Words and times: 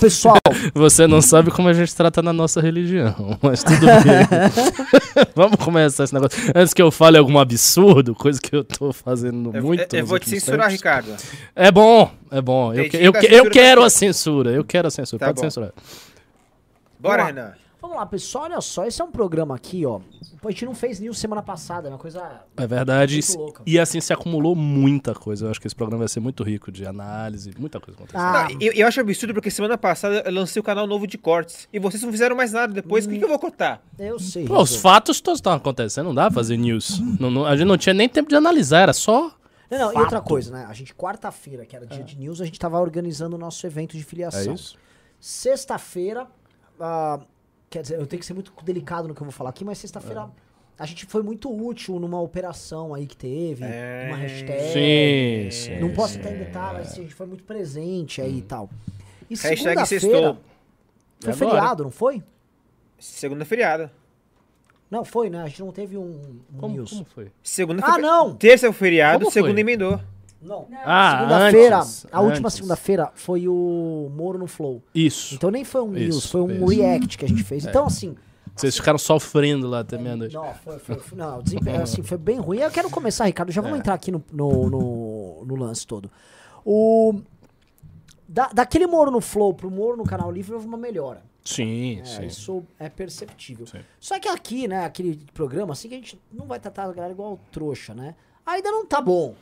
Pessoal, 0.00 0.38
Você 0.74 1.08
não 1.08 1.20
sabe 1.20 1.50
como 1.50 1.66
a 1.68 1.72
gente 1.72 1.92
trata 1.92 2.22
na 2.22 2.32
nossa 2.32 2.60
religião, 2.60 3.36
mas 3.42 3.64
tudo 3.64 3.80
bem. 3.84 5.26
Vamos 5.34 5.56
começar 5.56 6.04
esse 6.04 6.14
negócio. 6.14 6.38
Antes 6.54 6.72
que 6.72 6.80
eu 6.80 6.92
fale 6.92 7.18
algum 7.18 7.36
absurdo, 7.36 8.14
coisa 8.14 8.40
que 8.40 8.54
eu 8.54 8.62
tô 8.62 8.92
fazendo 8.92 9.50
Eu, 9.52 9.60
muito. 9.60 9.92
eu, 9.92 9.98
eu 9.98 10.06
vou 10.06 10.20
te 10.20 10.30
censurar, 10.30 10.68
tempos. 10.68 10.72
Ricardo. 10.74 11.16
É 11.54 11.72
bom, 11.72 12.12
é 12.30 12.40
bom. 12.40 12.72
Eu, 12.72 12.84
eu, 12.92 13.12
eu 13.28 13.50
quero 13.50 13.82
a 13.82 13.90
censura, 13.90 14.52
eu 14.52 14.62
quero 14.62 14.86
a 14.86 14.90
censura. 14.90 15.18
Tá 15.18 15.26
Pode 15.26 15.38
bom. 15.38 15.42
censurar. 15.42 15.72
Bora. 17.00 17.24
Renan. 17.24 17.52
Vamos 17.80 17.96
lá, 17.96 18.04
pessoal, 18.06 18.44
olha 18.44 18.60
só, 18.60 18.84
esse 18.86 19.00
é 19.00 19.04
um 19.04 19.10
programa 19.10 19.54
aqui, 19.54 19.84
ó. 19.86 20.00
A 20.44 20.50
gente 20.50 20.64
não 20.64 20.74
fez 20.74 21.00
news 21.00 21.18
semana 21.18 21.42
passada, 21.42 21.88
é 21.88 21.90
uma 21.90 21.98
coisa. 21.98 22.42
É 22.56 22.66
verdade. 22.66 23.14
Muito 23.16 23.38
louca. 23.38 23.62
E 23.66 23.78
assim 23.78 24.00
se 24.00 24.12
acumulou 24.12 24.54
muita 24.54 25.14
coisa. 25.14 25.46
Eu 25.46 25.50
acho 25.50 25.60
que 25.60 25.66
esse 25.66 25.74
programa 25.74 26.00
vai 26.00 26.08
ser 26.08 26.20
muito 26.20 26.42
rico 26.44 26.70
de 26.70 26.86
análise, 26.86 27.52
muita 27.58 27.80
coisa 27.80 27.98
acontecendo. 27.98 28.20
Ah, 28.20 28.48
Não, 28.50 28.60
eu, 28.60 28.72
eu 28.72 28.86
acho 28.86 29.00
absurdo 29.00 29.34
porque 29.34 29.50
semana 29.50 29.76
passada 29.76 30.22
eu 30.24 30.32
lancei 30.32 30.60
o 30.60 30.62
canal 30.62 30.86
novo 30.86 31.06
de 31.06 31.18
cortes. 31.18 31.68
E 31.72 31.78
vocês 31.78 32.02
não 32.02 32.10
fizeram 32.12 32.36
mais 32.36 32.52
nada 32.52 32.72
depois. 32.72 33.04
O 33.06 33.08
que, 33.08 33.18
que 33.18 33.24
eu 33.24 33.28
vou 33.28 33.38
cortar? 33.38 33.82
eu 33.98 34.18
sei. 34.18 34.44
Pô, 34.44 34.62
os 34.62 34.76
fatos 34.76 35.20
todos 35.20 35.38
estão 35.38 35.52
acontecendo, 35.52 36.06
não 36.06 36.14
dá 36.14 36.26
pra 36.26 36.34
fazer 36.34 36.56
news. 36.56 37.00
Não- 37.18 37.30
não- 37.30 37.44
a 37.46 37.56
gente 37.56 37.66
não 37.66 37.76
tinha 37.78 37.94
nem 37.94 38.08
tempo 38.08 38.28
de 38.28 38.36
analisar, 38.36 38.82
era 38.82 38.92
só. 38.92 39.32
Não, 39.70 39.78
não, 39.78 39.90
e 39.90 39.94
fato. 39.94 40.02
outra 40.04 40.20
coisa, 40.20 40.52
né? 40.52 40.66
A 40.68 40.72
gente, 40.72 40.94
quarta-feira, 40.94 41.66
que 41.66 41.76
era 41.76 41.84
dia 41.86 42.02
de 42.02 42.16
news, 42.16 42.40
a 42.40 42.44
gente 42.44 42.58
tava 42.58 42.78
organizando 42.80 43.36
o 43.36 43.38
nosso 43.38 43.66
evento 43.66 43.92
de 43.96 44.02
É 44.02 44.06
filiação. 44.06 44.54
isso. 44.54 44.76
Sexta-feira, 45.20 46.26
ah, 46.80 47.20
quer 47.70 47.82
dizer, 47.82 47.98
eu 47.98 48.06
tenho 48.06 48.20
que 48.20 48.26
ser 48.26 48.34
muito 48.34 48.52
delicado 48.64 49.08
no 49.08 49.14
que 49.14 49.20
eu 49.20 49.24
vou 49.24 49.32
falar 49.32 49.50
aqui, 49.50 49.64
mas 49.64 49.78
sexta-feira 49.78 50.28
a 50.78 50.86
gente 50.86 51.06
foi 51.06 51.22
muito 51.22 51.50
útil 51.52 51.98
numa 51.98 52.20
operação 52.20 52.94
aí 52.94 53.06
que 53.06 53.16
teve, 53.16 53.64
É. 53.64 54.04
uma 54.08 54.16
hashtag. 54.16 54.62
Sim, 54.72 55.50
sim. 55.50 55.80
Não 55.80 55.90
posso 55.92 56.12
sim. 56.14 56.18
entrar 56.20 56.32
em 56.34 56.38
detalhes, 56.38 56.78
mas 56.80 56.88
assim, 56.92 57.00
a 57.00 57.02
gente 57.04 57.14
foi 57.14 57.26
muito 57.26 57.42
presente 57.44 58.20
aí 58.22 58.38
e 58.38 58.42
tal. 58.42 58.70
E 59.28 59.34
Hashtag 59.34 59.56
segunda-feira 59.58 59.86
sextou. 59.86 60.36
foi 61.20 61.32
agora? 61.32 61.36
feriado, 61.36 61.84
não 61.84 61.90
foi? 61.90 62.22
Segunda 62.98 63.44
feriada. 63.44 63.92
Não, 64.90 65.04
foi, 65.04 65.28
né? 65.28 65.42
A 65.42 65.46
gente 65.48 65.60
não 65.60 65.70
teve 65.70 65.98
um, 65.98 66.02
um 66.54 66.58
Como, 66.58 66.74
news. 66.74 66.90
como 66.90 67.04
foi? 67.04 67.30
Segunda 67.42 67.82
Ah, 67.84 67.92
foi- 67.94 68.02
não! 68.02 68.34
Terça 68.36 68.66
é 68.66 68.70
o 68.70 68.72
feriado, 68.72 69.18
Como 69.18 69.30
foi? 69.30 69.42
segunda 69.42 69.60
emendou. 69.60 70.00
Não. 70.40 70.68
Ah, 70.84 71.18
Segunda-feira, 71.50 71.80
a 72.12 72.20
última 72.20 72.46
antes. 72.46 72.54
segunda-feira 72.54 73.10
foi 73.14 73.48
o 73.48 74.10
Moro 74.14 74.38
no 74.38 74.46
Flow. 74.46 74.82
Isso. 74.94 75.34
Então 75.34 75.50
nem 75.50 75.64
foi 75.64 75.82
um 75.82 75.90
news, 75.90 76.16
Isso, 76.16 76.28
foi 76.28 76.40
um 76.42 76.50
isso. 76.54 76.66
react 76.66 77.18
que 77.18 77.24
a 77.24 77.28
gente 77.28 77.42
fez. 77.42 77.64
Então, 77.66 77.86
assim. 77.86 78.14
Vocês 78.54 78.74
ficaram 78.76 78.98
sofrendo 78.98 79.68
lá 79.68 79.80
até 79.80 79.96
meia-noite. 79.98 80.34
Não, 80.34 80.52
foi, 80.54 80.78
foi, 80.80 80.96
foi- 80.96 81.18
não, 81.18 81.38
o 81.38 81.42
desempenho 81.42 81.80
assim, 81.82 82.02
foi 82.02 82.18
bem 82.18 82.38
ruim. 82.38 82.58
Eu 82.58 82.70
quero 82.70 82.90
começar, 82.90 83.24
Ricardo. 83.26 83.52
Já 83.52 83.60
vamos 83.60 83.78
entrar 83.78 83.94
aqui 83.94 84.10
no, 84.10 84.24
no, 84.32 84.68
no, 84.70 85.44
no 85.44 85.56
lance 85.56 85.86
todo. 85.86 86.10
O. 86.64 87.20
Da, 88.28 88.48
daquele 88.52 88.86
Moro 88.86 89.10
no 89.10 89.20
Flow 89.20 89.54
pro 89.54 89.70
Moro 89.70 89.96
no 89.96 90.04
Canal 90.04 90.30
Livre 90.30 90.54
houve 90.54 90.66
uma 90.66 90.76
melhora. 90.76 91.22
Sim, 91.44 92.00
É, 92.00 92.04
sim. 92.04 92.26
isso 92.26 92.62
é 92.78 92.88
perceptível. 92.90 93.66
Sim. 93.66 93.78
Só 93.98 94.18
que 94.20 94.28
aqui, 94.28 94.68
né, 94.68 94.84
aquele 94.84 95.18
programa, 95.32 95.72
assim, 95.72 95.88
que 95.88 95.94
a 95.94 95.98
gente 95.98 96.20
não 96.30 96.46
vai 96.46 96.60
tratar 96.60 96.84
a 96.84 96.92
galera 96.92 97.12
igual 97.12 97.40
trouxa, 97.50 97.94
né? 97.94 98.14
Ainda 98.44 98.70
não 98.70 98.84
tá 98.84 99.00
bom. 99.00 99.34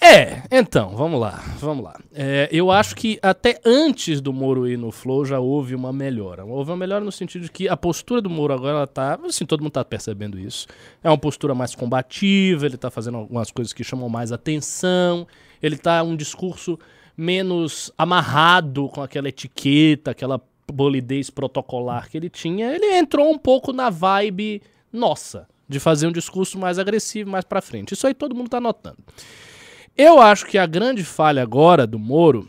É, 0.00 0.42
então, 0.50 0.94
vamos 0.94 1.18
lá, 1.18 1.42
vamos 1.58 1.82
lá. 1.82 1.98
É, 2.14 2.48
eu 2.52 2.70
acho 2.70 2.94
que 2.94 3.18
até 3.22 3.58
antes 3.64 4.20
do 4.20 4.32
Moro 4.32 4.68
ir 4.68 4.76
no 4.76 4.92
Flow 4.92 5.24
já 5.24 5.40
houve 5.40 5.74
uma 5.74 5.92
melhora. 5.92 6.44
Houve 6.44 6.70
uma 6.70 6.76
melhora 6.76 7.04
no 7.04 7.10
sentido 7.10 7.42
de 7.42 7.50
que 7.50 7.68
a 7.68 7.76
postura 7.76 8.20
do 8.20 8.28
Moro 8.28 8.52
agora 8.52 8.76
ela 8.76 8.86
tá, 8.86 9.18
assim, 9.24 9.46
todo 9.46 9.62
mundo 9.62 9.72
tá 9.72 9.84
percebendo 9.84 10.38
isso. 10.38 10.66
É 11.02 11.08
uma 11.08 11.18
postura 11.18 11.54
mais 11.54 11.74
combativa, 11.74 12.66
ele 12.66 12.76
tá 12.76 12.90
fazendo 12.90 13.18
algumas 13.18 13.50
coisas 13.50 13.72
que 13.72 13.82
chamam 13.82 14.08
mais 14.08 14.32
atenção, 14.32 15.26
ele 15.62 15.78
tá 15.78 16.02
um 16.02 16.14
discurso 16.14 16.78
menos 17.16 17.90
amarrado 17.96 18.88
com 18.88 19.02
aquela 19.02 19.28
etiqueta, 19.28 20.10
aquela 20.10 20.40
bolidez 20.70 21.30
protocolar 21.30 22.10
que 22.10 22.16
ele 22.16 22.28
tinha. 22.28 22.74
Ele 22.74 22.86
entrou 22.96 23.30
um 23.30 23.38
pouco 23.38 23.72
na 23.72 23.88
vibe 23.88 24.62
nossa, 24.92 25.48
de 25.68 25.80
fazer 25.80 26.06
um 26.06 26.12
discurso 26.12 26.58
mais 26.58 26.78
agressivo, 26.78 27.30
mais 27.30 27.44
pra 27.44 27.62
frente. 27.62 27.94
Isso 27.94 28.06
aí 28.06 28.14
todo 28.14 28.34
mundo 28.34 28.50
tá 28.50 28.60
notando. 28.60 28.98
Eu 29.98 30.20
acho 30.20 30.44
que 30.44 30.58
a 30.58 30.66
grande 30.66 31.02
falha 31.02 31.42
agora 31.42 31.86
do 31.86 31.98
Moro 31.98 32.46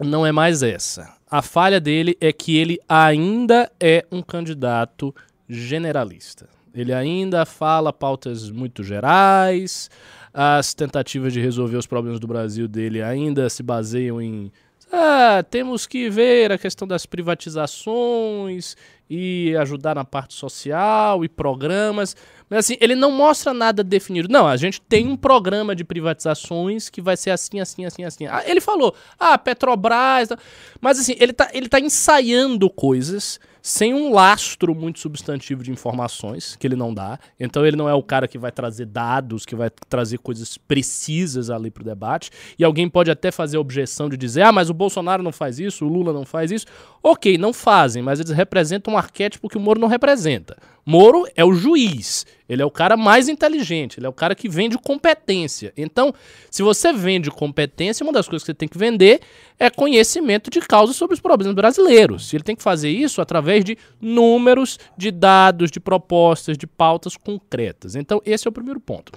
não 0.00 0.24
é 0.24 0.30
mais 0.30 0.62
essa. 0.62 1.16
A 1.28 1.42
falha 1.42 1.80
dele 1.80 2.16
é 2.20 2.32
que 2.32 2.56
ele 2.56 2.78
ainda 2.88 3.68
é 3.80 4.06
um 4.10 4.22
candidato 4.22 5.12
generalista. 5.48 6.48
Ele 6.72 6.92
ainda 6.92 7.44
fala 7.44 7.92
pautas 7.92 8.48
muito 8.50 8.84
gerais, 8.84 9.90
as 10.32 10.72
tentativas 10.72 11.32
de 11.32 11.40
resolver 11.40 11.76
os 11.76 11.88
problemas 11.88 12.20
do 12.20 12.28
Brasil 12.28 12.68
dele 12.68 13.02
ainda 13.02 13.50
se 13.50 13.64
baseiam 13.64 14.22
em. 14.22 14.52
Ah, 14.92 15.44
temos 15.50 15.88
que 15.88 16.08
ver 16.08 16.52
a 16.52 16.58
questão 16.58 16.86
das 16.86 17.04
privatizações 17.04 18.76
e 19.10 19.56
ajudar 19.56 19.96
na 19.96 20.04
parte 20.04 20.34
social 20.34 21.24
e 21.24 21.28
programas. 21.28 22.14
Mas 22.48 22.60
assim, 22.60 22.76
ele 22.80 22.94
não 22.94 23.10
mostra 23.10 23.52
nada 23.52 23.82
definido. 23.82 24.28
Não, 24.28 24.46
a 24.46 24.56
gente 24.56 24.80
tem 24.80 25.08
um 25.08 25.16
programa 25.16 25.74
de 25.74 25.82
privatizações 25.82 26.88
que 26.88 27.02
vai 27.02 27.16
ser 27.16 27.30
assim, 27.30 27.58
assim, 27.58 27.84
assim, 27.84 28.04
assim. 28.04 28.26
Ah, 28.26 28.44
ele 28.46 28.60
falou, 28.60 28.94
ah, 29.18 29.36
Petrobras. 29.36 30.28
tá. 30.28 30.38
Mas 30.80 31.00
assim, 31.00 31.16
ele 31.18 31.32
tá, 31.32 31.50
ele 31.52 31.68
tá 31.68 31.80
ensaiando 31.80 32.70
coisas 32.70 33.40
sem 33.62 33.94
um 33.94 34.12
lastro 34.12 34.74
muito 34.74 34.98
substantivo 34.98 35.62
de 35.62 35.70
informações 35.70 36.56
que 36.56 36.66
ele 36.66 36.76
não 36.76 36.92
dá. 36.92 37.18
Então 37.38 37.66
ele 37.66 37.76
não 37.76 37.88
é 37.88 37.94
o 37.94 38.02
cara 38.02 38.26
que 38.28 38.38
vai 38.38 38.52
trazer 38.52 38.86
dados, 38.86 39.44
que 39.44 39.54
vai 39.54 39.70
trazer 39.88 40.18
coisas 40.18 40.56
precisas 40.56 41.50
ali 41.50 41.70
pro 41.70 41.84
debate. 41.84 42.30
E 42.58 42.64
alguém 42.64 42.88
pode 42.88 43.10
até 43.10 43.30
fazer 43.30 43.56
a 43.56 43.60
objeção 43.60 44.08
de 44.08 44.16
dizer: 44.16 44.42
"Ah, 44.42 44.52
mas 44.52 44.70
o 44.70 44.74
Bolsonaro 44.74 45.22
não 45.22 45.32
faz 45.32 45.58
isso, 45.58 45.84
o 45.84 45.88
Lula 45.88 46.12
não 46.12 46.24
faz 46.24 46.50
isso". 46.50 46.66
OK, 47.02 47.38
não 47.38 47.52
fazem, 47.52 48.02
mas 48.02 48.20
eles 48.20 48.32
representam 48.32 48.94
um 48.94 48.98
arquétipo 48.98 49.48
que 49.48 49.56
o 49.56 49.60
Moro 49.60 49.80
não 49.80 49.88
representa. 49.88 50.56
Moro 50.84 51.26
é 51.36 51.44
o 51.44 51.52
juiz, 51.52 52.26
ele 52.48 52.62
é 52.62 52.64
o 52.64 52.70
cara 52.70 52.96
mais 52.96 53.28
inteligente, 53.28 53.98
ele 53.98 54.06
é 54.06 54.08
o 54.08 54.12
cara 54.12 54.34
que 54.34 54.48
vende 54.48 54.76
competência. 54.78 55.72
Então, 55.76 56.12
se 56.50 56.62
você 56.62 56.92
vende 56.92 57.30
competência, 57.30 58.02
uma 58.02 58.12
das 58.12 58.26
coisas 58.28 58.42
que 58.42 58.52
você 58.52 58.54
tem 58.54 58.68
que 58.68 58.78
vender 58.78 59.20
é 59.58 59.70
conhecimento 59.70 60.50
de 60.50 60.60
causa 60.60 60.92
sobre 60.92 61.14
os 61.14 61.20
problemas 61.20 61.54
brasileiros. 61.54 62.32
E 62.32 62.36
ele 62.36 62.44
tem 62.44 62.56
que 62.56 62.62
fazer 62.62 62.90
isso 62.90 63.20
através 63.20 63.64
de 63.64 63.76
números, 64.00 64.78
de 64.96 65.10
dados, 65.10 65.70
de 65.70 65.78
propostas, 65.78 66.56
de 66.58 66.66
pautas 66.66 67.16
concretas. 67.16 67.94
Então, 67.94 68.20
esse 68.24 68.48
é 68.48 68.50
o 68.50 68.52
primeiro 68.52 68.80
ponto. 68.80 69.12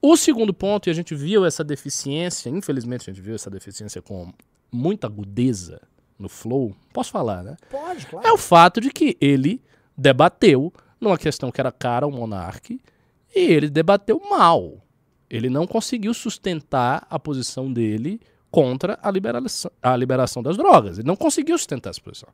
O 0.00 0.16
segundo 0.16 0.52
ponto, 0.52 0.88
e 0.88 0.90
a 0.90 0.94
gente 0.94 1.14
viu 1.14 1.44
essa 1.44 1.64
deficiência, 1.64 2.50
infelizmente 2.50 3.10
a 3.10 3.12
gente 3.12 3.22
viu 3.22 3.34
essa 3.34 3.50
deficiência 3.50 4.00
com 4.02 4.32
muita 4.70 5.06
agudeza 5.06 5.80
no 6.18 6.28
flow, 6.28 6.74
posso 6.92 7.10
falar, 7.10 7.42
né? 7.42 7.56
Pode, 7.70 8.06
claro. 8.06 8.26
é 8.26 8.32
o 8.32 8.38
fato 8.38 8.80
de 8.80 8.90
que 8.90 9.16
ele 9.20 9.62
debateu 9.96 10.72
numa 11.00 11.18
questão 11.18 11.50
que 11.50 11.60
era 11.60 11.72
cara 11.72 12.04
ao 12.04 12.10
monarque 12.10 12.80
e 13.34 13.40
ele 13.40 13.68
debateu 13.68 14.20
mal. 14.30 14.82
Ele 15.28 15.50
não 15.50 15.66
conseguiu 15.66 16.14
sustentar 16.14 17.06
a 17.10 17.18
posição 17.18 17.72
dele 17.72 18.20
contra 18.50 18.98
a 19.02 19.10
liberação, 19.10 19.70
a 19.82 19.96
liberação 19.96 20.42
das 20.42 20.56
drogas. 20.56 20.98
Ele 20.98 21.06
não 21.06 21.16
conseguiu 21.16 21.58
sustentar 21.58 21.90
essa 21.90 22.00
posição. 22.00 22.28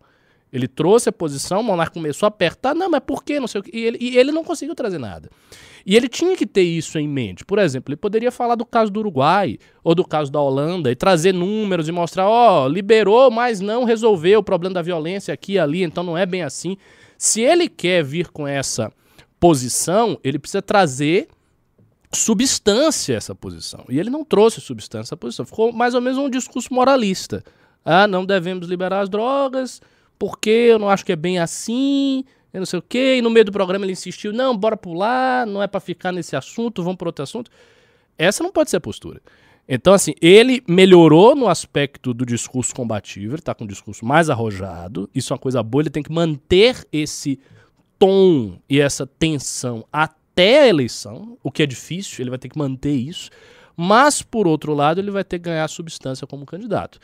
Ele 0.52 0.68
trouxe 0.68 1.08
a 1.08 1.12
posição, 1.12 1.60
o 1.60 1.64
monarca 1.64 1.94
começou 1.94 2.26
a 2.26 2.28
apertar, 2.28 2.74
não, 2.74 2.90
mas 2.90 3.00
por 3.00 3.24
quê? 3.24 3.40
Não 3.40 3.48
sei 3.48 3.60
o 3.62 3.64
quê. 3.64 3.70
E 3.72 3.80
ele, 3.80 3.98
e 3.98 4.18
ele 4.18 4.30
não 4.30 4.44
conseguiu 4.44 4.74
trazer 4.74 4.98
nada. 4.98 5.30
E 5.84 5.96
ele 5.96 6.08
tinha 6.08 6.36
que 6.36 6.46
ter 6.46 6.62
isso 6.62 6.98
em 6.98 7.08
mente. 7.08 7.42
Por 7.42 7.58
exemplo, 7.58 7.90
ele 7.90 7.96
poderia 7.96 8.30
falar 8.30 8.54
do 8.54 8.66
caso 8.66 8.92
do 8.92 9.00
Uruguai 9.00 9.58
ou 9.82 9.94
do 9.94 10.04
caso 10.04 10.30
da 10.30 10.40
Holanda 10.40 10.90
e 10.92 10.94
trazer 10.94 11.32
números 11.32 11.88
e 11.88 11.92
mostrar, 11.92 12.28
ó, 12.28 12.68
liberou, 12.68 13.30
mas 13.30 13.60
não 13.60 13.84
resolveu 13.84 14.40
o 14.40 14.42
problema 14.42 14.74
da 14.74 14.82
violência 14.82 15.32
aqui 15.32 15.54
e 15.54 15.58
ali, 15.58 15.82
então 15.82 16.04
não 16.04 16.18
é 16.18 16.26
bem 16.26 16.42
assim. 16.42 16.76
Se 17.22 17.40
ele 17.40 17.68
quer 17.68 18.02
vir 18.02 18.32
com 18.32 18.48
essa 18.48 18.92
posição, 19.38 20.18
ele 20.24 20.40
precisa 20.40 20.60
trazer 20.60 21.28
substância 22.12 23.14
a 23.14 23.16
essa 23.16 23.32
posição. 23.32 23.84
E 23.88 23.96
ele 23.96 24.10
não 24.10 24.24
trouxe 24.24 24.60
substância 24.60 25.10
essa 25.10 25.16
posição. 25.16 25.46
Ficou 25.46 25.72
mais 25.72 25.94
ou 25.94 26.00
menos 26.00 26.18
um 26.18 26.28
discurso 26.28 26.74
moralista. 26.74 27.44
Ah, 27.84 28.08
não 28.08 28.26
devemos 28.26 28.66
liberar 28.66 29.02
as 29.02 29.08
drogas, 29.08 29.80
porque 30.18 30.50
eu 30.50 30.80
não 30.80 30.88
acho 30.88 31.04
que 31.04 31.12
é 31.12 31.16
bem 31.16 31.38
assim, 31.38 32.24
eu 32.52 32.58
não 32.58 32.66
sei 32.66 32.80
o 32.80 32.82
quê. 32.82 33.18
E 33.18 33.22
no 33.22 33.30
meio 33.30 33.44
do 33.44 33.52
programa 33.52 33.84
ele 33.84 33.92
insistiu, 33.92 34.32
não, 34.32 34.56
bora 34.56 34.76
pular, 34.76 35.46
não 35.46 35.62
é 35.62 35.68
para 35.68 35.78
ficar 35.78 36.10
nesse 36.10 36.34
assunto, 36.34 36.82
vamos 36.82 36.98
para 36.98 37.06
outro 37.06 37.22
assunto. 37.22 37.52
Essa 38.18 38.42
não 38.42 38.50
pode 38.50 38.68
ser 38.68 38.78
a 38.78 38.80
postura. 38.80 39.22
Então, 39.68 39.94
assim, 39.94 40.12
ele 40.20 40.62
melhorou 40.66 41.36
no 41.36 41.48
aspecto 41.48 42.12
do 42.12 42.26
discurso 42.26 42.74
combativo, 42.74 43.34
ele 43.34 43.42
tá 43.42 43.54
com 43.54 43.64
um 43.64 43.66
discurso 43.66 44.04
mais 44.04 44.28
arrojado, 44.28 45.08
isso 45.14 45.32
é 45.32 45.34
uma 45.34 45.40
coisa 45.40 45.62
boa, 45.62 45.82
ele 45.82 45.90
tem 45.90 46.02
que 46.02 46.12
manter 46.12 46.84
esse 46.92 47.38
tom 47.98 48.58
e 48.68 48.80
essa 48.80 49.06
tensão 49.06 49.84
até 49.92 50.62
a 50.62 50.68
eleição, 50.68 51.38
o 51.42 51.50
que 51.50 51.62
é 51.62 51.66
difícil, 51.66 52.22
ele 52.22 52.30
vai 52.30 52.38
ter 52.38 52.48
que 52.48 52.58
manter 52.58 52.92
isso, 52.92 53.30
mas, 53.76 54.20
por 54.20 54.46
outro 54.46 54.74
lado, 54.74 55.00
ele 55.00 55.10
vai 55.10 55.24
ter 55.24 55.38
que 55.38 55.44
ganhar 55.44 55.66
substância 55.68 56.26
como 56.26 56.44
candidato. 56.44 56.98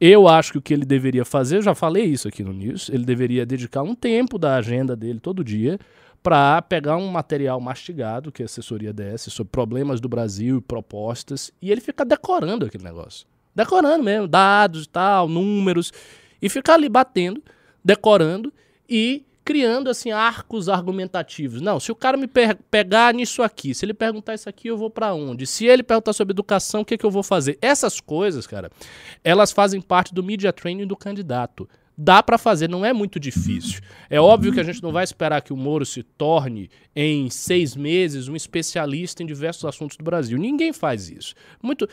Eu 0.00 0.28
acho 0.28 0.52
que 0.52 0.58
o 0.58 0.62
que 0.62 0.72
ele 0.72 0.84
deveria 0.84 1.24
fazer, 1.24 1.62
já 1.62 1.74
falei 1.74 2.04
isso 2.04 2.28
aqui 2.28 2.44
no 2.44 2.52
News, 2.52 2.88
ele 2.88 3.04
deveria 3.04 3.44
dedicar 3.44 3.82
um 3.82 3.94
tempo 3.94 4.38
da 4.38 4.56
agenda 4.56 4.94
dele 4.94 5.18
todo 5.18 5.42
dia 5.42 5.78
para 6.22 6.62
pegar 6.62 6.96
um 6.96 7.08
material 7.08 7.60
mastigado 7.60 8.30
que 8.30 8.42
a 8.42 8.46
assessoria 8.46 8.92
desse 8.92 9.30
sobre 9.30 9.50
problemas 9.50 10.00
do 10.00 10.08
Brasil 10.08 10.58
e 10.58 10.60
propostas 10.60 11.50
e 11.60 11.70
ele 11.70 11.80
ficar 11.80 12.04
decorando 12.04 12.64
aquele 12.64 12.84
negócio. 12.84 13.26
Decorando 13.54 14.04
mesmo, 14.04 14.28
dados 14.28 14.84
e 14.84 14.88
tal, 14.88 15.28
números. 15.28 15.92
E 16.40 16.48
ficar 16.48 16.74
ali 16.74 16.88
batendo, 16.88 17.42
decorando 17.84 18.52
e 18.88 19.26
criando 19.44 19.90
assim 19.90 20.12
arcos 20.12 20.68
argumentativos. 20.68 21.60
Não, 21.60 21.80
se 21.80 21.90
o 21.90 21.94
cara 21.94 22.16
me 22.16 22.26
pe 22.26 22.54
pegar 22.70 23.12
nisso 23.12 23.42
aqui, 23.42 23.74
se 23.74 23.84
ele 23.84 23.94
perguntar 23.94 24.34
isso 24.34 24.48
aqui, 24.48 24.68
eu 24.68 24.76
vou 24.76 24.88
para 24.88 25.12
onde? 25.12 25.46
Se 25.46 25.66
ele 25.66 25.82
perguntar 25.82 26.12
sobre 26.12 26.32
educação, 26.32 26.82
o 26.82 26.84
que, 26.84 26.96
que 26.96 27.04
eu 27.04 27.10
vou 27.10 27.22
fazer? 27.22 27.58
Essas 27.60 28.00
coisas, 28.00 28.46
cara, 28.46 28.70
elas 29.24 29.50
fazem 29.50 29.80
parte 29.80 30.14
do 30.14 30.22
media 30.22 30.52
training 30.52 30.86
do 30.86 30.96
candidato 30.96 31.68
dá 31.96 32.22
para 32.22 32.38
fazer, 32.38 32.68
não 32.68 32.84
é 32.84 32.92
muito 32.92 33.20
difícil. 33.20 33.80
É 34.08 34.20
óbvio 34.20 34.52
que 34.52 34.60
a 34.60 34.62
gente 34.62 34.82
não 34.82 34.92
vai 34.92 35.04
esperar 35.04 35.42
que 35.42 35.52
o 35.52 35.56
Moro 35.56 35.84
se 35.84 36.02
torne, 36.02 36.70
em 36.94 37.30
seis 37.30 37.74
meses, 37.74 38.28
um 38.28 38.36
especialista 38.36 39.22
em 39.22 39.26
diversos 39.26 39.64
assuntos 39.64 39.96
do 39.96 40.04
Brasil. 40.04 40.38
Ninguém 40.38 40.72
faz 40.72 41.08
isso. 41.08 41.34
Muito, 41.62 41.88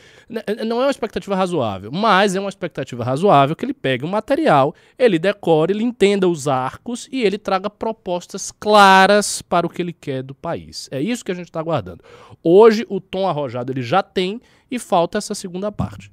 não 0.65 0.81
é 0.81 0.85
uma 0.85 0.91
expectativa 0.91 1.35
razoável, 1.35 1.91
mas 1.91 2.35
é 2.35 2.39
uma 2.39 2.49
expectativa 2.49 3.03
razoável 3.03 3.55
que 3.55 3.63
ele 3.63 3.73
pegue 3.73 4.03
um 4.03 4.09
material, 4.09 4.75
ele 4.97 5.17
decore, 5.17 5.71
ele 5.71 5.83
entenda 5.83 6.27
os 6.27 6.47
arcos 6.47 7.07
e 7.11 7.23
ele 7.23 7.37
traga 7.37 7.69
propostas 7.69 8.51
claras 8.51 9.41
para 9.41 9.65
o 9.65 9.69
que 9.69 9.81
ele 9.81 9.93
quer 9.93 10.21
do 10.21 10.35
país. 10.35 10.89
É 10.91 11.01
isso 11.01 11.23
que 11.23 11.31
a 11.31 11.35
gente 11.35 11.47
está 11.47 11.59
aguardando. 11.59 12.03
Hoje, 12.43 12.85
o 12.89 12.99
tom 12.99 13.27
arrojado 13.27 13.71
ele 13.71 13.81
já 13.81 14.03
tem 14.03 14.41
e 14.69 14.77
falta 14.77 15.17
essa 15.17 15.33
segunda 15.33 15.71
parte. 15.71 16.11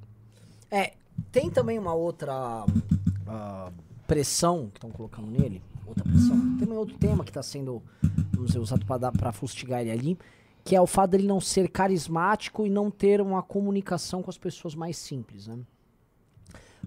É, 0.71 0.93
tem 1.31 1.49
também 1.49 1.77
uma 1.77 1.93
outra 1.93 2.65
uh, 3.27 3.71
pressão 4.07 4.69
que 4.69 4.77
estão 4.77 4.89
colocando 4.89 5.27
nele, 5.27 5.61
outra 5.85 6.03
pressão. 6.03 6.39
Tem 6.39 6.59
também 6.59 6.77
outro 6.77 6.97
tema 6.97 7.23
que 7.23 7.29
está 7.29 7.43
sendo 7.43 7.83
vamos 8.33 8.47
dizer, 8.47 8.59
usado 8.59 8.85
para 8.85 9.31
fustigar 9.31 9.81
ele 9.81 9.91
ali, 9.91 10.17
que 10.63 10.75
é 10.75 10.81
o 10.81 10.87
fato 10.87 11.11
dele 11.11 11.27
não 11.27 11.39
ser 11.39 11.69
carismático 11.69 12.65
e 12.65 12.69
não 12.69 12.91
ter 12.91 13.21
uma 13.21 13.41
comunicação 13.41 14.21
com 14.21 14.29
as 14.29 14.37
pessoas 14.37 14.75
mais 14.75 14.97
simples, 14.97 15.47
né? 15.47 15.57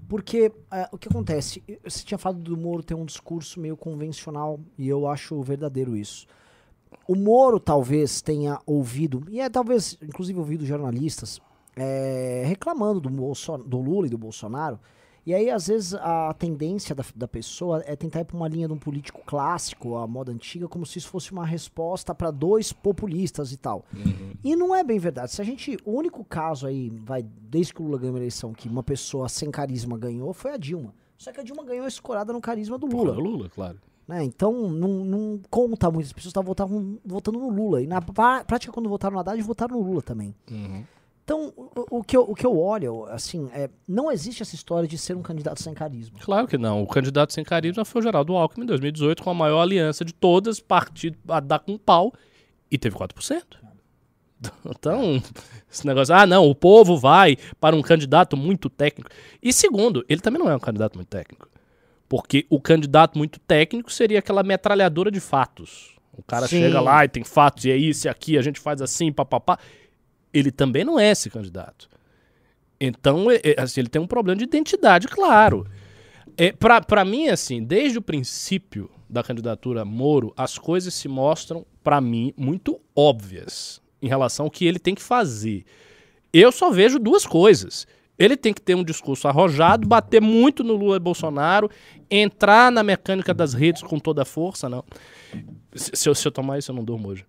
Porque 0.09 0.49
uh, 0.49 0.89
o 0.93 0.99
que 0.99 1.09
acontece? 1.09 1.63
Você 1.85 2.05
tinha 2.05 2.19
falado 2.19 2.41
do 2.41 2.57
Moro 2.57 2.83
ter 2.83 2.95
um 2.95 3.05
discurso 3.05 3.61
meio 3.61 3.77
convencional 3.77 4.59
e 4.77 4.89
eu 4.89 5.07
acho 5.07 5.41
verdadeiro 5.43 5.97
isso. 5.97 6.27
O 7.07 7.15
Moro 7.15 7.61
talvez 7.61 8.21
tenha 8.21 8.61
ouvido, 8.67 9.25
e 9.29 9.41
é 9.41 9.49
talvez 9.49 9.97
inclusive 10.03 10.39
ouvido 10.39 10.67
jornalistas, 10.67 11.41
é, 11.77 12.45
reclamando 12.47 13.01
do, 13.01 13.11
do 13.65 13.79
Lula 13.79 14.07
e 14.07 14.11
do 14.11 14.19
Bolsonaro, 14.19 14.79
e 15.27 15.35
aí, 15.35 15.51
às 15.51 15.67
vezes, 15.67 15.95
a 15.95 16.33
tendência 16.35 16.95
da, 16.95 17.05
da 17.15 17.29
pessoa 17.29 17.83
é 17.87 17.95
tentar 17.95 18.21
ir 18.21 18.25
pra 18.25 18.37
uma 18.37 18.49
linha 18.49 18.67
de 18.67 18.73
um 18.73 18.79
político 18.79 19.21
clássico, 19.25 19.97
a 19.97 20.07
moda 20.07 20.33
antiga, 20.33 20.67
como 20.67 20.87
se 20.87 20.99
isso 20.99 21.09
fosse 21.09 21.31
uma 21.33 21.45
resposta 21.45 22.15
para 22.15 22.31
dois 22.31 22.73
populistas 22.73 23.53
e 23.53 23.57
tal. 23.57 23.85
Uhum. 23.95 24.33
E 24.43 24.57
não 24.57 24.75
é 24.75 24.83
bem 24.83 24.99
verdade. 24.99 25.33
Se 25.33 25.41
a 25.41 25.45
gente. 25.45 25.77
O 25.85 25.93
único 25.93 26.25
caso 26.25 26.67
aí, 26.67 26.91
vai, 26.91 27.23
desde 27.23 27.75
que 27.75 27.83
o 27.83 27.85
Lula 27.85 27.99
ganhou 27.99 28.17
a 28.17 28.19
eleição, 28.19 28.53
que 28.53 28.69
uma 28.69 28.83
pessoa 28.83 29.29
sem 29.29 29.51
carisma 29.51 29.99
ganhou, 29.99 30.33
foi 30.33 30.53
a 30.53 30.57
Dilma. 30.57 30.95
Só 31.19 31.33
que 31.33 31.41
a 31.41 31.43
Dilma 31.43 31.65
ganhou 31.65 31.87
escorada 31.87 32.33
no 32.33 32.41
carisma 32.41 32.79
do 32.79 32.87
Lula. 32.87 33.15
Porra, 33.15 33.29
Lula, 33.29 33.51
claro. 33.51 33.79
Né? 34.09 34.25
Então, 34.25 34.71
não, 34.71 35.05
não 35.05 35.41
conta 35.51 35.91
muito. 35.91 36.07
As 36.07 36.13
pessoas 36.13 36.31
estavam 36.31 36.49
votando, 36.49 37.01
votando 37.05 37.39
no 37.39 37.51
Lula. 37.51 37.83
E 37.83 37.87
na 37.87 38.01
prática, 38.01 38.73
quando 38.73 38.89
votaram 38.89 39.15
no 39.15 39.21
Haddad, 39.21 39.41
votaram 39.43 39.77
no 39.77 39.83
Lula 39.87 40.03
também. 40.03 40.35
Uhum. 40.51 40.83
Então, 41.31 41.53
o, 41.57 41.99
o, 41.99 42.03
que 42.03 42.17
eu, 42.17 42.23
o 42.23 42.35
que 42.35 42.45
eu 42.45 42.59
olho, 42.59 43.05
assim, 43.05 43.49
é, 43.55 43.71
não 43.87 44.11
existe 44.11 44.43
essa 44.43 44.57
história 44.57 44.89
de 44.89 44.99
ser 44.99 45.17
um 45.17 45.23
candidato 45.23 45.63
sem 45.63 45.73
carisma. 45.73 46.19
Claro 46.21 46.49
que 46.49 46.59
não. 46.59 46.83
O 46.83 46.89
candidato 46.89 47.33
sem 47.33 47.45
carisma 47.45 47.85
foi 47.85 48.01
o 48.01 48.03
Geraldo 48.03 48.35
Alckmin 48.35 48.65
em 48.65 48.67
2018, 48.67 49.23
com 49.23 49.31
a 49.31 49.35
maior 49.35 49.61
aliança 49.61 50.05
de 50.05 50.13
todas, 50.13 50.59
partido 50.59 51.17
a 51.29 51.39
dar 51.39 51.61
com 51.61 51.79
pau, 51.79 52.13
e 52.69 52.77
teve 52.77 52.97
4%. 52.97 53.45
Então, 54.65 55.23
esse 55.71 55.87
negócio, 55.87 56.13
ah, 56.13 56.27
não, 56.27 56.49
o 56.49 56.55
povo 56.55 56.97
vai 56.99 57.37
para 57.61 57.77
um 57.77 57.83
candidato 57.83 58.37
muito 58.37 58.69
técnico. 58.69 59.11
E 59.41 59.53
segundo, 59.53 60.05
ele 60.09 60.21
também 60.21 60.43
não 60.43 60.51
é 60.51 60.57
um 60.57 60.61
candidato 60.61 60.97
muito 60.97 61.09
técnico. 61.09 61.49
Porque 62.09 62.45
o 62.51 62.61
candidato 62.61 63.17
muito 63.17 63.39
técnico 63.39 63.93
seria 63.93 64.19
aquela 64.19 64.43
metralhadora 64.43 65.13
de 65.13 65.21
fatos. 65.21 65.95
O 66.13 66.25
cara 66.25 66.49
Sim. 66.49 66.59
chega 66.59 66.81
lá 66.81 67.05
e 67.05 67.09
tem 67.09 67.23
fatos, 67.23 67.67
e 67.67 67.71
é 67.71 67.77
isso 67.77 68.07
e 68.07 68.09
aqui, 68.09 68.37
a 68.37 68.43
gente 68.43 68.59
faz 68.59 68.83
assim, 68.83 69.13
papapá 69.13 69.59
ele 70.33 70.51
também 70.51 70.85
não 70.85 70.99
é 70.99 71.11
esse 71.11 71.29
candidato. 71.31 71.89
Então, 72.81 73.31
é, 73.31 73.41
é, 73.45 73.61
assim, 73.61 73.81
ele 73.81 73.89
tem 73.89 74.01
um 74.01 74.07
problema 74.07 74.39
de 74.39 74.45
identidade, 74.45 75.07
claro. 75.07 75.67
É, 76.37 76.53
para 76.53 77.05
mim, 77.05 77.29
assim, 77.29 77.63
desde 77.63 77.99
o 77.99 78.03
princípio 78.03 78.91
da 79.09 79.23
candidatura 79.23 79.85
Moro, 79.85 80.33
as 80.37 80.57
coisas 80.57 80.95
se 80.95 81.09
mostram, 81.09 81.67
para 81.83 82.01
mim, 82.01 82.33
muito 82.37 82.81
óbvias 82.97 83.83
em 84.01 84.09
relação 84.09 84.47
ao 84.47 84.51
que 84.51 84.65
ele 84.65 84.79
tem 84.79 84.95
que 84.95 85.03
fazer. 85.03 85.65
Eu 86.33 86.51
só 86.51 86.71
vejo 86.71 86.99
duas 86.99 87.27
coisas. 87.27 87.87
Ele 88.19 88.37
tem 88.37 88.53
que 88.55 88.61
ter 88.61 88.75
um 88.75 88.85
discurso 88.85 89.29
arrojado, 89.29 89.87
bater 89.87 90.21
muito 90.21 90.63
no 90.63 90.75
Lula 90.75 90.97
e 90.97 91.01
Bolsonaro, 91.01 91.71
entrar 92.11 92.71
na 92.71 92.83
mecânica 92.83 93.35
das 93.35 93.53
redes 93.53 93.83
com 93.83 93.99
toda 93.99 94.23
a 94.23 94.27
força, 94.27 94.69
não. 94.69 94.85
Se 95.75 96.09
eu, 96.09 96.15
se 96.15 96.27
eu 96.27 96.33
tomar 96.33 96.59
isso, 96.59 96.71
eu 96.71 96.77
não 96.77 96.85
durmo 96.85 97.09
hoje 97.09 97.25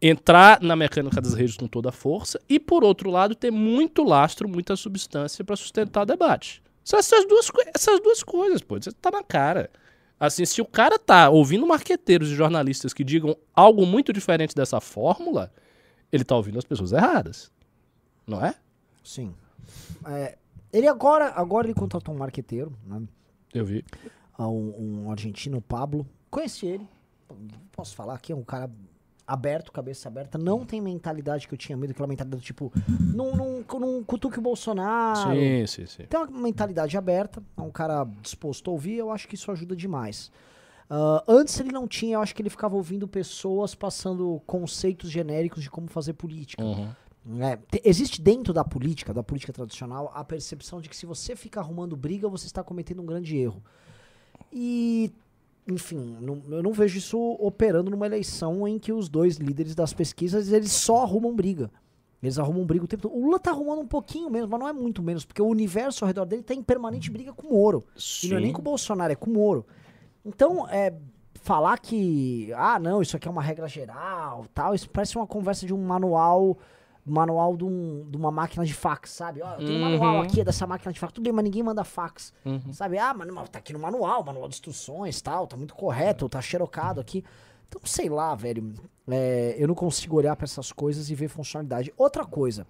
entrar 0.00 0.60
na 0.62 0.74
mecânica 0.74 1.20
das 1.20 1.34
redes 1.34 1.56
com 1.56 1.66
toda 1.66 1.90
a 1.90 1.92
força 1.92 2.40
e, 2.48 2.58
por 2.58 2.82
outro 2.82 3.10
lado, 3.10 3.34
ter 3.34 3.50
muito 3.50 4.02
lastro, 4.02 4.48
muita 4.48 4.76
substância 4.76 5.44
para 5.44 5.56
sustentar 5.56 6.02
o 6.02 6.06
debate. 6.06 6.62
São 6.82 6.98
essas 6.98 7.26
duas, 7.26 7.50
essas 7.74 8.00
duas 8.00 8.22
coisas, 8.22 8.62
pô. 8.62 8.76
Isso 8.76 8.92
tá 8.94 9.10
na 9.10 9.22
cara. 9.22 9.70
Assim, 10.18 10.44
se 10.44 10.60
o 10.60 10.66
cara 10.66 10.98
tá 10.98 11.30
ouvindo 11.30 11.66
marqueteiros 11.66 12.28
e 12.30 12.34
jornalistas 12.34 12.92
que 12.92 13.04
digam 13.04 13.36
algo 13.54 13.86
muito 13.86 14.12
diferente 14.12 14.54
dessa 14.54 14.80
fórmula, 14.80 15.52
ele 16.10 16.24
tá 16.24 16.36
ouvindo 16.36 16.58
as 16.58 16.64
pessoas 16.64 16.92
erradas. 16.92 17.50
Não 18.26 18.44
é? 18.44 18.54
Sim. 19.04 19.34
É, 20.06 20.36
ele 20.72 20.86
agora, 20.86 21.32
agora 21.34 21.66
ele 21.66 21.74
contratou 21.74 22.14
um 22.14 22.18
marqueteiro, 22.18 22.72
né? 22.86 23.02
Eu 23.52 23.64
vi. 23.64 23.84
Ah, 24.36 24.48
um, 24.48 25.04
um 25.04 25.10
argentino, 25.10 25.60
Pablo. 25.60 26.06
Conheci 26.30 26.66
ele. 26.66 26.88
Posso 27.72 27.94
falar 27.94 28.14
aqui, 28.14 28.32
é 28.32 28.36
um 28.36 28.42
cara 28.44 28.70
aberto, 29.30 29.70
cabeça 29.70 30.08
aberta, 30.08 30.36
não 30.36 30.66
tem 30.66 30.80
mentalidade 30.80 31.46
que 31.46 31.54
eu 31.54 31.58
tinha 31.58 31.76
medo, 31.76 31.92
aquela 31.92 32.08
mentalidade 32.08 32.42
do 32.42 32.44
tipo, 32.44 32.72
não, 33.14 33.36
não, 33.36 33.64
não 33.78 34.02
cutuque 34.02 34.40
o 34.40 34.42
Bolsonaro. 34.42 35.30
Sim, 35.30 35.66
sim, 35.66 35.86
sim. 35.86 36.02
Tem 36.04 36.18
uma 36.18 36.40
mentalidade 36.40 36.96
aberta, 36.98 37.40
é 37.56 37.62
um 37.62 37.70
cara 37.70 38.04
disposto 38.20 38.68
a 38.68 38.72
ouvir, 38.72 38.96
eu 38.96 39.10
acho 39.12 39.28
que 39.28 39.36
isso 39.36 39.50
ajuda 39.52 39.76
demais. 39.76 40.32
Uh, 40.90 41.22
antes 41.28 41.58
ele 41.60 41.70
não 41.70 41.86
tinha, 41.86 42.14
eu 42.14 42.20
acho 42.20 42.34
que 42.34 42.42
ele 42.42 42.50
ficava 42.50 42.74
ouvindo 42.74 43.06
pessoas 43.06 43.72
passando 43.76 44.42
conceitos 44.44 45.08
genéricos 45.08 45.62
de 45.62 45.70
como 45.70 45.86
fazer 45.86 46.14
política. 46.14 46.64
Uhum. 46.64 46.90
É, 47.40 47.58
existe 47.84 48.20
dentro 48.20 48.52
da 48.52 48.64
política, 48.64 49.14
da 49.14 49.22
política 49.22 49.52
tradicional, 49.52 50.10
a 50.12 50.24
percepção 50.24 50.80
de 50.80 50.88
que 50.88 50.96
se 50.96 51.06
você 51.06 51.36
fica 51.36 51.60
arrumando 51.60 51.96
briga, 51.96 52.28
você 52.28 52.46
está 52.46 52.64
cometendo 52.64 53.00
um 53.00 53.06
grande 53.06 53.36
erro. 53.36 53.62
E 54.52 55.12
enfim, 55.70 56.16
não, 56.20 56.42
eu 56.50 56.62
não 56.62 56.72
vejo 56.72 56.98
isso 56.98 57.18
operando 57.38 57.90
numa 57.90 58.06
eleição 58.06 58.66
em 58.66 58.78
que 58.78 58.92
os 58.92 59.08
dois 59.08 59.36
líderes 59.36 59.74
das 59.74 59.92
pesquisas 59.92 60.52
eles 60.52 60.72
só 60.72 61.02
arrumam 61.02 61.34
briga. 61.34 61.70
Eles 62.22 62.38
arrumam 62.38 62.66
briga 62.66 62.84
o 62.84 62.88
tempo 62.88 63.04
todo. 63.04 63.16
O 63.16 63.24
Lula 63.24 63.38
tá 63.38 63.50
arrumando 63.50 63.80
um 63.80 63.86
pouquinho 63.86 64.28
menos, 64.28 64.48
mas 64.48 64.60
não 64.60 64.68
é 64.68 64.72
muito 64.72 65.02
menos, 65.02 65.24
porque 65.24 65.40
o 65.40 65.46
universo 65.46 66.04
ao 66.04 66.06
redor 66.06 66.26
dele 66.26 66.42
tá 66.42 66.52
em 66.52 66.62
permanente 66.62 67.10
briga 67.10 67.32
com 67.32 67.46
o 67.46 67.52
Moro. 67.52 67.84
Sim. 67.96 68.26
E 68.26 68.30
não 68.30 68.36
é 68.36 68.40
nem 68.40 68.52
com 68.52 68.60
o 68.60 68.64
Bolsonaro, 68.64 69.12
é 69.12 69.16
com 69.16 69.30
o 69.30 69.32
Moro. 69.32 69.66
Então, 70.24 70.68
é, 70.68 70.92
falar 71.42 71.78
que, 71.78 72.52
ah, 72.54 72.78
não, 72.78 73.00
isso 73.00 73.16
aqui 73.16 73.26
é 73.26 73.30
uma 73.30 73.42
regra 73.42 73.66
geral, 73.66 74.44
tal, 74.52 74.74
isso 74.74 74.88
parece 74.90 75.16
uma 75.16 75.26
conversa 75.26 75.66
de 75.66 75.72
um 75.72 75.82
manual 75.82 76.58
manual 77.10 77.56
de, 77.56 77.64
um, 77.64 78.06
de, 78.08 78.16
uma 78.16 78.30
máquina 78.30 78.64
de 78.64 78.74
fax, 78.74 79.10
sabe? 79.10 79.42
Ó, 79.42 79.52
eu 79.54 79.58
tenho 79.58 79.78
um 79.78 79.82
manual 79.82 80.16
uhum. 80.16 80.22
aqui 80.22 80.44
dessa 80.44 80.66
máquina 80.66 80.92
de 80.92 81.00
fax. 81.00 81.12
Tudo 81.12 81.24
bem, 81.24 81.32
mas 81.32 81.44
ninguém 81.44 81.62
manda 81.62 81.84
fax. 81.84 82.32
Uhum. 82.44 82.72
Sabe? 82.72 82.98
Ah, 82.98 83.14
mas 83.14 83.48
tá 83.48 83.58
aqui 83.58 83.72
no 83.72 83.78
manual, 83.78 84.24
manual 84.24 84.48
de 84.48 84.54
instruções 84.54 85.20
tal, 85.20 85.46
tá 85.46 85.56
muito 85.56 85.74
correto, 85.74 86.28
tá 86.28 86.40
xerocado 86.40 87.00
aqui. 87.00 87.24
Então, 87.68 87.80
sei 87.84 88.08
lá, 88.08 88.34
velho. 88.34 88.74
É, 89.08 89.54
eu 89.58 89.68
não 89.68 89.74
consigo 89.74 90.16
olhar 90.16 90.36
para 90.36 90.44
essas 90.44 90.72
coisas 90.72 91.10
e 91.10 91.14
ver 91.14 91.28
funcionalidade. 91.28 91.92
Outra 91.96 92.24
coisa. 92.24 92.66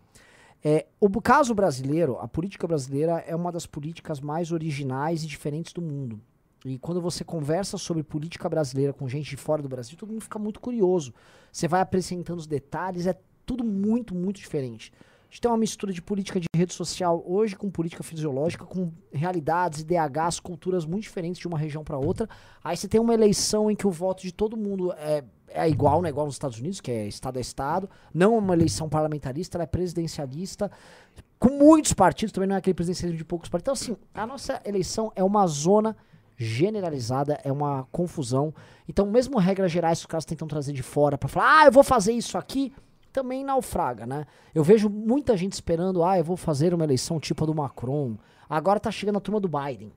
É, 0.62 0.86
o 1.00 1.08
caso 1.20 1.54
brasileiro, 1.54 2.18
a 2.18 2.28
política 2.28 2.66
brasileira 2.66 3.24
é 3.26 3.34
uma 3.34 3.50
das 3.50 3.66
políticas 3.66 4.20
mais 4.20 4.52
originais 4.52 5.24
e 5.24 5.26
diferentes 5.26 5.72
do 5.72 5.80
mundo. 5.80 6.20
E 6.64 6.78
quando 6.78 7.00
você 7.00 7.24
conversa 7.24 7.78
sobre 7.78 8.02
política 8.02 8.48
brasileira 8.48 8.92
com 8.92 9.08
gente 9.08 9.30
de 9.30 9.36
fora 9.36 9.62
do 9.62 9.68
Brasil, 9.68 9.96
todo 9.96 10.12
mundo 10.12 10.22
fica 10.22 10.38
muito 10.38 10.60
curioso. 10.60 11.14
Você 11.50 11.66
vai 11.66 11.80
apresentando 11.80 12.38
os 12.38 12.46
detalhes, 12.46 13.06
é 13.06 13.18
tudo 13.44 13.64
muito, 13.64 14.14
muito 14.14 14.38
diferente. 14.40 14.92
A 15.30 15.32
gente 15.32 15.42
tem 15.42 15.50
uma 15.50 15.56
mistura 15.56 15.92
de 15.92 16.02
política 16.02 16.40
de 16.40 16.46
rede 16.56 16.74
social 16.74 17.22
hoje 17.24 17.54
com 17.54 17.70
política 17.70 18.02
fisiológica, 18.02 18.64
com 18.64 18.92
realidades, 19.12 19.80
IDHs, 19.80 20.40
culturas 20.40 20.84
muito 20.84 21.04
diferentes 21.04 21.40
de 21.40 21.46
uma 21.46 21.56
região 21.56 21.84
para 21.84 21.96
outra. 21.96 22.28
Aí 22.64 22.76
você 22.76 22.88
tem 22.88 23.00
uma 23.00 23.14
eleição 23.14 23.70
em 23.70 23.76
que 23.76 23.86
o 23.86 23.92
voto 23.92 24.22
de 24.22 24.32
todo 24.32 24.56
mundo 24.56 24.92
é, 24.94 25.22
é 25.46 25.68
igual, 25.68 26.02
né? 26.02 26.08
Igual 26.08 26.26
nos 26.26 26.34
Estados 26.34 26.58
Unidos, 26.58 26.80
que 26.80 26.90
é 26.90 27.06
estado 27.06 27.36
a 27.36 27.40
estado. 27.40 27.88
Não 28.12 28.34
é 28.34 28.38
uma 28.38 28.54
eleição 28.54 28.88
parlamentarista, 28.88 29.56
ela 29.56 29.62
é 29.62 29.66
presidencialista. 29.68 30.68
Com 31.38 31.50
muitos 31.50 31.92
partidos, 31.92 32.32
também 32.32 32.48
não 32.48 32.56
é 32.56 32.58
aquele 32.58 32.74
presidencialismo 32.74 33.18
de 33.18 33.24
poucos 33.24 33.48
partidos. 33.48 33.82
Então, 33.82 33.94
assim, 33.94 34.02
a 34.12 34.26
nossa 34.26 34.60
eleição 34.64 35.12
é 35.14 35.22
uma 35.22 35.46
zona 35.46 35.96
generalizada, 36.36 37.38
é 37.44 37.52
uma 37.52 37.86
confusão. 37.92 38.52
Então, 38.88 39.06
mesmo 39.06 39.38
regras 39.38 39.70
gerais 39.70 40.00
que 40.00 40.06
os 40.06 40.10
caras 40.10 40.24
tentam 40.24 40.48
trazer 40.48 40.72
de 40.72 40.82
fora 40.82 41.16
para 41.16 41.28
falar, 41.28 41.60
ah, 41.60 41.66
eu 41.66 41.72
vou 41.72 41.84
fazer 41.84 42.12
isso 42.12 42.36
aqui 42.36 42.72
também 43.12 43.44
naufraga, 43.44 44.06
né? 44.06 44.26
Eu 44.54 44.62
vejo 44.64 44.88
muita 44.88 45.36
gente 45.36 45.52
esperando, 45.52 46.02
ah, 46.04 46.18
eu 46.18 46.24
vou 46.24 46.36
fazer 46.36 46.72
uma 46.74 46.84
eleição 46.84 47.18
tipo 47.20 47.44
a 47.44 47.46
do 47.46 47.54
Macron. 47.54 48.16
Agora 48.48 48.80
tá 48.80 48.90
chegando 48.90 49.16
a 49.16 49.20
turma 49.20 49.40
do 49.40 49.48
Biden. 49.48 49.92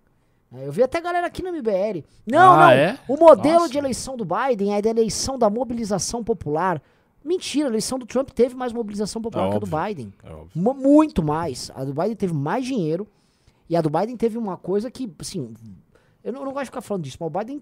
É, 0.53 0.67
Eu 0.67 0.72
vi 0.72 0.84
até 0.84 1.01
galera 1.01 1.25
aqui 1.27 1.41
no 1.41 1.50
MBL. 1.51 2.03
Não, 2.27 2.53
Ah, 2.53 2.58
não. 2.67 2.70
é? 2.72 3.00
O 3.08 3.17
modelo 3.17 3.60
Nossa. 3.62 3.70
de 3.72 3.77
eleição 3.77 4.15
do 4.15 4.25
Biden 4.25 4.75
é 4.75 4.82
da 4.82 4.89
eleição 4.89 5.38
da 5.38 5.50
mobilização 5.50 6.24
popular. 6.24 6.82
Mentira, 7.24 7.67
a 7.67 7.72
eleição 7.72 7.98
do 7.98 8.05
Trump 8.05 8.29
teve 8.32 8.53
mais 8.53 8.74
mobilização 8.74 9.22
popular 9.22 9.48
É 9.48 9.50
que 9.51 9.55
a 9.55 9.60
do. 9.60 9.65
Biden. 9.67 10.13
É 10.24 10.34
Muito 10.60 11.24
mais. 11.24 11.72
A 11.74 11.84
do 11.86 11.93
Biden 11.93 12.15
teve 12.15 12.34
mais 12.34 12.65
dinheiro. 12.65 13.08
E 13.70 13.75
a 13.77 13.82
do 13.82 13.89
Biden 13.89 14.17
teve 14.17 14.38
uma 14.38 14.58
coisa 14.58 14.91
que, 14.91 15.10
assim. 15.20 15.53
Eu 16.24 16.34
não, 16.34 16.41
eu 16.41 16.46
não 16.46 16.51
gosto 16.53 16.65
de 16.65 16.70
ficar 16.72 16.82
falando 16.82 17.03
disso, 17.03 17.17
mas 17.20 17.27
o 17.27 17.39
Biden 17.39 17.62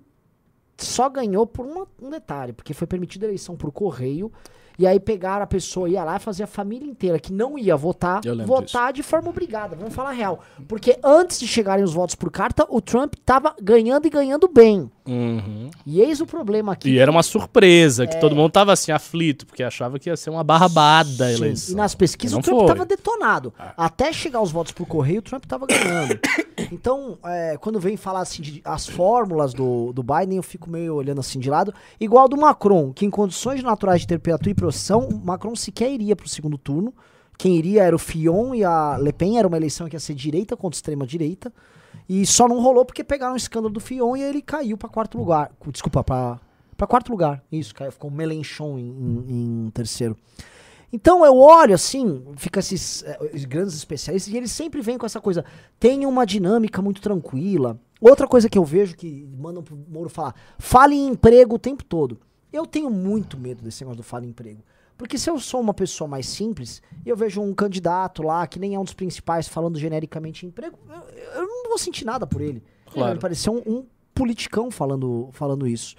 só 0.86 1.10
ganhou 1.10 1.46
por 1.48 1.66
uma- 1.66 1.88
um 2.02 2.10
detalhe, 2.10 2.54
porque 2.54 2.74
foi 2.74 2.88
permitida 2.88 3.26
a 3.26 3.30
eleição 3.30 3.56
por 3.56 3.72
correio. 3.72 4.32
E 4.80 4.88
aí 4.88 5.00
pegaram 5.00 5.44
a 5.44 5.48
pessoa, 5.48 5.88
ia 5.88 6.04
lá 6.04 6.16
e 6.16 6.20
fazia 6.20 6.46
a 6.46 6.48
família 6.48 6.88
inteira 6.90 7.20
que 7.20 7.32
não 7.32 7.56
ia 7.60 7.76
votar, 7.76 8.22
votar 8.48 8.92
de 8.92 9.04
forma 9.04 9.30
obrigada. 9.30 9.76
Vamos 9.76 9.94
falar 9.94 10.10
a 10.10 10.14
real. 10.14 10.40
Porque 10.68 10.98
antes 11.04 11.40
de 11.40 11.48
chegarem 11.48 11.84
os 11.84 11.94
votos 11.94 12.16
por 12.16 12.32
carta, 12.32 12.66
o 12.68 12.82
Trump 12.82 13.14
tava 13.24 13.54
ganhando 13.62 14.08
e 14.08 14.10
ganhando 14.10 14.48
bem. 14.48 14.90
Uhum. 15.06 15.70
E 15.86 16.02
eis 16.02 16.20
o 16.22 16.26
problema 16.26 16.72
aqui. 16.72 16.90
E 16.90 16.98
era 16.98 17.12
uma 17.12 17.22
surpresa, 17.22 18.06
É. 18.06 18.08
que 18.08 18.20
todo 18.20 18.36
mundo 18.36 18.50
tava 18.52 18.72
assim, 18.74 18.92
aflito, 18.92 19.46
porque 19.46 19.62
achava 19.62 20.00
que 20.00 20.10
ia 20.10 20.18
ser 20.18 20.32
uma 20.32 20.44
barrabada 20.44 21.26
a 21.26 21.32
eleição. 21.32 21.74
E 21.74 21.78
nas 21.78 21.94
pesquisas 21.94 22.40
o 22.40 22.42
Trump 22.42 22.60
foi. 22.60 22.68
tava 22.70 22.86
detonado. 22.86 23.54
Até 23.78 24.12
chegar 24.12 24.42
os 24.42 24.52
votos 24.52 24.72
por 24.72 24.88
correio, 24.88 25.20
o 25.20 25.24
Trump 25.24 25.46
tava 25.46 25.68
ganhando. 25.68 26.18
então, 26.72 27.18
é, 27.24 27.58
quando 27.58 27.80
vem 27.80 27.98
falar 27.98 28.22
assim 28.22 28.42
de 28.42 28.62
as 28.64 28.88
fórmulas 28.88 29.54
do, 29.54 29.92
do 29.94 30.02
Biden, 30.02 30.38
eu 30.38 30.44
fico 30.44 30.70
meio 30.70 30.96
olhando 30.96 31.20
assim 31.20 31.40
de 31.40 31.50
lado. 31.50 31.74
Igual 32.00 32.28
do 32.30 32.38
Macron, 32.38 32.92
que 32.94 33.06
em 33.06 33.10
condições 33.10 33.62
naturais 33.62 34.02
de 34.02 34.08
temperatura 34.08 34.50
e 34.52 34.54
profissão, 34.54 35.08
o 35.10 35.20
Macron 35.26 35.56
sequer 35.56 35.92
iria 35.92 36.16
pro 36.16 36.28
segundo 36.30 36.58
turno. 36.58 36.94
Quem 37.38 37.56
iria 37.58 37.84
era 37.84 37.96
o 37.96 38.00
Fillon 38.00 38.54
e 38.56 38.64
a 38.64 38.98
Le 38.98 39.12
Pen, 39.12 39.38
era 39.40 39.48
uma 39.48 39.58
eleição 39.58 39.88
que 39.90 39.96
ia 39.96 40.00
ser 40.00 40.14
direita 40.14 40.56
contra 40.56 40.78
extrema 40.78 41.06
direita. 41.08 41.52
E 42.08 42.26
só 42.26 42.48
não 42.48 42.62
rolou 42.62 42.86
porque 42.86 43.04
pegaram 43.04 43.34
o 43.34 43.38
escândalo 43.38 43.74
do 43.74 43.80
Fillon 43.80 44.16
e 44.16 44.22
ele 44.22 44.42
caiu 44.42 44.78
pra 44.78 44.88
quarto 44.90 45.18
lugar. 45.18 45.52
Desculpa, 45.68 46.04
pra 46.04 46.40
quarto 46.88 47.10
lugar. 47.12 47.44
Isso, 47.52 47.74
caiu, 47.76 47.92
ficou 47.92 48.10
o 48.10 48.14
Melenchon 48.14 48.78
em, 48.78 48.90
em- 49.30 49.66
em 49.66 49.70
terceiro. 49.72 50.16
Então 50.94 51.26
eu 51.26 51.38
olho 51.38 51.74
assim, 51.74 52.24
fica 52.36 52.60
esses 52.60 53.04
eh, 53.04 53.32
os 53.34 53.46
grandes 53.46 53.74
especialistas 53.76 54.34
e 54.34 54.38
eles 54.38 54.52
sempre 54.52 54.82
vêm 54.82 54.98
com 54.98 55.06
essa 55.06 55.22
coisa. 55.22 55.46
Tem 55.80 56.06
uma 56.06 56.26
dinâmica 56.26 56.82
muito 56.82 57.02
tranquila. 57.02 57.80
Outra 58.02 58.28
coisa 58.28 58.50
que 58.50 58.58
eu 58.58 58.66
vejo 58.66 58.96
que 58.96 59.28
mandam 59.38 59.64
pro 59.64 59.78
Moro 59.90 60.10
falar: 60.10 60.36
fale 60.60 60.96
em 60.96 61.08
emprego 61.10 61.56
o 61.56 61.60
tempo 61.60 61.84
todo. 61.84 62.20
Eu 62.52 62.66
tenho 62.66 62.90
muito 62.90 63.38
medo 63.38 63.64
desse 63.64 63.84
negócio 63.84 63.98
do 63.98 64.04
fale 64.04 64.26
em 64.28 64.30
emprego. 64.32 64.62
Porque 64.98 65.18
se 65.18 65.30
eu 65.30 65.40
sou 65.40 65.62
uma 65.62 65.74
pessoa 65.74 66.08
mais 66.08 66.28
simples 66.28 66.82
e 67.06 67.10
eu 67.10 67.16
vejo 67.16 67.42
um 67.42 67.54
candidato 67.54 68.22
lá 68.22 68.46
que 68.46 68.60
nem 68.60 68.76
é 68.76 68.80
um 68.80 68.84
dos 68.84 68.94
principais 68.94 69.48
falando 69.48 69.80
genericamente 69.80 70.46
em 70.46 70.50
emprego, 70.50 70.78
eu, 70.90 71.42
eu 71.42 71.48
não 71.48 71.70
vou 71.70 71.78
sentir 71.78 72.06
nada 72.06 72.28
por 72.28 72.42
ele. 72.42 72.58
Ele 72.58 72.64
Claro. 72.94 73.12
vai 73.14 73.20
parecer 73.20 73.50
um, 73.50 73.64
um 73.66 73.86
politicão 74.14 74.70
falando, 74.70 75.30
falando 75.32 75.66
isso. 75.66 75.96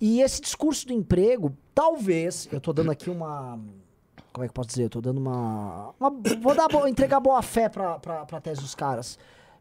E 0.00 0.20
esse 0.22 0.40
discurso 0.40 0.86
do 0.86 0.92
emprego, 0.92 1.52
talvez, 1.74 2.48
eu 2.52 2.60
tô 2.60 2.72
dando 2.72 2.90
aqui 2.90 3.10
uma. 3.10 3.58
Como 4.32 4.44
é 4.44 4.48
que 4.48 4.50
eu 4.50 4.54
posso 4.54 4.68
dizer? 4.68 4.84
Eu 4.84 4.90
tô 4.90 5.00
dando 5.00 5.18
uma. 5.18 5.94
uma- 6.00 6.10
vou 6.40 6.54
dar, 6.54 6.68
bo- 6.68 6.86
entregar 6.86 7.20
boa 7.20 7.42
fé 7.42 7.68
pra, 7.68 7.98
pra, 7.98 8.24
pra 8.24 8.40
tese 8.40 8.60
dos 8.60 8.74
caras. 8.74 9.18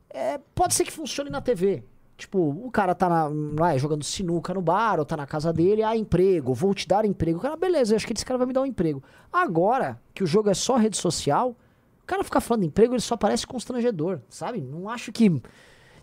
É, 0.10 0.40
pode 0.56 0.74
ser 0.74 0.84
que 0.86 0.92
funcione 0.92 1.30
na 1.30 1.42
TV. 1.42 1.84
Tipo, 2.18 2.38
o 2.40 2.70
cara 2.70 2.94
tá 2.94 3.10
na, 3.10 3.32
lá, 3.60 3.75
jogando 3.78 4.04
sinuca 4.04 4.54
no 4.54 4.62
bar, 4.62 5.00
ou 5.00 5.06
tá 5.06 5.18
na 5.18 5.25
casa 5.25 5.51
dele, 5.51 5.82
ah, 5.82 5.98
emprego, 5.98 6.54
vou 6.54 6.72
te 6.74 6.88
dar 6.88 7.04
emprego. 7.04 7.40
O 7.40 7.42
cara, 7.42 7.58
beleza, 7.58 7.94
eu 7.94 7.96
acho 7.96 8.06
que 8.06 8.13
esse 8.13 8.24
cara 8.25 8.38
vai 8.38 8.46
me 8.46 8.54
dar 8.54 8.62
um 8.62 8.66
emprego. 8.66 9.01
Agora, 9.34 10.00
que 10.13 10.24
o 10.24 10.28
jogo 10.28 10.48
é 10.50 10.54
só 10.54 10.75
rede 10.78 10.98
social, 10.98 11.56
o 12.04 12.06
cara 12.06 12.24
ficar 12.24 12.40
falando 12.40 12.63
emprego, 12.66 12.94
ele 12.94 13.01
só 13.01 13.18
parece 13.18 13.48
constrangedor, 13.48 14.20
sabe? 14.30 14.62
Não 14.62 14.88
acho 14.88 15.12
que. 15.12 15.42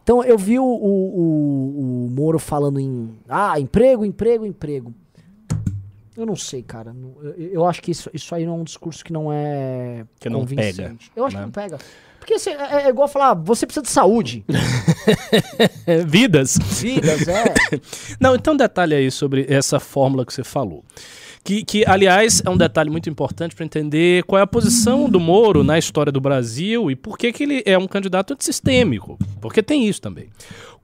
Então 0.02 0.24
eu 0.24 0.36
vi 0.36 0.58
o, 0.58 0.64
o, 0.64 0.66
o, 1.20 2.06
o 2.06 2.10
Moro 2.10 2.38
falando 2.40 2.80
em. 2.80 3.16
Ah, 3.28 3.60
emprego, 3.60 4.04
emprego, 4.04 4.44
emprego. 4.44 4.92
Eu 6.18 6.26
não 6.26 6.34
sei, 6.34 6.64
cara. 6.64 6.92
Eu, 7.36 7.64
acho 7.64 7.80
que 7.80 7.92
isso, 7.92 8.10
isso 8.12 8.34
aí 8.34 8.44
não 8.44 8.54
é 8.54 8.56
um 8.56 8.64
discurso 8.64 9.04
que 9.04 9.12
não 9.12 9.32
é. 9.32 10.04
Que 10.18 10.28
não 10.28 10.44
pega, 10.44 10.96
Eu 11.14 11.24
acho 11.24 11.36
né? 11.36 11.42
que 11.42 11.46
não 11.46 11.52
pega. 11.52 11.78
Porque 12.18 12.34
assim, 12.34 12.50
é, 12.50 12.86
é 12.86 12.88
igual 12.88 13.06
falar, 13.06 13.34
você 13.34 13.64
precisa 13.64 13.84
de 13.84 13.88
saúde. 13.88 14.44
Vidas. 16.08 16.58
Vidas, 16.80 17.28
é. 17.28 17.44
Não, 18.18 18.34
então 18.34 18.56
detalhe 18.56 18.96
aí 18.96 19.10
sobre 19.12 19.46
essa 19.48 19.78
fórmula 19.78 20.26
que 20.26 20.34
você 20.34 20.42
falou. 20.42 20.84
Que, 21.48 21.64
que 21.64 21.82
aliás, 21.86 22.42
é 22.44 22.50
um 22.50 22.58
detalhe 22.58 22.90
muito 22.90 23.08
importante 23.08 23.56
para 23.56 23.64
entender 23.64 24.22
qual 24.24 24.38
é 24.38 24.42
a 24.42 24.46
posição 24.46 25.08
do 25.08 25.18
Moro 25.18 25.64
na 25.64 25.78
história 25.78 26.12
do 26.12 26.20
Brasil 26.20 26.90
e 26.90 26.94
por 26.94 27.16
que, 27.16 27.32
que 27.32 27.42
ele 27.42 27.62
é 27.64 27.78
um 27.78 27.86
candidato 27.86 28.34
antissistêmico. 28.34 29.18
Porque 29.40 29.62
tem 29.62 29.88
isso 29.88 29.98
também. 29.98 30.28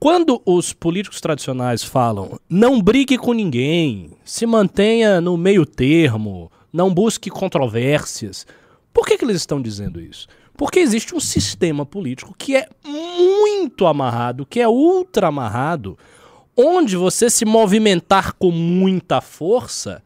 Quando 0.01 0.41
os 0.47 0.73
políticos 0.73 1.21
tradicionais 1.21 1.85
falam 1.85 2.41
não 2.49 2.81
brigue 2.81 3.19
com 3.19 3.35
ninguém, 3.35 4.13
se 4.25 4.47
mantenha 4.47 5.21
no 5.21 5.37
meio 5.37 5.67
termo, 5.67 6.51
não 6.73 6.95
busque 6.95 7.29
controvérsias, 7.29 8.47
por 8.91 9.05
que, 9.05 9.19
que 9.19 9.25
eles 9.27 9.37
estão 9.37 9.61
dizendo 9.61 10.01
isso? 10.01 10.27
Porque 10.57 10.81
existe 10.81 11.15
um 11.15 11.21
sistema 11.21 11.85
político 11.85 12.35
que 12.39 12.57
é 12.57 12.67
muito 12.83 13.87
amarrado, 13.87 14.47
que 14.47 14.61
é 14.61 14.67
ultra 14.67 15.27
amarrado, 15.27 15.99
onde 16.57 16.97
você 16.97 17.29
se 17.29 17.45
movimentar 17.45 18.33
com 18.33 18.51
muita 18.51 19.21
força 19.21 20.03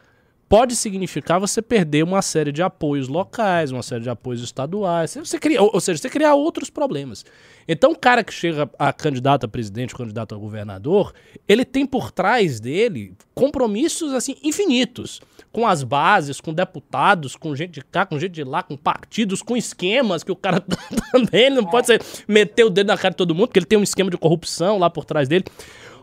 pode 0.48 0.74
significar 0.74 1.38
você 1.38 1.60
perder 1.60 2.02
uma 2.02 2.22
série 2.22 2.50
de 2.50 2.62
apoios 2.62 3.06
locais, 3.06 3.70
uma 3.70 3.82
série 3.82 4.02
de 4.02 4.10
apoios 4.10 4.42
estaduais. 4.42 5.14
Você 5.14 5.38
cria, 5.38 5.62
ou, 5.62 5.70
ou 5.74 5.80
seja, 5.80 6.00
você 6.00 6.08
criar 6.08 6.34
outros 6.34 6.70
problemas. 6.70 7.24
Então, 7.68 7.92
o 7.92 7.98
cara 7.98 8.24
que 8.24 8.32
chega 8.32 8.68
a 8.78 8.92
candidato 8.92 9.44
a 9.44 9.48
presidente, 9.48 9.94
candidato 9.94 10.34
a 10.34 10.38
governador, 10.38 11.12
ele 11.46 11.64
tem 11.66 11.84
por 11.84 12.10
trás 12.10 12.58
dele 12.60 13.12
compromissos 13.34 14.14
assim 14.14 14.36
infinitos 14.42 15.20
com 15.52 15.66
as 15.66 15.82
bases, 15.82 16.40
com 16.40 16.52
deputados, 16.52 17.36
com 17.36 17.54
gente 17.54 17.72
de 17.72 17.84
cá, 17.84 18.06
com 18.06 18.18
gente 18.18 18.32
de 18.32 18.44
lá, 18.44 18.62
com 18.62 18.76
partidos, 18.76 19.42
com 19.42 19.56
esquemas 19.56 20.22
que 20.22 20.32
o 20.32 20.36
cara 20.36 20.62
também 21.12 21.46
ele 21.46 21.56
não 21.56 21.64
pode 21.64 21.86
ser, 21.86 22.02
meter 22.26 22.64
o 22.64 22.70
dedo 22.70 22.86
na 22.86 22.96
cara 22.96 23.10
de 23.10 23.16
todo 23.16 23.34
mundo, 23.34 23.48
porque 23.48 23.58
ele 23.58 23.66
tem 23.66 23.78
um 23.78 23.82
esquema 23.82 24.10
de 24.10 24.16
corrupção 24.16 24.78
lá 24.78 24.88
por 24.88 25.04
trás 25.04 25.28
dele. 25.28 25.44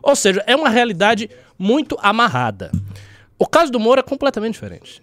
Ou 0.02 0.14
seja, 0.14 0.42
é 0.46 0.54
uma 0.54 0.68
realidade 0.68 1.28
muito 1.58 1.96
amarrada. 2.00 2.70
O 3.38 3.46
caso 3.46 3.70
do 3.70 3.80
Moro 3.80 4.00
é 4.00 4.02
completamente 4.02 4.54
diferente. 4.54 5.02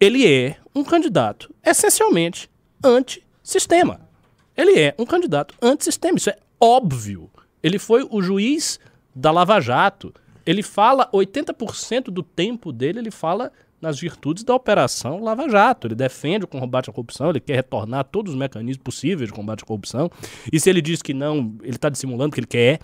Ele 0.00 0.26
é 0.26 0.56
um 0.74 0.84
candidato 0.84 1.52
essencialmente 1.64 2.50
antissistema. 2.82 4.08
Ele 4.56 4.78
é 4.78 4.94
um 4.98 5.06
candidato 5.06 5.54
antissistema. 5.62 6.18
Isso 6.18 6.30
é 6.30 6.36
óbvio. 6.60 7.30
Ele 7.62 7.78
foi 7.78 8.06
o 8.10 8.20
juiz 8.22 8.80
da 9.14 9.30
Lava 9.30 9.60
Jato. 9.60 10.12
Ele 10.44 10.62
fala 10.62 11.10
80% 11.12 12.04
do 12.04 12.22
tempo 12.22 12.72
dele, 12.72 13.00
ele 13.00 13.10
fala 13.10 13.52
nas 13.80 13.98
virtudes 13.98 14.42
da 14.42 14.54
Operação 14.54 15.22
Lava 15.22 15.48
Jato. 15.48 15.86
Ele 15.86 15.94
defende 15.94 16.44
o 16.44 16.48
combate 16.48 16.90
à 16.90 16.92
corrupção, 16.92 17.30
ele 17.30 17.40
quer 17.40 17.56
retornar 17.56 18.04
todos 18.04 18.32
os 18.32 18.38
mecanismos 18.38 18.82
possíveis 18.82 19.28
de 19.28 19.34
combate 19.34 19.62
à 19.62 19.66
corrupção. 19.66 20.10
E 20.52 20.58
se 20.58 20.68
ele 20.68 20.80
diz 20.80 21.00
que 21.00 21.14
não, 21.14 21.54
ele 21.62 21.76
está 21.76 21.88
dissimulando 21.88 22.34
que 22.34 22.40
ele 22.40 22.46
quer. 22.46 22.80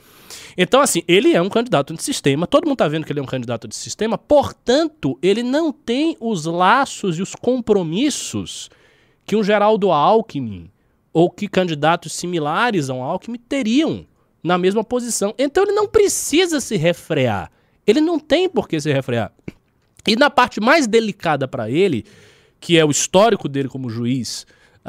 Então, 0.56 0.80
assim, 0.80 1.02
ele 1.08 1.34
é 1.34 1.42
um 1.42 1.48
candidato 1.48 1.92
antissistema. 1.92 2.46
Todo 2.46 2.64
mundo 2.64 2.74
está 2.74 2.88
vendo 2.88 3.04
que 3.04 3.12
ele 3.12 3.20
é 3.20 3.22
um 3.22 3.26
candidato 3.26 3.66
antissistema. 3.66 4.16
Portanto, 4.16 5.18
ele 5.22 5.42
não 5.42 5.72
tem 5.72 6.16
os 6.20 6.44
laços 6.44 7.18
e 7.18 7.22
os 7.22 7.34
compromissos 7.34 8.70
que 9.26 9.36
um 9.36 9.42
Geraldo 9.42 9.90
Alckmin 9.90 10.70
ou 11.12 11.30
que 11.30 11.48
candidatos 11.48 12.12
similares 12.12 12.90
ao 12.90 13.00
Alckmin 13.00 13.38
teriam 13.38 14.04
na 14.42 14.58
mesma 14.58 14.84
posição. 14.84 15.32
Então 15.38 15.62
ele 15.62 15.72
não 15.72 15.86
precisa 15.86 16.60
se 16.60 16.76
refrear. 16.76 17.50
Ele 17.86 18.00
não 18.00 18.18
tem 18.18 18.48
por 18.48 18.68
que 18.68 18.78
se 18.80 18.92
refrear. 18.92 19.32
E 20.06 20.16
na 20.16 20.28
parte 20.30 20.60
mais 20.60 20.86
delicada 20.86 21.46
para 21.48 21.70
ele, 21.70 22.04
que 22.60 22.78
é 22.78 22.84
o 22.84 22.90
histórico 22.90 23.48
dele 23.48 23.68
como 23.68 23.88
juiz 23.88 24.46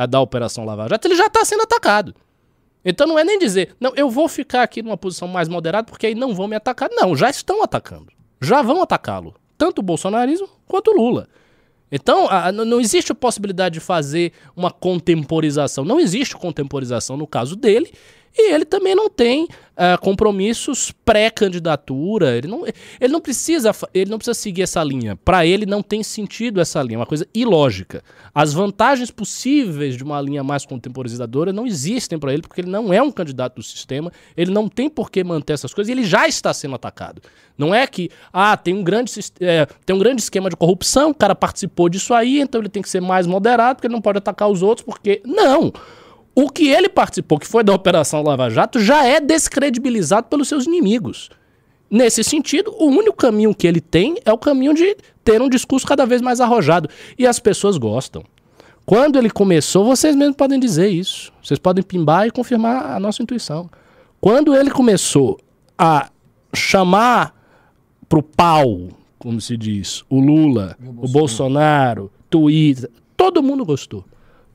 da 0.10 0.20
Operação 0.20 0.66
Lava 0.66 0.88
Jato, 0.90 1.08
ele 1.08 1.16
já 1.16 1.28
está 1.28 1.44
sendo 1.46 1.64
atacado. 1.64 2.14
Então 2.84 3.08
não 3.08 3.18
é 3.18 3.24
nem 3.24 3.40
dizer, 3.40 3.76
não, 3.80 3.94
eu 3.96 4.10
vou 4.10 4.28
ficar 4.28 4.62
aqui 4.62 4.84
numa 4.84 4.98
posição 4.98 5.28
mais 5.28 5.48
moderada 5.48 5.86
porque 5.90 6.06
aí 6.08 6.16
não 6.16 6.36
vão 6.36 6.48
me 6.48 6.56
atacar. 6.56 6.90
Não, 6.92 7.16
já 7.16 7.30
estão 7.30 7.64
atacando. 7.64 8.08
Já 8.42 8.62
vão 8.62 8.82
atacá-lo. 8.82 9.34
Tanto 9.58 9.80
o 9.80 9.82
bolsonarismo 9.82 10.48
quanto 10.68 10.92
o 10.92 10.98
Lula. 10.98 11.28
Então, 11.92 12.28
a- 12.30 12.52
não 12.52 12.80
existe 12.80 13.12
a 13.12 13.16
possibilidade 13.16 13.76
de 13.76 13.80
fazer 13.80 14.34
uma 14.56 14.70
contemporização. 14.70 15.86
Não 15.86 16.00
existe 16.00 16.36
contemporização 16.36 17.16
no 17.16 17.26
caso 17.26 17.56
dele. 17.56 17.92
E 18.38 18.54
ele 18.54 18.66
também 18.66 18.94
não 18.94 19.10
tem 19.10 19.48
ah, 19.78 19.98
compromissos 19.98 20.92
pré-candidatura. 21.04 22.38
Ele 22.38 22.48
não, 22.48 22.66
ele, 23.00 23.14
não 23.14 23.22
precisa, 23.22 23.72
ele 23.94 24.10
não 24.10 24.18
precisa 24.18 24.34
seguir 24.34 24.62
essa 24.62 24.84
linha. 24.84 25.16
Para 25.16 25.46
ele 25.46 25.66
não 25.66 25.82
tem 25.82 26.04
sentido 26.04 26.60
essa 26.60 26.82
linha. 26.82 26.96
É 26.96 27.00
uma 27.00 27.06
coisa 27.06 27.26
ilógica. 27.34 28.04
As 28.34 28.54
vantagens 28.54 29.10
possíveis 29.10 29.96
de 29.96 30.04
uma 30.04 30.20
linha 30.22 30.44
mais 30.44 30.66
contemporizadora 30.66 31.54
não 31.54 31.66
existem 31.66 32.20
para 32.20 32.34
ele, 32.34 32.42
porque 32.42 32.62
ele 32.62 32.70
não 32.70 32.94
é 32.94 33.02
um 33.02 33.12
candidato 33.12 33.56
do 33.56 33.64
sistema. 33.64 34.12
Ele 34.36 34.52
não 34.52 34.68
tem 34.68 34.90
por 34.90 35.10
que 35.10 35.24
manter 35.24 35.54
essas 35.54 35.74
coisas. 35.74 35.90
E 35.90 35.94
ele 35.94 36.06
já 36.06 36.28
está 36.28 36.54
sendo 36.54 36.76
atacado. 36.76 37.22
Não 37.58 37.74
é 37.74 37.88
que, 37.88 38.10
ah, 38.34 38.58
tem 38.58 38.74
um 38.74 38.84
grande, 38.84 39.12
é, 39.40 39.66
tem 39.86 39.96
um 39.96 40.00
grande 40.00 40.22
esquema 40.22 40.50
de 40.50 40.58
corrupção, 40.58 41.12
o 41.12 41.16
cara 41.16 41.34
participou 41.34 41.88
disso 41.88 42.14
aí, 42.14 42.42
então 42.42 42.60
ele 42.60 42.68
tem 42.68 42.82
que 42.82 42.90
ser 42.90 43.02
mais 43.02 43.26
moderado, 43.26 43.78
porque 43.78 43.88
ele 43.88 43.94
não 43.94 44.02
pode 44.02 44.18
atacar 44.18 44.50
os 44.50 44.62
outros, 44.62 44.86
porque. 44.86 45.22
Não! 45.26 45.72
O 46.36 46.50
que 46.50 46.68
ele 46.68 46.90
participou, 46.90 47.40
que 47.40 47.48
foi 47.48 47.64
da 47.64 47.74
Operação 47.74 48.22
Lava 48.22 48.50
Jato, 48.50 48.78
já 48.80 49.06
é 49.06 49.22
descredibilizado 49.22 50.28
pelos 50.28 50.50
seus 50.50 50.66
inimigos. 50.66 51.30
Nesse 51.90 52.24
sentido, 52.26 52.76
o 52.78 52.88
único 52.88 53.16
caminho 53.16 53.56
que 53.56 53.66
ele 53.66 53.80
tem 53.80 54.18
é 54.26 54.34
o 54.34 54.38
caminho 54.38 54.74
de 54.74 54.98
ter 55.24 55.42
um 55.42 55.48
discurso 55.48 55.88
cada 55.88 56.06
vez 56.06 56.22
mais 56.22 56.42
arrojado. 56.42 56.90
E 57.18 57.26
as 57.26 57.40
pessoas 57.40 57.78
gostam. 57.78 58.24
Quando 58.86 59.18
ele 59.18 59.30
começou, 59.30 59.86
vocês 59.86 60.16
mesmos 60.16 60.36
podem 60.36 60.60
dizer 60.60 60.90
isso. 60.90 61.32
Vocês 61.42 61.58
podem 61.58 61.84
pimbar 61.84 62.28
e 62.28 62.32
confirmar 62.32 62.92
a 62.92 63.00
nossa 63.00 63.24
intuição. 63.24 63.70
Quando 64.20 64.56
ele 64.56 64.72
começou 64.72 65.40
a 65.78 66.10
chamar 66.54 67.34
pro 68.10 68.22
pau, 68.22 68.90
como 69.18 69.40
se 69.40 69.56
diz, 69.56 70.04
o 70.10 70.20
Lula, 70.20 70.78
o 70.98 71.08
Bolsonaro, 71.08 72.12
Twitter, 72.30 72.90
todo 73.16 73.42
mundo 73.42 73.66
gostou. 73.66 74.04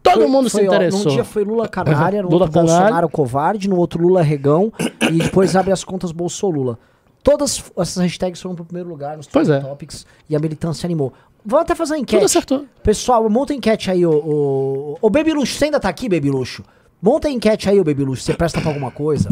Todo 0.02 0.20
Foi- 0.22 0.26
mundo 0.28 0.48
foi, 0.50 0.62
se 0.62 0.66
ó, 0.68 0.70
interessou. 0.70 1.04
num 1.04 1.10
dia 1.10 1.24
foi 1.24 1.44
Lula 1.44 1.68
canária, 1.68 2.22
no 2.22 2.28
Lula 2.30 2.44
outro. 2.46 2.60
Bolsonaro 2.60 3.08
covarde, 3.08 3.68
no 3.68 3.76
outro 3.76 4.02
Lula 4.02 4.22
regão, 4.22 4.72
e 5.10 5.18
depois 5.18 5.54
abre 5.54 5.72
as 5.72 5.84
contas 5.84 6.10
Bolsolula. 6.12 6.78
Todas 7.22 7.62
essas 7.76 8.02
hashtags 8.02 8.40
foram 8.40 8.54
pro 8.54 8.64
primeiro 8.64 8.88
lugar 8.88 9.16
nos 9.18 9.26
Pois 9.26 9.48
é. 9.50 9.60
Topics 9.60 10.06
e 10.28 10.34
a 10.34 10.38
militância 10.38 10.86
animou. 10.86 11.12
Vamos 11.44 11.64
até 11.64 11.74
fazer 11.74 11.92
uma 11.94 11.98
Tudo 11.98 12.08
enquete. 12.16 12.24
acertou. 12.24 12.64
Pessoal, 12.82 13.28
monta 13.28 13.52
a 13.52 13.56
enquete 13.56 13.90
aí, 13.90 14.04
ô, 14.06 14.10
ô, 14.12 14.98
ô 15.02 15.10
Baby 15.10 15.34
Luxo. 15.34 15.54
Você 15.54 15.66
ainda 15.66 15.78
tá 15.78 15.88
aqui, 15.90 16.08
Baby 16.08 16.30
Luxo? 16.30 16.64
Monta 17.00 17.28
a 17.28 17.30
enquete 17.30 17.68
aí, 17.68 17.78
ô 17.78 17.84
Baby 17.84 18.04
Luxo. 18.04 18.22
Você 18.22 18.32
presta 18.34 18.58
pra 18.60 18.70
alguma 18.70 18.90
coisa? 18.90 19.28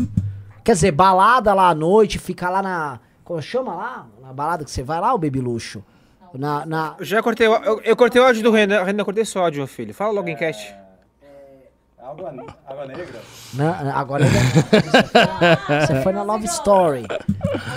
Quer 0.62 0.72
dizer, 0.72 0.92
balada 0.92 1.54
lá 1.54 1.70
à 1.70 1.74
noite, 1.74 2.18
fica 2.18 2.50
lá 2.50 2.60
na. 2.62 3.00
Como 3.24 3.40
chama 3.40 3.74
lá? 3.74 4.06
Na 4.22 4.32
balada 4.34 4.64
que 4.64 4.70
você 4.70 4.82
vai 4.82 5.00
lá, 5.00 5.14
ô 5.14 5.18
Baby 5.18 5.40
Luxo? 5.40 5.82
Na. 6.34 6.66
na 6.66 6.96
Eu 6.98 7.04
já 7.04 7.22
cortei, 7.22 7.46
o- 7.48 7.56
eu, 7.56 7.80
eu 7.82 7.96
cortei 7.96 8.20
o 8.20 8.24
áudio 8.24 8.42
do 8.42 8.50
Renan. 8.50 8.82
Renan, 8.84 9.04
cortei 9.04 9.24
seu 9.24 9.42
áudio, 9.42 9.58
meu 9.60 9.66
filho. 9.66 9.94
Fala 9.94 10.12
logo 10.12 10.28
em 10.28 10.32
enquete. 10.32 10.74
Água, 12.00 12.32
água 12.66 12.86
negra? 12.86 13.20
na- 13.54 13.94
agora 13.94 14.24
você 14.24 15.02
foi, 15.02 15.24
na, 15.24 15.86
você 15.86 16.02
foi 16.02 16.12
na 16.12 16.22
Love 16.22 16.44
Story. 16.46 17.02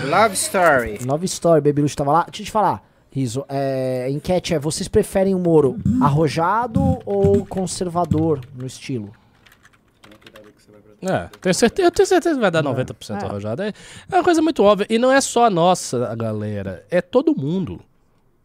Love 0.10 0.36
Story. 0.36 1.00
Love 1.06 1.26
Story, 1.26 1.62
Baby 1.62 1.82
Luxo 1.82 1.98
tava 1.98 2.12
lá. 2.14 2.24
Deixa 2.26 2.42
eu 2.44 2.46
te 2.46 2.52
falar, 2.52 2.82
Riso. 3.12 3.44
É, 3.50 4.08
enquete 4.10 4.54
é: 4.54 4.60
vocês 4.60 4.88
preferem 4.88 5.36
o 5.36 5.40
Moro 5.40 5.78
arrojado 6.02 7.00
ou 7.06 7.46
conservador 7.46 8.40
no 8.56 8.66
estilo? 8.66 9.12
É, 11.02 11.28
tenho 11.42 11.56
certeza, 11.56 11.88
eu 11.88 11.92
tenho 11.92 12.06
certeza 12.08 12.36
que 12.36 12.42
vai 12.42 12.52
dar 12.52 12.64
90% 12.64 13.24
arrojado. 13.24 13.64
É, 13.64 13.74
é 14.12 14.16
uma 14.16 14.24
coisa 14.24 14.42
muito 14.42 14.64
óbvia. 14.64 14.86
E 14.90 14.98
não 15.00 15.12
é 15.12 15.20
só 15.20 15.46
a 15.46 15.50
nossa, 15.50 16.08
a 16.08 16.16
galera. 16.16 16.86
É 16.92 17.02
todo 17.02 17.36
mundo. 17.36 17.82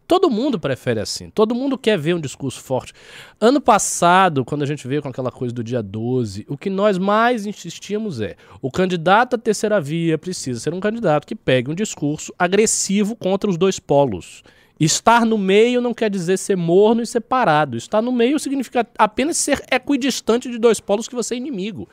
Todo 0.06 0.30
mundo 0.30 0.58
prefere 0.58 1.00
assim. 1.00 1.30
Todo 1.30 1.54
mundo 1.54 1.76
quer 1.76 1.98
ver 1.98 2.14
um 2.14 2.20
discurso 2.20 2.60
forte. 2.60 2.92
Ano 3.40 3.60
passado, 3.60 4.44
quando 4.44 4.62
a 4.62 4.66
gente 4.66 4.86
veio 4.86 5.02
com 5.02 5.08
aquela 5.08 5.32
coisa 5.32 5.52
do 5.52 5.64
dia 5.64 5.82
12, 5.82 6.46
o 6.48 6.56
que 6.56 6.70
nós 6.70 6.96
mais 6.96 7.44
insistíamos 7.44 8.20
é: 8.20 8.36
o 8.62 8.70
candidato 8.70 9.34
à 9.34 9.38
terceira 9.38 9.80
via 9.80 10.16
precisa 10.16 10.60
ser 10.60 10.72
um 10.72 10.80
candidato 10.80 11.26
que 11.26 11.34
pegue 11.34 11.70
um 11.70 11.74
discurso 11.74 12.32
agressivo 12.38 13.16
contra 13.16 13.50
os 13.50 13.56
dois 13.56 13.80
polos. 13.80 14.42
Estar 14.78 15.24
no 15.24 15.38
meio 15.38 15.80
não 15.80 15.94
quer 15.94 16.10
dizer 16.10 16.36
ser 16.36 16.54
morno 16.54 17.00
e 17.00 17.06
separado. 17.06 17.78
Estar 17.78 18.02
no 18.02 18.12
meio 18.12 18.38
significa 18.38 18.86
apenas 18.98 19.38
ser 19.38 19.64
equidistante 19.72 20.50
de 20.50 20.58
dois 20.58 20.80
polos 20.80 21.08
que 21.08 21.14
você 21.14 21.34
é 21.34 21.38
inimigo. 21.38 21.88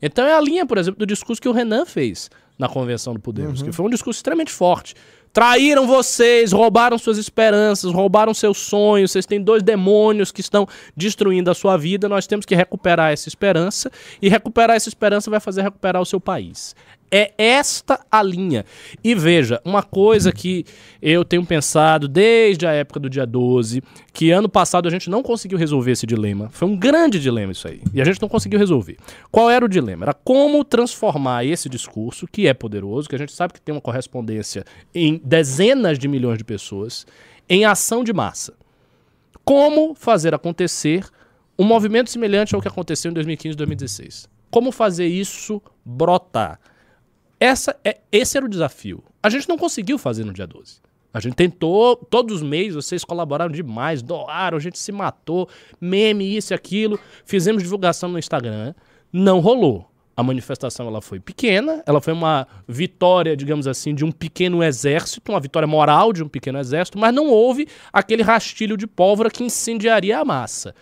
Então 0.00 0.24
é 0.24 0.32
a 0.32 0.40
linha, 0.40 0.64
por 0.64 0.78
exemplo, 0.78 1.00
do 1.00 1.06
discurso 1.06 1.42
que 1.42 1.48
o 1.48 1.52
Renan 1.52 1.84
fez 1.84 2.30
na 2.56 2.68
Convenção 2.68 3.12
do 3.12 3.20
Podemos, 3.20 3.60
que 3.62 3.72
foi 3.72 3.86
um 3.86 3.90
discurso 3.90 4.18
extremamente 4.18 4.52
forte. 4.52 4.94
Traíram 5.32 5.86
vocês, 5.86 6.52
roubaram 6.52 6.98
suas 6.98 7.18
esperanças, 7.18 7.92
roubaram 7.92 8.32
seus 8.34 8.58
sonhos, 8.58 9.12
vocês 9.12 9.26
têm 9.26 9.40
dois 9.40 9.62
demônios 9.62 10.32
que 10.32 10.40
estão 10.40 10.66
destruindo 10.96 11.50
a 11.50 11.54
sua 11.54 11.76
vida, 11.76 12.08
nós 12.08 12.26
temos 12.26 12.46
que 12.46 12.54
recuperar 12.54 13.12
essa 13.12 13.28
esperança, 13.28 13.90
e 14.20 14.28
recuperar 14.28 14.76
essa 14.76 14.88
esperança 14.88 15.30
vai 15.30 15.40
fazer 15.40 15.62
recuperar 15.62 16.00
o 16.00 16.06
seu 16.06 16.20
país. 16.20 16.74
É 17.10 17.32
esta 17.38 18.04
a 18.10 18.22
linha. 18.22 18.64
E 19.02 19.14
veja, 19.14 19.60
uma 19.64 19.82
coisa 19.82 20.30
que 20.30 20.64
eu 21.00 21.24
tenho 21.24 21.44
pensado 21.44 22.06
desde 22.06 22.66
a 22.66 22.72
época 22.72 23.00
do 23.00 23.08
dia 23.08 23.24
12, 23.24 23.82
que 24.12 24.30
ano 24.30 24.48
passado 24.48 24.86
a 24.86 24.90
gente 24.90 25.08
não 25.08 25.22
conseguiu 25.22 25.56
resolver 25.56 25.92
esse 25.92 26.06
dilema. 26.06 26.50
Foi 26.50 26.68
um 26.68 26.76
grande 26.76 27.18
dilema 27.18 27.52
isso 27.52 27.66
aí. 27.66 27.80
E 27.94 28.00
a 28.00 28.04
gente 28.04 28.20
não 28.20 28.28
conseguiu 28.28 28.58
resolver. 28.58 28.96
Qual 29.30 29.48
era 29.50 29.64
o 29.64 29.68
dilema? 29.68 30.04
Era 30.04 30.14
como 30.14 30.62
transformar 30.64 31.44
esse 31.44 31.68
discurso, 31.68 32.26
que 32.26 32.46
é 32.46 32.52
poderoso, 32.52 33.08
que 33.08 33.14
a 33.14 33.18
gente 33.18 33.32
sabe 33.32 33.54
que 33.54 33.60
tem 33.60 33.74
uma 33.74 33.80
correspondência 33.80 34.64
em 34.94 35.20
dezenas 35.24 35.98
de 35.98 36.08
milhões 36.08 36.38
de 36.38 36.44
pessoas, 36.44 37.06
em 37.48 37.64
ação 37.64 38.04
de 38.04 38.12
massa. 38.12 38.54
Como 39.44 39.94
fazer 39.94 40.34
acontecer 40.34 41.06
um 41.58 41.64
movimento 41.64 42.08
semelhante 42.08 42.54
ao 42.54 42.62
que 42.62 42.68
aconteceu 42.68 43.10
em 43.10 43.14
2015 43.14 43.54
e 43.54 43.56
2016. 43.56 44.28
Como 44.50 44.70
fazer 44.70 45.06
isso 45.06 45.60
brotar? 45.84 46.60
Essa 47.40 47.76
é, 47.84 47.98
esse 48.10 48.36
era 48.36 48.46
o 48.46 48.48
desafio. 48.48 49.02
A 49.22 49.30
gente 49.30 49.48
não 49.48 49.56
conseguiu 49.56 49.98
fazer 49.98 50.24
no 50.24 50.32
dia 50.32 50.46
12. 50.46 50.80
A 51.12 51.20
gente 51.20 51.34
tentou, 51.34 51.96
todos 51.96 52.36
os 52.36 52.42
meses 52.42 52.74
vocês 52.74 53.04
colaboraram 53.04 53.50
demais, 53.50 54.02
doaram, 54.02 54.58
a 54.58 54.60
gente 54.60 54.78
se 54.78 54.92
matou, 54.92 55.48
meme, 55.80 56.36
isso 56.36 56.52
e 56.52 56.54
aquilo, 56.54 56.98
fizemos 57.24 57.62
divulgação 57.62 58.08
no 58.08 58.18
Instagram, 58.18 58.74
não 59.12 59.40
rolou. 59.40 59.90
A 60.16 60.22
manifestação 60.22 60.86
ela 60.86 61.00
foi 61.00 61.20
pequena, 61.20 61.82
ela 61.86 62.00
foi 62.00 62.12
uma 62.12 62.46
vitória, 62.66 63.36
digamos 63.36 63.68
assim, 63.68 63.94
de 63.94 64.04
um 64.04 64.10
pequeno 64.10 64.62
exército, 64.62 65.30
uma 65.30 65.40
vitória 65.40 65.66
moral 65.66 66.12
de 66.12 66.24
um 66.24 66.28
pequeno 66.28 66.58
exército, 66.58 66.98
mas 66.98 67.14
não 67.14 67.28
houve 67.28 67.68
aquele 67.92 68.22
rastilho 68.22 68.76
de 68.76 68.86
pólvora 68.86 69.30
que 69.30 69.44
incendiaria 69.44 70.18
a 70.18 70.24
massa. 70.24 70.74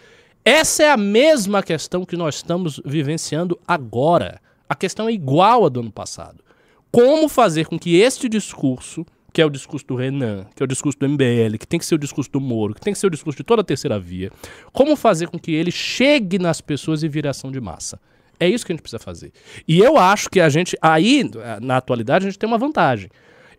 Essa 0.42 0.84
é 0.84 0.90
a 0.90 0.96
mesma 0.96 1.62
questão 1.62 2.04
que 2.04 2.16
nós 2.16 2.36
estamos 2.36 2.80
vivenciando 2.84 3.60
agora. 3.68 4.40
A 4.68 4.74
questão 4.74 5.08
é 5.08 5.12
igual 5.12 5.66
à 5.66 5.68
do 5.68 5.80
ano 5.80 5.92
passado. 5.92 6.45
Como 6.90 7.28
fazer 7.28 7.66
com 7.66 7.78
que 7.78 7.96
este 7.96 8.28
discurso, 8.28 9.04
que 9.32 9.42
é 9.42 9.44
o 9.44 9.50
discurso 9.50 9.86
do 9.86 9.94
Renan, 9.94 10.46
que 10.54 10.62
é 10.62 10.64
o 10.64 10.66
discurso 10.66 10.98
do 10.98 11.08
MBL, 11.08 11.58
que 11.58 11.66
tem 11.66 11.78
que 11.78 11.84
ser 11.84 11.94
o 11.94 11.98
discurso 11.98 12.30
do 12.30 12.40
Moro, 12.40 12.74
que 12.74 12.80
tem 12.80 12.92
que 12.92 12.98
ser 12.98 13.06
o 13.06 13.10
discurso 13.10 13.36
de 13.36 13.44
toda 13.44 13.60
a 13.60 13.64
terceira 13.64 13.98
via, 13.98 14.30
como 14.72 14.96
fazer 14.96 15.28
com 15.28 15.38
que 15.38 15.52
ele 15.52 15.70
chegue 15.70 16.38
nas 16.38 16.60
pessoas 16.60 17.02
e 17.02 17.08
vire 17.08 17.28
ação 17.28 17.52
de 17.52 17.60
massa? 17.60 18.00
É 18.38 18.48
isso 18.48 18.64
que 18.64 18.72
a 18.72 18.74
gente 18.74 18.82
precisa 18.82 18.98
fazer. 18.98 19.32
E 19.66 19.78
eu 19.78 19.96
acho 19.96 20.28
que 20.30 20.40
a 20.40 20.48
gente, 20.48 20.76
aí, 20.80 21.28
na 21.60 21.78
atualidade, 21.78 22.26
a 22.26 22.30
gente 22.30 22.38
tem 22.38 22.48
uma 22.48 22.58
vantagem. 22.58 23.10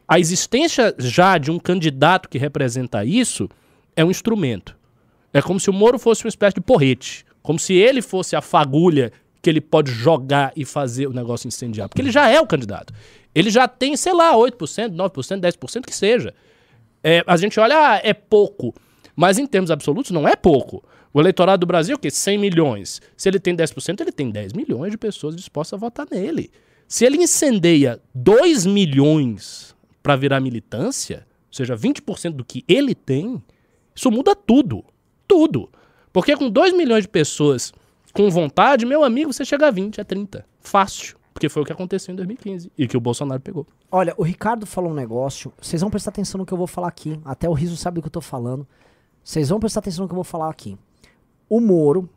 A 0.07 0.19
existência 0.19 0.95
já 0.97 1.37
de 1.37 1.51
um 1.51 1.59
candidato 1.59 2.29
que 2.29 2.37
representa 2.37 3.03
isso 3.03 3.49
é 3.95 4.05
um 4.05 4.11
instrumento. 4.11 4.77
É 5.33 5.41
como 5.41 5.59
se 5.59 5.69
o 5.69 5.73
Moro 5.73 5.99
fosse 5.99 6.23
uma 6.23 6.29
espécie 6.29 6.55
de 6.55 6.61
porrete. 6.61 7.25
Como 7.41 7.59
se 7.59 7.73
ele 7.73 8.01
fosse 8.01 8.35
a 8.35 8.41
fagulha 8.41 9.11
que 9.47 9.49
ele 9.49 9.61
pode 9.61 9.93
jogar 9.93 10.51
e 10.57 10.65
fazer 10.65 11.07
o 11.07 11.13
negócio 11.13 11.47
incendiar. 11.47 11.87
Porque 11.87 12.01
ele 12.01 12.11
já 12.11 12.27
é 12.27 12.37
o 12.37 12.45
candidato. 12.45 12.93
Ele 13.33 13.49
já 13.49 13.65
tem, 13.65 13.95
sei 13.95 14.11
lá, 14.11 14.35
8%, 14.35 14.93
9%, 14.93 15.39
10% 15.39 15.85
que 15.85 15.95
seja. 15.95 16.33
É, 17.01 17.23
a 17.25 17.37
gente 17.37 17.57
olha, 17.57 17.93
ah, 17.93 18.01
é 18.03 18.13
pouco. 18.13 18.75
Mas 19.15 19.37
em 19.37 19.47
termos 19.47 19.71
absolutos, 19.71 20.11
não 20.11 20.27
é 20.27 20.35
pouco. 20.35 20.83
O 21.13 21.21
eleitorado 21.21 21.61
do 21.61 21.65
Brasil, 21.65 21.95
o 21.95 21.99
quê? 21.99 22.11
100 22.11 22.37
milhões. 22.37 23.01
Se 23.15 23.29
ele 23.29 23.39
tem 23.39 23.55
10%, 23.55 24.01
ele 24.01 24.11
tem 24.11 24.29
10 24.29 24.51
milhões 24.51 24.91
de 24.91 24.97
pessoas 24.97 25.33
dispostas 25.33 25.77
a 25.77 25.79
votar 25.79 26.05
nele. 26.11 26.51
Se 26.85 27.05
ele 27.05 27.15
incendeia 27.15 28.01
2 28.13 28.65
milhões 28.65 29.73
para 30.03 30.17
virar 30.17 30.41
militância, 30.41 31.25
ou 31.47 31.53
seja, 31.53 31.73
20% 31.73 32.31
do 32.31 32.43
que 32.43 32.65
ele 32.67 32.93
tem, 32.93 33.41
isso 33.95 34.11
muda 34.11 34.35
tudo. 34.35 34.83
Tudo. 35.25 35.69
Porque 36.11 36.35
com 36.35 36.49
2 36.49 36.73
milhões 36.73 37.03
de 37.03 37.07
pessoas 37.07 37.71
com 38.17 38.31
vontade, 38.31 38.83
meu 38.83 39.03
amigo, 39.03 39.31
você 39.31 39.45
chega 39.45 39.67
a 39.67 39.71
20, 39.71 40.01
a 40.01 40.03
30. 40.03 40.43
Fácil. 40.59 41.15
Porque 41.31 41.47
foi 41.47 41.61
o 41.61 41.65
que 41.65 41.71
aconteceu 41.71 42.11
em 42.11 42.15
2015 42.15 42.71
e 42.75 42.87
que 42.87 42.97
o 42.97 42.99
Bolsonaro 42.99 43.39
pegou. 43.39 43.67
Olha, 43.91 44.15
o 44.17 44.23
Ricardo 44.23 44.65
falou 44.65 44.89
um 44.89 44.95
negócio. 44.95 45.53
Vocês 45.61 45.81
vão 45.81 45.91
prestar 45.91 46.09
atenção 46.09 46.39
no 46.39 46.45
que 46.45 46.51
eu 46.51 46.57
vou 46.57 46.65
falar 46.65 46.87
aqui. 46.87 47.19
Até 47.23 47.47
o 47.47 47.53
Riso 47.53 47.77
sabe 47.77 47.95
do 47.95 48.01
que 48.01 48.07
eu 48.07 48.11
tô 48.11 48.19
falando. 48.19 48.67
Vocês 49.23 49.49
vão 49.49 49.59
prestar 49.59 49.81
atenção 49.81 50.01
no 50.01 50.09
que 50.09 50.13
eu 50.13 50.17
vou 50.17 50.23
falar 50.23 50.49
aqui. 50.49 50.75
O 51.47 51.61
Moro, 51.61 52.09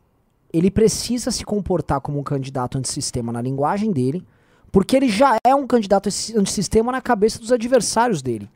ele 0.51 0.71
precisa 0.71 1.31
se 1.31 1.45
comportar 1.45 2.01
como 2.01 2.19
um 2.19 2.23
candidato 2.23 2.79
antissistema 2.79 3.31
na 3.31 3.43
linguagem 3.43 3.93
dele, 3.93 4.27
porque 4.73 4.97
ele 4.97 5.11
já 5.11 5.37
é 5.45 5.55
um 5.55 5.67
candidato 5.67 6.09
antissistema 6.35 6.91
na 6.91 7.03
cabeça 7.03 7.39
dos 7.39 7.53
adversários 7.53 8.23
dele. 8.23 8.49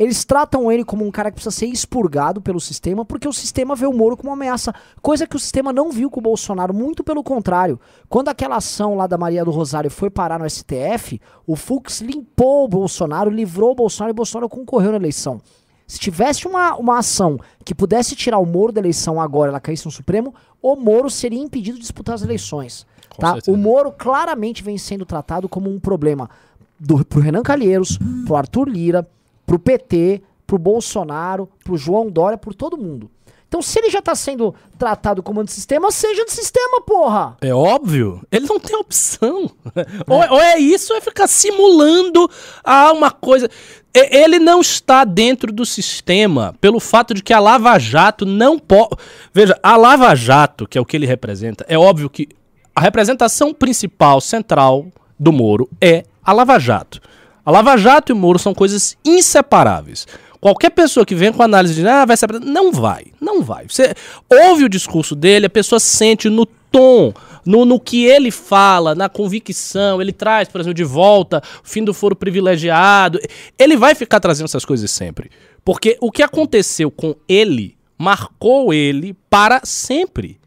Eles 0.00 0.24
tratam 0.24 0.72
ele 0.72 0.82
como 0.82 1.04
um 1.04 1.10
cara 1.10 1.30
que 1.30 1.34
precisa 1.34 1.54
ser 1.54 1.66
expurgado 1.66 2.40
pelo 2.40 2.58
sistema, 2.58 3.04
porque 3.04 3.28
o 3.28 3.32
sistema 3.34 3.76
vê 3.76 3.84
o 3.84 3.92
Moro 3.92 4.16
como 4.16 4.30
uma 4.30 4.34
ameaça. 4.34 4.74
Coisa 5.02 5.26
que 5.26 5.36
o 5.36 5.38
sistema 5.38 5.74
não 5.74 5.92
viu 5.92 6.08
com 6.08 6.20
o 6.20 6.22
Bolsonaro, 6.22 6.72
muito 6.72 7.04
pelo 7.04 7.22
contrário. 7.22 7.78
Quando 8.08 8.30
aquela 8.30 8.56
ação 8.56 8.94
lá 8.94 9.06
da 9.06 9.18
Maria 9.18 9.44
do 9.44 9.50
Rosário 9.50 9.90
foi 9.90 10.08
parar 10.08 10.38
no 10.38 10.48
STF, 10.48 11.20
o 11.46 11.54
Fux 11.54 12.00
limpou 12.00 12.64
o 12.64 12.68
Bolsonaro, 12.68 13.28
livrou 13.28 13.72
o 13.72 13.74
Bolsonaro 13.74 14.10
e 14.12 14.14
o 14.14 14.14
Bolsonaro 14.14 14.48
concorreu 14.48 14.90
na 14.92 14.96
eleição. 14.96 15.38
Se 15.86 15.98
tivesse 15.98 16.48
uma, 16.48 16.76
uma 16.76 16.98
ação 17.00 17.38
que 17.62 17.74
pudesse 17.74 18.16
tirar 18.16 18.38
o 18.38 18.46
Moro 18.46 18.72
da 18.72 18.80
eleição 18.80 19.20
agora, 19.20 19.50
ela 19.50 19.60
caísse 19.60 19.84
no 19.84 19.92
Supremo, 19.92 20.34
o 20.62 20.76
Moro 20.76 21.10
seria 21.10 21.38
impedido 21.38 21.76
de 21.76 21.82
disputar 21.82 22.14
as 22.14 22.22
eleições. 22.22 22.86
Com 23.10 23.20
Tá? 23.20 23.32
certeza. 23.34 23.54
O 23.54 23.60
Moro 23.60 23.92
claramente 23.92 24.62
vem 24.62 24.78
sendo 24.78 25.04
tratado 25.04 25.46
como 25.46 25.68
um 25.68 25.78
problema 25.78 26.30
do, 26.78 27.04
pro 27.04 27.20
Renan 27.20 27.42
Calheiros, 27.42 27.98
pro 28.24 28.36
Arthur 28.36 28.66
Lira, 28.66 29.06
pro 29.50 29.58
PT, 29.58 30.22
pro 30.46 30.56
Bolsonaro, 30.56 31.48
pro 31.64 31.76
João 31.76 32.08
Dória, 32.08 32.38
por 32.38 32.54
todo 32.54 32.78
mundo. 32.78 33.10
Então, 33.48 33.60
se 33.60 33.80
ele 33.80 33.90
já 33.90 34.00
tá 34.00 34.14
sendo 34.14 34.54
tratado 34.78 35.24
como 35.24 35.40
antissistema, 35.40 35.90
seja 35.90 36.22
antissistema, 36.22 36.80
porra! 36.82 37.36
É 37.40 37.52
óbvio. 37.52 38.22
Ele 38.30 38.46
não 38.46 38.60
tem 38.60 38.76
opção. 38.76 39.50
Ou, 40.06 40.22
é, 40.22 40.30
ou 40.30 40.40
é 40.40 40.58
isso, 40.60 40.92
ou 40.92 40.98
é 40.98 41.00
ficar 41.00 41.26
simulando 41.26 42.30
ah, 42.62 42.92
uma 42.92 43.10
coisa. 43.10 43.50
Ele 43.92 44.38
não 44.38 44.60
está 44.60 45.02
dentro 45.02 45.52
do 45.52 45.66
sistema 45.66 46.54
pelo 46.60 46.78
fato 46.78 47.12
de 47.12 47.20
que 47.20 47.32
a 47.32 47.40
Lava 47.40 47.76
Jato 47.76 48.24
não 48.24 48.56
pode. 48.56 48.94
Veja, 49.34 49.58
a 49.64 49.76
Lava 49.76 50.14
Jato, 50.14 50.64
que 50.64 50.78
é 50.78 50.80
o 50.80 50.84
que 50.84 50.96
ele 50.96 51.06
representa, 51.06 51.66
é 51.68 51.76
óbvio 51.76 52.08
que 52.08 52.28
a 52.72 52.80
representação 52.80 53.52
principal, 53.52 54.20
central 54.20 54.86
do 55.18 55.32
Moro 55.32 55.68
é 55.80 56.04
a 56.22 56.32
Lava 56.32 56.56
Jato. 56.60 57.00
A 57.44 57.50
Lava 57.50 57.76
Jato 57.76 58.12
e 58.12 58.14
o 58.14 58.16
Moro 58.16 58.38
são 58.38 58.54
coisas 58.54 58.96
inseparáveis. 59.04 60.06
Qualquer 60.40 60.70
pessoa 60.70 61.04
que 61.04 61.14
venha 61.14 61.32
com 61.32 61.42
análise 61.42 61.74
de 61.74 61.86
ah, 61.86 62.06
vai. 62.06 62.16
Não 62.42 62.72
vai, 62.72 63.06
não 63.20 63.42
vai. 63.42 63.66
Você 63.68 63.94
ouve 64.28 64.64
o 64.64 64.68
discurso 64.68 65.14
dele, 65.14 65.46
a 65.46 65.50
pessoa 65.50 65.78
sente 65.78 66.30
no 66.30 66.46
tom, 66.46 67.12
no, 67.44 67.64
no 67.64 67.78
que 67.78 68.04
ele 68.04 68.30
fala, 68.30 68.94
na 68.94 69.08
convicção, 69.08 70.00
ele 70.00 70.12
traz, 70.12 70.48
por 70.48 70.60
exemplo, 70.60 70.74
de 70.74 70.84
volta 70.84 71.42
fim 71.62 71.84
do 71.84 71.92
foro 71.92 72.16
privilegiado. 72.16 73.20
Ele 73.58 73.76
vai 73.76 73.94
ficar 73.94 74.18
trazendo 74.18 74.46
essas 74.46 74.64
coisas 74.64 74.90
sempre. 74.90 75.30
Porque 75.64 75.98
o 76.00 76.10
que 76.10 76.22
aconteceu 76.22 76.90
com 76.90 77.14
ele 77.28 77.76
marcou 77.98 78.72
ele 78.72 79.14
para 79.28 79.60
sempre. 79.64 80.40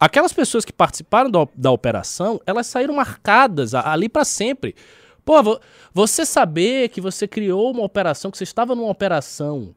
Aquelas 0.00 0.32
pessoas 0.32 0.64
que 0.64 0.72
participaram 0.72 1.30
da, 1.30 1.46
da 1.54 1.70
operação, 1.70 2.40
elas 2.46 2.66
saíram 2.66 2.94
marcadas 2.94 3.74
ali 3.74 4.08
para 4.08 4.24
sempre. 4.24 4.74
Pô, 5.28 5.42
vo- 5.42 5.60
você 5.92 6.24
saber 6.24 6.88
que 6.88 7.02
você 7.02 7.28
criou 7.28 7.70
uma 7.70 7.82
operação, 7.82 8.30
que 8.30 8.38
você 8.38 8.44
estava 8.44 8.74
numa 8.74 8.88
operação 8.88 9.74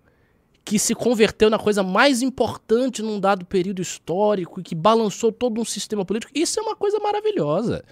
que 0.64 0.80
se 0.80 0.96
converteu 0.96 1.50
na 1.50 1.60
coisa 1.60 1.84
mais 1.84 2.22
importante 2.22 3.02
num 3.02 3.20
dado 3.20 3.46
período 3.46 3.82
histórico 3.82 4.62
e 4.62 4.64
que 4.64 4.74
balançou 4.74 5.30
todo 5.30 5.60
um 5.60 5.66
sistema 5.66 6.06
político, 6.06 6.32
isso 6.34 6.58
é 6.58 6.64
uma 6.64 6.74
coisa 6.74 7.00
maravilhosa. 7.00 7.84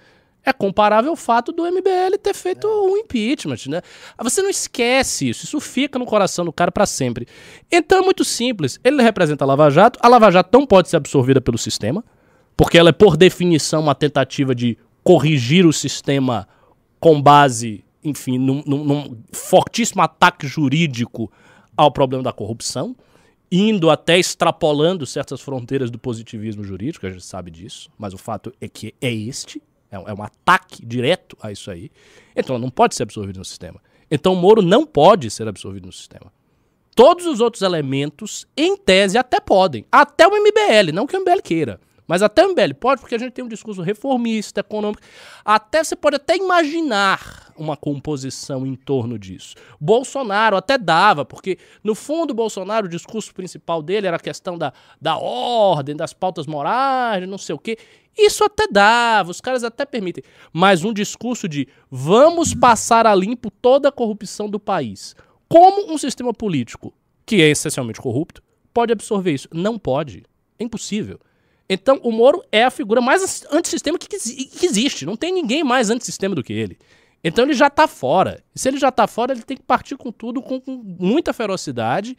É 0.42 0.54
comparável 0.54 1.10
ao 1.10 1.18
fato 1.18 1.52
do 1.52 1.66
MBL 1.70 2.18
ter 2.24 2.34
feito 2.34 2.66
um 2.66 2.96
impeachment, 2.96 3.58
né? 3.68 3.82
Você 4.24 4.42
não 4.42 4.50
esquece 4.50 5.28
isso, 5.28 5.44
isso 5.44 5.60
fica 5.60 6.00
no 6.00 6.06
coração 6.06 6.46
do 6.46 6.54
cara 6.54 6.72
para 6.72 6.86
sempre. 6.86 7.28
Então 7.70 7.98
é 8.00 8.02
muito 8.02 8.24
simples. 8.24 8.80
Ele 8.86 9.04
representa 9.04 9.44
a 9.44 9.48
Lava 9.48 9.70
Jato, 9.70 10.00
a 10.02 10.08
Lava 10.08 10.32
Jato 10.32 10.58
não 10.58 10.66
pode 10.66 10.88
ser 10.88 10.96
absorvida 10.96 11.42
pelo 11.42 11.58
sistema, 11.58 12.06
porque 12.56 12.78
ela 12.78 12.88
é 12.88 12.94
por 12.94 13.18
definição 13.18 13.82
uma 13.82 13.96
tentativa 13.96 14.56
de 14.56 14.78
corrigir 15.04 15.66
o 15.66 15.74
sistema 15.74 16.48
com 17.00 17.22
base, 17.22 17.84
enfim, 18.04 18.38
num, 18.38 18.64
num- 18.66 18.84
num 18.84 19.18
fortíssimo 19.32 20.02
ataque 20.02 20.48
jurídico 20.48 21.32
ao 21.78 21.92
problema 21.92 22.24
da 22.24 22.34
corrupção, 22.34 22.96
indo 23.52 23.90
até 23.90 24.18
extrapolando 24.20 25.06
certas 25.06 25.42
fronteiras 25.42 25.90
do 25.90 25.98
positivismo 25.98 26.64
jurídico, 26.64 27.06
a 27.08 27.10
gente 27.10 27.24
sabe 27.24 27.50
disso, 27.50 27.90
mas 27.98 28.14
o 28.14 28.18
fato 28.18 28.54
é 28.62 28.68
que 28.68 28.94
é 29.02 29.12
este, 29.12 29.62
é 29.90 29.98
um, 29.98 30.08
é 30.08 30.14
um 30.14 30.22
ataque 30.22 30.86
direto 30.86 31.36
a 31.42 31.52
isso 31.52 31.72
aí. 31.72 31.90
Então 32.36 32.60
não 32.60 32.70
pode 32.70 32.96
ser 32.96 33.04
absorvida 33.04 33.40
no 33.40 33.46
sistema. 33.46 33.82
Então 34.12 34.34
o 34.34 34.36
Moro 34.36 34.62
não 34.62 34.86
pode 34.86 35.30
ser 35.32 35.48
absorvido 35.48 35.86
no 35.88 35.92
sistema. 35.92 36.32
Todos 36.96 37.26
os 37.26 37.40
outros 37.40 37.62
elementos, 37.62 38.46
em 38.58 38.76
tese, 38.76 39.18
até 39.18 39.40
podem. 39.40 39.86
Até 39.92 40.28
o 40.28 40.32
MBL, 40.32 40.92
não 40.94 41.08
que 41.08 41.16
o 41.16 41.22
MBL 41.22 41.42
queira. 41.42 41.80
Mas 42.10 42.24
até 42.24 42.44
o 42.44 42.50
MBL 42.50 42.74
pode, 42.80 43.02
porque 43.02 43.14
a 43.14 43.20
gente 43.20 43.34
tem 43.34 43.46
um 43.46 43.48
discurso 43.48 43.84
reformista, 43.84 44.62
econômico. 44.62 45.04
Até 45.46 45.84
você 45.84 45.96
pode 45.96 46.16
até 46.16 46.36
imaginar 46.36 47.54
uma 47.56 47.78
composição 47.78 48.66
em 48.66 48.74
torno 48.74 49.20
disso. 49.20 49.54
Bolsonaro 49.80 50.58
até 50.58 50.76
dava, 50.76 51.24
porque 51.24 51.60
no 51.84 51.94
fundo 51.94 52.34
Bolsonaro, 52.34 52.88
o 52.88 52.90
discurso 52.90 53.32
principal 53.32 53.84
dele 53.84 54.08
era 54.08 54.18
a 54.18 54.20
questão 54.20 54.58
da, 54.58 54.74
da 55.00 55.20
ordem, 55.20 55.96
das 55.96 56.12
pautas 56.12 56.48
morais, 56.48 57.30
não 57.30 57.38
sei 57.38 57.54
o 57.54 57.60
quê. 57.60 57.78
Isso 58.18 58.44
até 58.44 58.68
dava, 58.68 59.30
os 59.30 59.40
caras 59.40 59.64
até 59.64 59.86
permitem. 59.86 60.24
Mas 60.52 60.84
um 60.84 60.92
discurso 60.92 61.48
de 61.48 61.68
vamos 61.92 62.56
passar 62.56 63.06
a 63.06 63.14
limpo 63.14 63.52
toda 63.52 63.90
a 63.90 63.92
corrupção 63.92 64.50
do 64.50 64.60
país. 64.60 65.16
Como 65.48 65.94
um 65.94 65.98
sistema 65.98 66.34
político, 66.34 66.92
que 67.24 67.40
é 67.40 67.52
essencialmente 67.52 68.02
corrupto, 68.02 68.42
pode 68.74 68.92
absorver 68.92 69.32
isso? 69.32 69.48
Não 69.54 69.78
pode. 69.78 70.24
É 70.58 70.64
impossível. 70.64 71.20
Então, 71.70 72.00
o 72.02 72.12
Moro 72.12 72.44
é 72.52 72.64
a 72.64 72.72
figura 72.72 73.00
mais 73.00 73.46
antissistema 73.52 73.98
que, 74.00 74.08
que, 74.08 74.66
existe. 74.66 75.06
Não 75.06 75.16
tem 75.16 75.32
ninguém 75.32 75.64
mais 75.64 75.92
antissistema 75.92 76.34
do 76.34 76.44
que 76.44 76.52
ele. 76.52 76.80
Então, 77.24 77.46
ele 77.46 77.54
já 77.54 77.70
tá 77.70 77.88
fora. 77.88 78.44
E 78.56 78.60
se 78.60 78.68
ele 78.68 78.80
já 78.80 78.92
tá 78.92 79.06
fora, 79.06 79.34
ele 79.34 79.44
tem 79.44 79.56
que 79.56 79.64
partir 79.64 79.96
com 79.96 80.12
tudo, 80.12 80.42
com, 80.42 80.60
com 80.60 80.72
muita 81.00 81.32
ferocidade 81.32 82.18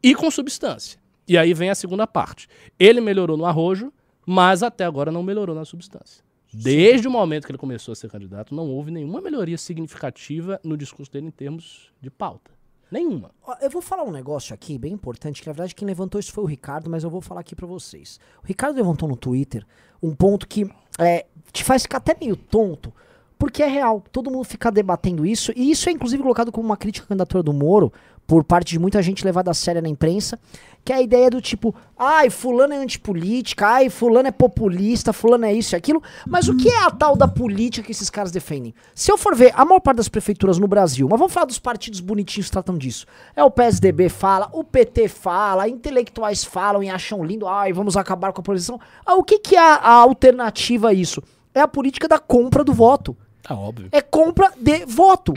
e 0.00 0.14
com 0.14 0.30
substância. 0.30 0.98
E 1.26 1.36
aí 1.36 1.52
vem 1.52 1.70
a 1.70 1.74
segunda 1.74 2.06
parte. 2.06 2.46
Ele 2.78 3.00
melhorou 3.00 3.36
no 3.36 3.44
arrojo, 3.44 3.92
mas 4.24 4.62
até 4.62 4.84
agora 4.84 5.10
não 5.10 5.22
melhorou 5.22 5.56
na 5.56 5.64
substância. 5.64 6.22
Desde 6.52 7.06
o 7.06 7.10
momento 7.10 7.44
que 7.44 7.50
ele 7.50 7.58
começou 7.58 7.92
a 7.92 7.96
ser 7.96 8.08
candidato, 8.08 8.54
não 8.54 8.70
houve 8.70 8.90
nenhuma 8.90 9.20
melhoria 9.20 9.58
significativa 9.58 10.58
no 10.64 10.76
discurso 10.76 11.12
dele 11.12 11.26
em 11.26 11.30
termos 11.30 11.90
de 12.00 12.10
pauta. 12.10 12.57
Nenhuma. 12.90 13.30
Eu 13.60 13.70
vou 13.70 13.82
falar 13.82 14.02
um 14.02 14.10
negócio 14.10 14.54
aqui 14.54 14.78
bem 14.78 14.92
importante, 14.92 15.42
que 15.42 15.46
na 15.46 15.52
verdade 15.52 15.74
quem 15.74 15.86
levantou 15.86 16.18
isso 16.18 16.32
foi 16.32 16.44
o 16.44 16.46
Ricardo, 16.46 16.88
mas 16.88 17.04
eu 17.04 17.10
vou 17.10 17.20
falar 17.20 17.40
aqui 17.40 17.54
pra 17.54 17.66
vocês. 17.66 18.18
O 18.42 18.46
Ricardo 18.46 18.76
levantou 18.76 19.08
no 19.08 19.16
Twitter 19.16 19.66
um 20.02 20.14
ponto 20.14 20.48
que 20.48 20.70
é, 20.98 21.26
te 21.52 21.62
faz 21.62 21.82
ficar 21.82 21.98
até 21.98 22.16
meio 22.18 22.36
tonto, 22.36 22.92
porque 23.38 23.62
é 23.62 23.66
real. 23.66 24.02
Todo 24.10 24.30
mundo 24.30 24.44
fica 24.44 24.70
debatendo 24.70 25.26
isso, 25.26 25.52
e 25.54 25.70
isso 25.70 25.88
é 25.88 25.92
inclusive 25.92 26.22
colocado 26.22 26.50
como 26.50 26.66
uma 26.66 26.76
crítica 26.76 27.04
à 27.04 27.08
candidatura 27.08 27.42
do 27.42 27.52
Moro, 27.52 27.92
por 28.28 28.44
parte 28.44 28.72
de 28.72 28.78
muita 28.78 29.00
gente 29.00 29.24
levada 29.24 29.50
a 29.50 29.54
sério 29.54 29.80
na 29.80 29.88
imprensa, 29.88 30.38
que 30.84 30.92
é 30.92 30.96
a 30.96 31.00
ideia 31.00 31.30
do 31.30 31.40
tipo, 31.40 31.74
ai, 31.98 32.28
fulano 32.28 32.74
é 32.74 32.76
antipolítica, 32.76 33.66
ai, 33.66 33.88
fulano 33.88 34.28
é 34.28 34.30
populista, 34.30 35.14
fulano 35.14 35.46
é 35.46 35.52
isso 35.54 35.74
e 35.74 35.76
aquilo, 35.76 36.02
mas 36.26 36.46
o 36.46 36.54
que 36.54 36.68
é 36.68 36.84
a 36.84 36.90
tal 36.90 37.16
da 37.16 37.26
política 37.26 37.86
que 37.86 37.90
esses 37.90 38.10
caras 38.10 38.30
defendem? 38.30 38.74
Se 38.94 39.10
eu 39.10 39.16
for 39.16 39.34
ver, 39.34 39.50
a 39.56 39.64
maior 39.64 39.80
parte 39.80 39.96
das 39.96 40.10
prefeituras 40.10 40.58
no 40.58 40.68
Brasil, 40.68 41.08
mas 41.10 41.18
vamos 41.18 41.32
falar 41.32 41.46
dos 41.46 41.58
partidos 41.58 42.00
bonitinhos 42.00 42.48
que 42.48 42.52
tratam 42.52 42.76
disso. 42.76 43.06
É 43.34 43.42
o 43.42 43.50
PSDB 43.50 44.10
fala, 44.10 44.50
o 44.52 44.62
PT 44.62 45.08
fala, 45.08 45.66
intelectuais 45.66 46.44
falam 46.44 46.82
e 46.82 46.90
acham 46.90 47.24
lindo, 47.24 47.48
ai, 47.48 47.72
vamos 47.72 47.96
acabar 47.96 48.34
com 48.34 48.42
a 48.42 48.44
posição. 48.44 48.78
Ah, 49.06 49.14
o 49.14 49.24
que, 49.24 49.38
que 49.38 49.56
é 49.56 49.58
a, 49.58 49.88
alternativa 49.88 50.90
a 50.90 50.92
isso? 50.92 51.22
É 51.54 51.60
a 51.60 51.68
política 51.68 52.06
da 52.06 52.18
compra 52.18 52.62
do 52.62 52.74
voto 52.74 53.16
Tá 53.42 53.54
óbvio. 53.54 53.88
é 53.90 54.02
compra 54.02 54.52
de 54.54 54.84
voto. 54.84 55.32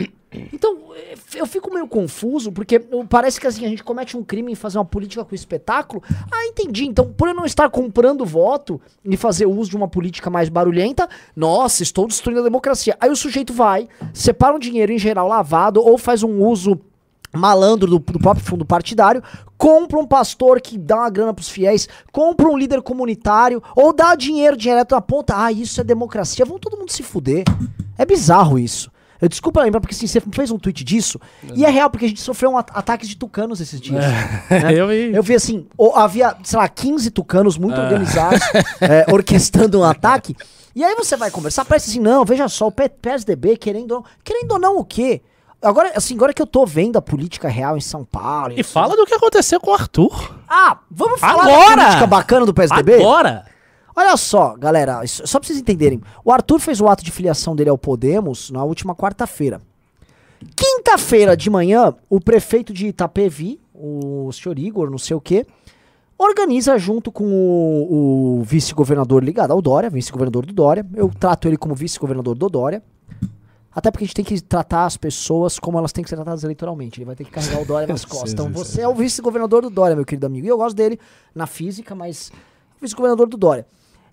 Então, 0.54 0.78
eu 1.36 1.46
fico 1.46 1.74
meio 1.74 1.88
confuso, 1.88 2.52
porque 2.52 2.80
parece 3.10 3.40
que 3.40 3.48
assim, 3.48 3.66
a 3.66 3.70
gente 3.70 3.84
comete 3.84 4.16
um 4.16 4.24
crime 4.24 4.52
em 4.52 4.56
fazer 4.56 4.78
uma 4.78 4.86
política 4.86 5.26
com 5.26 5.36
espetáculo. 5.36 6.02
Ah, 6.32 6.46
entendi. 6.46 6.86
Então, 6.86 7.12
por 7.12 7.28
eu 7.28 7.34
não 7.34 7.46
estar 7.46 7.70
comprando 7.70 8.26
voto 8.26 8.80
e 9.04 9.18
fazer 9.18 9.46
uso 9.46 9.70
de 9.70 9.76
uma 9.76 9.90
política 9.90 10.30
mais 10.30 10.48
barulhenta, 10.48 11.10
nossa, 11.36 11.84
estou 11.84 12.08
destruindo 12.08 12.40
a 12.40 12.44
democracia. 12.44 12.96
Aí 13.00 13.10
o 13.10 13.16
sujeito 13.16 13.54
vai, 13.54 13.90
separa 14.14 14.56
um 14.56 14.60
dinheiro 14.60 14.92
em 14.92 14.98
geral 14.98 15.28
lavado 15.28 15.82
ou 15.82 15.98
faz 15.98 16.24
um 16.24 16.42
uso 16.46 16.80
malandro 17.34 17.90
do, 17.90 18.00
do 18.00 18.20
próprio 18.20 18.46
fundo 18.46 18.66
partidário, 18.66 19.24
compra 19.58 20.00
um 20.00 20.06
pastor 20.06 20.60
que 20.60 20.78
dá 20.78 20.98
uma 20.98 21.10
grana 21.10 21.34
pros 21.34 21.50
fiéis, 21.50 21.88
compra 22.12 22.48
um 22.48 22.58
líder 22.58 22.82
comunitário, 22.82 23.62
ou 23.76 23.94
dá 23.94 24.16
dinheiro 24.16 24.58
direto 24.58 24.96
na 24.96 25.02
ponta. 25.02 25.34
Ah, 25.38 25.52
isso 25.52 25.80
é 25.80 25.84
democracia. 25.84 26.46
Vão 26.46 26.60
todo 26.60 26.78
mundo 26.78 26.92
se 26.92 27.04
fuder. 27.04 27.44
É 27.98 28.06
bizarro 28.06 28.58
isso. 28.60 28.91
Eu 29.22 29.30
desculpa 29.30 29.62
lembrar, 29.62 29.80
porque 29.80 29.94
assim, 29.94 30.08
você 30.08 30.20
fez 30.32 30.50
um 30.50 30.58
tweet 30.58 30.84
disso, 30.84 31.20
e 31.54 31.64
é 31.64 31.70
real, 31.70 31.90
porque 31.90 32.06
a 32.06 32.08
gente 32.10 32.22
sofreu 32.22 32.50
um 32.52 32.58
at- 32.58 32.72
ataques 32.74 33.08
de 33.08 33.16
tucanos 33.16 33.62
esses 33.62 33.80
dias. 33.80 34.04
né? 34.04 34.74
Eu 34.76 34.88
vi. 34.88 35.14
Eu 35.14 35.22
vi 35.22 35.36
assim, 35.36 35.68
havia, 35.96 36.36
sei 36.44 36.58
lá, 36.58 36.68
15 36.68 37.12
tucanos 37.12 37.58
muito 37.58 37.80
organizados, 37.80 38.40
é, 38.82 39.06
orquestrando 39.14 39.80
um 39.80 39.84
ataque. 39.84 40.36
E 40.76 40.84
aí 40.84 40.96
você 40.96 41.16
vai 41.16 41.30
conversar, 41.30 41.66
parece 41.66 41.92
assim, 41.92 42.00
não, 42.00 42.26
veja 42.26 42.48
só, 42.48 42.68
o 42.68 42.72
PSDB 42.72 43.58
querendo 43.58 43.92
ou 43.92 43.98
não, 44.00 44.06
querendo 44.24 44.52
ou 44.54 44.60
não 44.60 44.78
o 44.78 44.86
quê? 44.86 45.22
Agora, 45.62 45.92
assim, 45.96 46.16
agora 46.16 46.34
que 46.34 46.42
eu 46.42 46.48
tô 46.48 46.66
vendo 46.66 46.98
a 46.98 47.02
política 47.02 47.48
real 47.48 47.78
em 47.78 47.82
São 47.82 48.04
Paulo... 48.04 48.56
E 48.58 48.64
fala 48.64 48.96
do 48.96 49.06
que 49.06 49.14
aconteceu 49.14 49.60
com 49.60 49.70
o 49.70 49.74
Arthur. 49.76 50.36
Ah, 50.50 50.80
vamos 50.90 51.20
falar 51.20 51.44
Agora! 51.44 51.76
da 51.76 51.84
política 51.84 52.08
bacana 52.08 52.46
do 52.48 52.54
PSDB? 52.54 52.96
Agora! 52.96 53.46
Olha 53.96 54.16
só, 54.16 54.56
galera, 54.58 55.02
só 55.06 55.40
pra 55.40 55.48
vocês 55.48 55.60
entenderem. 55.60 56.02
O 56.24 56.32
Arthur 56.32 56.60
fez 56.60 56.80
o 56.80 56.88
ato 56.88 57.04
de 57.04 57.12
filiação 57.12 57.56
dele 57.56 57.70
ao 57.70 57.78
Podemos 57.78 58.50
na 58.50 58.64
última 58.64 58.96
quarta-feira. 58.96 59.62
Quinta-feira 60.56 61.36
de 61.36 61.50
manhã, 61.50 61.94
o 62.10 62.20
prefeito 62.20 62.74
de 62.74 62.88
Itapevi, 62.88 63.60
o 63.74 64.32
senhor 64.32 64.58
Igor, 64.58 64.90
não 64.90 64.98
sei 64.98 65.16
o 65.16 65.22
quê, 65.22 65.46
organiza 66.18 66.78
junto 66.78 67.12
com 67.12 67.26
o, 67.26 68.40
o 68.40 68.44
vice-governador 68.44 69.24
ligado 69.24 69.52
ao 69.52 69.62
Dória, 69.62 69.90
vice-governador 69.90 70.46
do 70.46 70.54
Dória. 70.54 70.86
Eu 70.96 71.10
trato 71.10 71.48
ele 71.48 71.58
como 71.58 71.76
vice-governador 71.76 72.36
do 72.36 72.50
Dória. 72.50 72.82
Até 73.74 73.90
porque 73.90 74.04
a 74.04 74.08
gente 74.08 74.16
tem 74.16 74.26
que 74.26 74.42
tratar 74.42 74.86
as 74.86 74.98
pessoas 74.98 75.58
como 75.58 75.78
elas 75.78 75.94
têm 75.94 76.04
que 76.04 76.10
ser 76.10 76.18
tratadas 76.18 76.44
eleitoralmente. 76.44 77.00
Ele 77.00 77.06
vai 77.06 77.16
ter 77.16 77.24
que 77.24 77.32
carregar 77.32 77.62
o 77.62 77.66
Dória 77.66 77.88
nas 77.88 78.04
costas. 78.06 78.34
Então 78.34 78.50
você 78.50 78.82
é 78.82 78.88
o 78.88 78.94
vice-governador 78.94 79.62
do 79.62 79.70
Dória, 79.70 79.96
meu 79.96 80.06
querido 80.06 80.26
amigo. 80.26 80.46
E 80.46 80.50
eu 80.50 80.58
gosto 80.58 80.76
dele 80.76 81.00
na 81.34 81.48
física, 81.48 81.96
mas 81.96 82.32
vice-governador 82.82 83.28
do 83.28 83.38
Dória. 83.38 83.66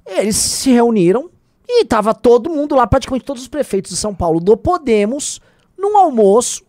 Eles 0.09 0.37
se 0.37 0.71
reuniram 0.73 1.31
e 1.69 1.85
tava 1.85 2.15
todo 2.15 2.49
mundo 2.51 2.75
lá, 2.75 2.87
praticamente 2.87 3.25
todos 3.25 3.43
os 3.43 3.49
prefeitos 3.49 3.91
de 3.93 3.97
São 3.99 4.15
Paulo 4.15 4.41
do 4.41 4.57
Podemos, 4.57 5.41
num 5.79 5.97
almoço 5.99 6.63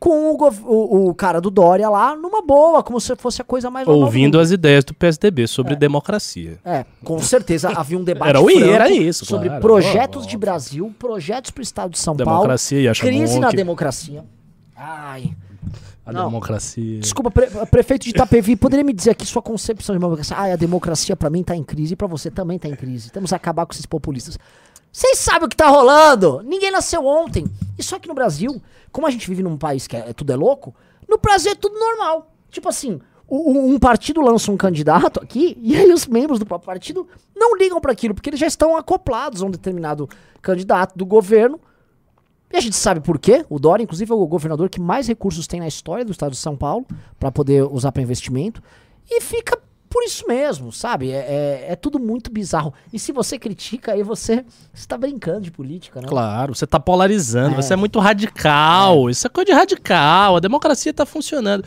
com 0.00 0.30
o, 0.30 0.48
o- 0.64 1.08
o 1.08 1.14
cara 1.14 1.40
do 1.40 1.50
Dória 1.50 1.90
lá 1.90 2.14
numa 2.16 2.40
boa, 2.40 2.82
como 2.84 3.00
se 3.00 3.14
fosse 3.16 3.42
a 3.42 3.44
coisa 3.44 3.68
mais 3.68 3.86
Ouvindo 3.88 4.38
as 4.38 4.52
ideias 4.52 4.84
do 4.84 4.94
PSDB 4.94 5.46
sobre 5.48 5.74
democracia. 5.74 6.58
É, 6.64 6.84
com 7.04 7.18
certeza 7.18 7.68
havia 7.74 7.98
um 7.98 8.04
debate 8.04 8.28
Era 8.28 8.40
o- 8.40 8.48
franco 8.48 8.64
era 8.64 8.88
isso, 8.90 9.24
sobre 9.26 9.48
claro. 9.48 9.60
projetos 9.62 10.24
de 10.26 10.36
Brasil, 10.38 10.94
projetos 10.98 11.50
pro 11.50 11.62
estado 11.62 11.90
de 11.90 11.98
São 11.98 12.14
Democracia 12.14 12.80
e 12.80 12.84
Paulo, 12.84 12.98
crise 13.00 13.38
na 13.40 13.50
democracia. 13.50 14.24
Ai, 14.76 15.32
A 16.08 16.12
Não. 16.12 16.24
democracia. 16.26 17.00
desculpa, 17.00 17.30
pre- 17.30 17.48
prefeito 17.66 18.04
de 18.04 18.10
Itapevi, 18.10 18.56
poderia 18.56 18.82
me 18.84 18.94
dizer 18.94 19.10
aqui 19.10 19.26
sua 19.26 19.42
concepção 19.42 19.94
de 19.94 20.00
democracia? 20.00 20.36
Ai, 20.38 20.52
a 20.52 20.56
democracia 20.56 21.14
pra 21.14 21.28
mim 21.28 21.42
tá 21.42 21.54
em 21.54 21.62
crise 21.62 21.92
e 21.92 21.96
pra 21.96 22.06
você 22.06 22.30
também 22.30 22.58
tá 22.58 22.66
em 22.66 22.74
crise. 22.74 23.10
Temos 23.12 23.30
que 23.30 23.34
acabar 23.34 23.66
com 23.66 23.72
esses 23.74 23.84
populistas. 23.84 24.38
Vocês 24.90 25.18
sabem 25.18 25.44
o 25.44 25.48
que 25.50 25.56
tá 25.56 25.68
rolando? 25.68 26.40
Ninguém 26.42 26.70
nasceu 26.70 27.04
ontem. 27.04 27.46
E 27.78 27.82
só 27.82 27.98
que 27.98 28.08
no 28.08 28.14
Brasil, 28.14 28.58
como 28.90 29.06
a 29.06 29.10
gente 29.10 29.28
vive 29.28 29.42
num 29.42 29.58
país 29.58 29.86
que 29.86 29.96
é, 29.96 30.12
tudo 30.14 30.32
é 30.32 30.36
louco, 30.36 30.74
no 31.06 31.18
Brasil 31.18 31.52
é 31.52 31.54
tudo 31.54 31.78
normal. 31.78 32.32
Tipo 32.50 32.70
assim, 32.70 32.98
o- 33.28 33.50
um 33.70 33.78
partido 33.78 34.22
lança 34.22 34.50
um 34.50 34.56
candidato 34.56 35.20
aqui 35.22 35.58
e 35.60 35.76
aí 35.76 35.92
os 35.92 36.06
membros 36.06 36.38
do 36.38 36.46
próprio 36.46 36.64
partido 36.66 37.06
não 37.36 37.54
ligam 37.54 37.82
pra 37.82 37.92
aquilo, 37.92 38.14
porque 38.14 38.30
eles 38.30 38.40
já 38.40 38.46
estão 38.46 38.78
acoplados 38.78 39.42
a 39.42 39.46
um 39.46 39.50
determinado 39.50 40.08
candidato 40.40 40.96
do 40.96 41.04
governo. 41.04 41.60
E 42.52 42.56
a 42.56 42.60
gente 42.60 42.76
sabe 42.76 43.00
por 43.00 43.18
quê. 43.18 43.44
O 43.50 43.58
Dória, 43.58 43.82
inclusive, 43.82 44.10
é 44.10 44.14
o 44.14 44.26
governador 44.26 44.68
que 44.70 44.80
mais 44.80 45.06
recursos 45.06 45.46
tem 45.46 45.60
na 45.60 45.68
história 45.68 46.04
do 46.04 46.12
estado 46.12 46.30
de 46.32 46.38
São 46.38 46.56
Paulo 46.56 46.86
pra 47.18 47.30
poder 47.30 47.62
usar 47.64 47.92
pra 47.92 48.02
investimento. 48.02 48.62
E 49.10 49.20
fica 49.20 49.58
por 49.90 50.02
isso 50.02 50.26
mesmo, 50.28 50.70
sabe? 50.70 51.10
É, 51.10 51.16
é- 51.16 51.66
é 51.70 51.76
tudo 51.76 51.98
muito 51.98 52.30
bizarro. 52.30 52.74
E 52.92 52.98
se 52.98 53.10
você 53.10 53.38
critica, 53.38 53.92
aí 53.92 54.02
você 54.02 54.44
está 54.74 54.98
brincando 54.98 55.40
de 55.42 55.50
política, 55.50 56.00
né? 56.02 56.06
Claro, 56.08 56.54
você 56.54 56.66
tá 56.66 56.78
polarizando, 56.78 57.54
É. 57.54 57.62
você 57.62 57.72
é 57.72 57.76
muito 57.76 57.98
radical. 57.98 59.08
Isso 59.08 59.26
é 59.26 59.30
coisa 59.30 59.46
de 59.46 59.52
radical, 59.52 60.36
a 60.36 60.40
democracia 60.40 60.92
tá 60.92 61.06
funcionando. 61.06 61.64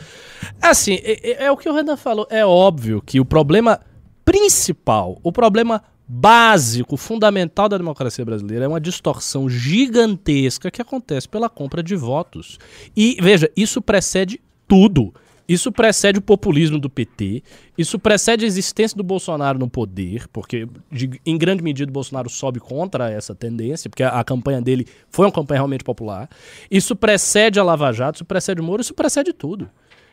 Assim, 0.60 0.94
é, 1.02 1.30
é- 1.30 1.44
é 1.46 1.50
o 1.50 1.56
que 1.56 1.68
o 1.68 1.74
Renan 1.74 1.96
falou. 1.96 2.26
É 2.30 2.46
óbvio 2.46 3.02
que 3.04 3.18
o 3.18 3.24
problema 3.24 3.80
principal, 4.24 5.18
o 5.22 5.32
problema 5.32 5.82
básico, 6.14 6.96
fundamental 6.98 7.70
da 7.70 7.78
democracia 7.78 8.22
brasileira 8.24 8.66
é 8.66 8.68
uma 8.68 8.80
distorção 8.80 9.48
gigantesca 9.48 10.70
que 10.70 10.82
acontece 10.82 11.26
pela 11.26 11.48
compra 11.48 11.82
de 11.82 11.96
votos. 11.96 12.58
E 12.94 13.16
veja, 13.20 13.50
isso 13.56 13.80
precede 13.80 14.38
tudo. 14.68 15.14
Isso 15.48 15.72
precede 15.72 16.18
o 16.18 16.22
populismo 16.22 16.78
do 16.78 16.88
PT, 16.88 17.42
isso 17.76 17.98
precede 17.98 18.44
a 18.44 18.46
existência 18.48 18.96
do 18.96 19.02
Bolsonaro 19.02 19.58
no 19.58 19.68
poder, 19.68 20.28
porque 20.28 20.68
de- 20.90 21.20
em 21.26 21.36
grande 21.36 21.62
medida 21.64 21.90
o 21.90 21.92
Bolsonaro 21.92 22.30
sobe 22.30 22.60
contra 22.60 23.10
essa 23.10 23.34
tendência, 23.34 23.90
porque 23.90 24.04
a, 24.04 24.20
a 24.20 24.24
campanha 24.24 24.62
dele 24.62 24.86
foi 25.10 25.26
uma 25.26 25.32
campanha 25.32 25.58
realmente 25.58 25.82
popular. 25.82 26.28
Isso 26.70 26.94
precede 26.94 27.58
a 27.58 27.64
Lava 27.64 27.90
Jato, 27.92 28.16
isso 28.18 28.24
precede 28.24 28.60
o 28.60 28.64
Moro, 28.64 28.80
isso 28.82 28.94
precede 28.94 29.32
tudo. 29.32 29.68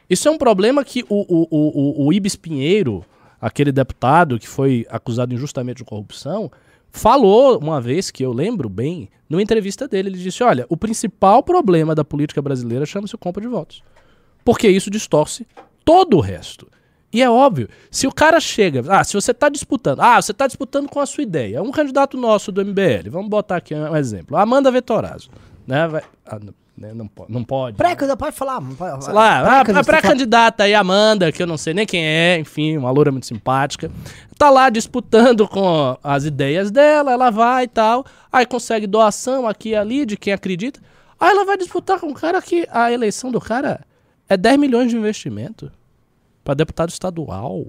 Isso 0.09 0.27
é 0.27 0.31
um 0.31 0.37
problema 0.37 0.83
que 0.83 1.05
o, 1.07 1.21
o, 1.21 1.47
o, 1.51 2.03
o, 2.03 2.07
o 2.07 2.13
Ibis 2.13 2.35
Pinheiro, 2.35 3.05
aquele 3.39 3.71
deputado 3.71 4.39
que 4.39 4.47
foi 4.47 4.85
acusado 4.89 5.33
injustamente 5.33 5.77
de 5.77 5.85
corrupção, 5.85 6.51
falou 6.91 7.59
uma 7.59 7.79
vez, 7.79 8.11
que 8.11 8.23
eu 8.23 8.33
lembro 8.33 8.67
bem, 8.67 9.09
numa 9.29 9.41
entrevista 9.41 9.87
dele, 9.87 10.09
ele 10.09 10.17
disse, 10.17 10.43
olha, 10.43 10.65
o 10.69 10.77
principal 10.77 11.43
problema 11.43 11.93
da 11.93 12.03
política 12.03 12.41
brasileira 12.41 12.85
chama-se 12.85 13.15
compra 13.17 13.41
de 13.41 13.47
votos. 13.47 13.83
Porque 14.43 14.67
isso 14.67 14.89
distorce 14.89 15.45
todo 15.85 16.17
o 16.17 16.21
resto. 16.21 16.67
E 17.11 17.21
é 17.23 17.29
óbvio, 17.29 17.67
se 17.89 18.05
o 18.05 18.11
cara 18.11 18.39
chega, 18.39 18.83
ah, 18.87 19.03
se 19.03 19.13
você 19.13 19.31
está 19.31 19.49
disputando, 19.49 19.99
ah, 19.99 20.21
você 20.21 20.31
está 20.31 20.45
disputando 20.45 20.87
com 20.87 20.99
a 20.99 21.05
sua 21.07 21.23
ideia, 21.23 21.57
é 21.57 21.61
um 21.61 21.71
candidato 21.71 22.15
nosso 22.15 22.51
do 22.51 22.63
MBL, 22.63 23.09
vamos 23.09 23.29
botar 23.29 23.57
aqui 23.57 23.73
um 23.73 23.95
exemplo, 23.95 24.37
Amanda 24.37 24.69
Vetorazzo, 24.69 25.29
né, 25.65 25.87
vai, 25.87 26.03
ah, 26.27 26.39
né, 26.79 26.93
não 26.93 27.07
pode, 27.07 27.31
não 27.31 27.43
pode, 27.43 27.75
Pré, 27.75 27.89
né? 27.89 27.97
ainda 27.99 28.15
pode 28.15 28.35
falar. 28.35 28.61
Sei 29.01 29.13
lá, 29.13 29.39
a, 29.39 29.41
a 29.41 29.63
pré-candidata, 29.65 29.83
pré-candidata 29.83 30.63
aí, 30.63 30.73
Amanda, 30.73 31.31
que 31.31 31.43
eu 31.43 31.47
não 31.47 31.57
sei 31.57 31.73
nem 31.73 31.85
quem 31.85 32.03
é, 32.03 32.37
enfim, 32.39 32.77
uma 32.77 32.89
loura 32.89 33.11
muito 33.11 33.27
simpática, 33.27 33.91
tá 34.37 34.49
lá 34.49 34.69
disputando 34.69 35.45
com 35.47 35.97
as 36.01 36.23
ideias 36.23 36.71
dela, 36.71 37.11
ela 37.11 37.29
vai 37.29 37.65
e 37.65 37.67
tal, 37.67 38.05
aí 38.31 38.45
consegue 38.45 38.87
doação 38.87 39.45
aqui 39.45 39.69
e 39.69 39.75
ali 39.75 40.05
de 40.05 40.15
quem 40.15 40.31
acredita, 40.31 40.79
aí 41.19 41.31
ela 41.31 41.43
vai 41.43 41.57
disputar 41.57 41.99
com 41.99 42.07
um 42.07 42.13
cara 42.13 42.41
que 42.41 42.65
a 42.71 42.89
eleição 42.91 43.29
do 43.29 43.41
cara 43.41 43.81
é 44.29 44.37
10 44.37 44.57
milhões 44.57 44.89
de 44.89 44.95
investimento 44.95 45.69
pra 46.45 46.53
deputado 46.53 46.89
estadual. 46.89 47.65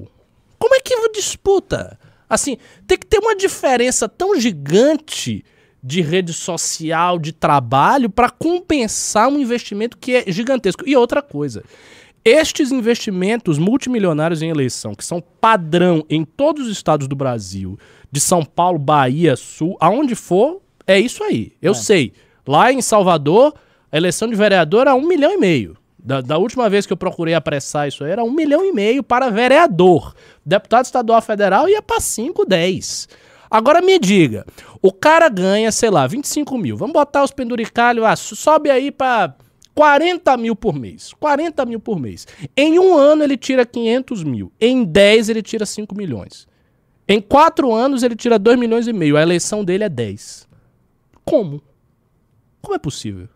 Como 0.56 0.74
é 0.74 0.80
que 0.80 0.94
disputa? 1.12 1.98
Assim, 2.28 2.56
tem 2.86 2.96
que 2.96 3.06
ter 3.06 3.18
uma 3.18 3.34
diferença 3.34 4.08
tão 4.08 4.38
gigante 4.38 5.44
de 5.82 6.00
rede 6.00 6.32
social, 6.32 7.18
de 7.18 7.32
trabalho, 7.32 8.10
para 8.10 8.28
compensar 8.30 9.28
um 9.28 9.38
investimento 9.38 9.96
que 9.96 10.16
é 10.16 10.24
gigantesco. 10.30 10.86
E 10.86 10.96
outra 10.96 11.22
coisa, 11.22 11.62
estes 12.24 12.70
investimentos 12.70 13.58
multimilionários 13.58 14.42
em 14.42 14.50
eleição, 14.50 14.94
que 14.94 15.04
são 15.04 15.22
padrão 15.40 16.04
em 16.08 16.24
todos 16.24 16.66
os 16.66 16.72
estados 16.72 17.08
do 17.08 17.16
Brasil, 17.16 17.78
de 18.12 18.20
São 18.20 18.44
Paulo, 18.44 18.78
Bahia, 18.78 19.36
Sul, 19.36 19.76
aonde 19.80 20.14
for, 20.14 20.60
é 20.86 20.98
isso 20.98 21.22
aí. 21.24 21.52
Eu 21.62 21.74
sei. 21.74 22.12
Lá 22.46 22.72
em 22.72 22.82
Salvador, 22.82 23.54
a 23.90 23.96
eleição 23.96 24.28
de 24.28 24.34
vereador 24.34 24.82
era 24.82 24.94
um 24.94 25.06
milhão 25.06 25.32
e 25.32 25.38
meio. 25.38 25.76
Da, 25.98 26.20
da 26.20 26.38
última 26.38 26.68
vez 26.68 26.86
que 26.86 26.92
eu 26.92 26.96
procurei 26.96 27.34
apressar 27.34 27.86
isso 27.86 28.02
aí, 28.02 28.10
era 28.10 28.24
um 28.24 28.30
milhão 28.30 28.64
e 28.64 28.72
meio 28.72 29.02
para 29.02 29.30
vereador. 29.30 30.14
Deputado 30.44 30.86
estadual 30.86 31.20
federal 31.20 31.68
ia 31.68 31.82
para 31.82 32.00
5, 32.00 32.44
10. 32.44 33.08
Agora 33.50 33.82
me 33.82 33.98
diga, 33.98 34.46
o 34.80 34.92
cara 34.92 35.28
ganha, 35.28 35.72
sei 35.72 35.90
lá, 35.90 36.06
25 36.06 36.56
mil. 36.56 36.76
Vamos 36.76 36.92
botar 36.92 37.24
os 37.24 37.32
penduricalhos, 37.32 38.04
ah, 38.04 38.14
sobe 38.14 38.70
aí 38.70 38.92
para 38.92 39.34
40 39.74 40.36
mil 40.36 40.54
por 40.54 40.74
mês. 40.74 41.12
40 41.14 41.66
mil 41.66 41.80
por 41.80 41.98
mês. 41.98 42.26
Em 42.56 42.78
um 42.78 42.96
ano 42.96 43.24
ele 43.24 43.36
tira 43.36 43.66
500 43.66 44.22
mil. 44.22 44.52
Em 44.60 44.84
10 44.84 45.30
ele 45.30 45.42
tira 45.42 45.66
5 45.66 45.96
milhões. 45.96 46.46
Em 47.08 47.20
4 47.20 47.72
anos 47.72 48.04
ele 48.04 48.14
tira 48.14 48.38
2 48.38 48.58
milhões 48.58 48.86
e 48.86 48.92
meio. 48.92 49.16
A 49.16 49.22
eleição 49.22 49.64
dele 49.64 49.82
é 49.82 49.88
10. 49.88 50.46
Como? 51.24 51.60
Como 52.62 52.74
é 52.74 52.78
possível? 52.78 53.28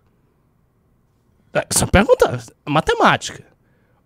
É, 1.52 1.66
Essa 1.68 1.86
pergunta 1.86 2.40
é 2.64 2.70
matemática. 2.70 3.44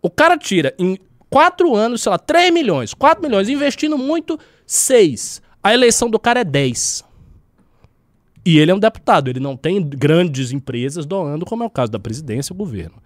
O 0.00 0.08
cara 0.08 0.38
tira 0.38 0.74
em 0.78 0.98
4 1.28 1.74
anos, 1.74 2.02
sei 2.02 2.10
lá, 2.10 2.18
3 2.18 2.52
milhões, 2.52 2.94
4 2.94 3.22
milhões, 3.22 3.48
investindo 3.48 3.98
muito, 3.98 4.38
6. 4.66 5.42
A 5.62 5.74
eleição 5.74 6.08
do 6.08 6.18
cara 6.18 6.40
é 6.40 6.44
10. 6.44 7.04
E 8.44 8.58
ele 8.58 8.70
é 8.70 8.74
um 8.74 8.78
deputado, 8.78 9.28
ele 9.28 9.40
não 9.40 9.56
tem 9.56 9.82
grandes 9.82 10.52
empresas 10.52 11.04
doando, 11.04 11.44
como 11.44 11.62
é 11.62 11.66
o 11.66 11.70
caso 11.70 11.92
da 11.92 11.98
presidência 11.98 12.52
e 12.52 12.54
o 12.54 12.56
governo. 12.56 12.96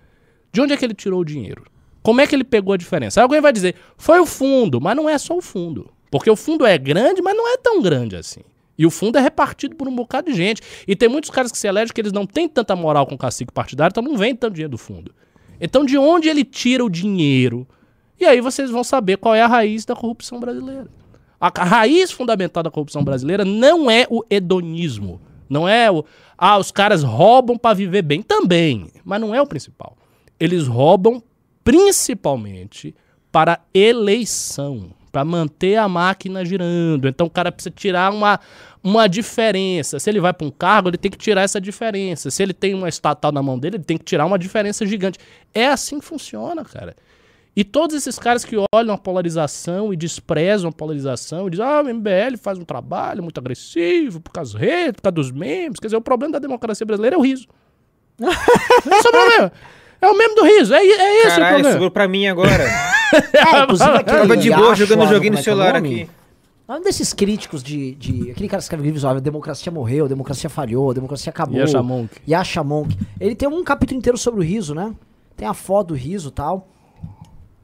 De 0.53 0.61
onde 0.61 0.73
é 0.73 0.77
que 0.77 0.85
ele 0.85 0.95
tirou 0.95 1.21
o 1.21 1.25
dinheiro? 1.25 1.65
Como 2.03 2.21
é 2.21 2.27
que 2.27 2.35
ele 2.35 2.45
pegou 2.45 2.75
a 2.75 2.77
diferença? 2.77 3.21
Aí 3.21 3.23
alguém 3.23 3.41
vai 3.41 3.53
dizer, 3.53 3.75
foi 3.97 4.21
o 4.21 4.27
fundo, 4.27 4.81
mas 4.81 4.97
não 4.97 5.09
é 5.09 5.17
só 5.19 5.37
o 5.37 5.41
fundo. 5.41 5.91
Porque 6.11 6.31
o 6.31 6.37
fundo 6.37 6.67
é 6.67 6.77
grande, 6.77 7.23
mas 7.23 7.35
não 7.35 7.53
é 7.53 7.57
tão 7.57 7.81
grande 7.81 8.17
assim. 8.17 8.43
E 8.77 8.85
o 8.85 8.91
fundo 8.91 9.19
é 9.19 9.21
repartido 9.21 9.77
por 9.77 9.89
um 9.89 9.95
bocado 9.95 10.31
de 10.31 10.37
gente. 10.37 10.61
E 10.87 10.95
tem 10.95 11.09
muitos 11.09 11.31
caras 11.31 11.51
que 11.51 11.59
se 11.59 11.67
elegem 11.67 11.95
que 11.95 12.01
eles 12.01 12.13
não 12.13 12.27
têm 12.27 12.49
tanta 12.49 12.77
moral 12.77 13.07
com 13.07 13.15
o 13.15 13.19
cacique 13.19 13.53
partidário, 13.53 13.93
então 13.93 14.03
não 14.03 14.17
vem 14.17 14.35
tanto 14.35 14.55
dinheiro 14.55 14.71
do 14.71 14.79
fundo. 14.79 15.15
Então 15.61 15.85
de 15.85 15.97
onde 15.97 16.29
ele 16.29 16.45
tira 16.45 16.85
o 16.85 16.91
dinheiro? 16.91 17.67
E 18.21 18.25
aí 18.25 18.41
vocês 18.41 18.71
vão 18.71 18.85
saber 18.85 19.17
qual 19.17 19.35
é 19.35 19.43
a 19.43 19.47
raiz 19.47 19.85
da 19.85 19.95
corrupção 19.95 20.39
brasileira. 20.39 20.89
A 21.43 21.65
raiz 21.65 22.13
fundamental 22.13 22.63
da 22.63 22.71
corrupção 22.71 23.03
brasileira 23.03 23.45
não 23.45 23.91
é 23.91 24.07
o 24.09 24.23
hedonismo. 24.31 25.21
Não 25.51 25.69
é 25.69 25.91
o. 25.91 26.05
Ah, 26.39 26.57
os 26.57 26.71
caras 26.71 27.03
roubam 27.03 27.59
para 27.59 27.75
viver 27.75 28.03
bem. 28.03 28.23
Também. 28.23 28.87
Mas 29.05 29.21
não 29.21 29.35
é 29.35 29.43
o 29.43 29.47
principal. 29.47 29.97
Eles 30.39 30.69
roubam 30.69 31.21
principalmente 31.65 32.95
para 33.33 33.59
eleição. 33.75 34.91
Para 35.11 35.25
manter 35.25 35.77
a 35.77 35.89
máquina 35.89 36.45
girando. 36.45 37.09
Então 37.09 37.27
o 37.27 37.31
cara 37.31 37.51
precisa 37.51 37.75
tirar 37.75 38.13
uma, 38.13 38.39
uma 38.81 39.09
diferença. 39.09 39.99
Se 39.99 40.09
ele 40.09 40.21
vai 40.21 40.33
para 40.33 40.47
um 40.47 40.51
cargo, 40.51 40.91
ele 40.91 40.97
tem 40.97 41.11
que 41.11 41.19
tirar 41.19 41.43
essa 41.43 41.61
diferença. 41.61 42.31
Se 42.31 42.41
ele 42.41 42.55
tem 42.55 42.73
uma 42.73 42.89
estatal 42.89 43.33
na 43.33 43.43
mão 43.43 43.59
dele, 43.59 43.79
ele 43.79 43.85
tem 43.85 43.99
que 43.99 44.05
tirar 44.05 44.27
uma 44.27 44.39
diferença 44.39 44.87
gigante. 44.87 45.19
É 45.53 45.67
assim 45.67 45.99
que 45.99 46.05
funciona, 46.05 46.65
cara. 46.65 46.95
E 47.55 47.63
todos 47.65 47.95
esses 47.95 48.19
caras 48.19 48.45
que 48.45 48.57
olham 48.75 48.95
a 48.95 48.99
polarização 48.99 49.93
e 49.93 49.97
desprezam 49.97 50.71
a 50.71 50.73
polarização 50.73 51.47
e 51.47 51.51
dizem, 51.51 51.67
ah, 51.67 51.83
o 51.83 51.95
MBL 51.95 52.39
faz 52.41 52.59
um 52.59 52.65
trabalho 52.65 53.23
muito 53.23 53.39
agressivo 53.39 54.21
por 54.21 54.33
causa 54.33 54.55
das 54.55 54.61
redes, 54.61 54.93
por 54.97 55.03
causa 55.03 55.15
dos 55.15 55.31
memes. 55.31 55.79
Quer 55.79 55.89
dizer, 55.89 55.97
o 55.97 56.01
problema 56.01 56.33
da 56.33 56.39
democracia 56.39 56.87
brasileira 56.87 57.17
é 57.17 57.19
o 57.19 57.23
riso. 57.23 57.47
Esse 58.19 59.07
é 59.07 59.11
o 59.11 59.13
problema. 59.13 59.53
É 60.01 60.09
o 60.09 60.19
meme 60.19 60.35
do 60.35 60.45
riso. 60.45 60.75
É, 60.75 60.79
é 60.79 61.19
esse 61.21 61.27
o 61.27 61.31
Caralho, 61.31 61.49
problema. 61.55 61.73
sobrou 61.73 61.91
pra 61.91 62.09
mim 62.09 62.27
agora. 62.27 62.65
É, 63.13 63.63
inclusive 63.65 63.91
aquele 63.93 64.19
Tava 64.21 64.37
de 64.39 64.51
boa 64.51 64.75
jogando 64.75 65.01
lá, 65.01 65.07
joguinho 65.07 65.33
no 65.33 65.37
é 65.37 65.41
é 65.41 65.43
o 65.43 65.45
celular 65.45 65.77
aqui. 65.77 66.09
Um 66.67 66.81
desses 66.81 67.13
críticos 67.13 67.63
de, 67.63 67.95
de. 67.97 68.31
Aquele 68.31 68.49
cara 68.49 68.59
que 68.59 68.65
escreve 68.65 68.83
livros, 68.85 69.05
a 69.05 69.21
democracia 69.21 69.71
morreu, 69.71 70.07
a 70.07 70.09
democracia 70.09 70.49
falhou, 70.49 70.93
a 70.93 70.95
democracia 70.95 71.29
acabou. 71.29 71.59
Yasha 71.59 71.83
Monk. 71.83 72.11
Yasha 72.27 72.65
Monk. 72.65 72.97
Ele 73.21 73.35
tem 73.35 73.47
um 73.47 73.63
capítulo 73.63 73.99
inteiro 73.99 74.17
sobre 74.17 74.41
o 74.41 74.43
riso, 74.43 74.75
né? 74.75 74.95
Tem 75.37 75.47
a 75.47 75.53
foto 75.53 75.89
do 75.89 75.95
riso 75.95 76.31
e 76.31 76.33
tal. 76.33 76.67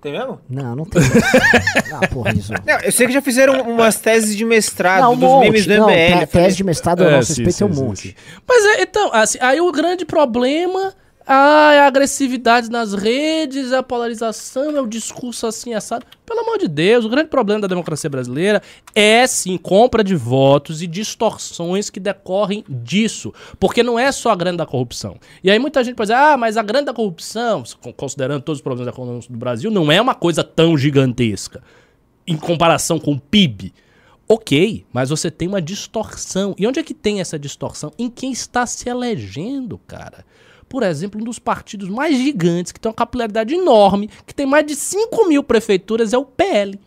Tem 0.01 0.13
mesmo? 0.13 0.41
Não, 0.49 0.77
não 0.77 0.85
tem. 0.85 1.03
ah, 1.93 2.07
porra, 2.09 2.31
riso. 2.31 2.53
Não, 2.65 2.79
eu 2.81 2.93
sei 2.93 3.07
que 3.09 3.13
já 3.13 3.21
fizeram 3.21 3.61
umas 3.63 3.97
teses 3.97 4.37
de 4.37 4.45
mestrado 4.45 5.01
Não, 5.03 5.13
um 5.15 5.17
dos 5.17 5.29
monte. 5.29 5.45
memes 5.45 5.67
do 5.67 5.77
não, 5.77 5.89
MBL. 5.91 6.27
tese 6.31 6.57
de 6.57 6.65
mestrado, 6.65 7.03
É, 7.03 7.11
nosso 7.11 7.35
sim, 7.35 7.43
respeito 7.45 7.65
é 7.65 7.67
um 7.67 7.75
sim, 7.75 7.81
sim, 7.81 7.85
monte. 7.87 8.01
sim. 8.09 8.15
Mas 8.47 8.65
é, 8.65 8.83
então, 8.83 9.13
assim, 9.13 9.39
aí 9.41 9.61
o 9.61 9.73
grande 9.73 10.05
problema 10.05 10.95
Ah, 11.31 11.75
é 11.75 11.81
a 11.81 11.87
agressividade 11.87 12.71
nas 12.71 12.95
redes, 12.95 13.71
é 13.71 13.77
a 13.77 13.83
polarização, 13.83 14.75
é 14.75 14.81
o 14.81 14.87
discurso 14.87 15.47
assim 15.47 15.75
assado. 15.75 16.07
Pelo 16.25 16.41
amor 16.41 16.57
de 16.57 16.67
Deus, 16.67 17.05
o 17.05 17.09
grande 17.11 17.29
problema 17.29 17.61
da 17.61 17.69
democracia 17.69 18.09
brasileira 18.09 18.63
é 18.95 19.27
sim 19.27 19.59
compra 19.59 20.03
de 20.03 20.17
votos 20.17 20.81
e 20.81 20.87
distorções 20.87 21.91
que 21.91 22.01
decorrem 22.01 22.65
disso. 22.67 23.31
Porque 23.61 23.83
não 23.83 23.99
é 23.99 24.11
só 24.11 24.31
a 24.31 24.35
grande 24.35 24.57
da 24.57 24.65
corrupção. 24.65 25.19
E 25.45 25.51
aí 25.51 25.59
muita 25.59 25.85
gente 25.85 25.97
pode 25.97 26.07
dizer, 26.07 26.19
ah, 26.19 26.39
mas 26.39 26.57
a 26.57 26.63
grande 26.63 26.87
da 26.87 26.95
corrupção, 26.95 27.63
considerando 27.95 28.41
todos 28.41 28.61
os 28.61 28.63
problemas 28.63 28.91
econômicos 28.91 29.29
do 29.29 29.37
Brasil, 29.37 29.71
não 29.71 29.93
é 29.93 30.01
uma 30.01 30.15
coisa 30.15 30.43
tão 30.43 30.79
gigantesca 30.79 31.63
em 32.27 32.39
comparação 32.39 32.99
com 32.99 33.13
o 33.13 33.21
PIB. 33.21 33.75
Ok, 34.27 34.87
mas 34.91 35.11
você 35.11 35.31
tem 35.31 35.47
uma 35.47 35.61
distorção. 35.61 36.55
E 36.59 36.67
onde 36.67 36.81
é 36.81 36.83
que 36.83 36.95
tem 36.95 37.21
essa 37.21 37.39
distorção? 37.39 37.93
Em 37.99 38.09
quem 38.09 38.33
está 38.33 38.65
se 38.65 38.89
elegendo, 38.89 39.77
cara 39.87 40.25
por 40.69 40.83
exemplo, 40.83 41.21
um 41.21 41.25
dos 41.25 41.39
partidos 41.39 41.89
mais 41.89 42.17
gigantes, 42.17 42.73
que 42.73 42.81
tem 42.81 42.91
uma 42.91 42.95
capilaridade 42.95 43.55
enorme, 43.55 44.11
que 44.27 44.35
tem 44.35 44.47
mais 44.47 44.67
de 44.67 44.75
5 44.77 45.29
mil 45.29 45.43
prefeituras, 45.43 46.13
é 46.13 46.19
o 46.19 46.25
PL. 46.25 46.79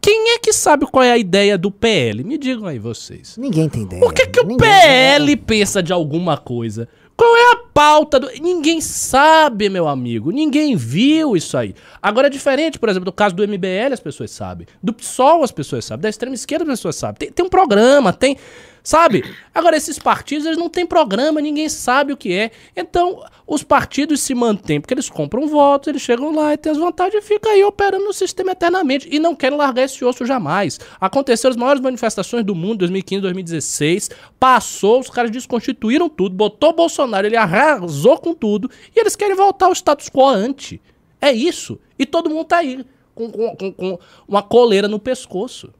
Quem 0.00 0.30
é 0.30 0.38
que 0.38 0.52
sabe 0.52 0.86
qual 0.86 1.04
é 1.04 1.12
a 1.12 1.18
ideia 1.18 1.58
do 1.58 1.70
PL? 1.70 2.24
Me 2.24 2.38
digam 2.38 2.66
aí 2.66 2.78
vocês. 2.78 3.36
Ninguém 3.36 3.68
tem 3.68 3.82
ideia. 3.82 4.02
O 4.02 4.10
que, 4.10 4.26
que 4.26 4.40
o 4.40 4.56
PL 4.56 5.36
pensa 5.36 5.82
de 5.82 5.92
alguma 5.92 6.38
coisa? 6.38 6.88
Qual 7.14 7.36
é 7.36 7.52
a 7.52 7.56
pauta 7.74 8.18
do. 8.18 8.30
Ninguém 8.40 8.80
sabe, 8.80 9.68
meu 9.68 9.86
amigo. 9.86 10.30
Ninguém 10.30 10.74
viu 10.74 11.36
isso 11.36 11.54
aí. 11.54 11.74
Agora 12.00 12.28
é 12.28 12.30
diferente, 12.30 12.78
por 12.78 12.88
exemplo, 12.88 13.04
do 13.04 13.12
caso 13.12 13.34
do 13.34 13.46
MBL, 13.46 13.92
as 13.92 14.00
pessoas 14.00 14.30
sabem. 14.30 14.66
Do 14.82 14.94
PSOL, 14.94 15.44
as 15.44 15.52
pessoas 15.52 15.84
sabem. 15.84 16.00
Da 16.04 16.08
extrema 16.08 16.34
esquerda, 16.34 16.64
as 16.64 16.78
pessoas 16.78 16.96
sabem. 16.96 17.18
Tem, 17.18 17.30
tem 17.30 17.44
um 17.44 17.50
programa, 17.50 18.10
tem. 18.10 18.38
Sabe? 18.82 19.24
Agora, 19.54 19.76
esses 19.76 19.98
partidos, 19.98 20.46
eles 20.46 20.56
não 20.58 20.68
têm 20.68 20.86
programa, 20.86 21.40
ninguém 21.40 21.68
sabe 21.68 22.12
o 22.12 22.16
que 22.16 22.32
é. 22.32 22.50
Então, 22.74 23.22
os 23.46 23.62
partidos 23.62 24.20
se 24.20 24.34
mantêm, 24.34 24.80
porque 24.80 24.94
eles 24.94 25.10
compram 25.10 25.46
votos, 25.46 25.88
eles 25.88 26.00
chegam 26.02 26.34
lá 26.34 26.54
e 26.54 26.56
têm 26.56 26.72
as 26.72 26.78
vantagens 26.78 27.22
e 27.22 27.26
ficam 27.26 27.52
aí 27.52 27.62
operando 27.62 28.04
no 28.04 28.12
sistema 28.12 28.52
eternamente. 28.52 29.08
E 29.10 29.18
não 29.18 29.34
querem 29.36 29.58
largar 29.58 29.84
esse 29.84 30.02
osso 30.04 30.24
jamais. 30.24 30.80
Aconteceram 31.00 31.50
as 31.50 31.56
maiores 31.56 31.82
manifestações 31.82 32.44
do 32.44 32.54
mundo, 32.54 32.78
2015, 32.78 33.20
2016. 33.22 34.10
Passou, 34.38 35.00
os 35.00 35.10
caras 35.10 35.30
desconstituíram 35.30 36.08
tudo, 36.08 36.34
botou 36.34 36.72
Bolsonaro, 36.72 37.26
ele 37.26 37.36
arrasou 37.36 38.18
com 38.18 38.32
tudo. 38.34 38.70
E 38.96 39.00
eles 39.00 39.14
querem 39.16 39.36
voltar 39.36 39.66
ao 39.66 39.72
status 39.72 40.08
quo 40.08 40.26
ante. 40.26 40.80
É 41.20 41.30
isso. 41.32 41.78
E 41.98 42.06
todo 42.06 42.30
mundo 42.30 42.44
tá 42.46 42.58
aí, 42.58 42.84
com, 43.14 43.30
com- 43.30 43.56
com- 43.56 43.72
com 43.72 43.98
uma 44.26 44.42
coleira 44.42 44.88
no 44.88 44.98
pescoço. 44.98 45.70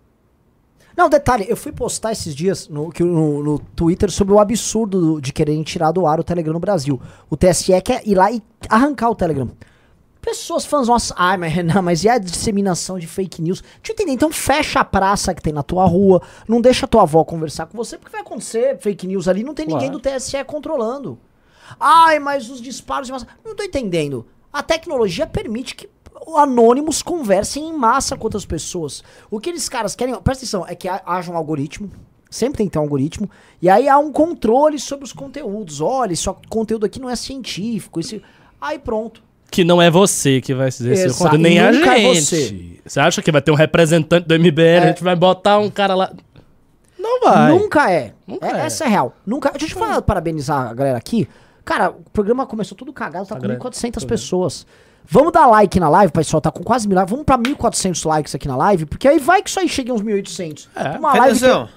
Não, 0.96 1.08
detalhe, 1.08 1.46
eu 1.48 1.56
fui 1.56 1.72
postar 1.72 2.12
esses 2.12 2.34
dias 2.34 2.68
no, 2.68 2.92
no, 3.00 3.42
no 3.42 3.58
Twitter 3.58 4.10
sobre 4.10 4.34
o 4.34 4.38
absurdo 4.40 5.00
do- 5.00 5.20
de 5.20 5.32
quererem 5.32 5.62
tirar 5.62 5.92
do 5.92 6.06
ar 6.06 6.20
o 6.20 6.24
Telegram 6.24 6.52
no 6.52 6.60
Brasil. 6.60 7.00
O 7.30 7.36
TSE 7.36 7.80
quer 7.82 8.06
ir 8.06 8.14
lá 8.14 8.30
e 8.30 8.42
arrancar 8.68 9.08
o 9.10 9.14
Telegram. 9.14 9.48
Pessoas 10.20 10.66
fãs, 10.66 10.86
nossa, 10.88 11.14
ai, 11.16 11.36
mas 11.38 11.50
Renan, 11.54 11.80
mas 11.80 12.04
e 12.04 12.08
a 12.08 12.18
disseminação 12.18 12.98
de 12.98 13.06
fake 13.06 13.40
news? 13.40 13.62
Deixa 13.62 13.78
eu 13.88 13.92
entender, 13.94 14.12
então 14.12 14.30
fecha 14.30 14.80
a 14.80 14.84
praça 14.84 15.34
que 15.34 15.40
tem 15.40 15.52
na 15.52 15.62
tua 15.62 15.86
rua, 15.86 16.20
não 16.46 16.60
deixa 16.60 16.84
a 16.84 16.88
tua 16.88 17.02
avó 17.02 17.24
conversar 17.24 17.66
com 17.66 17.76
você, 17.78 17.96
porque 17.96 18.12
vai 18.12 18.20
acontecer 18.20 18.78
fake 18.80 19.06
news 19.06 19.28
ali, 19.28 19.42
não 19.42 19.54
tem 19.54 19.66
Claro. 19.66 19.82
ninguém 19.82 19.90
do 19.96 20.00
TSE 20.00 20.44
controlando. 20.44 21.18
Ai, 21.78 22.18
mas 22.18 22.50
os 22.50 22.60
disparos 22.60 23.06
de 23.06 23.12
massa. 23.12 23.26
Não 23.44 23.54
tô 23.54 23.62
entendendo. 23.62 24.26
A 24.52 24.62
tecnologia 24.62 25.26
permite 25.26 25.74
que 25.76 25.88
anônimos 26.36 27.02
conversem 27.02 27.68
em 27.68 27.72
massa 27.72 28.16
com 28.16 28.24
outras 28.24 28.44
pessoas. 28.44 29.02
O 29.30 29.38
que 29.40 29.50
eles 29.50 29.68
caras 29.68 29.94
querem, 29.94 30.14
presta 30.20 30.44
atenção, 30.44 30.66
é 30.66 30.74
que 30.74 30.88
ha- 30.88 31.02
haja 31.06 31.30
um 31.32 31.36
algoritmo. 31.36 31.90
Sempre 32.30 32.58
tem 32.58 32.66
que 32.66 32.72
ter 32.72 32.78
um 32.78 32.82
algoritmo. 32.82 33.28
E 33.60 33.68
aí 33.68 33.88
há 33.88 33.98
um 33.98 34.12
controle 34.12 34.78
sobre 34.78 35.04
os 35.04 35.12
conteúdos. 35.12 35.80
Olha, 35.80 36.12
esse 36.12 36.26
conteúdo 36.48 36.86
aqui 36.86 37.00
não 37.00 37.10
é 37.10 37.16
científico. 37.16 37.98
Esse... 37.98 38.22
Aí 38.60 38.78
pronto. 38.78 39.22
Que 39.50 39.64
não 39.64 39.82
é 39.82 39.90
você 39.90 40.40
que 40.40 40.54
vai 40.54 40.68
Exato, 40.68 41.14
conteúdo, 41.18 41.38
nem 41.42 41.58
a 41.58 41.70
é 41.70 41.72
gente. 41.72 42.20
você. 42.22 42.80
Você 42.86 43.00
acha 43.00 43.20
que 43.20 43.32
vai 43.32 43.42
ter 43.42 43.50
um 43.50 43.56
representante 43.56 44.28
do 44.28 44.34
MBL, 44.38 44.82
a 44.84 44.86
gente 44.88 45.02
vai 45.02 45.16
botar 45.16 45.58
um 45.58 45.68
cara 45.68 45.94
lá. 45.96 46.12
Não 46.96 47.20
vai. 47.20 47.50
Nunca 47.52 47.90
é. 47.90 48.12
Nunca 48.26 48.46
É- 48.46 48.60
é. 48.62 48.66
Essa 48.66 48.84
é 48.84 48.88
real. 48.88 49.12
Nunca. 49.26 49.50
Deixa 49.58 49.74
eu 49.74 49.78
falar, 49.78 50.00
parabenizar 50.02 50.70
a 50.70 50.74
galera 50.74 50.98
aqui. 50.98 51.28
Cara, 51.64 51.90
o 51.90 52.02
programa 52.12 52.46
começou 52.46 52.76
tudo 52.78 52.92
cagado, 52.92 53.26
tá 53.26 53.34
com 53.34 53.40
grande. 53.42 53.60
1.400 53.60 54.06
pessoas. 54.06 54.66
Vamos 55.12 55.32
dar 55.32 55.46
like 55.46 55.80
na 55.80 55.88
live, 55.88 56.12
pessoal, 56.12 56.40
tá 56.40 56.50
com 56.52 56.62
quase 56.62 56.86
mil 56.86 56.96
likes. 56.96 57.10
Vamos 57.10 57.26
pra 57.26 57.36
1.400 57.36 58.06
likes 58.06 58.34
aqui 58.34 58.46
na 58.46 58.56
live, 58.56 58.86
porque 58.86 59.08
aí 59.08 59.18
vai 59.18 59.42
que 59.42 59.50
isso 59.50 59.58
aí 59.58 59.68
chega 59.68 59.92
uns 59.92 60.02
1.800. 60.02 60.68
É. 60.76 60.98
Uma 60.98 61.14
live 61.14 61.38
que... 61.40 61.68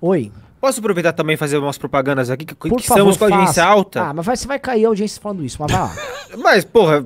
Oi. 0.00 0.32
posso 0.60 0.78
aproveitar 0.78 1.12
também 1.12 1.34
e 1.34 1.36
fazer 1.36 1.58
umas 1.58 1.76
propagandas 1.78 2.30
aqui, 2.30 2.44
que, 2.44 2.54
que 2.54 2.68
Por 2.68 2.78
estamos 2.78 3.16
favor, 3.16 3.18
com 3.18 3.34
a 3.34 3.38
audiência 3.38 3.62
faça. 3.64 3.74
alta? 3.74 4.02
Ah, 4.02 4.14
mas 4.14 4.24
vai, 4.24 4.36
você 4.36 4.46
vai 4.46 4.58
cair 4.60 4.84
a 4.84 4.88
audiência 4.88 5.20
falando 5.20 5.44
isso, 5.44 5.56
mas 5.60 5.72
vai 5.72 5.80
lá. 5.80 5.92
Mas, 6.38 6.64
porra. 6.64 7.04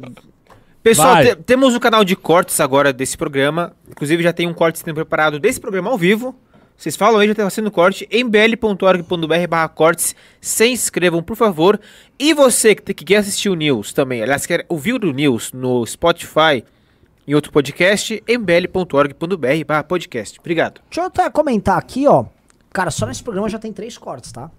Pessoal, 0.82 1.16
te- 1.22 1.36
temos 1.36 1.74
o 1.74 1.80
canal 1.80 2.02
de 2.04 2.16
cortes 2.16 2.58
agora 2.58 2.92
desse 2.92 3.16
programa. 3.16 3.72
Inclusive, 3.88 4.22
já 4.22 4.32
tem 4.32 4.48
um 4.48 4.54
corte 4.54 4.78
sendo 4.78 4.94
preparado 4.94 5.38
desse 5.38 5.60
programa 5.60 5.90
ao 5.90 5.96
vivo. 5.98 6.34
Vocês 6.80 6.96
falam 6.96 7.20
aí, 7.20 7.28
já 7.28 7.34
tá 7.34 7.50
sendo 7.50 7.70
corte. 7.70 8.08
mbl.org.br 8.10 9.46
barra 9.46 9.68
cortes. 9.68 10.16
Se 10.40 10.66
inscrevam, 10.66 11.22
por 11.22 11.36
favor. 11.36 11.78
E 12.18 12.32
você 12.32 12.74
que, 12.74 12.94
que 12.94 13.04
quer 13.04 13.16
assistir 13.16 13.50
o 13.50 13.54
News 13.54 13.92
também, 13.92 14.22
aliás, 14.22 14.46
quer 14.46 14.64
ouvir 14.66 14.94
o 14.94 15.12
News 15.12 15.52
no 15.52 15.84
Spotify 15.84 16.64
em 17.28 17.34
outro 17.34 17.52
podcast, 17.52 18.24
mbl.org.br 18.26 19.64
barra 19.66 19.84
podcast. 19.84 20.40
Obrigado. 20.40 20.80
Deixa 20.88 21.02
eu 21.02 21.04
até 21.04 21.28
comentar 21.28 21.76
aqui, 21.76 22.08
ó. 22.08 22.24
Cara, 22.72 22.90
só 22.90 23.04
nesse 23.04 23.22
programa 23.22 23.50
já 23.50 23.58
tem 23.58 23.74
três 23.74 23.98
cortes, 23.98 24.32
tá? 24.32 24.50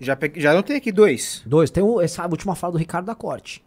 Já, 0.00 0.16
peguei, 0.16 0.42
já 0.42 0.50
anotei 0.50 0.76
aqui 0.76 0.90
dois. 0.90 1.40
Dois. 1.46 1.70
Tem 1.70 1.84
o, 1.84 2.00
essa 2.00 2.26
última 2.26 2.56
fala 2.56 2.72
do 2.72 2.78
Ricardo 2.78 3.06
da 3.06 3.14
Corte. 3.14 3.62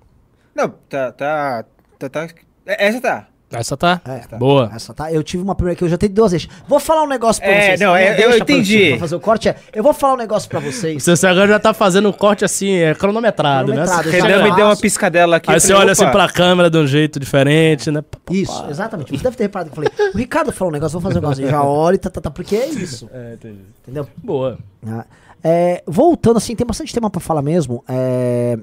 Não, 0.53 0.67
tá, 0.89 1.09
tá, 1.13 1.63
tá, 1.97 2.09
tá. 2.09 2.27
é, 2.65 2.85
Essa 2.85 2.99
tá. 2.99 3.27
Essa 3.53 3.77
tá? 3.77 4.01
É, 4.05 4.35
Boa. 4.37 4.71
Essa 4.75 4.93
tá. 4.93 5.11
Eu 5.11 5.23
tive 5.23 5.43
uma 5.43 5.55
primeira 5.55 5.77
que 5.77 5.83
eu 5.83 5.89
já 5.89 5.97
tenho 5.97 6.11
duas 6.13 6.31
vezes. 6.31 6.47
Vou 6.67 6.79
falar 6.79 7.03
um 7.03 7.07
negócio 7.07 7.41
pra 7.41 7.51
É, 7.51 7.65
vocês. 7.67 7.79
não, 7.79 7.95
é, 7.95 8.11
eu 8.11 8.15
deixa 8.15 8.29
pra- 8.29 8.37
entendi. 8.55 8.89
Pra 8.89 8.99
fazer 8.99 9.15
o 9.15 9.19
corte 9.19 9.49
é. 9.49 9.55
Eu 9.73 9.83
vou 9.83 9.93
falar 9.93 10.13
um 10.13 10.17
negócio 10.17 10.49
pra 10.49 10.59
vocês. 10.59 11.03
Você 11.03 11.27
agora 11.27 11.47
já 11.47 11.59
tá 11.59 11.73
fazendo 11.73 12.09
um 12.09 12.11
corte 12.13 12.43
assim, 12.45 12.71
é 12.75 12.93
cronometrado, 12.95 13.67
Cronometrado, 13.71 14.09
né? 14.09 14.19
Renan 14.21 14.43
me 14.43 14.55
deu 14.55 14.65
uma 14.65 14.75
piscadela 14.77 15.37
aqui. 15.37 15.49
Aí 15.49 15.55
eu 15.57 15.59
você 15.61 15.67
falei, 15.67 15.81
olha 15.83 15.91
assim 15.91 16.07
pra 16.09 16.27
câmera 16.29 16.69
de 16.69 16.77
um 16.77 16.87
jeito 16.87 17.19
diferente, 17.19 17.89
né? 17.91 18.03
Isso, 18.31 18.65
exatamente. 18.69 19.11
Você 19.17 19.23
deve 19.23 19.35
ter 19.37 19.43
reparado 19.43 19.69
que 19.71 19.79
eu 19.79 19.83
falei. 19.83 20.11
O 20.13 20.17
Ricardo 20.17 20.51
falou 20.51 20.71
um 20.71 20.73
negócio, 20.73 20.99
vou 20.99 21.01
fazer 21.09 21.19
um 21.19 21.21
negócio. 21.21 21.43
Eu 21.45 21.49
já 21.49 21.63
olho, 21.63 21.97
tá, 21.97 22.09
tá, 22.09 22.21
tá, 22.21 22.31
porque 22.31 22.55
é 22.55 22.67
isso. 22.67 23.09
É, 23.13 23.33
entendi. 23.33 23.59
Entendeu? 23.83 24.07
Boa. 24.17 24.57
Ah, 24.87 25.05
é, 25.43 25.83
voltando, 25.85 26.37
assim, 26.37 26.55
tem 26.55 26.65
bastante 26.65 26.93
tema 26.93 27.09
pra 27.09 27.19
falar 27.21 27.41
mesmo. 27.41 27.83
É, 27.87 28.57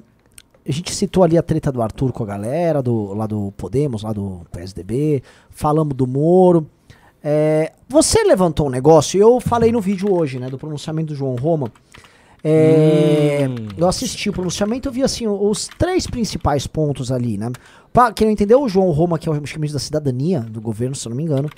a 0.69 0.73
gente 0.73 0.95
citou 0.95 1.23
ali 1.25 1.37
a 1.39 1.43
treta 1.43 1.73
do 1.73 1.81
Arthur 1.83 2.13
com 2.13 2.23
a 2.23 2.27
galera, 2.27 2.83
do, 2.83 3.15
lá 3.15 3.27
do 3.27 3.53
Podemos, 3.57 4.03
lá 4.03 4.13
do 4.13 4.43
PSDB. 4.53 5.23
Falamos 5.51 5.95
do 5.95 6.07
Moro. 6.07 6.67
É, 7.23 7.73
você 7.89 8.23
levantou 8.25 8.67
um 8.67 8.71
negócio, 8.71 9.19
e 9.19 9.21
eu 9.21 9.41
falei 9.41 9.71
no 9.73 9.81
vídeo 9.81 10.11
hoje, 10.13 10.39
né, 10.39 10.49
do 10.49 10.57
pronunciamento 10.59 11.09
do 11.09 11.15
João 11.15 11.35
Roma. 11.37 11.71
É, 12.43 13.47
Hum. 13.49 13.69
Eu 13.77 13.89
assisti 13.89 14.29
o 14.31 14.33
pronunciamento, 14.33 14.89
eu 14.89 14.93
vi 14.93 15.03
assim 15.03 15.27
os 15.27 15.69
três 15.79 16.07
principais 16.07 16.67
pontos 16.67 17.11
ali, 17.13 17.37
né? 17.37 17.51
Pra 17.93 18.13
quem 18.13 18.27
não 18.27 18.33
entendeu, 18.33 18.63
o 18.63 18.69
João 18.69 18.91
Roma, 18.91 19.19
que 19.19 19.29
é 19.29 19.33
o 19.33 19.35
ministro 19.35 19.73
da 19.73 19.79
cidadania 19.79 20.41
do 20.41 20.61
governo, 20.61 20.95
se 20.95 21.07
eu 21.07 21.11
não 21.11 21.17
me 21.17 21.25
engano, 21.25 21.51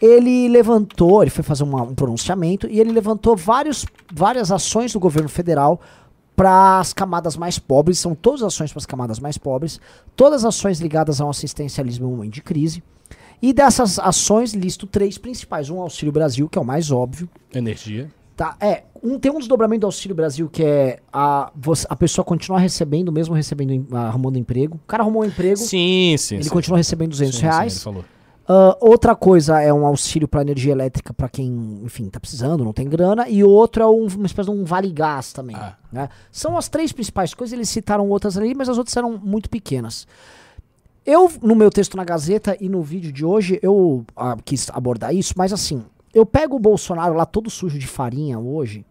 ele 0.00 0.48
levantou, 0.48 1.22
ele 1.22 1.30
foi 1.30 1.42
fazer 1.44 1.62
uma- 1.62 1.82
um 1.82 1.94
pronunciamento 1.94 2.66
e 2.68 2.80
ele 2.80 2.90
levantou 2.92 3.36
vários, 3.36 3.86
várias 4.12 4.50
ações 4.52 4.92
do 4.92 5.00
governo 5.00 5.28
federal 5.28 5.80
para 6.36 6.78
as 6.78 6.92
camadas 6.92 7.36
mais 7.36 7.58
pobres, 7.58 7.98
são 7.98 8.14
todas 8.14 8.42
ações 8.42 8.70
para 8.70 8.78
as 8.78 8.86
camadas 8.86 9.18
mais 9.18 9.38
pobres, 9.38 9.80
todas 10.14 10.44
ações 10.44 10.78
ligadas 10.80 11.20
ao 11.20 11.30
assistencialismo 11.30 12.06
em 12.06 12.08
um 12.12 12.16
momento 12.16 12.34
de 12.34 12.42
crise. 12.42 12.82
E 13.42 13.52
dessas 13.52 13.98
ações 13.98 14.52
listo 14.54 14.86
três 14.86 15.18
principais, 15.18 15.68
um 15.70 15.80
Auxílio 15.80 16.12
Brasil, 16.12 16.48
que 16.48 16.58
é 16.58 16.60
o 16.60 16.64
mais 16.64 16.90
óbvio, 16.90 17.28
Energia. 17.54 18.10
Tá, 18.36 18.54
é. 18.60 18.82
Um, 19.02 19.18
tem 19.18 19.32
um 19.32 19.38
desdobramento 19.38 19.80
do 19.80 19.86
Auxílio 19.86 20.14
Brasil 20.14 20.46
que 20.50 20.62
é 20.62 20.98
a, 21.10 21.50
você- 21.56 21.86
a 21.88 21.96
pessoa 21.96 22.22
continuar 22.22 22.58
recebendo, 22.58 23.10
mesmo 23.10 23.34
recebendo, 23.34 23.86
arrumando 23.96 24.36
emprego. 24.38 24.76
O 24.76 24.86
cara 24.86 25.02
arrumou 25.02 25.22
um 25.22 25.24
emprego, 25.24 25.56
Sim, 25.56 26.14
sim. 26.18 26.34
ele 26.34 26.44
sim. 26.44 26.50
continua 26.50 26.76
recebendo 26.76 27.10
200 27.12 27.34
Sim, 27.34 27.40
sim, 27.40 27.46
reais. 27.46 27.72
ele 27.76 27.80
falou. 27.82 28.04
Ah, 28.48 28.76
outra 28.80 29.16
coisa 29.16 29.60
é 29.60 29.72
um 29.72 29.84
auxílio 29.84 30.28
para 30.28 30.40
energia 30.42 30.70
elétrica 30.72 31.12
para 31.12 31.28
quem, 31.28 31.80
enfim, 31.82 32.08
tá 32.08 32.20
precisando, 32.20 32.64
não 32.64 32.72
tem 32.72 32.88
grana. 32.88 33.28
E 33.28 33.42
outro 33.42 33.82
é 33.82 33.86
um- 33.86 34.06
uma 34.06 34.26
espécie 34.26 34.48
de 34.50 34.56
um 34.56 34.64
vale 34.64 34.90
gás 34.92 35.32
também. 35.32 35.56
Ah. 35.56 35.76
né? 35.92 36.08
São 36.30 36.56
as 36.56 36.68
três 36.68 36.92
principais 36.92 37.32
coisas. 37.34 37.52
Eles 37.52 37.68
citaram 37.68 38.08
outras 38.08 38.36
ali, 38.36 38.54
mas 38.54 38.68
as 38.68 38.78
outras 38.78 38.96
eram 38.96 39.18
muito 39.18 39.48
pequenas. 39.50 40.06
Eu, 41.04 41.30
no 41.42 41.54
meu 41.54 41.70
texto 41.70 41.96
na 41.96 42.04
Gazeta 42.04 42.56
e 42.60 42.68
no 42.68 42.82
vídeo 42.82 43.12
de 43.12 43.24
hoje, 43.24 43.58
eu 43.62 44.04
ah, 44.16 44.36
quis 44.44 44.68
abordar 44.72 45.14
isso, 45.14 45.34
mas 45.36 45.52
assim, 45.52 45.84
eu 46.12 46.26
pego 46.26 46.56
o 46.56 46.58
Bolsonaro 46.58 47.14
lá 47.14 47.24
todo 47.24 47.48
sujo 47.48 47.78
de 47.78 47.86
farinha 47.86 48.38
hoje, 48.38 48.84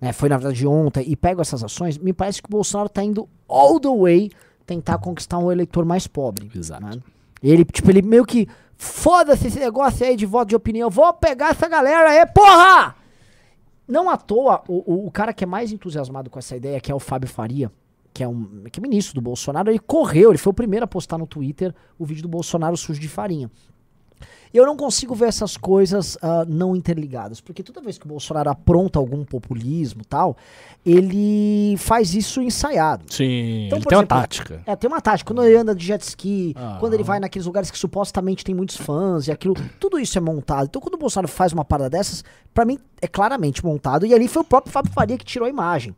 né? 0.00 0.12
Foi 0.12 0.28
na 0.28 0.36
verdade 0.36 0.66
ontem, 0.66 1.04
e 1.06 1.14
pego 1.16 1.40
essas 1.40 1.62
ações, 1.62 1.96
me 1.96 2.12
parece 2.12 2.42
que 2.42 2.48
o 2.48 2.50
Bolsonaro 2.50 2.88
tá 2.88 3.02
indo 3.04 3.28
all 3.48 3.78
the 3.78 3.88
way 3.88 4.30
tentar 4.66 4.98
conquistar 4.98 5.38
um 5.38 5.50
eleitor 5.50 5.84
mais 5.84 6.06
pobre. 6.08 6.50
Exato. 6.54 6.84
né? 6.84 6.92
Ele, 7.42 7.64
tipo, 7.64 7.88
ele 7.90 8.02
meio 8.02 8.24
que. 8.24 8.46
Foda-se 8.82 9.48
esse 9.48 9.58
negócio 9.58 10.06
aí 10.06 10.16
de 10.16 10.24
voto 10.24 10.48
de 10.48 10.56
opinião. 10.56 10.88
Vou 10.88 11.12
pegar 11.12 11.50
essa 11.50 11.68
galera 11.68 12.08
aí, 12.08 12.24
porra! 12.24 12.96
Não 13.86 14.08
à 14.08 14.16
toa, 14.16 14.62
o, 14.66 14.94
o, 14.94 15.06
o 15.06 15.10
cara 15.10 15.34
que 15.34 15.44
é 15.44 15.46
mais 15.46 15.70
entusiasmado 15.70 16.30
com 16.30 16.38
essa 16.38 16.56
ideia, 16.56 16.80
que 16.80 16.90
é 16.90 16.94
o 16.94 16.98
Fábio 16.98 17.28
Faria, 17.28 17.70
que 18.14 18.24
é 18.24 18.26
um 18.26 18.64
que 18.72 18.80
é 18.80 18.82
ministro 18.82 19.14
do 19.14 19.20
Bolsonaro, 19.20 19.70
ele 19.70 19.78
correu, 19.78 20.30
ele 20.30 20.38
foi 20.38 20.50
o 20.50 20.54
primeiro 20.54 20.84
a 20.84 20.88
postar 20.88 21.18
no 21.18 21.26
Twitter 21.26 21.74
o 21.98 22.06
vídeo 22.06 22.22
do 22.22 22.28
Bolsonaro 22.28 22.74
sujo 22.74 22.98
de 22.98 23.06
farinha. 23.06 23.50
Eu 24.52 24.66
não 24.66 24.76
consigo 24.76 25.14
ver 25.14 25.26
essas 25.28 25.56
coisas 25.56 26.16
uh, 26.16 26.44
não 26.48 26.74
interligadas, 26.74 27.40
porque 27.40 27.62
toda 27.62 27.80
vez 27.80 27.96
que 27.98 28.04
o 28.04 28.08
Bolsonaro 28.08 28.50
apronta 28.50 28.98
algum 28.98 29.24
populismo 29.24 30.04
tal, 30.04 30.36
ele 30.84 31.76
faz 31.78 32.14
isso 32.14 32.40
ensaiado. 32.42 33.04
Sim, 33.08 33.66
Então, 33.66 33.78
ele 33.78 33.86
tem 33.86 33.96
exemplo, 33.98 33.98
uma 33.98 34.06
tática. 34.06 34.62
É, 34.66 34.74
tem 34.76 34.88
uma 34.88 35.00
tática. 35.00 35.32
Quando 35.32 35.44
ele 35.46 35.56
anda 35.56 35.74
de 35.74 35.84
jet 35.84 36.02
ski, 36.02 36.54
Ah. 36.56 36.76
quando 36.80 36.94
ele 36.94 37.04
vai 37.04 37.20
naqueles 37.20 37.46
lugares 37.46 37.70
que 37.70 37.78
supostamente 37.78 38.44
tem 38.44 38.54
muitos 38.54 38.76
fãs 38.76 39.28
e 39.28 39.32
aquilo, 39.32 39.54
tudo 39.78 39.98
isso 39.98 40.18
é 40.18 40.20
montado. 40.20 40.66
Então, 40.66 40.80
quando 40.80 40.94
o 40.94 40.98
Bolsonaro 40.98 41.28
faz 41.28 41.52
uma 41.52 41.64
parada 41.64 41.90
dessas, 41.90 42.24
pra 42.52 42.64
mim 42.64 42.78
é 43.00 43.06
claramente 43.06 43.64
montado. 43.64 44.04
E 44.04 44.12
ali 44.14 44.26
foi 44.26 44.42
o 44.42 44.44
próprio 44.44 44.72
Fábio 44.72 44.92
Faria 44.92 45.16
que 45.16 45.24
tirou 45.24 45.46
a 45.46 45.48
imagem. 45.48 45.94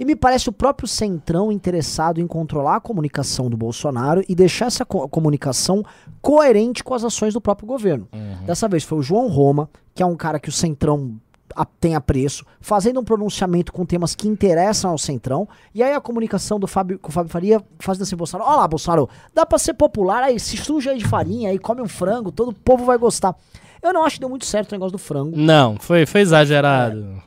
E 0.00 0.04
me 0.06 0.16
parece 0.16 0.48
o 0.48 0.52
próprio 0.52 0.88
Centrão 0.88 1.52
interessado 1.52 2.20
em 2.22 2.26
controlar 2.26 2.76
a 2.76 2.80
comunicação 2.80 3.50
do 3.50 3.56
Bolsonaro 3.56 4.24
e 4.26 4.34
deixar 4.34 4.66
essa 4.66 4.82
co- 4.84 5.06
comunicação 5.08 5.84
coerente 6.22 6.82
com 6.82 6.94
as 6.94 7.04
ações 7.04 7.34
do 7.34 7.40
próprio 7.40 7.68
governo. 7.68 8.08
Dessa 8.46 8.66
vez 8.66 8.82
foi 8.82 8.98
o 8.98 9.02
João 9.02 9.28
Roma, 9.28 9.68
que 9.94 10.02
é 10.02 10.06
um 10.06 10.16
cara 10.16 10.40
que 10.40 10.48
o 10.48 10.52
Centrão 10.52 11.16
a- 11.54 11.64
tem 11.66 11.94
apreço, 11.96 12.46
fazendo 12.60 12.98
um 13.00 13.04
pronunciamento 13.04 13.72
com 13.72 13.84
temas 13.84 14.14
que 14.14 14.26
interessam 14.28 14.92
ao 14.92 14.96
Centrão, 14.98 15.46
e 15.74 15.82
aí 15.82 15.92
a 15.92 16.00
comunicação 16.00 16.58
do 16.60 16.66
Fábio, 16.66 16.98
com 16.98 17.08
o 17.10 17.12
Fábio 17.12 17.30
Faria 17.30 17.60
fazendo 17.80 18.04
assim, 18.04 18.16
Bolsonaro, 18.16 18.48
olha 18.48 18.60
lá, 18.60 18.68
Bolsonaro, 18.68 19.08
dá 19.34 19.44
pra 19.44 19.58
ser 19.58 19.74
popular, 19.74 20.22
aí 20.22 20.38
se 20.40 20.56
suja 20.56 20.92
aí 20.92 20.98
de 20.98 21.04
farinha, 21.06 21.50
aí 21.50 21.58
come 21.58 21.82
um 21.82 21.88
frango, 21.88 22.30
todo 22.32 22.50
o 22.50 22.54
povo 22.54 22.84
vai 22.84 22.96
gostar. 22.96 23.34
Eu 23.82 23.92
não 23.92 24.04
acho 24.04 24.16
que 24.16 24.20
deu 24.20 24.28
muito 24.28 24.44
certo 24.44 24.70
o 24.72 24.74
negócio 24.74 24.92
do 24.92 24.98
frango, 24.98 25.36
Não, 25.36 25.76
foi, 25.78 26.04
foi 26.06 26.20
exagerado. 26.20 27.22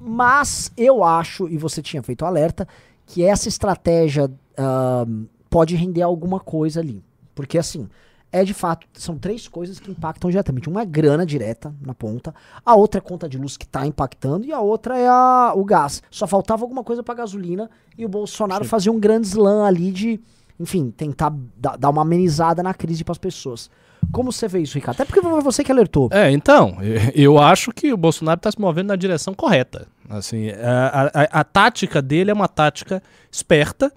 mas 0.00 0.70
eu 0.76 1.02
acho, 1.04 1.48
e 1.48 1.56
você 1.56 1.80
tinha 1.82 2.02
feito 2.02 2.24
alerta, 2.24 2.66
que 3.06 3.24
essa 3.24 3.48
estratégia 3.48 4.30
ahn, 4.56 5.24
pode 5.50 5.74
render 5.76 6.02
alguma 6.02 6.40
coisa 6.40 6.80
ali. 6.80 7.02
Porque 7.34 7.58
assim, 7.58 7.88
é 8.32 8.44
de 8.44 8.52
fato, 8.54 8.86
são 8.94 9.16
três 9.18 9.46
coisas 9.48 9.78
que 9.78 9.90
impactam 9.90 10.30
diretamente. 10.30 10.68
Uma 10.68 10.82
é 10.82 10.86
grana 10.86 11.24
direta 11.24 11.74
na 11.80 11.94
ponta, 11.94 12.34
a 12.64 12.74
outra 12.74 12.98
é 12.98 13.00
conta 13.00 13.28
de 13.28 13.38
luz 13.38 13.56
que 13.56 13.66
tá 13.66 13.86
impactando, 13.86 14.46
e 14.46 14.52
a 14.52 14.60
outra 14.60 14.98
é 14.98 15.06
a- 15.08 15.52
o 15.56 15.64
gás. 15.64 16.02
Só 16.10 16.26
faltava 16.26 16.64
alguma 16.64 16.82
coisa 16.84 17.02
pra 17.02 17.14
gasolina 17.14 17.70
e 17.96 18.04
o 18.04 18.08
Bolsonaro 18.08 18.64
fazia 18.64 18.90
um 18.92 18.98
grande 19.00 19.26
slam 19.28 19.64
ali 19.64 19.90
de, 19.92 20.20
enfim, 20.58 20.90
tentar 20.90 21.32
da- 21.56 21.76
dar 21.76 21.90
uma 21.90 22.02
amenizada 22.02 22.62
na 22.62 22.74
crise 22.74 23.04
pras 23.04 23.18
pessoas. 23.18 23.70
Como 24.12 24.30
você 24.32 24.46
vê 24.48 24.60
isso, 24.60 24.74
Ricardo? 24.76 24.96
Até 24.96 25.04
porque 25.04 25.20
foi 25.20 25.40
você 25.42 25.62
que 25.64 25.72
alertou. 25.72 26.08
É, 26.12 26.30
então, 26.30 26.76
eu 27.14 27.38
acho 27.38 27.72
que 27.72 27.92
o 27.92 27.96
Bolsonaro 27.96 28.38
está 28.38 28.50
se 28.50 28.60
movendo 28.60 28.88
na 28.88 28.96
direção 28.96 29.34
correta. 29.34 29.86
Assim, 30.08 30.50
a, 30.50 31.10
a- 31.14 31.40
a 31.40 31.44
tática 31.44 32.00
dele 32.02 32.30
é 32.30 32.34
uma 32.34 32.48
tática 32.48 33.02
esperta, 33.30 33.92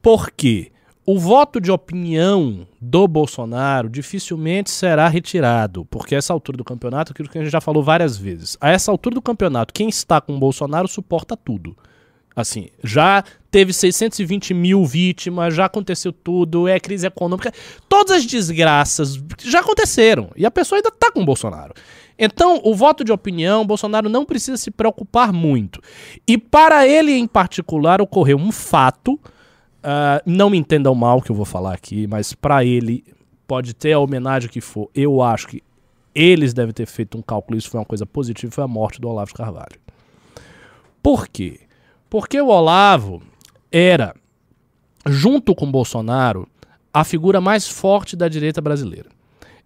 porque 0.00 0.70
o 1.04 1.18
voto 1.18 1.60
de 1.60 1.70
opinião 1.70 2.66
do 2.80 3.08
Bolsonaro 3.08 3.88
dificilmente 3.88 4.70
será 4.70 5.08
retirado, 5.08 5.84
porque 5.86 6.14
a 6.14 6.18
essa 6.18 6.32
altura 6.32 6.58
do 6.58 6.64
campeonato, 6.64 7.12
aquilo 7.12 7.28
que 7.28 7.38
a 7.38 7.42
gente 7.42 7.50
já 7.52 7.60
falou 7.60 7.82
várias 7.82 8.16
vezes, 8.16 8.56
a 8.60 8.70
essa 8.70 8.90
altura 8.90 9.14
do 9.16 9.22
campeonato, 9.22 9.74
quem 9.74 9.88
está 9.88 10.20
com 10.20 10.34
o 10.36 10.38
Bolsonaro 10.38 10.86
suporta 10.86 11.36
tudo. 11.36 11.76
Assim, 12.34 12.68
já 12.82 13.22
teve 13.50 13.72
620 13.72 14.54
mil 14.54 14.84
vítimas, 14.84 15.54
já 15.54 15.66
aconteceu 15.66 16.12
tudo, 16.12 16.66
é 16.66 16.80
crise 16.80 17.06
econômica, 17.06 17.52
todas 17.88 18.16
as 18.16 18.26
desgraças 18.26 19.22
já 19.42 19.60
aconteceram 19.60 20.30
e 20.34 20.46
a 20.46 20.50
pessoa 20.50 20.78
ainda 20.78 20.90
tá 20.90 21.10
com 21.12 21.20
o 21.20 21.24
Bolsonaro. 21.24 21.74
Então, 22.18 22.60
o 22.64 22.74
voto 22.74 23.04
de 23.04 23.12
opinião, 23.12 23.66
Bolsonaro 23.66 24.08
não 24.08 24.24
precisa 24.24 24.56
se 24.56 24.70
preocupar 24.70 25.32
muito. 25.32 25.80
E 26.26 26.38
para 26.38 26.86
ele 26.86 27.12
em 27.12 27.26
particular 27.26 28.00
ocorreu 28.00 28.38
um 28.38 28.52
fato, 28.52 29.20
ah, 29.82 30.22
não 30.24 30.48
me 30.48 30.56
entendam 30.56 30.94
mal 30.94 31.20
que 31.20 31.30
eu 31.30 31.36
vou 31.36 31.44
falar 31.44 31.74
aqui, 31.74 32.06
mas 32.06 32.32
para 32.32 32.64
ele 32.64 33.04
pode 33.46 33.74
ter 33.74 33.92
a 33.92 33.98
homenagem 33.98 34.48
que 34.48 34.60
for, 34.60 34.88
eu 34.94 35.20
acho 35.20 35.48
que 35.48 35.62
eles 36.14 36.54
devem 36.54 36.72
ter 36.72 36.86
feito 36.86 37.18
um 37.18 37.22
cálculo, 37.22 37.58
isso 37.58 37.70
foi 37.70 37.80
uma 37.80 37.86
coisa 37.86 38.06
positiva, 38.06 38.52
foi 38.52 38.64
a 38.64 38.68
morte 38.68 39.00
do 39.00 39.08
Olavo 39.08 39.34
Carvalho. 39.34 39.80
Por 41.02 41.26
quê? 41.28 41.60
Porque 42.12 42.38
o 42.38 42.48
Olavo 42.48 43.22
era, 43.72 44.14
junto 45.06 45.54
com 45.54 45.72
Bolsonaro, 45.72 46.46
a 46.92 47.04
figura 47.04 47.40
mais 47.40 47.66
forte 47.66 48.14
da 48.14 48.28
direita 48.28 48.60
brasileira. 48.60 49.08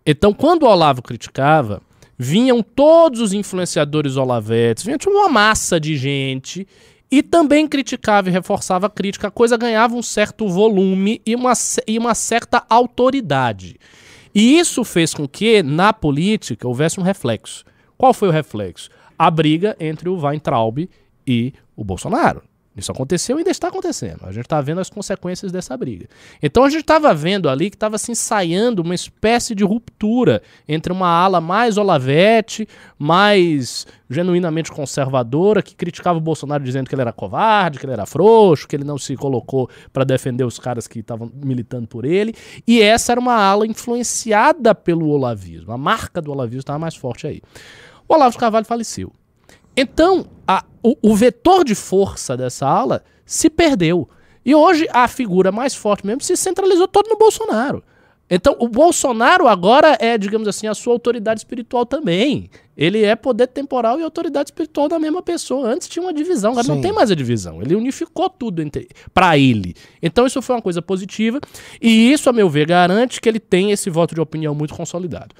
Então, 0.06 0.32
quando 0.32 0.62
o 0.62 0.68
Olavo 0.68 1.02
criticava, 1.02 1.82
vinham 2.16 2.62
todos 2.62 3.20
os 3.20 3.32
influenciadores 3.32 4.16
olavetes, 4.16 4.84
vinha 4.84 4.96
uma 5.08 5.28
massa 5.28 5.80
de 5.80 5.96
gente 5.96 6.68
e 7.10 7.20
também 7.20 7.66
criticava 7.66 8.28
e 8.28 8.32
reforçava 8.32 8.86
a 8.86 8.90
crítica. 8.90 9.26
A 9.26 9.32
coisa 9.32 9.56
ganhava 9.56 9.96
um 9.96 10.02
certo 10.02 10.46
volume 10.46 11.20
e 11.26 11.34
uma, 11.34 11.52
e 11.84 11.98
uma 11.98 12.14
certa 12.14 12.64
autoridade. 12.70 13.74
E 14.32 14.56
isso 14.56 14.84
fez 14.84 15.12
com 15.12 15.26
que, 15.26 15.64
na 15.64 15.92
política, 15.92 16.68
houvesse 16.68 17.00
um 17.00 17.02
reflexo. 17.02 17.64
Qual 17.98 18.14
foi 18.14 18.28
o 18.28 18.32
reflexo? 18.32 18.88
A 19.18 19.32
briga 19.32 19.76
entre 19.80 20.08
o 20.08 20.16
Weintraub 20.16 20.88
e 21.26 21.52
o 21.74 21.84
Bolsonaro. 21.84 22.42
Isso 22.76 22.92
aconteceu 22.92 23.36
e 23.36 23.38
ainda 23.38 23.50
está 23.50 23.68
acontecendo. 23.68 24.20
A 24.24 24.32
gente 24.32 24.44
está 24.44 24.60
vendo 24.60 24.80
as 24.80 24.90
consequências 24.90 25.50
dessa 25.50 25.74
briga. 25.76 26.06
Então 26.42 26.62
a 26.62 26.68
gente 26.68 26.82
estava 26.82 27.14
vendo 27.14 27.48
ali 27.48 27.70
que 27.70 27.76
estava 27.76 27.96
se 27.96 28.12
ensaiando 28.12 28.82
uma 28.82 28.94
espécie 28.94 29.54
de 29.54 29.64
ruptura 29.64 30.42
entre 30.68 30.92
uma 30.92 31.08
ala 31.08 31.40
mais 31.40 31.78
olavete, 31.78 32.68
mais 32.98 33.86
genuinamente 34.10 34.70
conservadora, 34.70 35.62
que 35.62 35.74
criticava 35.74 36.18
o 36.18 36.20
Bolsonaro 36.20 36.62
dizendo 36.62 36.86
que 36.86 36.94
ele 36.94 37.00
era 37.00 37.14
covarde, 37.14 37.78
que 37.78 37.86
ele 37.86 37.94
era 37.94 38.04
frouxo, 38.04 38.68
que 38.68 38.76
ele 38.76 38.84
não 38.84 38.98
se 38.98 39.16
colocou 39.16 39.70
para 39.90 40.04
defender 40.04 40.44
os 40.44 40.58
caras 40.58 40.86
que 40.86 40.98
estavam 40.98 41.32
militando 41.34 41.88
por 41.88 42.04
ele. 42.04 42.34
E 42.68 42.82
essa 42.82 43.12
era 43.12 43.20
uma 43.20 43.36
ala 43.36 43.66
influenciada 43.66 44.74
pelo 44.74 45.08
olavismo. 45.08 45.72
A 45.72 45.78
marca 45.78 46.20
do 46.20 46.30
olavismo 46.30 46.60
estava 46.60 46.78
mais 46.78 46.94
forte 46.94 47.26
aí. 47.26 47.40
O 48.06 48.14
Olavo 48.14 48.36
Carvalho 48.36 48.66
faleceu. 48.66 49.10
Então, 49.76 50.26
a- 50.46 50.64
o, 50.82 50.96
o 51.02 51.14
vetor 51.14 51.64
de 51.64 51.74
força 51.74 52.36
dessa 52.36 52.66
ala 52.66 53.02
se 53.24 53.50
perdeu. 53.50 54.08
E 54.44 54.54
hoje 54.54 54.86
a 54.92 55.08
figura 55.08 55.50
mais 55.50 55.74
forte 55.74 56.06
mesmo 56.06 56.22
se 56.22 56.36
centralizou 56.36 56.86
todo 56.86 57.08
no 57.08 57.16
Bolsonaro. 57.16 57.82
Então, 58.28 58.56
o 58.58 58.66
Bolsonaro 58.68 59.46
agora 59.46 59.96
é, 60.00 60.18
digamos 60.18 60.48
assim, 60.48 60.66
a 60.66 60.74
sua 60.74 60.92
autoridade 60.92 61.40
espiritual 61.40 61.86
também. 61.86 62.50
Ele 62.76 63.04
é 63.04 63.14
poder 63.14 63.46
temporal 63.46 63.98
e 64.00 64.02
autoridade 64.02 64.48
espiritual 64.48 64.88
da 64.88 64.98
mesma 64.98 65.22
pessoa. 65.22 65.68
Antes 65.68 65.88
tinha 65.88 66.02
uma 66.02 66.12
divisão, 66.12 66.50
agora 66.52 66.66
não 66.66 66.74
Sim. 66.76 66.80
tem 66.82 66.92
mais 66.92 67.10
a 67.10 67.14
divisão. 67.14 67.62
Ele 67.62 67.74
unificou 67.76 68.28
tudo 68.28 68.60
entre 68.62 68.88
para 69.14 69.38
ele. 69.38 69.74
Então, 70.02 70.26
isso 70.26 70.42
foi 70.42 70.56
uma 70.56 70.62
coisa 70.62 70.82
positiva. 70.82 71.40
E 71.80 72.12
isso, 72.12 72.28
a 72.28 72.32
meu 72.32 72.48
ver, 72.50 72.66
garante 72.66 73.20
que 73.20 73.28
ele 73.28 73.38
tem 73.40 73.70
esse 73.70 73.88
voto 73.90 74.14
de 74.14 74.20
opinião 74.20 74.54
muito 74.56 74.74
consolidado. 74.74 75.34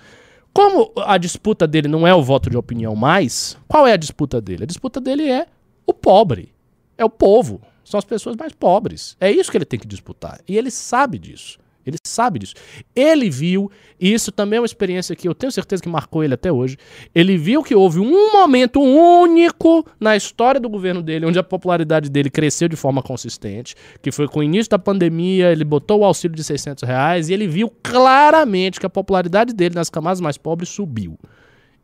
Como 0.57 0.91
a 1.05 1.19
disputa 1.19 1.67
dele 1.67 1.87
não 1.87 2.07
é 2.07 2.15
o 2.15 2.23
voto 2.23 2.49
de 2.49 2.57
opinião 2.57 2.97
mais, 2.97 3.59
qual 3.69 3.87
é 3.87 3.93
a 3.93 3.97
disputa 3.99 4.41
dele? 4.41 4.65
A 4.65 4.67
disputa 4.67 4.99
dele 4.99 5.31
é 5.31 5.47
o 5.85 5.93
pobre, 5.93 6.51
é 6.97 7.05
o 7.05 7.11
povo, 7.11 7.61
são 7.85 7.99
as 7.99 8.07
pessoas 8.07 8.37
mais 8.37 8.55
pobres. 8.55 9.19
É 9.21 9.31
isso 9.31 9.51
que 9.51 9.59
ele 9.59 9.67
tem 9.67 9.79
que 9.79 9.87
disputar. 9.87 10.41
E 10.49 10.57
ele 10.57 10.71
sabe 10.71 11.19
disso. 11.19 11.59
Ele 11.87 11.97
sabe 12.05 12.41
disso. 12.41 12.55
Ele 12.95 13.31
viu, 13.31 13.71
e 14.01 14.13
isso 14.13 14.33
também 14.33 14.57
é 14.57 14.61
uma 14.61 14.67
experiência 14.67 15.15
que 15.15 15.29
eu 15.29 15.35
tenho 15.35 15.53
certeza 15.53 15.81
que 15.81 15.89
marcou 15.89 16.25
ele 16.25 16.35
até 16.35 16.51
hoje. 16.51 16.77
Ele 17.15 17.39
viu 17.39 17.63
que 17.63 17.75
houve 17.75 18.01
um 18.01 18.33
momento 18.33 18.81
único 18.81 19.87
na 20.01 20.17
história 20.17 20.61
do 20.61 20.69
governo 20.69 21.01
dele, 21.01 21.27
onde 21.27 21.39
a 21.39 21.45
popularidade 21.45 22.11
dele 22.11 22.29
cresceu 22.29 22.69
de 22.69 22.75
forma 22.75 23.03
consistente, 23.03 23.77
que 24.03 24.11
foi 24.11 24.27
com 24.27 24.41
o 24.41 24.43
início 24.43 24.71
da 24.71 24.79
pandemia, 24.79 25.53
ele 25.53 25.65
botou 25.65 26.01
o 26.01 26.05
auxílio 26.05 26.37
de 26.37 26.43
600 26.43 26.83
reais, 26.83 27.29
e 27.29 27.33
ele 27.33 27.47
viu 27.47 27.73
claramente 27.83 28.81
que 28.81 28.87
a 28.87 28.91
popularidade 28.91 29.53
dele 29.53 29.77
nas 29.77 29.89
camadas 29.89 30.21
mais 30.21 30.37
pobres 30.37 30.71
subiu. 30.71 31.17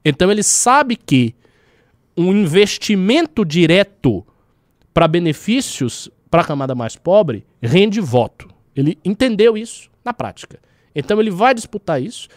Então 0.05 0.33
ele 0.33 0.43
sabe 0.43 0.97
que 0.97 1.33
um 2.17 2.33
investimento 2.33 3.45
direto 3.45 4.27
para 4.93 5.07
benefícios 5.07 6.11
para 6.29 6.43
a 6.43 6.45
camada 6.45 6.75
mais 6.75 6.97
pobre 6.97 7.47
rende 7.63 8.01
voto. 8.01 8.49
Ele 8.75 8.99
entendeu 9.05 9.57
isso 9.57 9.92
na 10.05 10.13
prática. 10.13 10.59
Então 10.95 11.21
ele 11.21 11.31
vai 11.31 11.55
disputar 11.55 12.01
isso. 12.03 12.29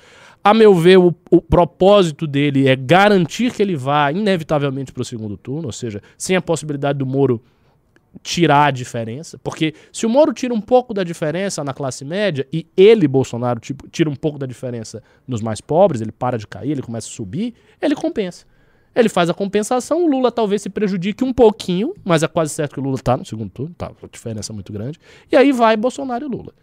A 0.43 0.53
meu 0.53 0.75
ver, 0.75 0.97
o, 0.97 1.13
o 1.31 1.41
propósito 1.41 2.27
dele 2.27 2.67
é 2.67 2.75
garantir 2.75 3.51
que 3.51 3.61
ele 3.61 3.75
vá 3.75 4.11
inevitavelmente 4.11 4.91
para 4.91 5.01
o 5.01 5.05
segundo 5.05 5.35
turno, 5.35 5.67
ou 5.67 5.71
seja, 5.71 6.01
sem 6.17 6.35
a 6.35 6.41
possibilidade 6.41 6.99
do 6.99 7.05
Moro 7.05 7.41
tirar 8.21 8.67
a 8.67 8.71
diferença, 8.71 9.37
porque 9.39 9.73
se 9.91 10.05
o 10.05 10.09
Moro 10.09 10.31
tira 10.33 10.53
um 10.53 10.61
pouco 10.61 10.93
da 10.93 11.03
diferença 11.03 11.63
na 11.63 11.73
classe 11.73 12.05
média 12.05 12.47
e 12.51 12.65
ele, 12.77 13.07
Bolsonaro, 13.07 13.59
tipo, 13.59 13.89
tira 13.89 14.09
um 14.09 14.15
pouco 14.15 14.37
da 14.37 14.45
diferença 14.45 15.03
nos 15.27 15.41
mais 15.41 15.59
pobres, 15.59 16.01
ele 16.01 16.11
para 16.11 16.37
de 16.37 16.47
cair, 16.47 16.71
ele 16.71 16.81
começa 16.81 17.07
a 17.07 17.11
subir, 17.11 17.53
ele 17.81 17.95
compensa. 17.95 18.45
Ele 18.95 19.09
faz 19.09 19.29
a 19.29 19.33
compensação, 19.33 20.05
o 20.05 20.07
Lula 20.07 20.31
talvez 20.31 20.61
se 20.61 20.69
prejudique 20.69 21.23
um 21.23 21.33
pouquinho, 21.33 21.93
mas 22.03 22.23
é 22.23 22.27
quase 22.27 22.53
certo 22.53 22.75
que 22.75 22.79
o 22.79 22.83
Lula 22.83 22.97
tá 22.97 23.17
no 23.17 23.25
segundo 23.25 23.49
turno, 23.49 23.75
tá, 23.77 23.91
a 24.01 24.07
diferença 24.07 24.53
é 24.53 24.55
muito 24.55 24.71
grande. 24.71 24.97
E 25.29 25.35
aí 25.35 25.51
vai 25.51 25.75
Bolsonaro 25.75 26.25
e 26.25 26.29
Lula. 26.29 26.53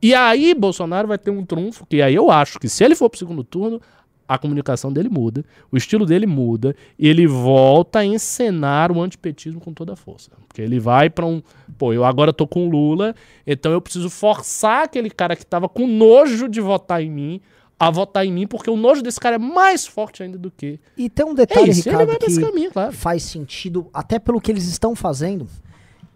E 0.00 0.14
aí 0.14 0.54
Bolsonaro 0.54 1.08
vai 1.08 1.18
ter 1.18 1.30
um 1.30 1.44
trunfo, 1.44 1.86
que 1.86 2.02
aí 2.02 2.14
eu 2.14 2.30
acho 2.30 2.58
que 2.58 2.68
se 2.68 2.84
ele 2.84 2.94
for 2.94 3.08
pro 3.08 3.18
segundo 3.18 3.42
turno, 3.42 3.80
a 4.28 4.36
comunicação 4.38 4.92
dele 4.92 5.08
muda, 5.08 5.44
o 5.70 5.76
estilo 5.76 6.04
dele 6.04 6.26
muda, 6.26 6.74
e 6.98 7.08
ele 7.08 7.26
volta 7.26 8.00
a 8.00 8.04
encenar 8.04 8.90
o 8.90 9.00
antipetismo 9.00 9.60
com 9.60 9.72
toda 9.72 9.92
a 9.92 9.96
força. 9.96 10.30
Porque 10.48 10.60
ele 10.60 10.80
vai 10.80 11.08
pra 11.08 11.24
um. 11.24 11.42
Pô, 11.78 11.92
eu 11.92 12.04
agora 12.04 12.32
tô 12.32 12.46
com 12.46 12.66
o 12.66 12.70
Lula, 12.70 13.14
então 13.46 13.72
eu 13.72 13.80
preciso 13.80 14.10
forçar 14.10 14.84
aquele 14.84 15.10
cara 15.10 15.36
que 15.36 15.46
tava 15.46 15.68
com 15.68 15.86
nojo 15.86 16.48
de 16.48 16.60
votar 16.60 17.02
em 17.02 17.10
mim 17.10 17.40
a 17.78 17.90
votar 17.90 18.24
em 18.24 18.32
mim, 18.32 18.46
porque 18.46 18.70
o 18.70 18.76
nojo 18.76 19.02
desse 19.02 19.20
cara 19.20 19.36
é 19.36 19.38
mais 19.38 19.86
forte 19.86 20.22
ainda 20.22 20.38
do 20.38 20.50
que. 20.50 20.80
E 20.96 21.10
tem 21.10 21.26
um 21.26 21.34
detalhe, 21.34 21.68
é 21.68 21.70
isso, 21.70 21.80
ele 21.80 21.90
Ricardo, 21.90 22.08
vai 22.08 22.18
pra 22.18 22.26
esse 22.26 22.40
que 22.40 22.46
caminho, 22.46 22.70
claro. 22.72 22.92
faz 22.92 23.22
sentido, 23.22 23.88
até 23.92 24.18
pelo 24.18 24.40
que 24.40 24.50
eles 24.50 24.66
estão 24.66 24.96
fazendo, 24.96 25.46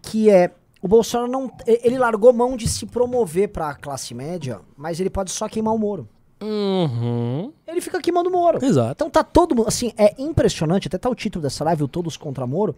que 0.01 0.27
é 0.29 0.51
o 0.81 0.87
Bolsonaro 0.87 1.31
não. 1.31 1.51
Ele 1.65 1.97
largou 1.97 2.33
mão 2.33 2.57
de 2.57 2.67
se 2.67 2.85
promover 2.85 3.49
pra 3.49 3.73
classe 3.75 4.13
média, 4.13 4.59
mas 4.75 4.99
ele 4.99 5.09
pode 5.09 5.31
só 5.31 5.47
queimar 5.47 5.73
o 5.73 5.77
Moro. 5.77 6.07
Uhum. 6.41 7.51
Ele 7.67 7.81
fica 7.81 8.01
queimando 8.01 8.29
o 8.29 8.31
Moro. 8.31 8.63
Exato. 8.63 8.91
Então 8.93 9.09
tá 9.09 9.23
todo 9.23 9.55
mundo. 9.55 9.67
Assim, 9.67 9.93
é 9.97 10.13
impressionante, 10.21 10.87
até 10.87 10.97
tá 10.97 11.09
o 11.09 11.15
título 11.15 11.43
dessa 11.43 11.63
live, 11.63 11.83
o 11.83 11.87
Todos 11.87 12.17
contra 12.17 12.47
Moro, 12.47 12.75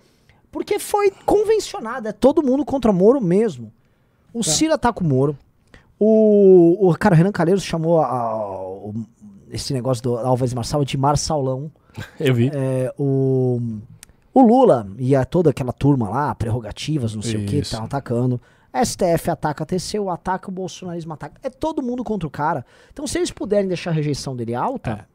porque 0.51 0.77
foi 0.79 1.11
convencionado, 1.25 2.07
é 2.07 2.11
todo 2.11 2.43
mundo 2.43 2.65
contra 2.65 2.91
Moro 2.91 3.21
mesmo. 3.21 3.71
O 4.33 4.43
Cira 4.43 4.77
tá 4.77 4.91
com 4.91 5.03
o 5.03 5.07
Moro. 5.07 5.37
O, 5.99 6.89
o 6.89 6.97
cara, 6.97 7.13
o 7.15 7.17
Renan 7.17 7.31
Calheiros 7.31 7.63
chamou 7.63 8.01
a- 8.01 8.07
a- 8.07 8.91
esse 9.51 9.71
negócio 9.73 10.03
do 10.03 10.17
Álvares 10.17 10.53
Marçal 10.53 10.83
de 10.83 10.97
Marsalão. 10.97 11.71
Eu 12.19 12.33
vi. 12.33 12.51
É, 12.53 12.91
o, 12.97 13.61
o 14.33 14.41
Lula 14.41 14.87
e 14.97 15.15
a 15.15 15.23
toda 15.25 15.49
aquela 15.51 15.71
turma 15.73 16.09
lá, 16.09 16.33
prerrogativas, 16.35 17.13
não 17.15 17.21
sei 17.21 17.35
o 17.37 17.45
que, 17.45 17.55
Isso. 17.57 17.61
estavam 17.63 17.85
atacando. 17.85 18.41
STF 18.83 19.29
ataca 19.29 19.65
TCU, 19.65 20.09
ataca 20.09 20.49
o 20.49 20.51
bolsonarismo, 20.51 21.13
ataca. 21.13 21.39
É 21.43 21.49
todo 21.49 21.83
mundo 21.83 22.03
contra 22.03 22.27
o 22.27 22.31
cara. 22.31 22.65
Então, 22.91 23.05
se 23.05 23.19
eles 23.19 23.29
puderem 23.29 23.67
deixar 23.67 23.91
a 23.91 23.93
rejeição 23.93 24.35
dele 24.35 24.55
alta, 24.55 25.07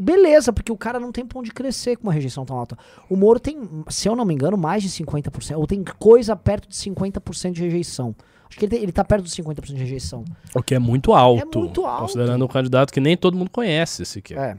beleza, 0.00 0.52
porque 0.52 0.72
o 0.72 0.76
cara 0.76 0.98
não 0.98 1.12
tem 1.12 1.26
pra 1.26 1.38
onde 1.38 1.50
crescer 1.50 1.96
com 1.96 2.04
uma 2.04 2.12
rejeição 2.12 2.44
tão 2.46 2.56
alta. 2.56 2.78
O 3.10 3.16
Moro 3.16 3.38
tem, 3.38 3.58
se 3.88 4.08
eu 4.08 4.16
não 4.16 4.24
me 4.24 4.32
engano, 4.32 4.56
mais 4.56 4.82
de 4.82 4.88
50%, 4.88 5.58
ou 5.58 5.66
tem 5.66 5.84
coisa 5.98 6.34
perto 6.36 6.68
de 6.68 6.74
50% 6.74 7.52
de 7.52 7.62
rejeição. 7.62 8.14
Acho 8.48 8.58
que 8.58 8.64
ele, 8.64 8.70
tem- 8.70 8.82
ele 8.82 8.92
tá 8.92 9.04
perto 9.04 9.24
dos 9.24 9.34
50% 9.34 9.74
de 9.74 9.80
rejeição. 9.82 10.24
O 10.54 10.62
que 10.62 10.74
é 10.74 10.78
muito 10.78 11.12
alto. 11.12 11.42
É 11.54 11.58
muito 11.58 11.84
alto. 11.84 12.00
Considerando 12.02 12.42
um 12.44 12.48
candidato 12.48 12.90
que 12.90 13.00
nem 13.00 13.14
todo 13.16 13.36
mundo 13.36 13.50
conhece 13.50 14.06
sequer. 14.06 14.38
É. 14.38 14.56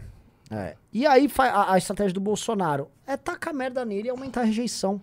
é. 0.52 0.76
E 0.92 1.06
aí 1.06 1.30
a, 1.38 1.74
a 1.74 1.78
estratégia 1.78 2.14
do 2.14 2.20
Bolsonaro 2.20 2.90
é 3.06 3.16
tacar 3.16 3.54
merda 3.54 3.86
nele 3.86 4.08
e 4.08 4.10
aumentar 4.10 4.42
a 4.42 4.46
rejeição. 4.46 5.02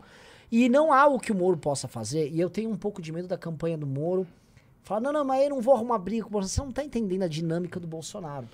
E 0.50 0.68
não 0.68 0.92
há 0.92 1.06
o 1.06 1.18
que 1.18 1.32
o 1.32 1.34
Moro 1.34 1.56
possa 1.56 1.88
fazer, 1.88 2.30
e 2.30 2.40
eu 2.40 2.48
tenho 2.48 2.70
um 2.70 2.76
pouco 2.76 3.02
de 3.02 3.12
medo 3.12 3.26
da 3.26 3.36
campanha 3.36 3.76
do 3.76 3.86
Moro. 3.86 4.26
Falar, 4.82 5.00
não, 5.00 5.12
não, 5.12 5.24
mas 5.24 5.42
eu 5.42 5.50
não 5.50 5.60
vou 5.60 5.74
arrumar 5.74 5.98
briga 5.98 6.22
com 6.22 6.28
o 6.28 6.32
Bolsonaro. 6.32 6.54
Você 6.54 6.60
não 6.64 6.72
tá 6.72 6.84
entendendo 6.84 7.22
a 7.22 7.28
dinâmica 7.28 7.80
do 7.80 7.88
Bolsonaro. 7.88 8.48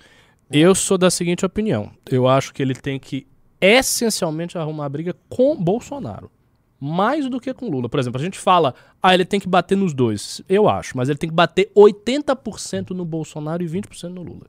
Eu 0.51 0.73
sou 0.73 0.97
da 0.97 1.11
seguinte 1.11 1.45
opinião. 1.45 1.91
Eu 2.09 2.27
acho 2.27 2.53
que 2.53 2.61
ele 2.61 2.73
tem 2.73 2.99
que 2.99 3.27
essencialmente 3.61 4.57
arrumar 4.57 4.89
briga 4.89 5.15
com 5.29 5.55
Bolsonaro. 5.55 6.31
Mais 6.79 7.29
do 7.29 7.39
que 7.39 7.53
com 7.53 7.69
Lula. 7.69 7.87
Por 7.87 7.99
exemplo, 7.99 8.19
a 8.19 8.23
gente 8.23 8.37
fala, 8.37 8.73
ah, 9.01 9.13
ele 9.13 9.25
tem 9.25 9.39
que 9.39 9.47
bater 9.47 9.77
nos 9.77 9.93
dois. 9.93 10.41
Eu 10.49 10.67
acho, 10.67 10.97
mas 10.97 11.07
ele 11.07 11.17
tem 11.17 11.29
que 11.29 11.35
bater 11.35 11.71
80% 11.75 12.89
no 12.89 13.05
Bolsonaro 13.05 13.63
e 13.63 13.67
20% 13.67 14.09
no 14.09 14.23
Lula. 14.23 14.47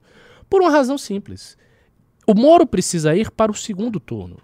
Por 0.48 0.62
uma 0.62 0.70
razão 0.70 0.98
simples. 0.98 1.56
O 2.26 2.34
Moro 2.34 2.66
precisa 2.66 3.14
ir 3.16 3.30
para 3.30 3.50
o 3.50 3.54
segundo 3.54 3.98
turno. 4.00 4.36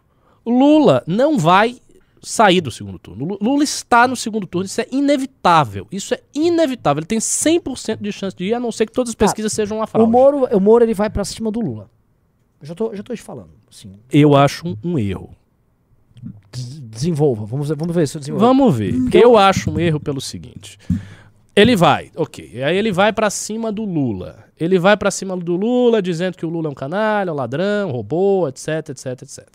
Lula 0.47 1.03
não 1.07 1.39
vai 1.39 1.79
sair 2.23 2.61
do 2.61 2.71
segundo 2.71 2.99
turno. 2.99 3.25
Lu- 3.25 3.39
Lula 3.41 3.65
está 3.65 4.07
no 4.07 4.15
segundo 4.17 4.47
turno, 4.47 4.67
isso 4.67 4.81
é 4.81 4.87
inevitável. 4.93 5.87
Isso 5.91 6.13
é 6.15 6.21
inevitável. 6.35 7.01
Ele 7.01 7.07
tem 7.07 7.19
100% 7.19 7.99
de 8.03 8.13
chance 8.13 8.37
de 8.37 8.45
ir, 8.45 8.55
a 8.55 8.61
não 8.61 8.71
ser 8.71 8.87
que 8.87 8.93
todas 8.93 9.11
as 9.11 9.15
pesquisas 9.15 9.53
sejam 9.53 9.79
uma 9.79 9.87
fraude. 9.87 10.09
O 10.09 10.13
Moro, 10.13 10.45
o 10.55 10.61
Moro 10.61 10.85
ele 10.85 10.93
vai 10.95 11.09
pra 11.09 11.25
cima 11.25 11.51
do 11.51 11.61
Lula. 11.61 11.91
Eu 12.61 12.67
já 12.67 12.75
tô, 12.75 12.95
já 12.95 13.03
tô 13.03 13.15
te 13.15 13.23
falando. 13.23 13.51
Assim, 13.71 13.93
Eu 14.13 14.37
acho 14.37 14.69
um, 14.69 14.77
um 14.85 14.99
erro. 14.99 15.31
des- 16.53 16.81
desenvolva. 16.81 17.47
Vamos, 17.47 17.69
ver- 17.69 17.77
vamos 17.77 17.95
ver 17.95 18.07
se 18.07 18.17
eu 18.17 18.21
desenvolvo. 18.21 18.45
Vamos 18.47 18.77
ver. 18.77 18.95
Eu 19.15 19.39
acho 19.39 19.71
um 19.71 19.79
erro 19.81 19.99
pelo 19.99 20.21
seguinte. 20.21 20.79
Ele 21.61 21.77
vai, 21.77 22.11
ok. 22.17 22.63
Aí 22.63 22.77
ele 22.77 22.91
vai 22.91 23.13
pra 23.13 23.29
cima 23.29 23.71
do 23.71 23.85
Lula. 23.85 24.45
Ele 24.59 24.79
vai 24.79 24.97
pra 24.97 25.11
cima 25.11 25.37
do 25.37 25.57
Lula 25.57 26.01
dizendo 26.01 26.37
que 26.37 26.47
o 26.47 26.49
Lula 26.49 26.69
é 26.69 26.71
um 26.71 26.75
canalha, 26.75 27.33
um 27.33 27.37
ladrão, 27.37 27.91
roubou, 27.91 28.49
etc, 28.49 28.91
etc, 28.91 29.23
etc. 29.23 29.47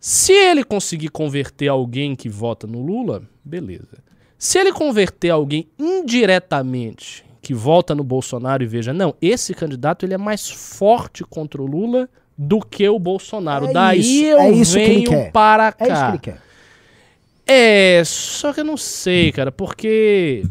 Se 0.00 0.32
ele 0.32 0.62
conseguir 0.62 1.08
converter 1.08 1.68
alguém 1.68 2.14
que 2.14 2.28
vota 2.28 2.66
no 2.66 2.80
Lula, 2.80 3.22
beleza. 3.44 3.98
Se 4.38 4.58
ele 4.58 4.72
converter 4.72 5.30
alguém 5.30 5.68
indiretamente 5.78 7.24
que 7.40 7.54
vota 7.54 7.94
no 7.94 8.04
Bolsonaro 8.04 8.62
e 8.62 8.66
veja, 8.66 8.92
não, 8.92 9.14
esse 9.20 9.54
candidato 9.54 10.04
ele 10.04 10.14
é 10.14 10.18
mais 10.18 10.50
forte 10.50 11.24
contra 11.24 11.62
o 11.62 11.66
Lula 11.66 12.08
do 12.36 12.60
que 12.60 12.88
o 12.88 12.98
Bolsonaro. 12.98 13.66
É 13.68 13.72
Daí 13.72 14.00
isso, 14.00 14.24
eu 14.24 14.38
é 14.40 14.50
isso 14.50 14.74
venho 14.74 15.30
para 15.32 15.72
cá. 15.72 15.84
É 15.84 15.92
isso 15.92 16.02
que 16.02 16.10
ele 16.10 16.18
quer. 16.18 16.46
É, 17.48 18.02
só 18.04 18.52
que 18.52 18.60
eu 18.60 18.64
não 18.64 18.76
sei, 18.76 19.30
cara, 19.30 19.52
porque 19.52 20.44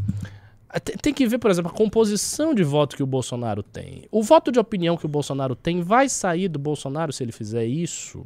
tem- 1.02 1.14
que 1.14 1.26
ver, 1.26 1.38
por 1.38 1.50
exemplo, 1.50 1.70
a 1.70 1.74
composição 1.74 2.54
de 2.54 2.62
voto 2.64 2.96
que 2.96 3.02
o 3.02 3.06
Bolsonaro 3.06 3.62
tem. 3.62 4.04
O 4.10 4.22
voto 4.22 4.50
de 4.52 4.58
opinião 4.58 4.96
que 4.96 5.06
o 5.06 5.08
Bolsonaro 5.08 5.54
tem 5.54 5.80
vai 5.80 6.08
sair 6.08 6.48
do 6.48 6.58
Bolsonaro 6.58 7.12
se 7.12 7.22
ele 7.22 7.32
fizer 7.32 7.64
isso? 7.64 8.24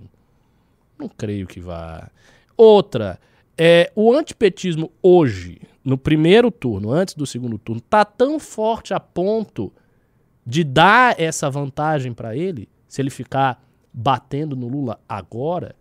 Não 0.98 1.08
creio 1.08 1.46
que 1.46 1.60
vá. 1.60 2.10
Outra, 2.56 3.18
é, 3.56 3.90
o 3.94 4.12
antipetismo 4.12 4.90
hoje, 5.02 5.60
no 5.84 5.96
primeiro 5.96 6.50
turno, 6.50 6.90
antes 6.92 7.14
do 7.14 7.26
segundo 7.26 7.58
turno, 7.58 7.80
tá 7.80 8.04
tão 8.04 8.38
forte 8.38 8.92
a 8.94 9.00
ponto 9.00 9.72
de 10.44 10.64
dar 10.64 11.18
essa 11.20 11.48
vantagem 11.50 12.12
pra 12.12 12.34
ele, 12.36 12.68
se 12.88 13.00
ele 13.00 13.10
ficar 13.10 13.62
batendo 13.92 14.56
no 14.56 14.66
Lula 14.68 14.98
agora, 15.08 15.74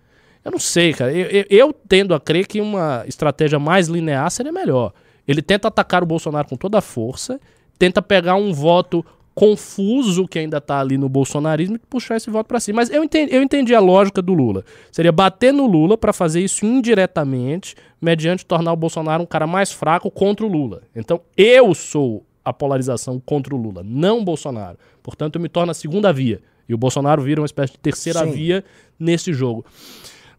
eu 0.43 0.51
não 0.51 0.60
sei, 0.60 0.93
cara. 0.93 1.12
Eu, 1.14 1.26
eu- 1.28 1.45
eu 1.49 1.74
tendo 1.74 2.14
a 2.14 2.20
crer 2.20 2.47
que 2.47 2.62
uma 2.62 3.03
estratégia 3.07 3.60
mais 3.60 3.88
linear 3.88 4.30
seria 4.32 4.51
melhor. 4.51 4.93
Ele 5.30 5.44
tenta 5.44 5.68
atacar 5.68 6.02
o 6.02 6.08
Bolsonaro 6.08 6.48
com 6.48 6.56
toda 6.56 6.80
a 6.80 6.82
força, 6.82 7.40
tenta 7.78 8.02
pegar 8.02 8.34
um 8.34 8.52
voto 8.52 9.06
confuso 9.36 10.28
que 10.28 10.40
ainda 10.40 10.60
tá 10.60 10.80
ali 10.80 10.98
no 10.98 11.08
bolsonarismo 11.08 11.76
e 11.76 11.80
puxar 11.80 12.18
esse 12.18 12.32
voto 12.32 12.48
pra 12.48 12.60
cima. 12.60 12.78
Mas 12.78 12.90
eu 12.90 13.04
entendi, 13.04 13.36
eu 13.36 13.44
entendi 13.44 13.76
a 13.76 13.80
lógica 13.80 14.24
do 14.24 14.34
Lula. 14.34 14.66
Seria 14.92 15.12
bater 15.12 15.54
no 15.54 15.68
Lula 15.68 15.96
pra 15.96 16.12
fazer 16.12 16.42
isso 16.42 16.66
indiretamente, 16.66 17.76
mediante 18.02 18.44
tornar 18.44 18.74
o 18.74 18.76
Bolsonaro 18.76 19.22
um 19.22 19.28
cara 19.28 19.46
mais 19.46 19.72
fraco 19.72 20.10
contra 20.10 20.44
o 20.44 20.50
Lula. 20.50 20.82
Então 20.96 21.22
eu 21.38 21.76
sou 21.76 22.26
a 22.44 22.52
polarização 22.52 23.22
contra 23.24 23.54
o 23.54 23.58
Lula, 23.58 23.84
não 23.86 24.22
o 24.22 24.24
Bolsonaro. 24.24 24.80
Portanto, 25.04 25.36
eu 25.36 25.42
me 25.42 25.48
torno 25.48 25.70
a 25.70 25.76
segunda 25.76 26.12
via. 26.12 26.42
E 26.68 26.74
o 26.74 26.78
Bolsonaro 26.78 27.22
vira 27.22 27.40
uma 27.40 27.46
espécie 27.46 27.74
de 27.74 27.80
terceira 27.80 28.26
Sim. 28.26 28.32
via 28.32 28.66
nesse 29.00 29.32
jogo. 29.32 29.64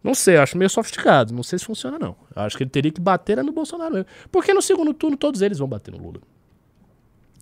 Não 0.03 0.15
sei, 0.15 0.37
acho 0.39 0.57
meio 0.57 0.71
sofisticado. 0.71 1.35
Não 1.35 1.43
sei 1.43 1.59
se 1.59 1.65
funciona, 1.65 1.99
não. 1.99 2.17
Acho 2.35 2.57
que 2.57 2.63
ele 2.63 2.71
teria 2.71 2.91
que 2.91 3.01
bater 3.01 3.39
é 3.39 3.43
no 3.43 3.53
Bolsonaro 3.53 3.93
mesmo. 3.93 4.07
Porque 4.33 4.55
no 4.55 4.63
segundo 4.63 4.95
turno 4.95 5.17
todos 5.17 5.43
eles 5.43 5.59
vão 5.59 5.69
bater 5.69 5.93
no 5.93 5.99
Lula. 5.99 6.21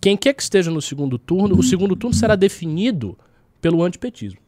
Quem 0.01 0.15
quer 0.17 0.33
que 0.33 0.41
esteja 0.41 0.71
no 0.71 0.81
segundo 0.81 1.17
turno, 1.17 1.57
o 1.57 1.63
segundo 1.63 1.95
turno 1.95 2.13
será 2.15 2.35
definido 2.35 3.17
pelo 3.61 3.83
antipetismo. 3.83 4.39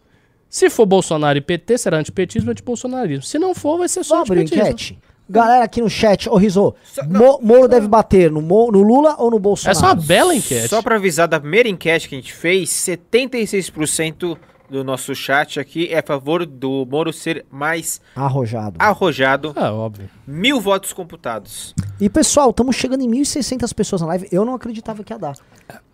Se 0.49 0.69
for 0.69 0.85
Bolsonaro 0.85 1.37
e 1.37 1.41
PT, 1.41 1.77
será 1.77 1.97
antipetismo 1.97 2.49
e 2.49 2.51
antibolsonarismo. 2.51 3.23
Se 3.23 3.39
não 3.39 3.53
for, 3.55 3.77
vai 3.77 3.87
ser 3.87 4.03
só 4.03 4.23
Vamos 4.23 4.31
antipetismo. 4.31 4.63
enquete. 4.67 4.99
Galera 5.29 5.63
aqui 5.63 5.79
no 5.81 5.89
chat, 5.89 6.27
ô 6.29 6.35
Rizô, 6.35 6.75
Mo- 7.07 7.39
Moro 7.41 7.67
deve 7.69 7.87
bater 7.87 8.29
no, 8.29 8.41
Mo- 8.41 8.69
no 8.69 8.81
Lula 8.81 9.15
ou 9.17 9.31
no 9.31 9.39
Bolsonaro? 9.39 9.77
Essa 9.77 9.85
é 9.85 9.89
uma 9.89 9.95
bela 9.95 10.35
enquete. 10.35 10.67
Só 10.67 10.81
pra 10.81 10.97
avisar 10.97 11.25
da 11.29 11.39
primeira 11.39 11.69
enquete 11.69 12.09
que 12.09 12.15
a 12.15 12.17
gente 12.17 12.33
fez, 12.33 12.69
76% 12.69 14.37
do 14.71 14.83
nosso 14.83 15.13
chat 15.13 15.59
aqui 15.59 15.87
é 15.91 15.99
a 15.99 16.03
favor 16.03 16.45
do 16.45 16.85
Moro 16.89 17.11
ser 17.13 17.45
mais 17.51 17.99
Arrojado. 18.15 18.75
arrojado. 18.79 19.53
Ah, 19.55 19.71
óbvio. 19.73 20.09
Mil 20.25 20.59
votos 20.61 20.93
computados. 20.93 21.75
E 21.99 22.09
pessoal, 22.09 22.49
estamos 22.51 22.75
chegando 22.75 23.01
em 23.03 23.09
1.600 23.09 23.73
pessoas 23.73 24.01
na 24.01 24.07
live. 24.07 24.27
Eu 24.31 24.45
não 24.45 24.55
acreditava 24.55 25.03
que 25.03 25.11
ia 25.13 25.19
dar. 25.19 25.35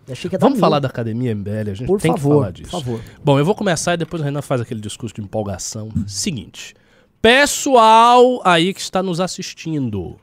Eu 0.06 0.12
achei 0.12 0.30
que 0.30 0.36
ia 0.36 0.38
dar 0.38 0.46
Vamos 0.46 0.58
mil. 0.58 0.60
falar 0.60 0.78
da 0.78 0.88
Academia 0.88 1.32
MBL, 1.34 1.70
a 1.70 1.74
gente 1.74 1.86
Por 1.86 2.00
tem 2.00 2.14
que 2.14 2.20
favor, 2.20 2.36
falar 2.40 2.52
disso. 2.52 2.70
por 2.70 2.80
favor. 2.82 3.00
Bom, 3.22 3.38
eu 3.38 3.44
vou 3.44 3.54
começar 3.54 3.94
e 3.94 3.96
depois 3.98 4.22
o 4.22 4.24
Renan 4.24 4.40
faz 4.40 4.60
aquele 4.60 4.80
discurso 4.80 5.14
de 5.14 5.20
empolgação. 5.20 5.90
Seguinte, 6.06 6.74
pessoal 7.20 8.40
aí 8.44 8.72
que 8.72 8.80
está 8.80 9.02
nos 9.02 9.20
assistindo, 9.20 10.16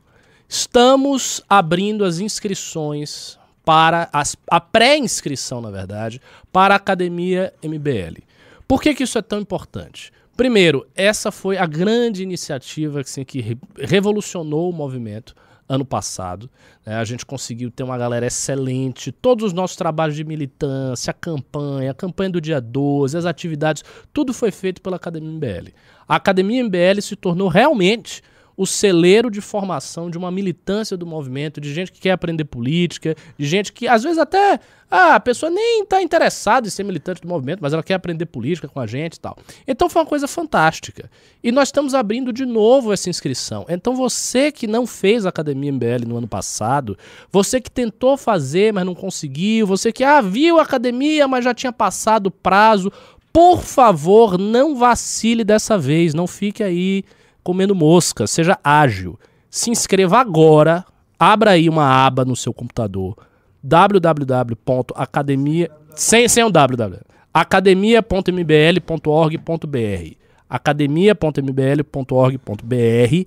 estamos 0.47 1.43
abrindo 1.49 2.03
as 2.05 2.19
inscrições 2.19 3.37
para 3.63 4.07
as- 4.13 4.35
a 4.49 4.61
pré-inscrição, 4.61 5.59
na 5.59 5.71
verdade, 5.71 6.21
para 6.51 6.75
a 6.75 6.77
Academia 6.77 7.51
MBL. 7.63 8.23
Por 8.67 8.81
que, 8.81 8.93
que 8.95 9.03
isso 9.03 9.17
é 9.17 9.21
tão 9.21 9.39
importante? 9.39 10.11
Primeiro, 10.35 10.85
essa 10.95 11.31
foi 11.31 11.57
a 11.57 11.65
grande 11.65 12.21
iniciativa 12.23 13.01
assim, 13.01 13.23
que 13.23 13.39
re- 13.41 13.57
revolucionou 13.79 14.69
o 14.69 14.73
movimento 14.73 15.33
ano 15.67 15.85
passado. 15.85 16.49
né? 16.85 16.95
A 16.95 17.03
gente 17.03 17.25
conseguiu 17.25 17.71
ter 17.71 17.83
uma 17.83 17.97
galera 17.97 18.25
excelente, 18.27 19.11
todos 19.11 19.45
os 19.45 19.53
nossos 19.53 19.75
trabalhos 19.75 20.15
de 20.15 20.23
militância, 20.23 21.09
a 21.11 21.13
campanha, 21.13 21.91
a 21.91 21.93
campanha 21.93 22.29
do 22.29 22.41
dia 22.41 22.59
12, 22.61 23.17
as 23.17 23.25
atividades, 23.25 23.83
tudo 24.13 24.33
foi 24.33 24.51
feito 24.51 24.81
pela 24.81 24.97
Academia 24.97 25.31
MBL. 25.31 25.69
A 26.07 26.15
Academia 26.17 26.63
MBL 26.63 27.01
se 27.01 27.15
tornou 27.15 27.47
realmente 27.47 28.21
o 28.57 28.65
celeiro 28.65 29.29
de 29.29 29.41
formação 29.41 30.09
de 30.09 30.17
uma 30.17 30.31
militância 30.31 30.95
do 30.95 31.05
movimento, 31.05 31.59
de 31.59 31.73
gente 31.73 31.91
que 31.91 31.99
quer 31.99 32.11
aprender 32.11 32.45
política, 32.45 33.15
de 33.37 33.45
gente 33.45 33.73
que 33.73 33.87
às 33.87 34.03
vezes 34.03 34.17
até 34.17 34.59
ah, 34.89 35.15
a 35.15 35.19
pessoa 35.19 35.49
nem 35.49 35.81
está 35.81 36.01
interessada 36.01 36.67
em 36.67 36.69
ser 36.69 36.83
militante 36.83 37.21
do 37.21 37.27
movimento, 37.27 37.59
mas 37.61 37.73
ela 37.73 37.83
quer 37.83 37.95
aprender 37.95 38.25
política 38.27 38.67
com 38.67 38.79
a 38.79 38.85
gente 38.87 39.15
e 39.15 39.19
tal. 39.19 39.37
Então 39.67 39.89
foi 39.89 40.01
uma 40.01 40.07
coisa 40.07 40.27
fantástica. 40.27 41.09
E 41.43 41.51
nós 41.51 41.69
estamos 41.69 41.93
abrindo 41.93 42.31
de 42.31 42.45
novo 42.45 42.93
essa 42.93 43.09
inscrição. 43.09 43.65
Então 43.67 43.95
você 43.95 44.51
que 44.51 44.67
não 44.67 44.85
fez 44.85 45.25
a 45.25 45.29
Academia 45.29 45.71
MBL 45.71 46.07
no 46.07 46.17
ano 46.17 46.27
passado, 46.27 46.97
você 47.31 47.59
que 47.59 47.69
tentou 47.69 48.15
fazer, 48.15 48.71
mas 48.71 48.85
não 48.85 48.95
conseguiu, 48.95 49.67
você 49.67 49.91
que 49.91 50.03
ah, 50.03 50.21
viu 50.21 50.59
a 50.59 50.61
academia, 50.61 51.27
mas 51.27 51.43
já 51.43 51.53
tinha 51.53 51.73
passado 51.73 52.27
o 52.27 52.31
prazo, 52.31 52.91
por 53.33 53.63
favor, 53.63 54.37
não 54.37 54.77
vacile 54.77 55.43
dessa 55.43 55.77
vez, 55.77 56.13
não 56.13 56.25
fique 56.25 56.63
aí 56.63 57.03
comendo 57.45 57.73
mosca, 57.75 58.25
seja 58.25 58.57
ágil. 58.63 59.19
Se 59.51 59.69
inscreva 59.69 60.17
agora, 60.19 60.83
abra 61.19 61.51
aí 61.51 61.69
uma 61.69 62.05
aba 62.05 62.25
no 62.25 62.35
seu 62.35 62.51
computador, 62.51 63.15
www.academia, 63.63 65.69
sem, 65.95 66.27
sem 66.27 66.43
um 66.43 66.49
www, 66.49 67.01
academia.mbl.org.br 67.31 70.25
academia.mbl.org.br 70.47 73.25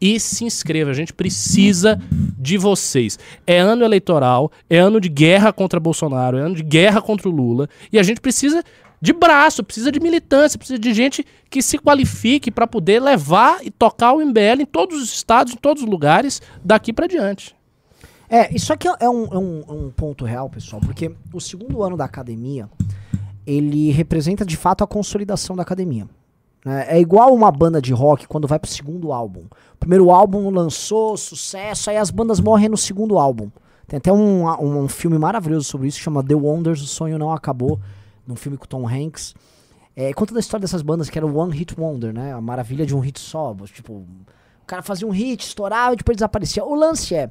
e 0.00 0.20
se 0.20 0.44
inscreva. 0.44 0.90
A 0.90 0.94
gente 0.94 1.12
precisa 1.12 2.00
de 2.10 2.58
vocês. 2.58 3.18
É 3.46 3.58
ano 3.58 3.84
eleitoral, 3.84 4.50
é 4.68 4.78
ano 4.78 5.00
de 5.00 5.08
guerra 5.08 5.52
contra 5.52 5.80
Bolsonaro, 5.80 6.36
é 6.36 6.42
ano 6.42 6.54
de 6.54 6.62
guerra 6.62 7.00
contra 7.00 7.28
o 7.28 7.32
Lula 7.32 7.68
e 7.92 7.98
a 7.98 8.02
gente 8.02 8.20
precisa 8.20 8.62
de 9.06 9.12
braço, 9.12 9.62
precisa 9.62 9.92
de 9.92 10.00
militância, 10.00 10.58
precisa 10.58 10.80
de 10.80 10.92
gente 10.92 11.24
que 11.48 11.62
se 11.62 11.78
qualifique 11.78 12.50
para 12.50 12.66
poder 12.66 13.00
levar 13.00 13.64
e 13.64 13.70
tocar 13.70 14.12
o 14.12 14.18
MBL 14.18 14.62
em 14.62 14.66
todos 14.66 15.00
os 15.00 15.12
estados, 15.12 15.52
em 15.52 15.56
todos 15.56 15.84
os 15.84 15.88
lugares, 15.88 16.42
daqui 16.64 16.92
para 16.92 17.06
diante. 17.06 17.54
É, 18.28 18.52
isso 18.52 18.72
aqui 18.72 18.88
é 18.88 19.08
um, 19.08 19.24
é 19.26 19.38
um, 19.38 19.62
é 19.68 19.72
um 19.72 19.90
ponto 19.92 20.24
real, 20.24 20.50
pessoal, 20.50 20.82
porque 20.82 21.14
o 21.32 21.40
segundo 21.40 21.84
ano 21.84 21.96
da 21.96 22.04
academia, 22.04 22.68
ele 23.46 23.92
representa 23.92 24.44
de 24.44 24.56
fato 24.56 24.82
a 24.82 24.88
consolidação 24.88 25.54
da 25.54 25.62
academia. 25.62 26.08
né? 26.64 26.86
É 26.88 27.00
igual 27.00 27.32
uma 27.32 27.52
banda 27.52 27.80
de 27.80 27.92
rock 27.92 28.26
quando 28.26 28.48
vai 28.48 28.58
pro 28.58 28.68
segundo 28.68 29.12
álbum. 29.12 29.44
O 29.74 29.78
primeiro 29.78 30.10
álbum 30.10 30.50
lançou, 30.50 31.16
sucesso, 31.16 31.90
aí 31.90 31.96
as 31.96 32.10
bandas 32.10 32.40
morrem 32.40 32.68
no 32.68 32.76
segundo 32.76 33.20
álbum. 33.20 33.52
Tem 33.86 33.98
até 33.98 34.12
um, 34.12 34.48
um, 34.48 34.80
um 34.80 34.88
filme 34.88 35.16
maravilhoso 35.16 35.64
sobre 35.66 35.86
isso, 35.86 35.98
que 35.98 36.02
chama 36.02 36.24
The 36.24 36.34
Wonders, 36.34 36.82
O 36.82 36.86
Sonho 36.88 37.20
Não 37.20 37.30
Acabou, 37.30 37.78
num 38.26 38.36
filme 38.36 38.56
com 38.56 38.66
Tom 38.66 38.88
Hanks. 38.88 39.34
É, 39.94 40.12
conta 40.12 40.34
da 40.34 40.40
história 40.40 40.62
dessas 40.62 40.82
bandas 40.82 41.08
que 41.08 41.18
era 41.18 41.26
o 41.26 41.36
One 41.36 41.56
Hit 41.56 41.78
Wonder, 41.78 42.12
né? 42.12 42.34
A 42.34 42.40
maravilha 42.40 42.84
de 42.84 42.94
um 42.94 43.00
hit 43.00 43.18
só. 43.18 43.54
Tipo, 43.72 43.94
o 43.94 44.66
cara 44.66 44.82
fazia 44.82 45.06
um 45.06 45.10
hit, 45.10 45.46
estourava 45.46 45.94
e 45.94 45.96
depois 45.96 46.16
desaparecia. 46.16 46.64
O 46.64 46.74
lance 46.74 47.14
é. 47.14 47.30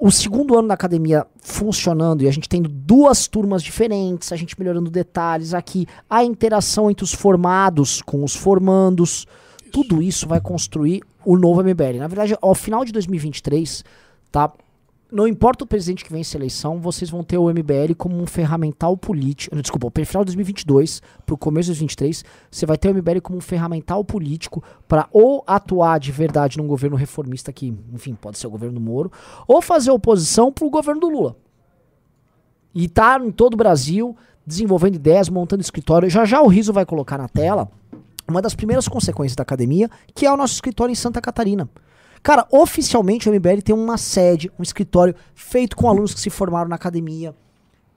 o 0.00 0.10
segundo 0.10 0.58
ano 0.58 0.68
da 0.68 0.74
academia 0.74 1.26
funcionando 1.40 2.22
e 2.22 2.28
a 2.28 2.30
gente 2.30 2.48
tendo 2.48 2.68
duas 2.68 3.28
turmas 3.28 3.62
diferentes, 3.62 4.32
a 4.32 4.36
gente 4.36 4.58
melhorando 4.58 4.90
detalhes 4.90 5.52
aqui, 5.52 5.86
a 6.08 6.24
interação 6.24 6.90
entre 6.90 7.04
os 7.04 7.12
formados 7.12 8.00
com 8.00 8.24
os 8.24 8.34
formandos, 8.34 9.26
tudo 9.70 10.00
isso 10.00 10.26
vai 10.26 10.40
construir 10.40 11.02
o 11.24 11.36
novo 11.36 11.62
MBL. 11.62 11.98
Na 11.98 12.06
verdade, 12.06 12.36
ao 12.40 12.54
final 12.54 12.84
de 12.84 12.92
2023, 12.92 13.84
tá? 14.30 14.52
Não 15.14 15.28
importa 15.28 15.62
o 15.62 15.66
presidente 15.66 16.04
que 16.04 16.12
vence 16.12 16.36
a 16.36 16.40
eleição, 16.40 16.80
vocês 16.80 17.08
vão 17.08 17.22
ter 17.22 17.38
o 17.38 17.48
MBL 17.48 17.94
como 17.96 18.20
um 18.20 18.26
ferramental 18.26 18.96
político. 18.96 19.54
Desculpa, 19.54 19.88
pro 19.88 20.04
final 20.04 20.24
de 20.24 20.34
2022, 20.34 21.00
pro 21.24 21.38
começo 21.38 21.66
de 21.66 21.78
2023, 21.78 22.24
você 22.50 22.66
vai 22.66 22.76
ter 22.76 22.88
o 22.88 22.94
MBL 22.96 23.20
como 23.22 23.38
um 23.38 23.40
ferramental 23.40 24.04
político 24.04 24.60
para 24.88 25.08
ou 25.12 25.44
atuar 25.46 26.00
de 26.00 26.10
verdade 26.10 26.58
num 26.58 26.66
governo 26.66 26.96
reformista 26.96 27.52
que, 27.52 27.72
enfim, 27.92 28.16
pode 28.20 28.38
ser 28.38 28.48
o 28.48 28.50
governo 28.50 28.74
do 28.74 28.80
Moro, 28.80 29.12
ou 29.46 29.62
fazer 29.62 29.92
oposição 29.92 30.50
pro 30.50 30.68
governo 30.68 31.02
do 31.02 31.08
Lula. 31.08 31.36
E 32.74 32.88
tá 32.88 33.16
em 33.24 33.30
todo 33.30 33.54
o 33.54 33.56
Brasil 33.56 34.16
desenvolvendo 34.44 34.96
ideias, 34.96 35.28
montando 35.28 35.62
escritório. 35.62 36.10
Já 36.10 36.24
já 36.24 36.42
o 36.42 36.48
Riso 36.48 36.72
vai 36.72 36.84
colocar 36.84 37.18
na 37.18 37.28
tela 37.28 37.70
uma 38.26 38.42
das 38.42 38.56
primeiras 38.56 38.88
consequências 38.88 39.36
da 39.36 39.42
academia, 39.42 39.88
que 40.12 40.26
é 40.26 40.32
o 40.32 40.36
nosso 40.36 40.54
escritório 40.54 40.90
em 40.90 40.96
Santa 40.96 41.20
Catarina. 41.20 41.70
Cara, 42.24 42.46
oficialmente 42.50 43.28
o 43.28 43.32
MBL 43.34 43.60
tem 43.62 43.74
uma 43.74 43.98
sede, 43.98 44.50
um 44.58 44.62
escritório 44.62 45.14
feito 45.34 45.76
com 45.76 45.90
alunos 45.90 46.14
que 46.14 46.20
se 46.20 46.30
formaram 46.30 46.70
na 46.70 46.74
academia, 46.74 47.36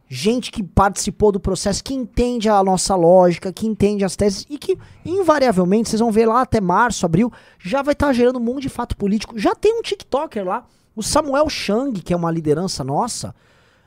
gente 0.10 0.52
que 0.52 0.62
participou 0.62 1.32
do 1.32 1.40
processo, 1.40 1.82
que 1.82 1.94
entende 1.94 2.50
a 2.50 2.62
nossa 2.62 2.94
lógica, 2.94 3.54
que 3.54 3.66
entende 3.66 4.04
as 4.04 4.18
teses 4.18 4.46
e 4.50 4.58
que, 4.58 4.78
invariavelmente, 5.06 5.88
vocês 5.88 6.02
vão 6.02 6.12
ver 6.12 6.26
lá 6.26 6.42
até 6.42 6.60
março, 6.60 7.06
abril, 7.06 7.32
já 7.58 7.82
vai 7.82 7.94
estar 7.94 8.12
gerando 8.12 8.38
um 8.38 8.44
monte 8.44 8.64
de 8.64 8.70
fato 8.70 8.98
político. 8.98 9.40
Já 9.40 9.56
tem 9.56 9.80
um 9.80 9.82
TikToker 9.82 10.46
lá, 10.46 10.66
o 10.94 11.02
Samuel 11.02 11.50
Chang, 11.50 12.02
que 12.02 12.12
é 12.12 12.18
uma 12.18 12.30
liderança 12.30 12.84
nossa, 12.84 13.34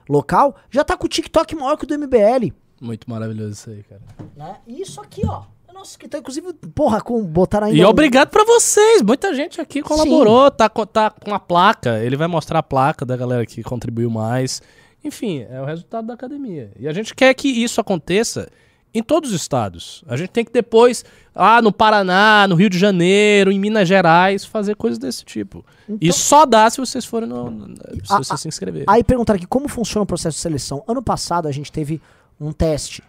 local, 0.09 0.57
já 0.70 0.82
tá 0.82 0.97
com 0.97 1.05
o 1.05 1.11
TikTok 1.11 1.55
maior 1.55 1.76
que 1.76 1.84
o 1.84 1.86
do 1.86 1.99
MBL. 1.99 2.51
Muito 2.80 3.11
maravilhoso 3.11 3.53
isso 3.53 3.68
aí, 3.68 3.82
cara. 3.82 4.01
Né? 4.34 4.57
E 4.66 4.80
isso 4.80 5.03
aqui, 5.03 5.20
ó. 5.26 5.43
É 5.71 5.73
Nosso 5.73 5.93
escritório, 5.93 6.21
inclusive, 6.23 6.53
porra, 6.75 7.01
com 7.01 7.23
botaram 7.25 7.66
ainda. 7.68 7.79
E 7.79 7.85
um- 7.85 7.89
obrigado 7.89 8.29
pra 8.29 8.45
vocês. 8.45 9.03
Muita 9.03 9.35
gente 9.35 9.61
aqui 9.61 9.83
colaborou, 9.83 10.51
tá, 10.51 10.68
tá 10.68 11.11
com 11.11 11.35
a 11.35 11.39
placa. 11.41 11.99
Ele 12.05 12.16
vai 12.16 12.29
mostrar 12.29 12.59
a 12.59 12.62
placa 12.62 13.05
da 13.07 13.16
galera 13.16 13.45
que 13.47 13.62
contribuiu 13.62 14.11
mais. 14.11 14.61
Enfim, 15.03 15.47
é 15.51 15.61
o 15.61 15.64
resultado 15.64 16.07
da 16.07 16.14
academia. 16.14 16.71
E 16.79 16.87
a 16.87 16.93
gente 16.93 17.14
quer 17.14 17.33
que 17.35 17.49
isso 17.49 17.81
aconteça 17.81 18.49
em 18.93 19.03
todos 19.03 19.31
os 19.31 19.37
estados. 19.41 20.05
A 20.09 20.16
gente 20.16 20.31
tem 20.31 20.45
que 20.45 20.53
depois, 20.53 21.05
lá 21.35 21.62
no 21.62 21.73
Paraná, 21.73 22.47
no 22.49 22.57
Rio 22.57 22.68
de 22.68 22.77
Janeiro, 22.79 23.51
em 23.53 23.59
Minas 23.59 23.89
Gerais, 23.89 24.45
fazer 24.45 24.75
coisas 24.77 24.99
desse 24.99 25.25
tipo. 25.25 25.64
E 26.01 26.12
só 26.12 26.45
dá 26.45 26.68
se 26.68 26.79
vocês 26.79 27.05
forem 27.07 27.29
no, 27.29 27.49
no- 27.51 27.77
se 27.77 28.12
A- 28.12 28.18
vocês 28.18 28.41
se 28.41 28.49
inscreverem. 28.49 28.85
Aí 28.89 29.03
perguntaram 29.05 29.39
aqui 29.39 29.47
como 29.47 29.68
funciona 29.68 30.03
o 30.03 30.07
processo 30.07 30.37
de 30.37 30.43
seleção. 30.43 30.83
Ano 30.89 31.03
passado 31.03 31.47
a 31.49 31.53
gente 31.53 31.71
teve 31.73 32.01
um 32.41 32.53
teste 32.53 33.01
que 33.01 33.09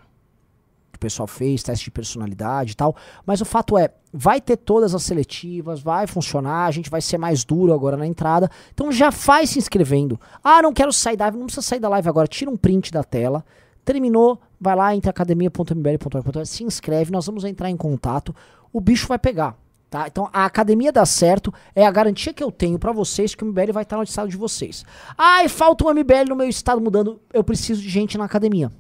pessoal 1.01 1.27
fez, 1.27 1.63
teste 1.63 1.85
de 1.85 1.91
personalidade 1.91 2.71
e 2.71 2.75
tal. 2.75 2.95
Mas 3.25 3.41
o 3.41 3.45
fato 3.45 3.77
é, 3.77 3.89
vai 4.13 4.39
ter 4.39 4.55
todas 4.55 4.95
as 4.95 5.03
seletivas, 5.03 5.81
vai 5.81 6.07
funcionar, 6.07 6.67
a 6.67 6.71
gente 6.71 6.89
vai 6.89 7.01
ser 7.01 7.17
mais 7.17 7.43
duro 7.43 7.73
agora 7.73 7.97
na 7.97 8.07
entrada. 8.07 8.49
Então 8.73 8.91
já 8.91 9.11
faz 9.11 9.49
se 9.49 9.59
inscrevendo. 9.59 10.19
Ah, 10.43 10.61
não 10.61 10.71
quero 10.71 10.93
sair 10.93 11.17
da 11.17 11.25
live, 11.25 11.37
não 11.37 11.45
precisa 11.47 11.67
sair 11.67 11.79
da 11.79 11.89
live 11.89 12.07
agora, 12.07 12.27
tira 12.27 12.49
um 12.49 12.55
print 12.55 12.91
da 12.91 13.03
tela. 13.03 13.43
Terminou, 13.83 14.39
vai 14.59 14.75
lá, 14.75 14.95
entra 14.95 15.09
academia.mbl.org.br, 15.09 16.45
se 16.45 16.63
inscreve, 16.63 17.11
nós 17.11 17.25
vamos 17.25 17.43
entrar 17.43 17.69
em 17.69 17.75
contato. 17.75 18.33
O 18.71 18.79
bicho 18.79 19.07
vai 19.07 19.17
pegar. 19.17 19.57
Tá? 19.89 20.07
Então 20.07 20.29
a 20.31 20.45
academia 20.45 20.89
dá 20.89 21.05
certo, 21.05 21.53
é 21.75 21.85
a 21.85 21.91
garantia 21.91 22.33
que 22.33 22.41
eu 22.41 22.49
tenho 22.49 22.79
pra 22.79 22.93
vocês 22.93 23.35
que 23.35 23.43
o 23.43 23.47
MBL 23.47 23.73
vai 23.73 23.83
estar 23.83 23.97
no 23.97 24.03
estado 24.03 24.29
de 24.29 24.37
vocês. 24.37 24.85
Ai, 25.17 25.49
falta 25.49 25.83
um 25.83 25.89
MBL 25.89 26.29
no 26.29 26.35
meu 26.37 26.47
estado 26.47 26.79
mudando, 26.79 27.19
eu 27.33 27.43
preciso 27.43 27.81
de 27.81 27.89
gente 27.89 28.17
na 28.17 28.23
academia. 28.23 28.71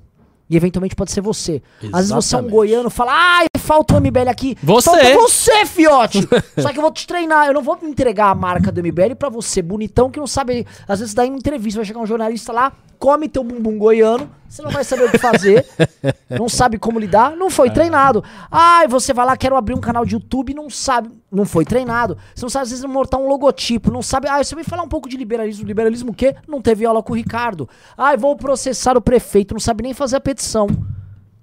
E 0.51 0.57
eventualmente 0.57 0.97
pode 0.97 1.13
ser 1.13 1.21
você. 1.21 1.63
Às 1.93 2.09
vezes 2.09 2.09
você 2.09 2.11
é 2.11 2.15
um 2.15 2.17
Exatamente. 2.17 2.51
goiano 2.51 2.89
fala, 2.89 3.13
ai, 3.13 3.47
falta 3.57 3.95
um 3.95 4.01
MBL 4.01 4.27
aqui. 4.29 4.57
Você. 4.61 4.89
Falta 4.89 5.13
você, 5.13 5.65
fiote! 5.65 6.27
Só 6.59 6.73
que 6.73 6.77
eu 6.77 6.81
vou 6.81 6.91
te 6.91 7.07
treinar, 7.07 7.47
eu 7.47 7.53
não 7.53 7.61
vou 7.61 7.79
entregar 7.83 8.31
a 8.31 8.35
marca 8.35 8.69
do 8.69 8.83
MBL 8.83 9.15
pra 9.17 9.29
você, 9.29 9.61
bonitão, 9.61 10.11
que 10.11 10.19
não 10.19 10.27
sabe. 10.27 10.67
Às 10.85 10.99
vezes 10.99 11.13
dá 11.13 11.25
em 11.25 11.33
entrevista, 11.33 11.79
vai 11.79 11.85
chegar 11.85 12.01
um 12.01 12.05
jornalista 12.05 12.51
lá, 12.51 12.73
come 12.99 13.29
teu 13.29 13.45
bumbum 13.45 13.77
goiano, 13.77 14.29
você 14.47 14.61
não 14.61 14.69
vai 14.69 14.83
saber 14.83 15.05
o 15.05 15.11
que 15.11 15.17
fazer, 15.17 15.65
não 16.29 16.49
sabe 16.49 16.77
como 16.77 16.99
lidar, 16.99 17.35
não 17.37 17.49
foi 17.49 17.69
treinado. 17.69 18.21
Ai, 18.51 18.85
você 18.87 19.13
vai 19.13 19.25
lá, 19.25 19.37
quero 19.37 19.55
abrir 19.55 19.73
um 19.73 19.79
canal 19.79 20.05
de 20.05 20.13
YouTube, 20.15 20.53
não 20.53 20.69
sabe, 20.69 21.09
não 21.31 21.45
foi 21.45 21.63
treinado. 21.63 22.17
Você 22.35 22.43
não 22.43 22.49
sabe, 22.49 22.63
às 22.63 22.69
vezes, 22.69 22.85
montar 22.85 23.17
um 23.17 23.27
logotipo, 23.27 23.89
não 23.89 24.01
sabe. 24.01 24.27
Ah, 24.27 24.43
você 24.43 24.53
vai 24.53 24.65
falar 24.65 24.83
um 24.83 24.89
pouco 24.89 25.07
de 25.07 25.15
liberalismo. 25.15 25.65
Liberalismo 25.65 26.11
o 26.11 26.13
quê? 26.13 26.35
Não 26.45 26.61
teve 26.61 26.85
aula 26.85 27.01
com 27.01 27.13
o 27.13 27.15
Ricardo. 27.15 27.67
Ai, 27.97 28.17
vou 28.17 28.35
processar 28.35 28.97
o 28.97 29.01
prefeito, 29.01 29.53
não 29.53 29.59
sabe 29.59 29.83
nem 29.83 29.93
fazer 29.93 30.17
a 30.17 30.21
petição. 30.21 30.40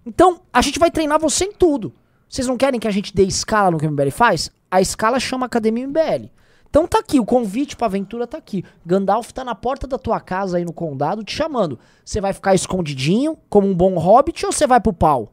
Então, 0.05 0.41
a 0.53 0.63
gente 0.63 0.79
vai 0.79 0.91
treinar 0.91 1.21
você 1.21 1.45
em 1.45 1.53
tudo. 1.53 1.93
Vocês 2.29 2.47
não 2.47 2.57
querem 2.57 2.79
que 2.79 2.89
a 2.89 2.91
gente 2.91 3.15
dê 3.15 3.25
escala 3.25 3.71
no 3.71 3.79
que 3.79 3.87
o 3.87 3.91
MBL 3.91 4.11
faz? 4.11 4.51
A 4.71 4.81
escala 4.81 5.19
chama 5.19 5.47
Academia 5.47 5.87
MBL. 5.87 6.31
Então 6.71 6.87
tá 6.87 6.99
aqui, 6.99 7.19
o 7.19 7.25
convite 7.25 7.77
pra 7.77 7.87
aventura 7.87 8.27
tá 8.27 8.37
aqui. 8.37 8.63
Gandalf 8.85 9.31
tá 9.33 9.43
na 9.43 9.55
porta 9.55 9.87
da 9.87 9.99
tua 9.99 10.21
casa 10.21 10.59
aí 10.59 10.65
no 10.65 10.73
condado 10.73 11.25
te 11.25 11.35
chamando. 11.35 11.79
Você 12.05 12.21
vai 12.21 12.33
ficar 12.33 12.55
escondidinho, 12.55 13.39
como 13.49 13.67
um 13.67 13.75
bom 13.75 13.97
hobbit, 13.97 14.45
ou 14.45 14.53
você 14.53 14.67
vai 14.67 14.81
pro 14.81 14.93
pau? 14.93 15.33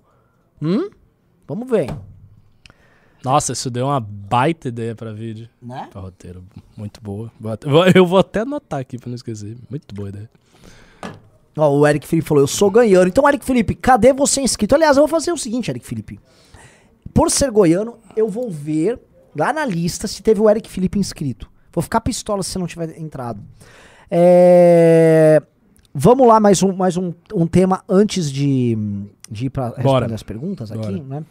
Hum? 0.61 0.89
Vamos 1.45 1.69
ver. 1.69 1.93
Nossa, 3.23 3.51
isso 3.53 3.69
deu 3.69 3.87
uma 3.87 3.99
baita 3.99 4.69
ideia 4.69 4.95
pra 4.95 5.11
vídeo. 5.11 5.49
Né? 5.61 5.89
Pra 5.91 5.99
roteiro. 5.99 6.43
Muito 6.77 7.01
boa. 7.01 7.31
Eu 7.93 8.05
vou 8.05 8.19
até 8.19 8.41
anotar 8.41 8.79
aqui 8.79 8.97
pra 8.97 9.09
não 9.09 9.15
esquecer. 9.15 9.57
Muito 9.69 9.93
boa 9.93 10.09
ideia. 10.09 10.29
Ó, 11.57 11.69
o 11.77 11.87
Eric 11.87 12.07
Felipe 12.07 12.27
falou, 12.27 12.43
eu 12.43 12.47
sou 12.47 12.69
goiano. 12.69 13.07
Então, 13.07 13.27
Eric 13.27 13.45
Felipe, 13.45 13.75
cadê 13.75 14.11
você 14.13 14.41
inscrito? 14.41 14.75
Aliás, 14.75 14.97
eu 14.97 15.01
vou 15.01 15.07
fazer 15.07 15.31
o 15.31 15.37
seguinte, 15.37 15.69
Eric 15.69 15.85
Felipe. 15.85 16.19
Por 17.13 17.31
ser 17.31 17.49
goiano, 17.49 17.97
eu 18.15 18.27
vou 18.27 18.49
ver 18.51 18.99
lá 19.35 19.53
na 19.53 19.65
lista 19.65 20.07
se 20.07 20.21
teve 20.21 20.41
o 20.41 20.49
Eric 20.49 20.69
Felipe 20.69 20.99
inscrito. 20.99 21.49
Vou 21.73 21.81
ficar 21.81 22.01
pistola 22.01 22.43
se 22.43 22.51
você 22.51 22.59
não 22.59 22.67
tiver 22.67 22.99
entrado. 22.99 23.41
É, 24.11 25.41
Vamos 25.97 26.27
lá, 26.27 26.41
mais 26.41 26.61
um, 26.61 26.73
mais 26.73 26.97
um, 26.97 27.13
um 27.33 27.47
tema 27.47 27.81
antes 27.87 28.29
de, 28.29 28.77
de 29.31 29.45
ir 29.45 29.49
pra 29.49 29.69
responder 29.69 30.13
as 30.13 30.23
perguntas 30.23 30.69
aqui, 30.69 30.99
Bora. 30.99 31.21
né? 31.21 31.25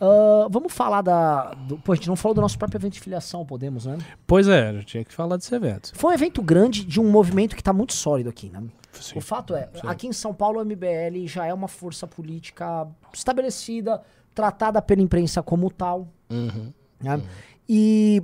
Ah, 0.00 0.48
vamos 0.50 0.72
falar 0.72 1.02
da. 1.02 1.54
Do, 1.54 1.78
pô, 1.78 1.92
a 1.92 1.94
gente 1.94 2.08
não 2.08 2.16
falou 2.16 2.34
do 2.34 2.40
nosso 2.40 2.58
próprio 2.58 2.78
evento 2.78 2.94
de 2.94 3.00
filiação, 3.00 3.46
podemos, 3.46 3.86
né? 3.86 3.96
Pois 4.26 4.48
é, 4.48 4.76
eu 4.76 4.82
tinha 4.82 5.04
que 5.04 5.14
falar 5.14 5.36
desse 5.36 5.54
evento. 5.54 5.92
Foi 5.94 6.10
um 6.10 6.14
evento 6.14 6.42
grande 6.42 6.84
de 6.84 7.00
um 7.00 7.08
movimento 7.08 7.54
que 7.54 7.62
tá 7.62 7.72
muito 7.72 7.92
sólido 7.92 8.28
aqui, 8.28 8.50
né? 8.50 8.60
Sim. 9.02 9.18
O 9.18 9.20
fato 9.20 9.54
é, 9.54 9.68
aqui 9.84 10.06
em 10.06 10.12
São 10.12 10.34
Paulo 10.34 10.60
o 10.60 10.64
MBL 10.64 11.26
já 11.26 11.46
é 11.46 11.54
uma 11.54 11.68
força 11.68 12.06
política 12.06 12.86
estabelecida, 13.12 14.02
tratada 14.34 14.80
pela 14.82 15.02
imprensa 15.02 15.42
como 15.42 15.70
tal. 15.70 16.08
Uhum. 16.30 16.72
né? 17.00 17.22
E 17.68 18.22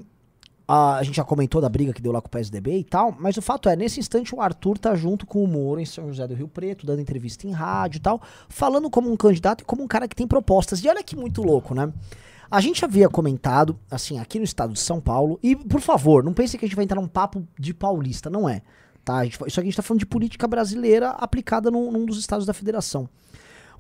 ah, 0.67 0.97
a 0.97 1.03
gente 1.03 1.17
já 1.17 1.25
comentou 1.25 1.61
da 1.61 1.69
briga 1.69 1.93
que 1.93 2.01
deu 2.01 2.11
lá 2.11 2.23
com 2.23 2.29
o 2.29 2.31
PSDB 2.31 2.79
e 2.79 2.85
tal, 2.85 3.15
mas 3.19 3.37
o 3.37 3.43
fato 3.43 3.69
é, 3.69 3.77
nesse 3.77 4.01
instante 4.01 4.35
o 4.35 4.41
Arthur 4.41 4.79
tá 4.79 4.95
junto 4.95 5.27
com 5.27 5.45
o 5.45 5.47
Moro 5.47 5.79
em 5.79 5.85
São 5.85 6.09
José 6.09 6.27
do 6.27 6.35
Rio 6.35 6.49
Preto, 6.49 6.87
dando 6.87 7.01
entrevista 7.01 7.47
em 7.47 7.51
rádio 7.51 7.99
e 7.99 8.01
tal, 8.01 8.21
falando 8.49 8.89
como 8.89 9.13
um 9.13 9.17
candidato 9.17 9.61
e 9.61 9.65
como 9.65 9.83
um 9.83 9.87
cara 9.87 10.09
que 10.09 10.17
tem 10.17 10.27
propostas. 10.27 10.83
E 10.83 10.89
olha 10.89 11.03
que 11.03 11.15
muito 11.15 11.43
louco, 11.43 11.75
né? 11.75 11.93
A 12.51 12.61
gente 12.61 12.85
havia 12.85 13.09
comentado, 13.09 13.79
assim, 13.91 14.19
aqui 14.19 14.39
no 14.39 14.45
estado 14.45 14.73
de 14.73 14.81
São 14.81 15.01
Paulo, 15.01 15.39
e 15.43 15.55
por 15.55 15.81
favor, 15.81 16.23
não 16.23 16.33
pense 16.33 16.57
que 16.57 16.65
a 16.65 16.69
gente 16.69 16.77
vai 16.77 16.85
entrar 16.85 17.01
num 17.01 17.09
papo 17.09 17.47
de 17.59 17.75
paulista, 17.75 18.31
não 18.31 18.49
é. 18.49 18.63
Tá? 19.05 19.17
A 19.19 19.25
gente, 19.25 19.35
isso 19.35 19.61
aqui 19.61 19.61
a 19.61 19.65
gente 19.65 19.77
tá 19.77 19.83
falando 19.83 20.01
de 20.01 20.07
política 20.07 20.49
brasileira 20.49 21.11
aplicada 21.11 21.71
num, 21.71 21.91
num 21.93 22.07
dos 22.07 22.19
estados 22.19 22.47
da 22.47 22.55
federação. 22.55 23.09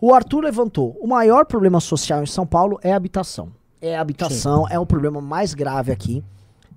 O 0.00 0.12
Arthur 0.12 0.40
levantou: 0.40 0.96
o 1.00 1.06
maior 1.06 1.46
problema 1.46 1.80
social 1.80 2.22
em 2.22 2.26
São 2.26 2.46
Paulo 2.46 2.78
é 2.82 2.92
a 2.92 2.96
habitação. 2.96 3.52
É 3.80 3.96
a 3.96 4.00
habitação, 4.00 4.66
é 4.68 4.78
o 4.78 4.86
problema 4.86 5.20
mais 5.20 5.54
grave 5.54 5.92
aqui. 5.92 6.22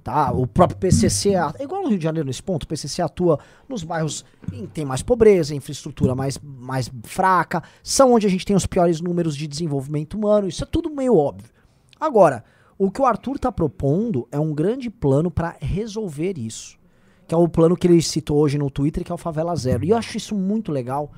Tá? 0.03 0.31
O 0.31 0.47
próprio 0.47 0.77
PCC, 0.79 1.35
a- 1.35 1.53
é 1.59 1.63
igual 1.63 1.81
no 1.83 1.89
Rio 1.89 1.97
de 1.97 2.03
Janeiro 2.05 2.25
nesse 2.27 2.41
ponto, 2.41 2.63
o 2.63 2.67
PCC 2.67 3.01
atua 3.01 3.39
nos 3.67 3.83
bairros 3.83 4.23
em 4.53 4.65
tem 4.65 4.85
mais 4.85 5.01
pobreza, 5.03 5.53
infraestrutura 5.53 6.15
mais, 6.15 6.39
mais 6.41 6.89
fraca, 7.03 7.61
são 7.83 8.13
onde 8.13 8.25
a 8.25 8.29
gente 8.29 8.45
tem 8.45 8.55
os 8.55 8.65
piores 8.65 9.01
números 9.01 9.35
de 9.35 9.45
desenvolvimento 9.47 10.13
humano, 10.13 10.47
isso 10.47 10.63
é 10.63 10.67
tudo 10.67 10.89
meio 10.89 11.13
óbvio. 11.17 11.49
Agora, 11.99 12.45
o 12.77 12.89
que 12.89 13.01
o 13.01 13.05
Arthur 13.05 13.37
tá 13.37 13.51
propondo 13.51 14.25
é 14.31 14.39
um 14.39 14.53
grande 14.53 14.89
plano 14.89 15.29
para 15.29 15.57
resolver 15.59 16.37
isso. 16.37 16.77
Que 17.27 17.35
é 17.35 17.37
o 17.37 17.47
plano 17.47 17.75
que 17.75 17.85
ele 17.87 18.01
citou 18.01 18.37
hoje 18.37 18.57
no 18.57 18.69
Twitter, 18.69 19.03
que 19.03 19.11
é 19.11 19.15
o 19.15 19.17
Favela 19.17 19.55
Zero. 19.55 19.83
E 19.83 19.89
eu 19.89 19.97
acho 19.97 20.15
isso 20.17 20.33
muito 20.33 20.71
legal, 20.71 21.11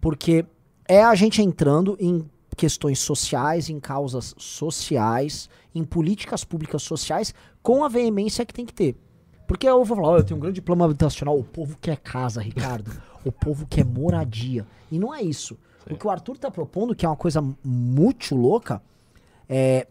porque 0.00 0.44
é 0.86 1.02
a 1.02 1.14
gente 1.14 1.40
entrando 1.40 1.96
em 1.98 2.28
questões 2.56 2.98
sociais, 2.98 3.68
em 3.68 3.80
causas 3.80 4.34
sociais, 4.36 5.48
em 5.74 5.82
políticas 5.82 6.44
públicas 6.44 6.82
sociais, 6.82 7.34
com 7.62 7.82
a 7.82 7.88
veemência 7.88 8.44
que 8.44 8.52
tem 8.54 8.66
que 8.66 8.74
ter. 8.74 8.96
Porque 9.48 9.66
eu 9.68 9.84
vou 9.84 9.96
falar, 9.96 10.08
"Olha, 10.08 10.20
eu 10.20 10.24
tenho 10.24 10.38
um 10.38 10.40
grande 10.40 10.62
plano 10.62 10.84
habitacional, 10.84 11.38
o 11.38 11.44
povo 11.44 11.76
quer 11.80 11.96
casa, 11.96 12.40
Ricardo. 12.40 12.90
o 13.24 13.32
povo 13.32 13.66
quer 13.66 13.86
moradia. 13.86 14.66
E 14.92 14.98
não 14.98 15.14
é 15.14 15.22
isso. 15.22 15.56
O 15.90 15.96
que 15.96 16.06
o 16.06 16.10
Arthur 16.10 16.36
tá 16.36 16.50
propondo, 16.50 16.94
que 16.94 17.06
é 17.06 17.08
uma 17.08 17.16
coisa 17.16 17.42
muito 17.64 18.34
louca, 18.36 18.82
é 19.48 19.86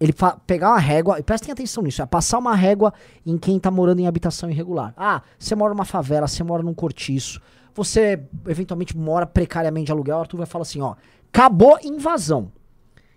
ele 0.00 0.12
pegar 0.46 0.70
uma 0.70 0.78
régua, 0.78 1.18
e 1.18 1.22
prestem 1.22 1.52
atenção 1.52 1.82
nisso, 1.82 2.02
é 2.02 2.06
passar 2.06 2.38
uma 2.38 2.54
régua 2.54 2.92
em 3.24 3.38
quem 3.38 3.58
tá 3.58 3.70
morando 3.70 4.00
em 4.00 4.06
habitação 4.06 4.50
irregular. 4.50 4.92
Ah, 4.96 5.22
você 5.38 5.54
mora 5.54 5.72
numa 5.72 5.84
favela, 5.84 6.26
você 6.26 6.42
mora 6.42 6.62
num 6.62 6.74
cortiço, 6.74 7.40
você 7.74 8.22
eventualmente 8.46 8.96
mora 8.96 9.26
precariamente 9.26 9.86
de 9.86 9.92
aluguel, 9.92 10.18
o 10.18 10.20
Arthur 10.20 10.38
vai 10.38 10.46
falar 10.46 10.62
assim, 10.62 10.80
ó, 10.80 10.94
acabou 11.32 11.78
invasão. 11.82 12.50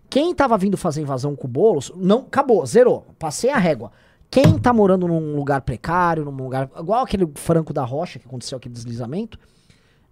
Quem 0.10 0.34
tava 0.34 0.58
vindo 0.58 0.78
fazer 0.78 1.02
invasão 1.02 1.36
com 1.36 1.48
o 1.48 1.80
não, 1.98 2.20
acabou, 2.20 2.66
zerou, 2.66 3.06
passei 3.20 3.50
a 3.50 3.58
régua. 3.58 3.92
Quem 4.30 4.58
tá 4.58 4.72
morando 4.72 5.08
num 5.08 5.36
lugar 5.36 5.62
precário, 5.62 6.26
num 6.26 6.32
lugar, 6.32 6.70
igual 6.78 7.04
aquele 7.04 7.30
Franco 7.36 7.74
da 7.74 7.84
Rocha, 7.84 8.20
que 8.20 8.26
aconteceu 8.26 8.58
aquele 8.58 8.74
deslizamento, 8.74 9.38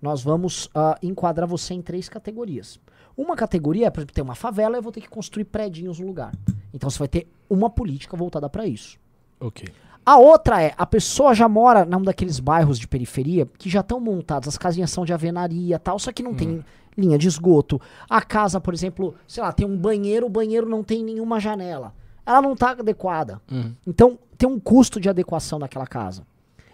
nós 0.01 0.22
vamos 0.22 0.70
ah, 0.74 0.97
enquadrar 1.01 1.47
você 1.47 1.74
em 1.74 1.82
três 1.82 2.07
categorias. 2.09 2.80
Uma 3.18 3.36
categoria 3.36 3.88
é, 3.88 3.89
por 3.89 3.99
exemplo, 3.99 4.13
ter 4.13 4.22
uma 4.22 4.36
favela, 4.36 4.78
eu 4.78 4.82
vou 4.82 4.91
ter 4.91 5.01
que 5.01 5.09
construir 5.09 5.45
prédios 5.45 5.99
no 5.99 6.07
lugar. 6.07 6.34
Então 6.74 6.89
você 6.89 6.99
vai 6.99 7.07
ter 7.07 7.28
uma 7.49 7.70
política 7.70 8.18
voltada 8.18 8.49
para 8.49 8.66
isso. 8.66 8.97
Ok. 9.39 9.68
A 10.05 10.18
outra 10.18 10.61
é, 10.61 10.74
a 10.78 10.86
pessoa 10.86 11.34
já 11.34 11.49
mora 11.49 11.84
num 11.84 12.03
daqueles 12.03 12.39
bairros 12.39 12.78
de 12.78 12.88
periferia 12.88 13.47
que 13.57 13.70
já 13.70 13.80
estão 13.80 13.99
montados, 13.99 14.47
as 14.47 14.57
casinhas 14.57 14.91
são 14.91 15.03
de 15.03 15.11
alvenaria 15.11 15.76
e 15.76 15.80
tal, 15.80 15.97
só 15.97 16.11
que 16.11 16.22
não 16.22 16.36
tem 16.36 16.63
linha 16.95 17.18
de 17.18 17.28
esgoto. 17.28 17.82
A 18.07 18.22
casa, 18.22 18.61
por 18.61 18.74
exemplo, 18.74 19.16
sei 19.28 19.41
lá, 19.41 19.51
tem 19.51 19.66
um 19.66 19.76
banheiro, 19.76 20.28
o 20.28 20.30
banheiro 20.30 20.70
não 20.70 20.84
tem 20.84 21.03
nenhuma 21.03 21.39
janela. 21.39 21.93
Ela 22.26 22.41
não 22.41 22.55
tá 22.55 22.72
adequada. 22.72 23.41
Então, 23.86 24.20
tem 24.38 24.47
um 24.47 24.59
custo 24.59 24.99
de 24.99 25.09
adequação 25.09 25.57
daquela 25.57 25.88
casa. 25.88 26.26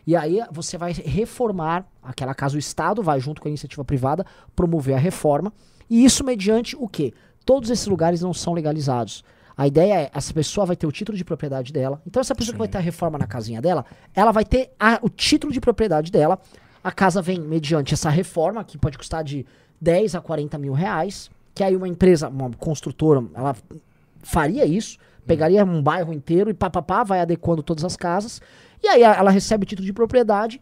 E 0.06 0.16
aí 0.16 0.42
você 0.52 0.78
vai 0.78 0.92
reformar 0.92 1.86
aquela 2.04 2.34
casa, 2.34 2.56
o 2.56 2.60
Estado 2.60 3.02
vai 3.02 3.20
junto 3.20 3.42
com 3.42 3.48
a 3.48 3.52
iniciativa 3.52 3.86
privada 3.86 4.26
promover 4.56 4.96
a 4.96 5.00
reforma. 5.00 5.54
E 5.92 6.06
isso 6.06 6.24
mediante 6.24 6.74
o 6.76 6.88
quê? 6.88 7.14
Todos 7.46 7.70
esses 7.70 7.86
lugares 7.86 8.22
não 8.22 8.34
são 8.34 8.54
legalizados. 8.54 9.24
A 9.58 9.68
ideia 9.68 9.94
é, 10.04 10.12
essa 10.14 10.34
pessoa 10.34 10.66
vai 10.66 10.76
ter 10.78 10.88
o 10.88 10.92
título 10.92 11.18
de 11.18 11.26
propriedade 11.26 11.74
dela. 11.74 12.02
Então 12.08 12.22
essa 12.22 12.34
pessoa 12.34 12.54
que 12.54 12.60
vai 12.60 12.68
ter 12.70 12.78
a 12.78 12.82
reforma 12.82 13.18
na 13.18 13.28
casinha 13.28 13.62
dela, 13.62 13.86
ela 14.16 14.32
vai 14.32 14.46
ter 14.46 14.72
a- 14.80 15.00
o 15.02 15.10
título 15.10 15.52
de 15.52 15.60
propriedade 15.60 16.10
dela. 16.10 16.40
A 16.82 16.92
casa 16.94 17.22
vem 17.22 17.40
mediante 17.42 17.94
essa 17.94 18.10
reforma, 18.10 18.64
que 18.64 18.78
pode 18.78 18.98
custar 18.98 19.22
de 19.24 19.46
10 19.82 20.16
a 20.16 20.22
40 20.22 20.58
mil 20.58 20.72
reais. 20.74 21.30
Que 21.54 21.62
aí 21.64 21.76
uma 21.76 21.88
empresa, 21.90 22.30
uma 22.30 22.50
construtora, 22.52 23.22
ela 23.36 23.54
faria 24.24 24.66
isso, 24.66 24.98
pegaria 25.28 25.66
um 25.66 25.84
bairro 25.84 26.14
inteiro 26.14 26.50
e 26.50 26.54
papapá, 26.54 27.04
vai 27.04 27.20
adequando 27.20 27.62
todas 27.62 27.84
as 27.84 27.98
casas. 27.98 28.42
E 28.82 28.88
aí 28.88 29.04
ela 29.04 29.30
recebe 29.30 29.64
o 29.66 29.68
título 29.68 29.86
de 29.86 29.92
propriedade 29.94 30.62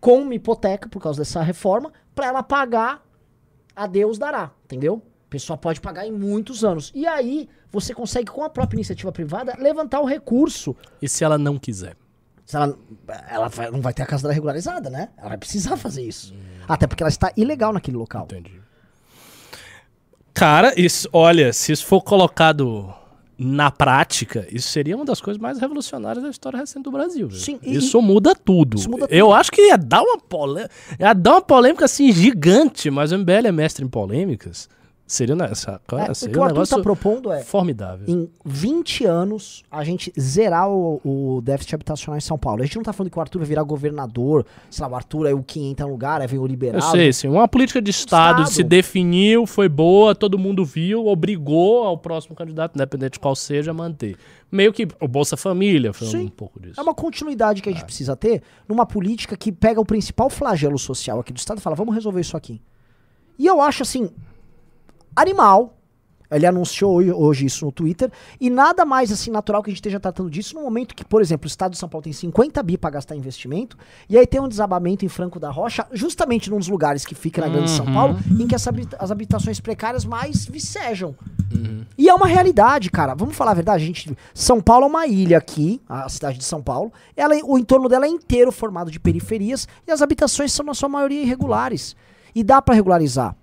com 0.00 0.22
uma 0.22 0.34
hipoteca 0.34 0.88
por 0.88 1.02
causa 1.02 1.18
dessa 1.18 1.42
reforma, 1.42 1.92
para 2.14 2.26
ela 2.28 2.42
pagar 2.44 3.02
a 3.78 3.86
Deus 3.86 4.18
dará, 4.18 4.50
entendeu? 4.64 5.02
A 5.26 5.30
pessoa 5.30 5.56
pode 5.56 5.80
pagar 5.80 6.06
em 6.06 6.12
muitos 6.12 6.64
anos. 6.64 6.90
E 6.94 7.06
aí 7.06 7.48
você 7.70 7.94
consegue, 7.94 8.30
com 8.30 8.42
a 8.42 8.48
própria 8.50 8.76
iniciativa 8.76 9.12
privada, 9.12 9.54
levantar 9.58 10.00
o 10.00 10.06
recurso. 10.06 10.74
E 11.02 11.08
se 11.08 11.22
ela 11.22 11.36
não 11.38 11.58
quiser? 11.58 11.96
Se 12.46 12.56
ela, 12.56 12.78
ela 13.28 13.48
vai- 13.48 13.70
não 13.70 13.80
vai 13.82 13.92
ter 13.92 14.02
a 14.02 14.06
casa 14.06 14.22
dela 14.22 14.32
regularizada, 14.34 14.88
né? 14.88 15.10
Ela 15.18 15.28
vai 15.28 15.38
precisar 15.38 15.76
fazer 15.76 16.02
isso. 16.02 16.34
Até 16.66 16.86
porque 16.86 17.02
ela 17.02 17.10
está 17.10 17.30
ilegal 17.36 17.72
naquele 17.74 17.96
local. 17.98 18.24
Entendi. 18.24 18.58
Cara, 20.32 20.72
isso, 20.80 21.08
olha, 21.12 21.52
se 21.52 21.72
isso 21.72 21.84
for 21.84 22.00
colocado 22.02 22.94
na 23.38 23.70
prática, 23.70 24.48
isso 24.50 24.68
seria 24.68 24.96
uma 24.96 25.04
das 25.04 25.20
coisas 25.20 25.40
mais 25.40 25.60
revolucionárias 25.60 26.24
da 26.24 26.28
história 26.28 26.58
recente 26.58 26.82
do 26.82 26.90
Brasil. 26.90 27.30
Sim, 27.30 27.60
isso 27.62 28.02
muda 28.02 28.34
tudo. 28.34 28.76
Isso 28.76 28.90
muda 28.90 29.06
Eu 29.08 29.32
acho 29.32 29.52
que 29.52 29.68
ia 29.68 29.78
dar 29.78 30.02
uma 30.02 30.18
polêmica, 30.18 30.74
ia 30.98 31.12
dar 31.12 31.34
uma 31.34 31.40
polêmica 31.40 31.84
assim 31.84 32.10
gigante, 32.10 32.90
mas 32.90 33.12
o 33.12 33.18
MBL 33.18 33.46
é 33.46 33.52
mestre 33.52 33.84
em 33.84 33.88
polêmicas. 33.88 34.68
Seria 35.08 35.34
nessa, 35.34 35.80
É, 35.90 36.10
o 36.10 36.14
seria 36.14 36.34
que 36.34 36.38
o 36.38 36.42
Arthur 36.42 36.62
está 36.64 36.78
propondo 36.80 37.32
é, 37.32 37.42
formidável. 37.42 38.04
em 38.06 38.28
20 38.44 39.06
anos, 39.06 39.64
a 39.70 39.82
gente 39.82 40.12
zerar 40.20 40.68
o, 40.68 41.00
o 41.02 41.40
déficit 41.40 41.76
habitacional 41.76 42.18
em 42.18 42.20
São 42.20 42.36
Paulo. 42.36 42.62
A 42.62 42.66
gente 42.66 42.76
não 42.76 42.82
tá 42.82 42.92
falando 42.92 43.10
que 43.10 43.18
o 43.18 43.20
Arthur 43.22 43.38
vai 43.38 43.48
virar 43.48 43.62
governador, 43.62 44.44
sei 44.70 44.84
lá, 44.84 44.92
o 44.92 44.94
Arthur 44.94 45.26
é 45.26 45.32
o 45.32 45.42
que 45.42 45.60
entra 45.60 45.86
no 45.86 45.92
lugar, 45.92 46.20
aí 46.20 46.26
vem 46.26 46.38
o 46.38 46.46
liberal. 46.46 46.82
Eu 46.82 46.90
sei, 46.90 47.10
sim. 47.10 47.26
Uma 47.26 47.48
política 47.48 47.80
de 47.80 47.90
Estado, 47.90 48.42
Estado. 48.42 48.54
se 48.54 48.62
definiu, 48.62 49.46
foi 49.46 49.66
boa, 49.66 50.14
todo 50.14 50.38
mundo 50.38 50.62
viu, 50.62 51.06
obrigou 51.06 51.84
ao 51.84 51.96
próximo 51.96 52.36
candidato, 52.36 52.74
independente 52.74 53.12
de 53.12 53.20
qual 53.20 53.34
seja, 53.34 53.70
a 53.70 53.74
manter. 53.74 54.14
Meio 54.52 54.74
que 54.74 54.86
o 55.00 55.08
Bolsa 55.08 55.38
Família 55.38 55.94
foi 55.94 56.06
Sim. 56.06 56.26
um 56.26 56.28
pouco 56.28 56.60
disso. 56.60 56.78
É 56.78 56.82
uma 56.82 56.94
continuidade 56.94 57.62
que 57.62 57.70
a 57.70 57.72
gente 57.72 57.84
precisa 57.84 58.14
ter 58.14 58.42
numa 58.68 58.84
política 58.84 59.38
que 59.38 59.50
pega 59.50 59.80
o 59.80 59.86
principal 59.86 60.28
flagelo 60.28 60.78
social 60.78 61.18
aqui 61.18 61.32
do 61.32 61.38
Estado 61.38 61.58
e 61.58 61.60
fala, 61.62 61.74
vamos 61.74 61.94
resolver 61.94 62.20
isso 62.20 62.36
aqui. 62.36 62.60
E 63.38 63.46
eu 63.46 63.62
acho 63.62 63.82
assim, 63.82 64.10
animal. 65.20 65.74
Ele 66.30 66.44
anunciou 66.44 66.98
hoje, 67.00 67.46
isso 67.46 67.64
no 67.64 67.72
Twitter. 67.72 68.12
E 68.38 68.50
nada 68.50 68.84
mais 68.84 69.10
assim 69.10 69.30
natural 69.30 69.62
que 69.62 69.70
a 69.70 69.72
gente 69.72 69.78
esteja 69.78 69.98
tratando 69.98 70.28
disso 70.28 70.54
no 70.54 70.60
momento 70.60 70.94
que, 70.94 71.02
por 71.02 71.22
exemplo, 71.22 71.46
o 71.46 71.48
Estado 71.48 71.70
de 71.72 71.78
São 71.78 71.88
Paulo 71.88 72.02
tem 72.04 72.12
50 72.12 72.62
bi 72.62 72.76
para 72.76 72.90
gastar 72.90 73.14
em 73.16 73.18
investimento. 73.18 73.78
E 74.10 74.18
aí 74.18 74.26
tem 74.26 74.38
um 74.38 74.46
desabamento 74.46 75.06
em 75.06 75.08
Franco 75.08 75.40
da 75.40 75.50
Rocha, 75.50 75.86
justamente 75.90 76.50
num 76.50 76.58
dos 76.58 76.68
lugares 76.68 77.06
que 77.06 77.14
fica 77.14 77.40
na 77.40 77.48
Grande 77.48 77.70
São 77.70 77.86
Paulo, 77.86 78.18
em 78.38 78.46
que 78.46 78.54
essa 78.54 78.68
habita- 78.68 78.98
as 79.00 79.10
habitações 79.10 79.58
precárias 79.58 80.04
mais 80.04 80.44
vicejam. 80.44 81.14
E 81.96 82.10
é 82.10 82.14
uma 82.14 82.26
realidade, 82.26 82.90
cara. 82.90 83.14
Vamos 83.14 83.34
falar 83.34 83.52
a 83.52 83.54
verdade, 83.54 83.86
gente. 83.86 84.14
São 84.34 84.60
Paulo 84.60 84.84
é 84.84 84.88
uma 84.88 85.06
ilha 85.06 85.38
aqui, 85.38 85.80
a 85.88 86.10
cidade 86.10 86.36
de 86.36 86.44
São 86.44 86.62
Paulo. 86.62 86.92
Ela, 87.16 87.36
o 87.42 87.56
entorno 87.58 87.88
dela 87.88 88.04
é 88.04 88.08
inteiro 88.10 88.52
formado 88.52 88.90
de 88.90 89.00
periferias 89.00 89.66
e 89.86 89.90
as 89.90 90.02
habitações 90.02 90.52
são 90.52 90.66
na 90.66 90.74
sua 90.74 90.90
maioria 90.90 91.22
irregulares. 91.22 91.96
E 92.34 92.44
dá 92.44 92.60
pra 92.60 92.74
regularizar. 92.74 93.34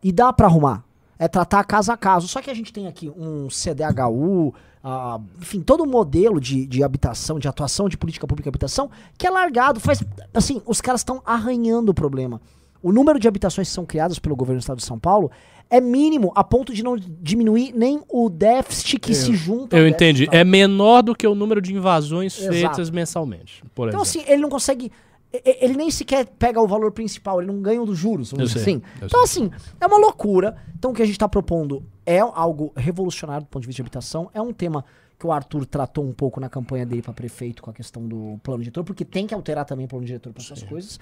E 0.00 0.12
dá 0.12 0.32
pra 0.32 0.46
arrumar. 0.46 0.84
É 1.22 1.28
tratar 1.28 1.62
caso 1.64 1.92
a 1.92 1.96
caso. 1.98 2.26
Só 2.26 2.40
que 2.40 2.48
a 2.50 2.54
gente 2.54 2.72
tem 2.72 2.86
aqui 2.86 3.10
um 3.14 3.48
CDHU, 3.50 4.54
ah, 4.82 5.20
enfim, 5.38 5.60
todo 5.60 5.82
um 5.84 5.86
modelo 5.86 6.40
de, 6.40 6.66
de 6.66 6.82
habitação, 6.82 7.38
de 7.38 7.46
atuação 7.46 7.90
de 7.90 7.98
política 7.98 8.26
pública 8.26 8.44
de 8.44 8.48
habitação, 8.48 8.90
que 9.18 9.26
é 9.26 9.30
largado. 9.30 9.78
Faz, 9.78 10.02
assim, 10.32 10.62
os 10.64 10.80
caras 10.80 11.02
estão 11.02 11.20
arranhando 11.26 11.90
o 11.90 11.94
problema. 11.94 12.40
O 12.82 12.90
número 12.90 13.18
de 13.20 13.28
habitações 13.28 13.68
que 13.68 13.74
são 13.74 13.84
criadas 13.84 14.18
pelo 14.18 14.34
governo 14.34 14.58
do 14.58 14.62
estado 14.62 14.78
de 14.78 14.84
São 14.84 14.98
Paulo 14.98 15.30
é 15.68 15.78
mínimo, 15.80 16.32
a 16.34 16.42
ponto 16.42 16.72
de 16.72 16.82
não 16.82 16.96
diminuir 16.96 17.72
nem 17.76 18.00
o 18.08 18.30
déficit 18.30 18.98
que 18.98 19.14
se 19.14 19.34
junta. 19.34 19.76
Eu 19.76 19.86
entendi. 19.86 20.26
É 20.32 20.42
menor 20.42 21.02
do 21.02 21.14
que 21.14 21.26
o 21.26 21.34
número 21.34 21.60
de 21.60 21.74
invasões 21.74 22.38
Exato. 22.40 22.52
feitas 22.54 22.90
mensalmente, 22.90 23.62
por 23.74 23.88
Então, 23.88 24.00
exemplo. 24.00 24.22
assim, 24.22 24.32
ele 24.32 24.40
não 24.42 24.48
consegue 24.48 24.90
ele 25.32 25.74
nem 25.76 25.90
sequer 25.90 26.26
pega 26.26 26.60
o 26.60 26.66
valor 26.66 26.90
principal, 26.92 27.40
ele 27.40 27.50
não 27.52 27.60
ganha 27.62 27.84
dos 27.84 27.96
juros, 27.98 28.30
vamos 28.32 28.52
dizer 28.52 28.60
assim. 28.70 28.82
Então, 29.06 29.22
assim, 29.22 29.50
é 29.80 29.86
uma 29.86 29.98
loucura. 29.98 30.56
Então, 30.76 30.90
o 30.90 30.94
que 30.94 31.02
a 31.02 31.06
gente 31.06 31.18
tá 31.18 31.28
propondo 31.28 31.84
é 32.04 32.18
algo 32.18 32.72
revolucionário 32.76 33.44
do 33.44 33.48
ponto 33.48 33.62
de 33.62 33.66
vista 33.68 33.76
de 33.76 33.82
habitação. 33.82 34.28
É 34.34 34.40
um 34.42 34.52
tema 34.52 34.84
que 35.18 35.26
o 35.26 35.30
Arthur 35.32 35.66
tratou 35.66 36.04
um 36.04 36.12
pouco 36.12 36.40
na 36.40 36.48
campanha 36.48 36.84
dele 36.86 37.02
para 37.02 37.12
prefeito 37.12 37.62
com 37.62 37.70
a 37.70 37.72
questão 37.74 38.06
do 38.08 38.40
plano 38.42 38.60
diretor, 38.62 38.82
porque 38.82 39.04
tem 39.04 39.26
que 39.26 39.34
alterar 39.34 39.64
também 39.66 39.84
o 39.84 39.88
plano 39.88 40.04
diretor 40.04 40.32
para 40.32 40.42
essas 40.42 40.62
coisas. 40.62 40.98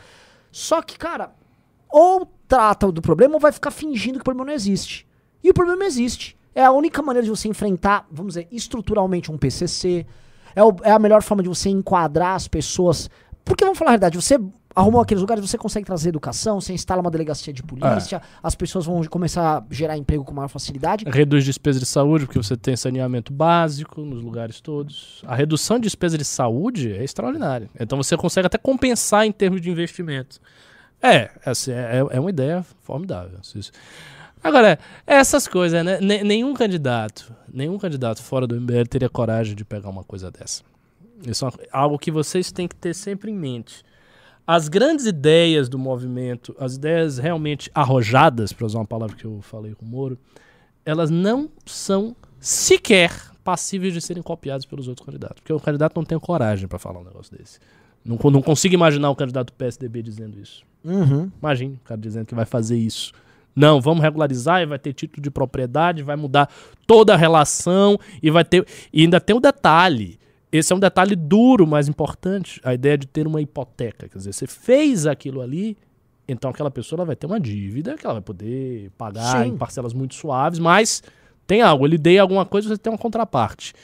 Só 0.50 0.82
que, 0.82 0.98
cara, 0.98 1.32
ou 1.88 2.26
trata 2.46 2.90
do 2.92 3.00
problema 3.00 3.34
ou 3.34 3.40
vai 3.40 3.52
ficar 3.52 3.70
fingindo 3.70 4.14
que 4.18 4.22
o 4.22 4.24
problema 4.24 4.46
não 4.46 4.52
existe. 4.52 5.06
E 5.42 5.48
o 5.50 5.54
problema 5.54 5.84
existe. 5.84 6.36
É 6.54 6.64
a 6.64 6.72
única 6.72 7.00
maneira 7.00 7.24
de 7.24 7.30
você 7.30 7.46
enfrentar, 7.48 8.06
vamos 8.10 8.34
dizer, 8.34 8.48
estruturalmente 8.50 9.30
um 9.30 9.38
PCC. 9.38 10.04
É, 10.56 10.64
o- 10.64 10.74
é 10.82 10.90
a 10.90 10.98
melhor 10.98 11.22
forma 11.22 11.42
de 11.42 11.48
você 11.48 11.68
enquadrar 11.70 12.34
as 12.34 12.48
pessoas. 12.48 13.08
Porque, 13.44 13.64
vamos 13.64 13.78
falar 13.78 13.90
a 13.90 13.94
verdade, 13.94 14.16
você 14.20 14.38
arrumou 14.76 15.00
aqueles 15.00 15.20
lugares, 15.20 15.42
você 15.48 15.58
consegue 15.58 15.84
trazer 15.86 16.10
educação, 16.10 16.60
você 16.60 16.72
instala 16.72 17.00
uma 17.00 17.10
delegacia 17.10 17.52
de 17.52 17.62
polícia, 17.62 18.22
as 18.42 18.54
pessoas 18.54 18.84
vão 18.86 19.02
começar 19.04 19.58
a 19.58 19.64
gerar 19.74 19.96
emprego 19.96 20.22
com 20.24 20.32
maior 20.34 20.48
facilidade. 20.48 21.04
Reduz 21.08 21.44
despesa 21.44 21.80
de 21.80 21.86
saúde, 21.86 22.26
porque 22.26 22.38
você 22.38 22.56
tem 22.56 22.76
saneamento 22.76 23.32
básico 23.32 24.02
nos 24.02 24.22
lugares 24.22 24.60
todos. 24.60 25.22
A 25.26 25.34
redução 25.34 25.78
de 25.78 25.84
despesa 25.84 26.16
de 26.18 26.24
saúde 26.24 26.92
é 26.92 27.02
extraordinária. 27.02 27.68
Então 27.80 27.96
você 28.00 28.16
consegue 28.16 28.46
até 28.46 28.58
compensar 28.58 29.24
em 29.24 29.32
termos 29.32 29.60
de 29.60 29.70
investimento. 29.70 30.38
É, 31.02 31.30
assim, 31.44 31.72
é, 31.72 32.04
é 32.10 32.20
uma 32.20 32.30
ideia 32.30 32.64
formidável. 32.82 33.38
Agora, 34.44 34.78
essas 35.06 35.48
coisas, 35.48 35.84
né? 35.84 35.98
Ne- 36.00 36.22
Nenhum 36.22 36.54
candidato, 36.54 37.32
nenhum 37.52 37.78
candidato 37.78 38.22
fora 38.22 38.46
do 38.46 38.54
MBL 38.60 38.84
teria 38.88 39.08
coragem 39.08 39.56
de 39.56 39.64
pegar 39.64 39.88
uma 39.88 40.04
coisa 40.04 40.30
dessa. 40.30 40.62
Isso 41.26 41.46
é 41.46 41.50
algo 41.72 41.98
que 41.98 42.10
vocês 42.10 42.52
têm 42.52 42.68
que 42.68 42.76
ter 42.76 42.94
sempre 42.94 43.30
em 43.30 43.34
mente. 43.34 43.82
As 44.46 44.68
grandes 44.68 45.04
ideias 45.04 45.68
do 45.68 45.78
movimento, 45.78 46.56
as 46.58 46.76
ideias 46.76 47.18
realmente 47.18 47.70
arrojadas, 47.74 48.52
para 48.52 48.66
usar 48.66 48.78
uma 48.78 48.86
palavra 48.86 49.14
que 49.14 49.24
eu 49.24 49.40
falei 49.42 49.74
com 49.74 49.84
o 49.84 49.88
Moro, 49.88 50.18
elas 50.86 51.10
não 51.10 51.50
são 51.66 52.16
sequer 52.40 53.12
passíveis 53.44 53.92
de 53.92 54.00
serem 54.00 54.22
copiadas 54.22 54.64
pelos 54.64 54.88
outros 54.88 55.04
candidatos. 55.04 55.40
Porque 55.40 55.52
o 55.52 55.60
candidato 55.60 55.96
não 55.96 56.04
tem 56.04 56.18
coragem 56.18 56.66
para 56.66 56.78
falar 56.78 57.00
um 57.00 57.04
negócio 57.04 57.36
desse. 57.36 57.58
Não, 58.04 58.18
não 58.30 58.40
consigo 58.40 58.74
imaginar 58.74 59.10
o 59.10 59.16
candidato 59.16 59.48
do 59.48 59.52
PSDB 59.52 60.02
dizendo 60.02 60.38
isso. 60.40 60.64
Uhum. 60.84 61.30
Imagine 61.42 61.74
o 61.74 61.86
cara 61.86 62.00
dizendo 62.00 62.26
que 62.26 62.34
vai 62.34 62.46
fazer 62.46 62.78
isso. 62.78 63.12
Não, 63.54 63.80
vamos 63.80 64.02
regularizar 64.02 64.62
e 64.62 64.66
vai 64.66 64.78
ter 64.78 64.92
título 64.92 65.22
de 65.22 65.30
propriedade, 65.30 66.02
vai 66.02 66.16
mudar 66.16 66.48
toda 66.86 67.12
a 67.12 67.16
relação 67.16 67.98
e 68.22 68.30
vai 68.30 68.44
ter. 68.44 68.66
E 68.92 69.02
ainda 69.02 69.20
tem 69.20 69.36
o 69.36 69.40
detalhe. 69.40 70.18
Esse 70.50 70.72
é 70.72 70.76
um 70.76 70.80
detalhe 70.80 71.14
duro, 71.14 71.66
mas 71.66 71.88
importante. 71.88 72.60
A 72.64 72.72
ideia 72.72 72.96
de 72.96 73.06
ter 73.06 73.26
uma 73.26 73.40
hipoteca. 73.40 74.08
Quer 74.08 74.18
dizer, 74.18 74.32
você 74.32 74.46
fez 74.46 75.06
aquilo 75.06 75.40
ali, 75.42 75.76
então 76.26 76.50
aquela 76.50 76.70
pessoa 76.70 77.04
vai 77.04 77.16
ter 77.16 77.26
uma 77.26 77.38
dívida 77.38 77.96
que 77.96 78.04
ela 78.04 78.14
vai 78.14 78.22
poder 78.22 78.90
pagar 78.96 79.44
Sim. 79.44 79.50
em 79.50 79.56
parcelas 79.56 79.92
muito 79.92 80.14
suaves, 80.14 80.58
mas 80.58 81.02
tem 81.46 81.62
algo. 81.62 81.86
Ele 81.86 81.98
dei 81.98 82.18
alguma 82.18 82.46
coisa, 82.46 82.68
você 82.68 82.78
tem 82.78 82.92
uma 82.92 82.98
contraparte. 82.98 83.74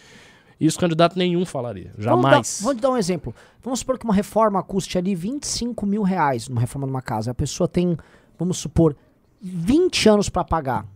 Isso 0.59 0.79
candidato 0.79 1.19
nenhum 1.19 1.45
falaria. 1.45 1.93
Jamais. 1.99 2.61
Vamos 2.63 2.77
dar, 2.77 2.81
te 2.81 2.81
dar 2.83 2.91
um 2.91 2.97
exemplo. 2.97 3.35
Vamos 3.63 3.81
supor 3.81 3.99
que 3.99 4.05
uma 4.05 4.15
reforma 4.15 4.63
custe 4.63 4.97
ali 4.97 5.15
25 5.15 5.85
mil 5.85 6.03
reais 6.03 6.49
numa 6.49 6.61
reforma 6.61 6.87
numa 6.87 7.03
casa. 7.03 7.31
A 7.31 7.35
pessoa 7.35 7.69
tem, 7.69 7.97
vamos 8.39 8.59
supor, 8.59 8.97
20 9.41 10.09
anos 10.09 10.29
pra 10.29 10.45
pagar. 10.45 10.87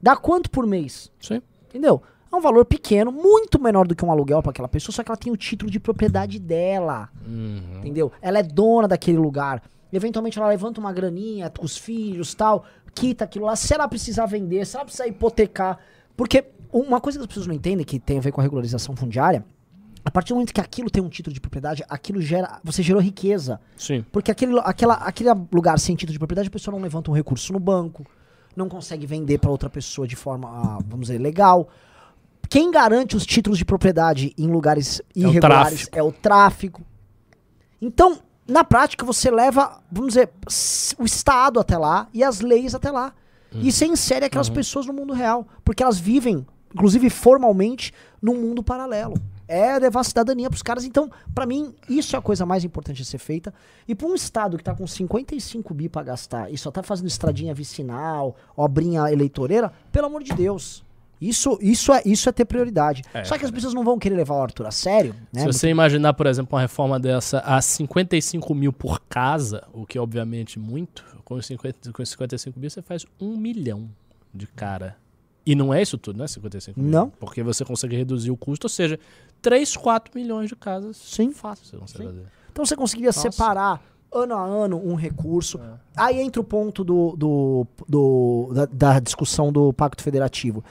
Dá 0.00 0.16
quanto 0.16 0.50
por 0.50 0.66
mês? 0.66 1.10
Sim. 1.20 1.40
Entendeu? 1.68 2.02
É 2.30 2.36
um 2.36 2.40
valor 2.40 2.64
pequeno, 2.64 3.10
muito 3.10 3.60
menor 3.60 3.86
do 3.86 3.94
que 3.94 4.04
um 4.04 4.10
aluguel 4.10 4.42
pra 4.42 4.50
aquela 4.50 4.68
pessoa, 4.68 4.94
só 4.94 5.02
que 5.02 5.10
ela 5.10 5.16
tem 5.16 5.32
o 5.32 5.36
título 5.36 5.70
de 5.70 5.80
propriedade 5.80 6.38
dela. 6.38 7.08
Uhum. 7.26 7.78
Entendeu? 7.78 8.12
Ela 8.20 8.40
é 8.40 8.42
dona 8.42 8.86
daquele 8.86 9.18
lugar. 9.18 9.62
Eventualmente 9.92 10.38
ela 10.38 10.48
levanta 10.48 10.78
uma 10.78 10.92
graninha 10.92 11.48
com 11.50 11.64
os 11.64 11.76
filhos 11.78 12.34
tal, 12.34 12.64
quita 12.94 13.24
aquilo 13.24 13.46
lá. 13.46 13.56
Se 13.56 13.72
ela 13.72 13.88
precisar 13.88 14.26
vender, 14.26 14.66
se 14.66 14.76
ela 14.76 14.84
precisar 14.84 15.06
hipotecar. 15.06 15.78
Porque 16.16 16.44
uma 16.70 17.00
coisa 17.00 17.18
que 17.18 17.22
as 17.22 17.26
pessoas 17.26 17.46
não 17.46 17.54
entendem, 17.54 17.84
que 17.84 17.98
tem 17.98 18.18
a 18.18 18.20
ver 18.20 18.32
com 18.32 18.40
a 18.40 18.44
regularização 18.44 18.94
fundiária, 18.94 19.44
a 20.04 20.10
partir 20.10 20.30
do 20.30 20.36
momento 20.36 20.52
que 20.52 20.60
aquilo 20.60 20.90
tem 20.90 21.02
um 21.02 21.08
título 21.08 21.32
de 21.32 21.40
propriedade, 21.40 21.84
aquilo 21.88 22.20
gera. 22.20 22.60
Você 22.64 22.82
gerou 22.82 23.00
riqueza. 23.00 23.60
Sim. 23.76 24.04
Porque 24.12 24.30
aquele, 24.30 24.58
aquela, 24.60 24.94
aquele 24.94 25.30
lugar 25.52 25.78
sem 25.78 25.96
título 25.96 26.12
de 26.12 26.18
propriedade, 26.18 26.48
a 26.48 26.50
pessoa 26.50 26.74
não 26.74 26.82
levanta 26.82 27.10
um 27.10 27.14
recurso 27.14 27.52
no 27.52 27.60
banco, 27.60 28.06
não 28.56 28.68
consegue 28.68 29.06
vender 29.06 29.38
para 29.38 29.50
outra 29.50 29.70
pessoa 29.70 30.06
de 30.06 30.16
forma, 30.16 30.48
ah, 30.48 30.78
vamos 30.86 31.08
dizer, 31.08 31.18
legal. 31.18 31.68
Quem 32.48 32.70
garante 32.70 33.16
os 33.16 33.26
títulos 33.26 33.58
de 33.58 33.64
propriedade 33.64 34.32
em 34.38 34.46
lugares 34.46 35.00
o 35.14 35.20
irregulares 35.20 35.88
tráfico. 35.88 35.98
é 35.98 36.02
o 36.02 36.12
tráfico. 36.12 36.82
Então, 37.80 38.18
na 38.46 38.64
prática, 38.64 39.04
você 39.04 39.30
leva, 39.30 39.80
vamos 39.92 40.14
dizer, 40.14 40.30
o 40.98 41.04
Estado 41.04 41.60
até 41.60 41.76
lá 41.76 42.08
e 42.14 42.24
as 42.24 42.40
leis 42.40 42.74
até 42.74 42.90
lá. 42.90 43.12
E 43.52 43.72
você 43.72 43.86
insere 43.86 44.26
aquelas 44.26 44.48
pessoas 44.48 44.86
no 44.86 44.92
mundo 44.92 45.12
real. 45.12 45.46
Porque 45.64 45.82
elas 45.82 45.98
vivem, 45.98 46.46
inclusive 46.74 47.08
formalmente, 47.10 47.92
num 48.20 48.34
mundo 48.34 48.62
paralelo. 48.62 49.14
É 49.46 49.78
levar 49.78 50.00
a 50.00 50.04
cidadania 50.04 50.50
pros 50.50 50.62
caras. 50.62 50.84
Então, 50.84 51.10
pra 51.34 51.46
mim, 51.46 51.74
isso 51.88 52.14
é 52.14 52.18
a 52.18 52.22
coisa 52.22 52.44
mais 52.44 52.64
importante 52.64 53.00
a 53.00 53.04
ser 53.04 53.18
feita. 53.18 53.52
E 53.86 53.94
pra 53.94 54.06
um 54.06 54.14
Estado 54.14 54.58
que 54.58 54.64
tá 54.64 54.74
com 54.74 54.86
55 54.86 55.72
bi 55.72 55.88
pra 55.88 56.02
gastar 56.02 56.52
e 56.52 56.58
só 56.58 56.70
tá 56.70 56.82
fazendo 56.82 57.08
estradinha 57.08 57.54
vicinal, 57.54 58.36
obrinha 58.54 59.10
eleitoreira, 59.10 59.72
pelo 59.90 60.06
amor 60.06 60.22
de 60.22 60.32
Deus. 60.34 60.84
Isso, 61.20 61.58
isso, 61.60 61.92
é, 61.92 62.02
isso 62.04 62.28
é 62.28 62.32
ter 62.32 62.44
prioridade. 62.44 63.02
Só 63.24 63.36
que 63.36 63.44
as 63.44 63.50
pessoas 63.50 63.74
não 63.74 63.84
vão 63.84 63.98
querer 63.98 64.14
levar 64.16 64.34
o 64.36 64.42
Arthur 64.42 64.66
a 64.66 64.70
sério. 64.70 65.14
Né? 65.32 65.40
Se 65.40 65.46
você 65.46 65.68
imaginar, 65.68 66.14
por 66.14 66.26
exemplo, 66.26 66.54
uma 66.54 66.60
reforma 66.60 66.98
dessa 67.00 67.40
a 67.40 67.60
55 67.60 68.54
mil 68.54 68.72
por 68.72 69.00
casa, 69.08 69.64
o 69.72 69.84
que 69.84 69.98
é 69.98 70.00
obviamente 70.00 70.58
muito, 70.58 71.04
com, 71.24 71.40
50, 71.40 71.92
com 71.92 72.04
55 72.04 72.58
mil 72.60 72.70
você 72.70 72.80
faz 72.82 73.04
um 73.20 73.36
milhão 73.36 73.88
de 74.32 74.46
cara. 74.46 74.96
E 75.44 75.54
não 75.54 75.72
é 75.72 75.80
isso 75.82 75.96
tudo, 75.98 76.18
né? 76.18 76.26
55 76.28 76.78
mil. 76.78 76.90
Não. 76.90 77.08
Porque 77.10 77.42
você 77.42 77.64
consegue 77.64 77.96
reduzir 77.96 78.30
o 78.30 78.36
custo, 78.36 78.66
ou 78.66 78.68
seja, 78.68 78.98
3, 79.40 79.76
4 79.76 80.12
milhões 80.14 80.48
de 80.48 80.54
casas. 80.56 80.96
Sim. 80.98 81.32
Fácil 81.32 81.64
você 81.64 81.76
consegue 81.76 82.04
fazer. 82.04 82.22
Então 82.52 82.66
você 82.66 82.76
conseguiria 82.76 83.12
separar 83.12 83.82
ano 84.12 84.34
a 84.34 84.42
ano 84.44 84.76
um 84.82 84.94
recurso. 84.94 85.58
Aí 85.96 86.20
entra 86.20 86.40
o 86.40 86.44
ponto 86.44 86.84
do, 86.84 87.14
do, 87.16 87.66
do- 87.88 88.50
da, 88.54 88.66
da 88.66 89.00
discussão 89.00 89.50
do 89.52 89.72
Pacto 89.72 90.02
Federativo. 90.02 90.62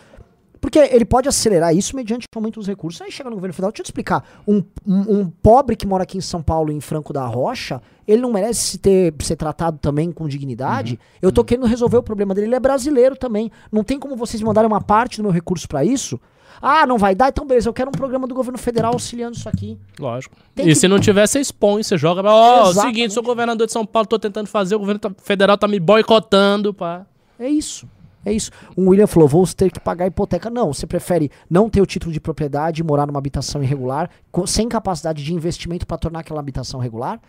Porque 0.60 0.80
ele 0.80 1.06
pode 1.06 1.28
acelerar 1.30 1.76
isso 1.76 1.96
mediante 1.96 2.26
o 2.34 2.38
aumento 2.38 2.60
dos 2.60 2.68
recursos. 2.68 3.02
Aí 3.02 3.12
chega 3.12 3.30
no 3.30 3.36
governo 3.36 3.54
federal, 3.54 3.72
deixa 3.72 3.82
eu 3.82 3.86
te 3.86 3.88
explicar. 3.88 4.24
Um, 4.48 4.64
um, 4.86 5.20
um 5.20 5.30
pobre 5.30 5.76
que 5.76 5.86
mora 5.88 6.04
aqui 6.04 6.18
em 6.18 6.22
São 6.22 6.42
Paulo, 6.42 6.72
em 6.72 6.80
Franco 6.82 7.14
da 7.14 7.26
Rocha, 7.26 7.82
ele 8.08 8.22
não 8.22 8.32
merece 8.32 8.78
ter, 8.78 9.14
ser 9.22 9.36
tratado 9.36 9.78
também 9.80 10.12
com 10.12 10.28
dignidade. 10.28 11.00
Eu 11.22 11.32
tô 11.32 11.44
querendo 11.44 11.68
resolver 11.68 11.98
o 11.98 12.04
problema 12.04 12.34
dele. 12.34 12.48
Ele 12.48 12.56
é 12.56 12.60
brasileiro 12.60 13.16
também. 13.16 13.52
Não 13.72 13.84
tem 13.84 14.00
como 14.00 14.16
vocês 14.16 14.42
mandarem 14.42 14.68
uma 14.68 14.82
parte 14.82 15.18
do 15.18 15.24
meu 15.24 15.32
recurso 15.32 15.68
pra 15.68 15.84
isso? 15.84 16.20
Ah, 16.62 16.88
não 16.88 16.98
vai 16.98 17.14
dar? 17.14 17.30
Então 17.30 17.46
beleza, 17.46 17.70
eu 17.70 17.74
quero 17.74 17.90
um 17.90 17.92
programa 17.92 18.26
do 18.26 18.34
governo 18.34 18.58
federal 18.58 18.94
auxiliando 18.94 19.38
isso 19.38 19.48
aqui. 19.48 19.78
Lógico. 20.00 20.36
Tem 20.56 20.66
e 20.66 20.70
que- 20.70 20.76
se 20.76 20.88
não 20.88 21.00
tiver, 21.00 21.28
você 21.28 21.40
expõe, 21.40 21.84
você 21.84 21.98
joga. 21.98 22.24
Ó, 22.24 22.70
oh, 22.70 22.74
seguinte, 22.74 23.14
sou 23.14 23.22
governador 23.22 23.68
de 23.68 23.74
São 23.74 23.86
Paulo, 23.86 24.08
tô 24.08 24.18
tentando 24.18 24.48
fazer, 24.48 24.76
o 24.76 24.80
governo 24.80 25.00
tá- 25.00 25.12
federal 25.22 25.56
tá 25.56 25.68
me 25.68 25.80
boicotando, 25.80 26.74
pá. 26.74 27.06
É 27.40 27.48
isso. 27.48 27.88
É 28.28 28.34
isso. 28.34 28.52
O 28.76 28.90
William 28.90 29.08
falou: 29.08 29.28
vou 29.28 29.46
ter 29.48 29.72
que 29.72 29.80
pagar 29.80 30.06
a 30.06 30.08
hipoteca. 30.08 30.50
Não, 30.50 30.74
você 30.74 30.86
prefere 30.86 31.32
não 31.50 31.70
ter 31.70 31.82
o 31.82 31.86
título 31.86 32.12
de 32.12 32.20
propriedade 32.20 32.82
e 32.82 32.84
morar 32.84 33.06
numa 33.08 33.20
habitação 33.20 33.64
irregular, 33.64 34.10
co- 34.32 34.46
sem 34.46 34.68
capacidade 34.68 35.24
de 35.24 35.34
investimento 35.34 35.88
para 35.88 35.98
tornar 35.98 36.20
aquela 36.20 36.40
habitação 36.40 36.80
regular? 36.80 37.20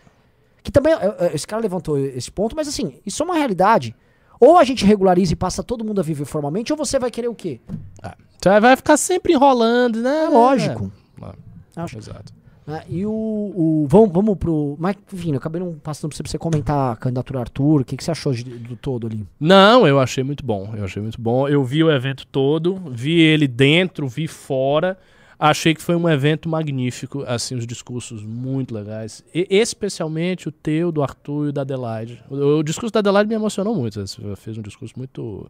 Que 0.63 0.73
também, 0.73 0.93
é, 0.93 1.17
é, 1.27 1.35
esse 1.35 1.47
cara 1.47 1.63
levantou 1.63 1.97
esse 1.99 2.31
ponto, 2.31 2.57
mas 2.57 2.67
assim, 2.67 2.95
isso 3.07 3.23
é 3.23 3.25
uma 3.27 3.37
realidade. 3.37 3.95
Ou 4.41 4.57
a 4.59 4.65
gente 4.65 4.85
regulariza 4.85 5.33
e 5.33 5.37
passa 5.37 5.63
todo 5.63 5.85
mundo 5.85 6.01
a 6.01 6.03
viver 6.05 6.25
formalmente, 6.25 6.73
ou 6.73 6.77
você 6.77 6.99
vai 6.99 7.11
querer 7.11 7.29
o 7.29 7.35
quê? 7.35 7.61
Ah, 8.03 8.17
Você 8.41 8.61
vai 8.61 8.77
ficar 8.77 8.97
sempre 8.97 9.33
enrolando, 9.33 10.01
né? 10.03 10.25
É 10.25 10.29
lógico. 10.29 10.93
É. 11.23 11.99
Exato. 11.99 12.33
Né? 12.69 12.83
E 12.89 13.05
o, 13.07 13.11
o- 13.11 13.87
Vamos, 13.89 14.13
vamos 14.13 14.37
pro. 14.39 14.77
Mas, 14.79 14.95
enfim, 15.13 15.31
eu 15.33 15.39
acabei 15.39 15.61
não 15.61 15.73
passando 15.75 16.15
pra 16.15 16.25
você, 16.29 16.39
comentar 16.39 16.93
a 16.93 16.97
candidatura 16.97 17.41
Arthur. 17.41 17.81
O 17.81 17.85
que, 17.85 17.97
que 17.97 18.05
você 18.05 18.11
achou 18.11 18.33
de- 18.33 18.45
do 18.45 18.77
todo 18.77 19.07
ali? 19.07 19.27
Não, 19.41 19.87
eu 19.87 19.99
achei 19.99 20.23
muito 20.23 20.45
bom. 20.45 20.73
Eu 20.77 20.85
achei 20.85 21.01
muito 21.03 21.21
bom. 21.21 21.49
Eu 21.49 21.65
vi 21.65 21.83
o 21.83 21.91
evento 21.91 22.27
todo, 22.27 22.77
vi 22.91 23.21
ele 23.21 23.49
dentro, 23.49 24.07
vi 24.07 24.29
fora. 24.29 24.97
Achei 25.41 25.73
que 25.73 25.81
foi 25.81 25.95
um 25.95 26.09
evento 26.09 26.49
magnífico, 26.49 27.23
assim, 27.25 27.55
os 27.55 27.65
discursos 27.65 28.25
muito 28.25 28.75
legais. 28.75 29.23
E, 29.33 29.47
especialmente 29.51 30.49
o 30.49 30.53
teu, 30.53 30.91
do 30.91 31.01
Arthur 31.01 31.47
e 31.47 31.49
o 31.51 31.53
da 31.53 31.61
Adelaide. 31.63 32.21
O, 32.29 32.59
o 32.59 32.63
discurso 32.65 32.93
da 32.93 32.99
Adelaide 32.99 33.29
me 33.29 33.37
emocionou 33.37 33.73
muito. 33.75 34.01
Você 34.05 34.21
fez 34.37 34.59
um 34.59 34.63
discurso 34.63 34.95
muito 34.97 35.49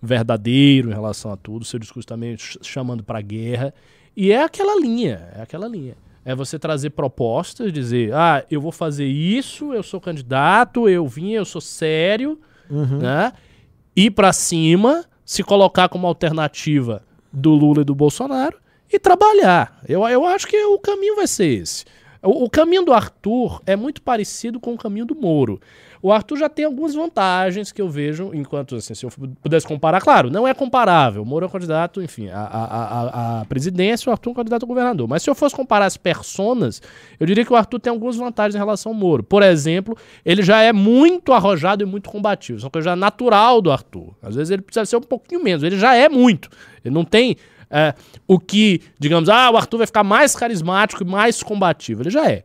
verdadeiro 0.00 0.90
em 0.90 0.92
relação 0.92 1.32
a 1.32 1.36
tudo. 1.36 1.64
Seu 1.64 1.78
discurso 1.78 2.06
também 2.06 2.36
ch- 2.36 2.58
chamando 2.62 3.02
pra 3.02 3.20
guerra. 3.20 3.72
E 4.16 4.30
é 4.32 4.42
aquela 4.42 4.78
linha, 4.78 5.30
é 5.34 5.42
aquela 5.42 5.66
linha. 5.66 5.94
É 6.24 6.34
você 6.34 6.58
trazer 6.58 6.90
propostas, 6.90 7.72
dizer, 7.72 8.12
ah, 8.14 8.44
eu 8.50 8.60
vou 8.60 8.70
fazer 8.72 9.06
isso, 9.06 9.72
eu 9.72 9.82
sou 9.82 10.00
candidato, 10.00 10.88
eu 10.88 11.06
vim, 11.06 11.32
eu 11.32 11.44
sou 11.44 11.60
sério, 11.60 12.38
né? 12.98 13.32
Ir 13.96 14.10
pra 14.12 14.32
cima, 14.32 15.04
se 15.24 15.42
colocar 15.42 15.88
como 15.88 16.06
alternativa 16.06 17.02
do 17.32 17.50
Lula 17.50 17.82
e 17.82 17.84
do 17.84 17.94
Bolsonaro 17.94 18.56
e 18.92 18.98
trabalhar. 18.98 19.80
Eu, 19.88 20.06
eu 20.06 20.24
acho 20.24 20.46
que 20.46 20.56
o 20.64 20.78
caminho 20.78 21.16
vai 21.16 21.26
ser 21.26 21.46
esse. 21.46 21.84
O, 22.22 22.44
o 22.44 22.50
caminho 22.50 22.84
do 22.84 22.92
Arthur 22.92 23.60
é 23.66 23.74
muito 23.74 24.00
parecido 24.00 24.60
com 24.60 24.74
o 24.74 24.78
caminho 24.78 25.04
do 25.06 25.14
Moro. 25.14 25.60
O 26.02 26.10
Arthur 26.10 26.36
já 26.36 26.48
tem 26.48 26.64
algumas 26.64 26.96
vantagens 26.96 27.70
que 27.70 27.80
eu 27.80 27.88
vejo, 27.88 28.32
enquanto, 28.34 28.74
assim, 28.74 28.92
se 28.92 29.06
eu 29.06 29.10
pudesse 29.40 29.64
comparar, 29.64 30.00
claro, 30.00 30.32
não 30.32 30.48
é 30.48 30.52
comparável. 30.52 31.22
O 31.22 31.24
Moro 31.24 31.46
é 31.46 31.48
candidato, 31.48 32.02
enfim, 32.02 32.28
a, 32.28 32.40
a, 32.40 32.64
a, 32.64 33.40
a 33.40 33.44
presidência, 33.44 34.10
o 34.10 34.12
Arthur 34.12 34.30
é 34.30 34.32
um 34.32 34.34
candidato 34.34 34.64
a 34.64 34.66
governador. 34.66 35.06
Mas 35.06 35.22
se 35.22 35.30
eu 35.30 35.34
fosse 35.36 35.54
comparar 35.54 35.86
as 35.86 35.96
personas, 35.96 36.82
eu 37.20 37.24
diria 37.24 37.44
que 37.44 37.52
o 37.52 37.56
Arthur 37.56 37.78
tem 37.78 37.92
algumas 37.92 38.16
vantagens 38.16 38.56
em 38.56 38.58
relação 38.58 38.90
ao 38.90 38.98
Moro. 38.98 39.22
Por 39.22 39.44
exemplo, 39.44 39.96
ele 40.24 40.42
já 40.42 40.60
é 40.60 40.72
muito 40.72 41.32
arrojado 41.32 41.84
e 41.84 41.86
muito 41.86 42.10
combativo. 42.10 42.56
Isso 42.56 42.66
é 42.66 42.66
uma 42.66 42.72
coisa 42.72 42.96
natural 42.96 43.62
do 43.62 43.70
Arthur. 43.70 44.12
Às 44.20 44.34
vezes 44.34 44.50
ele 44.50 44.62
precisa 44.62 44.84
ser 44.84 44.96
um 44.96 45.02
pouquinho 45.02 45.40
menos. 45.40 45.62
Ele 45.62 45.78
já 45.78 45.94
é 45.94 46.08
muito. 46.08 46.50
Ele 46.84 46.92
não 46.92 47.04
tem 47.04 47.36
é, 47.70 47.94
o 48.26 48.40
que, 48.40 48.80
digamos, 48.98 49.28
ah, 49.28 49.52
o 49.52 49.56
Arthur 49.56 49.78
vai 49.78 49.86
ficar 49.86 50.02
mais 50.02 50.34
carismático 50.34 51.04
e 51.04 51.06
mais 51.06 51.44
combativo. 51.44 52.02
Ele 52.02 52.10
já 52.10 52.28
é. 52.28 52.42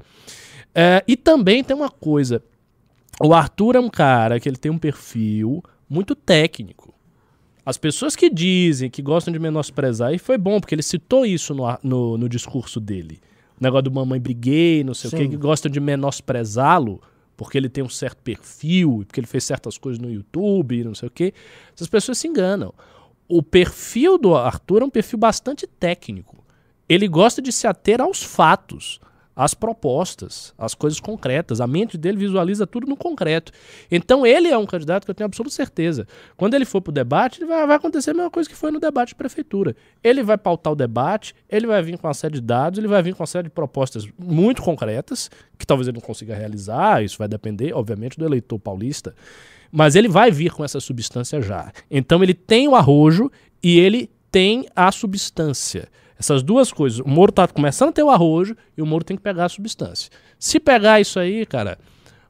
é 0.75 1.03
e 1.07 1.17
também 1.17 1.63
tem 1.63 1.75
uma 1.75 1.89
coisa 1.89 2.43
o 3.21 3.33
Arthur 3.33 3.75
é 3.75 3.79
um 3.79 3.89
cara 3.89 4.39
que 4.39 4.47
ele 4.47 4.57
tem 4.57 4.71
um 4.71 4.77
perfil 4.77 5.63
muito 5.89 6.15
técnico. 6.15 6.93
As 7.65 7.77
pessoas 7.77 8.15
que 8.15 8.29
dizem 8.29 8.89
que 8.89 9.01
gostam 9.01 9.33
de 9.33 9.39
menosprezar, 9.39 10.13
e 10.13 10.17
foi 10.17 10.37
bom, 10.37 10.59
porque 10.59 10.73
ele 10.73 10.83
citou 10.83 11.25
isso 11.25 11.53
no, 11.53 11.65
no, 11.83 12.17
no 12.17 12.29
discurso 12.29 12.79
dele. 12.79 13.19
O 13.59 13.63
negócio 13.63 13.83
do 13.83 13.91
mamãe 13.91 14.19
briguei, 14.19 14.83
não 14.83 14.93
sei 14.93 15.09
Sim. 15.09 15.15
o 15.15 15.19
que, 15.19 15.27
que 15.29 15.37
gostam 15.37 15.69
de 15.69 15.79
menosprezá-lo, 15.79 17.01
porque 17.35 17.57
ele 17.57 17.67
tem 17.67 17.83
um 17.83 17.89
certo 17.89 18.19
perfil, 18.19 19.03
porque 19.05 19.19
ele 19.19 19.27
fez 19.27 19.43
certas 19.43 19.77
coisas 19.77 19.99
no 19.99 20.09
YouTube, 20.09 20.83
não 20.83 20.95
sei 20.95 21.07
o 21.07 21.11
que. 21.11 21.33
Essas 21.75 21.87
pessoas 21.87 22.17
se 22.17 22.27
enganam. 22.27 22.73
O 23.27 23.43
perfil 23.43 24.17
do 24.17 24.35
Arthur 24.35 24.83
é 24.83 24.85
um 24.85 24.89
perfil 24.89 25.19
bastante 25.19 25.67
técnico. 25.67 26.45
Ele 26.87 27.07
gosta 27.07 27.41
de 27.41 27.51
se 27.51 27.67
ater 27.67 27.99
aos 27.99 28.23
fatos 28.23 29.01
as 29.37 29.53
propostas, 29.53 30.51
as 30.57 30.73
coisas 30.73 30.99
concretas. 30.99 31.61
A 31.61 31.67
mente 31.67 31.95
dele 31.95 32.17
visualiza 32.17 32.65
tudo 32.65 32.87
no 32.87 32.97
concreto. 32.97 33.51
Então 33.91 34.25
ele 34.25 34.47
é 34.47 34.57
um 34.57 34.65
candidato 34.65 35.05
que 35.05 35.11
eu 35.11 35.15
tenho 35.15 35.27
absoluta 35.27 35.53
certeza. 35.53 36.07
Quando 36.35 36.55
ele 36.55 36.65
for 36.65 36.81
para 36.81 36.89
o 36.89 36.93
debate, 36.93 37.45
vai, 37.45 37.67
vai, 37.67 37.75
acontecer 37.75 38.09
a 38.09 38.13
mesma 38.15 38.31
coisa 38.31 38.49
que 38.49 38.55
foi 38.55 38.71
no 38.71 38.79
debate 38.79 39.09
de 39.09 39.15
prefeitura. 39.15 39.75
Ele 40.03 40.23
vai 40.23 40.39
pautar 40.39 40.73
o 40.73 40.75
debate, 40.75 41.35
ele 41.47 41.67
vai 41.67 41.83
vir 41.83 41.99
com 41.99 42.07
uma 42.07 42.15
série 42.15 42.33
de 42.33 42.41
dados, 42.41 42.79
ele 42.79 42.87
vai 42.87 43.03
vir 43.03 43.13
com 43.13 43.21
uma 43.21 43.27
série 43.27 43.43
de 43.43 43.51
propostas 43.51 44.07
muito 44.17 44.63
concretas, 44.63 45.29
que 45.55 45.67
talvez 45.67 45.87
ele 45.87 45.97
não 45.97 46.01
consiga 46.01 46.33
realizar, 46.33 47.03
isso 47.03 47.19
vai 47.19 47.27
depender, 47.27 47.73
obviamente, 47.73 48.17
do 48.17 48.25
eleitor 48.25 48.57
paulista. 48.57 49.13
Mas 49.71 49.95
ele 49.95 50.07
vai 50.07 50.31
vir 50.31 50.51
com 50.51 50.65
essa 50.65 50.79
substância 50.79 51.39
já. 51.43 51.71
Então 51.91 52.23
ele 52.23 52.33
tem 52.33 52.67
o 52.67 52.73
arrojo 52.73 53.31
e 53.61 53.77
ele 53.77 54.09
tem 54.31 54.65
a 54.75 54.91
substância. 54.91 55.87
Essas 56.19 56.41
duas 56.41 56.71
coisas. 56.71 56.99
O 56.99 57.07
Moro 57.07 57.31
tá 57.31 57.47
começando 57.47 57.89
a 57.89 57.91
ter 57.91 58.03
o 58.03 58.09
arrojo 58.09 58.55
e 58.75 58.81
o 58.81 58.85
Moro 58.85 59.03
tem 59.03 59.15
que 59.15 59.23
pegar 59.23 59.45
a 59.45 59.49
substância. 59.49 60.11
Se 60.39 60.59
pegar 60.59 60.99
isso 60.99 61.19
aí, 61.19 61.45
cara, 61.45 61.77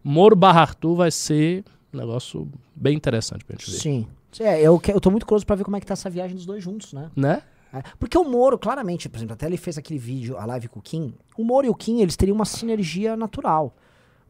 Moro 0.04 0.36
barra 0.36 0.62
Arthur 0.62 0.96
vai 0.96 1.12
ser 1.12 1.64
um 1.94 1.98
negócio 1.98 2.48
bem 2.76 2.96
interessante 2.96 3.46
pra 3.46 3.56
gente 3.56 3.72
ver. 3.72 3.78
Sim. 3.78 4.08
É, 4.40 4.62
eu, 4.62 4.80
eu 4.90 5.02
tô 5.02 5.10
muito 5.10 5.26
curioso 5.26 5.46
pra 5.46 5.56
ver 5.56 5.64
como 5.64 5.78
é 5.78 5.80
que 5.80 5.86
tá 5.86 5.94
essa 5.94 6.10
viagem 6.10 6.36
dos 6.36 6.46
dois 6.46 6.64
juntos, 6.64 6.94
né? 6.94 7.10
Né? 7.16 7.42
É, 7.74 7.82
porque 8.00 8.18
o 8.18 8.24
Moro, 8.24 8.58
claramente, 8.58 9.10
por 9.10 9.18
exemplo, 9.18 9.34
até 9.34 9.46
ele 9.46 9.58
fez 9.58 9.78
aquele 9.78 10.00
vídeo, 10.00 10.38
a 10.38 10.46
live 10.46 10.68
com 10.68 10.80
o 10.80 10.82
Kim, 10.82 11.14
o 11.38 11.44
Moro 11.44 11.66
e 11.66 11.70
o 11.70 11.76
Kim, 11.76 12.02
eles 12.02 12.16
teriam 12.16 12.36
uma 12.36 12.46
sinergia 12.46 13.16
natural. 13.16 13.76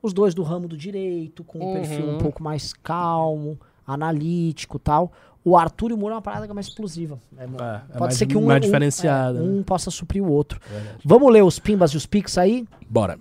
Os 0.02 0.14
dois 0.14 0.34
do 0.34 0.44
ramo 0.44 0.68
do 0.68 0.78
direito, 0.78 1.44
com 1.44 1.60
um 1.60 1.64
uhum. 1.64 1.74
perfil 1.74 2.10
um 2.10 2.18
pouco 2.18 2.42
mais 2.42 2.74
calmo, 2.74 3.60
analítico 3.86 4.80
tal. 4.80 5.12
O 5.48 5.56
Arthur 5.56 5.92
e 5.92 5.94
o 5.94 5.98
Muro 5.98 6.12
é 6.12 6.16
uma 6.16 6.22
parada 6.22 6.46
que 6.46 6.52
é 6.52 6.54
mais 6.54 6.68
explosiva. 6.68 7.18
É, 7.38 7.44
é, 7.44 7.46
é 7.46 7.48
Pode 7.48 8.00
mais, 8.00 8.16
ser 8.16 8.26
que 8.26 8.36
um, 8.36 8.48
mais 8.48 8.60
diferenciada, 8.60 9.40
um, 9.40 9.46
é, 9.56 9.60
um 9.60 9.64
possa 9.64 9.90
suprir 9.90 10.22
o 10.22 10.30
outro. 10.30 10.60
Vamos 11.06 11.32
ler 11.32 11.42
os 11.42 11.58
pimbas 11.58 11.92
e 11.92 11.96
os 11.96 12.06
pics 12.06 12.38
aí? 12.38 12.68
Bora. 12.90 13.18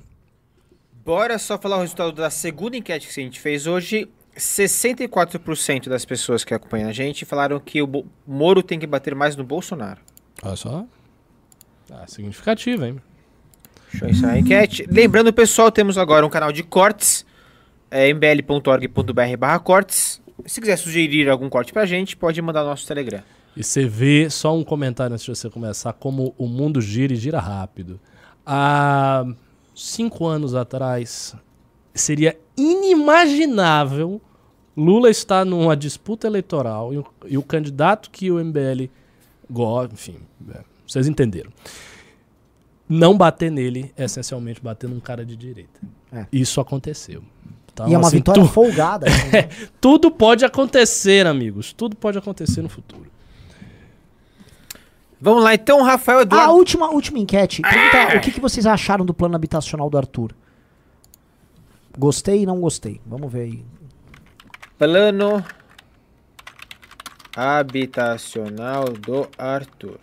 Bora 1.05 1.39
só 1.39 1.57
falar 1.57 1.77
o 1.77 1.83
resultado 1.83 2.11
da 2.11 2.29
segunda 2.29 2.77
enquete 2.77 3.07
que 3.07 3.20
a 3.20 3.22
gente 3.22 3.39
fez 3.39 3.68
hoje. 3.68 4.09
64% 4.37 5.89
das 5.89 6.05
pessoas 6.05 6.43
que 6.43 6.53
acompanham 6.53 6.89
a 6.89 6.93
gente 6.93 7.24
falaram 7.24 7.61
que 7.61 7.81
o 7.81 8.05
Moro 8.27 8.61
tem 8.61 8.81
que 8.81 8.89
bater 8.89 9.14
mais 9.14 9.37
no 9.37 9.45
Bolsonaro. 9.45 10.01
Olha 10.43 10.57
só. 10.57 10.85
Tá 11.87 12.09
significativo, 12.09 12.87
hein? 12.87 13.01
Deixa 13.93 14.05
eu 14.05 14.11
encerrar 14.11 14.33
a 14.33 14.39
enquete. 14.41 14.85
Lembrando, 14.91 15.33
pessoal, 15.33 15.70
temos 15.70 15.97
agora 15.97 16.27
um 16.27 16.31
canal 16.31 16.51
de 16.51 16.64
cortes. 16.64 17.24
É 17.89 18.09
mbl.org.br 18.09 19.37
barra 19.39 19.61
cortes. 19.61 20.16
Se 20.45 20.61
quiser 20.61 20.76
sugerir 20.76 21.28
algum 21.28 21.49
corte 21.49 21.72
pra 21.72 21.87
gente, 21.87 22.16
pode 22.16 22.41
mandar 22.43 22.62
no 22.62 22.70
nosso 22.70 22.87
Telegram. 22.87 23.22
E 23.57 23.64
você 23.64 23.87
vê, 23.87 24.28
só 24.28 24.55
um 24.55 24.62
comentário 24.62 25.14
antes 25.14 25.24
de 25.24 25.34
você 25.34 25.49
começar, 25.49 25.93
como 25.95 26.34
o 26.37 26.47
mundo 26.47 26.80
gira 26.80 27.14
e 27.14 27.16
gira 27.16 27.41
rápido. 27.41 27.99
Há 28.45 29.24
cinco 29.74 30.26
anos 30.26 30.55
atrás, 30.55 31.34
seria 31.95 32.39
inimaginável 32.57 34.20
Lula 34.76 35.09
estar 35.09 35.47
numa 35.47 35.74
disputa 35.74 36.26
eleitoral 36.26 36.93
e 36.93 36.99
o, 36.99 37.07
e 37.26 37.39
o 37.39 37.43
candidato 37.43 38.11
que 38.11 38.30
o 38.30 38.39
MBL 38.45 38.91
gosta, 39.51 39.95
enfim, 39.95 40.16
é, 40.51 40.61
vocês 40.87 41.09
entenderam. 41.09 41.51
Não 42.87 43.16
bater 43.16 43.51
nele, 43.51 43.93
essencialmente 43.97 44.61
bater 44.61 44.89
num 44.89 45.01
cara 45.01 45.24
de 45.24 45.34
direita. 45.34 45.80
É. 46.12 46.26
Isso 46.30 46.61
aconteceu. 46.61 47.22
Então, 47.77 47.89
e 47.89 47.93
é 47.93 47.99
uma 47.99 48.07
assim, 48.07 48.16
vitória 48.16 48.43
tu... 48.43 48.49
folgada. 48.49 49.07
Assim, 49.07 49.29
né? 49.29 49.49
Tudo 49.79 50.11
pode 50.11 50.47
acontecer, 50.47 51.27
amigos. 51.27 51.74
Tudo 51.74 51.95
pode 51.95 52.16
acontecer 52.16 52.62
no 52.62 52.70
futuro. 52.70 53.05
Vamos 55.20 55.43
lá, 55.43 55.55
então, 55.55 55.83
Rafael 55.83 56.22
Eduardo. 56.22 56.51
A 56.51 56.55
última, 56.55 56.91
última 56.91 57.18
enquete. 57.18 57.61
Pergunta, 57.61 58.16
o 58.16 58.20
que, 58.20 58.31
que 58.31 58.41
vocês 58.41 58.64
acharam 58.64 59.05
do 59.05 59.12
plano 59.12 59.37
habitacional 59.37 59.91
do 59.91 59.99
Arthur? 59.99 60.33
Gostei 61.99 62.43
e 62.43 62.47
não 62.47 62.61
gostei. 62.61 62.99
Vamos 63.05 63.31
ver 63.31 63.41
aí. 63.41 63.64
Plano 64.79 65.45
habitacional 67.37 68.85
do 68.85 69.29
Arthur. 69.37 70.01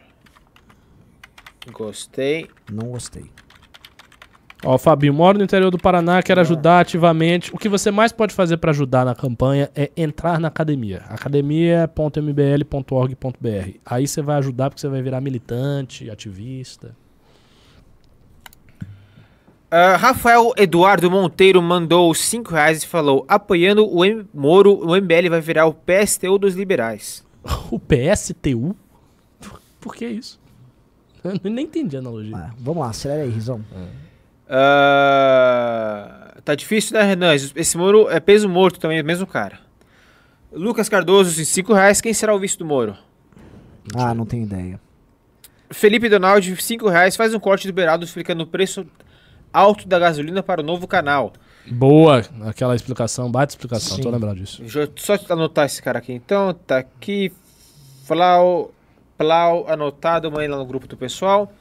Gostei. 1.72 2.50
Não 2.72 2.90
gostei. 2.90 3.32
Ó, 4.66 4.78
Fabinho, 4.78 5.14
moro 5.14 5.38
no 5.38 5.44
interior 5.44 5.70
do 5.70 5.78
Paraná, 5.78 6.24
quero 6.24 6.40
ajudar 6.40 6.80
ativamente. 6.80 7.54
O 7.54 7.58
que 7.58 7.68
você 7.68 7.92
mais 7.92 8.14
pode 8.14 8.34
fazer 8.34 8.56
para 8.58 8.72
ajudar 8.72 9.04
na 9.04 9.14
campanha 9.14 9.70
é 9.76 9.92
entrar 9.98 10.40
na 10.40 10.48
academia. 10.48 11.04
academia.mbl.org.br. 11.10 13.78
Aí 13.86 14.08
você 14.08 14.22
vai 14.22 14.38
ajudar 14.38 14.70
porque 14.70 14.80
você 14.80 14.88
vai 14.88 15.02
virar 15.02 15.20
militante, 15.20 16.10
ativista. 16.10 16.96
Uh, 19.70 19.98
Rafael 19.98 20.54
Eduardo 20.56 21.12
Monteiro 21.12 21.62
mandou 21.62 22.14
5 22.14 22.54
reais 22.54 22.84
e 22.84 22.88
falou: 22.88 23.26
apoiando 23.28 23.86
o 23.86 24.06
M 24.06 24.26
Moro, 24.34 24.76
o 24.76 24.96
MBL 24.96 25.30
vai 25.30 25.42
virar 25.42 25.66
o 25.66 25.74
PSTU 25.74 26.38
dos 26.38 26.56
liberais. 26.56 27.22
o 27.70 27.78
PSTU? 27.80 28.78
Por 29.82 29.94
que 29.96 30.06
isso? 30.06 30.40
Eu 31.44 31.52
nem 31.52 31.66
entendi 31.66 31.98
a 31.98 32.00
analogia. 32.00 32.38
Ah, 32.38 32.52
vamos 32.58 32.82
lá, 32.82 32.92
acelera 32.92 33.24
aí, 33.24 33.30
Rizão. 33.30 33.60
É. 33.76 34.13
Uh, 34.46 36.42
tá 36.42 36.56
difícil, 36.56 36.98
né, 36.98 37.04
Renan? 37.04 37.34
Esse 37.34 37.78
Moro 37.78 38.10
é 38.10 38.20
peso 38.20 38.48
morto 38.50 38.80
também, 38.80 39.00
é 39.00 39.04
mesmo 39.04 39.26
cara. 39.26 39.60
Lucas 40.52 40.88
Cardoso, 40.88 41.44
5 41.44 41.74
reais. 41.74 42.02
Quem 42.02 42.14
será 42.14 42.36
o 42.36 42.40
vice 42.40 42.58
do 42.58 42.66
Moro? 42.66 42.96
Ah, 43.96 44.14
não 44.14 44.26
tenho 44.26 44.44
ideia. 44.44 44.80
Felipe 45.72 46.08
Donald, 46.08 46.56
5 46.56 46.88
reais. 46.88 47.16
Faz 47.16 47.34
um 47.34 47.40
corte 47.40 47.66
liberado 47.66 48.06
explicando 48.06 48.44
o 48.44 48.48
preço 48.48 48.86
alto 49.52 49.88
da 49.88 49.98
gasolina 49.98 50.44
para 50.44 50.62
o 50.62 50.64
novo 50.64 50.88
canal. 50.88 51.34
Boa, 51.66 52.22
aquela 52.46 52.76
explicação, 52.76 53.32
bate 53.32 53.54
explicação, 53.54 53.96
Sim. 53.96 54.04
tô 54.04 54.10
lembrado 54.10 54.36
disso. 54.36 54.62
Deixa 54.62 54.82
eu 54.82 54.92
só 54.98 55.18
anotar 55.30 55.66
esse 55.66 55.82
cara 55.82 56.00
aqui. 56.00 56.12
Então, 56.14 56.54
tá 56.54 56.80
aqui. 56.80 57.32
Plau, 58.08 58.72
Plau 59.18 59.66
anotado, 59.70 60.28
amanhã 60.28 60.52
lá 60.52 60.58
no 60.58 60.66
grupo 60.66 60.88
do 60.88 60.98
pessoal. 60.98 61.52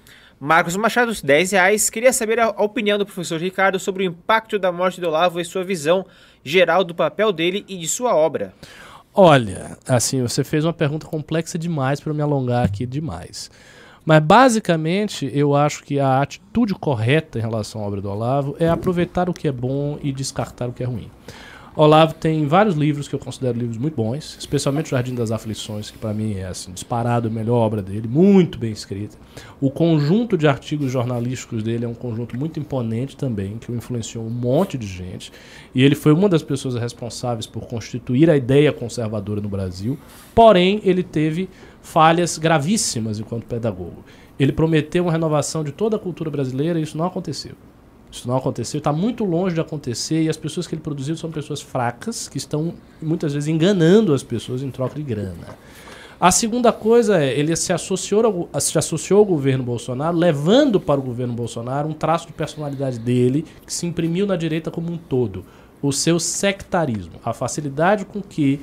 Marcos 0.45 0.74
Machado, 0.74 1.12
10 1.22 1.53
reais. 1.53 1.88
Queria 1.88 2.12
saber 2.12 2.40
a, 2.40 2.49
opinião 2.49 2.99
do 2.99 3.07
professor 3.07 3.40
Ricardo 3.40 3.78
sobre 3.78 4.03
o 4.03 4.07
impacto 4.07 4.59
da 4.59 4.72
morte 4.72 5.01
do 5.01 5.07
Olavo 5.07 5.40
e 5.40 5.45
sua 5.45 5.62
visão 5.62 6.05
geral 6.43 6.82
do 6.82 6.93
papel 6.93 7.30
dele 7.30 7.64
e 7.68 7.78
de 7.78 7.86
sua 7.86 8.16
obra. 8.16 8.53
Olha, 9.14 9.78
assim, 9.86 10.20
você 10.20 10.43
fez 10.43 10.64
uma 10.64 10.72
pergunta 10.72 11.07
complexa 11.07 11.57
demais 11.57 12.01
para 12.01 12.12
me 12.12 12.20
alongar 12.20 12.64
aqui 12.64 12.84
demais. 12.84 13.53
Mas 14.05 14.18
basicamente, 14.18 15.30
eu 15.32 15.55
acho 15.55 15.84
que 15.84 16.01
a 16.01 16.20
atitude 16.20 16.74
correta 16.74 17.38
em 17.38 17.43
relação 17.43 17.80
à 17.80 17.86
obra 17.86 18.01
do 18.01 18.11
Olavo 18.11 18.57
é 18.59 18.68
aproveitar 18.68 19.30
o 19.30 19.32
que 19.32 19.47
é 19.47 19.53
bom 19.53 19.97
e 20.03 20.11
descartar 20.11 20.68
o 20.68 20.72
que 20.72 20.82
é 20.82 20.86
ruim. 20.86 21.09
Olavo 21.74 22.12
tem 22.12 22.46
vários 22.46 22.74
livros 22.74 23.08
que 23.08 23.14
eu 23.14 23.18
considero 23.18 23.58
livros 23.58 23.78
muito 23.78 23.94
bons, 23.94 24.36
especialmente 24.38 24.88
o 24.88 24.90
Jardim 24.90 25.14
das 25.14 25.30
Aflições, 25.30 25.90
que 25.90 25.96
para 25.96 26.12
mim 26.12 26.34
é 26.34 26.44
assim, 26.44 26.70
disparado 26.70 27.28
a 27.28 27.30
melhor 27.30 27.56
obra 27.56 27.80
dele, 27.80 28.06
muito 28.06 28.58
bem 28.58 28.72
escrita. 28.72 29.16
O 29.58 29.70
conjunto 29.70 30.36
de 30.36 30.46
artigos 30.46 30.92
jornalísticos 30.92 31.62
dele 31.62 31.86
é 31.86 31.88
um 31.88 31.94
conjunto 31.94 32.36
muito 32.36 32.60
imponente 32.60 33.16
também, 33.16 33.56
que 33.56 33.72
influenciou 33.72 34.22
um 34.22 34.28
monte 34.28 34.76
de 34.76 34.86
gente. 34.86 35.32
E 35.74 35.82
ele 35.82 35.94
foi 35.94 36.12
uma 36.12 36.28
das 36.28 36.42
pessoas 36.42 36.74
responsáveis 36.74 37.46
por 37.46 37.66
constituir 37.66 38.28
a 38.28 38.36
ideia 38.36 38.70
conservadora 38.70 39.40
no 39.40 39.48
Brasil. 39.48 39.98
Porém, 40.34 40.78
ele 40.84 41.02
teve 41.02 41.48
falhas 41.80 42.36
gravíssimas 42.36 43.18
enquanto 43.18 43.46
pedagogo. 43.46 44.04
Ele 44.38 44.52
prometeu 44.52 45.04
uma 45.04 45.12
renovação 45.12 45.64
de 45.64 45.72
toda 45.72 45.96
a 45.96 45.98
cultura 45.98 46.30
brasileira 46.30 46.78
e 46.78 46.82
isso 46.82 46.98
não 46.98 47.06
aconteceu. 47.06 47.54
Isso 48.12 48.28
não 48.28 48.36
aconteceu, 48.36 48.76
está 48.76 48.92
muito 48.92 49.24
longe 49.24 49.54
de 49.54 49.60
acontecer 49.60 50.22
e 50.22 50.28
as 50.28 50.36
pessoas 50.36 50.66
que 50.66 50.74
ele 50.74 50.82
produziu 50.82 51.16
são 51.16 51.30
pessoas 51.30 51.62
fracas 51.62 52.28
que 52.28 52.36
estão 52.36 52.74
muitas 53.00 53.32
vezes 53.32 53.48
enganando 53.48 54.12
as 54.12 54.22
pessoas 54.22 54.62
em 54.62 54.70
troca 54.70 54.94
de 54.94 55.02
grana. 55.02 55.56
A 56.20 56.30
segunda 56.30 56.70
coisa 56.72 57.20
é, 57.20 57.36
ele 57.36 57.56
se 57.56 57.72
associou, 57.72 58.48
ao, 58.52 58.60
se 58.60 58.78
associou 58.78 59.18
ao 59.18 59.24
governo 59.24 59.64
Bolsonaro, 59.64 60.16
levando 60.16 60.78
para 60.78 61.00
o 61.00 61.02
governo 61.02 61.32
Bolsonaro 61.32 61.88
um 61.88 61.94
traço 61.94 62.26
de 62.26 62.34
personalidade 62.34 62.98
dele 62.98 63.46
que 63.66 63.72
se 63.72 63.86
imprimiu 63.86 64.26
na 64.26 64.36
direita 64.36 64.70
como 64.70 64.92
um 64.92 64.98
todo. 64.98 65.42
O 65.80 65.90
seu 65.90 66.20
sectarismo, 66.20 67.14
a 67.24 67.32
facilidade 67.32 68.04
com 68.04 68.20
que 68.20 68.60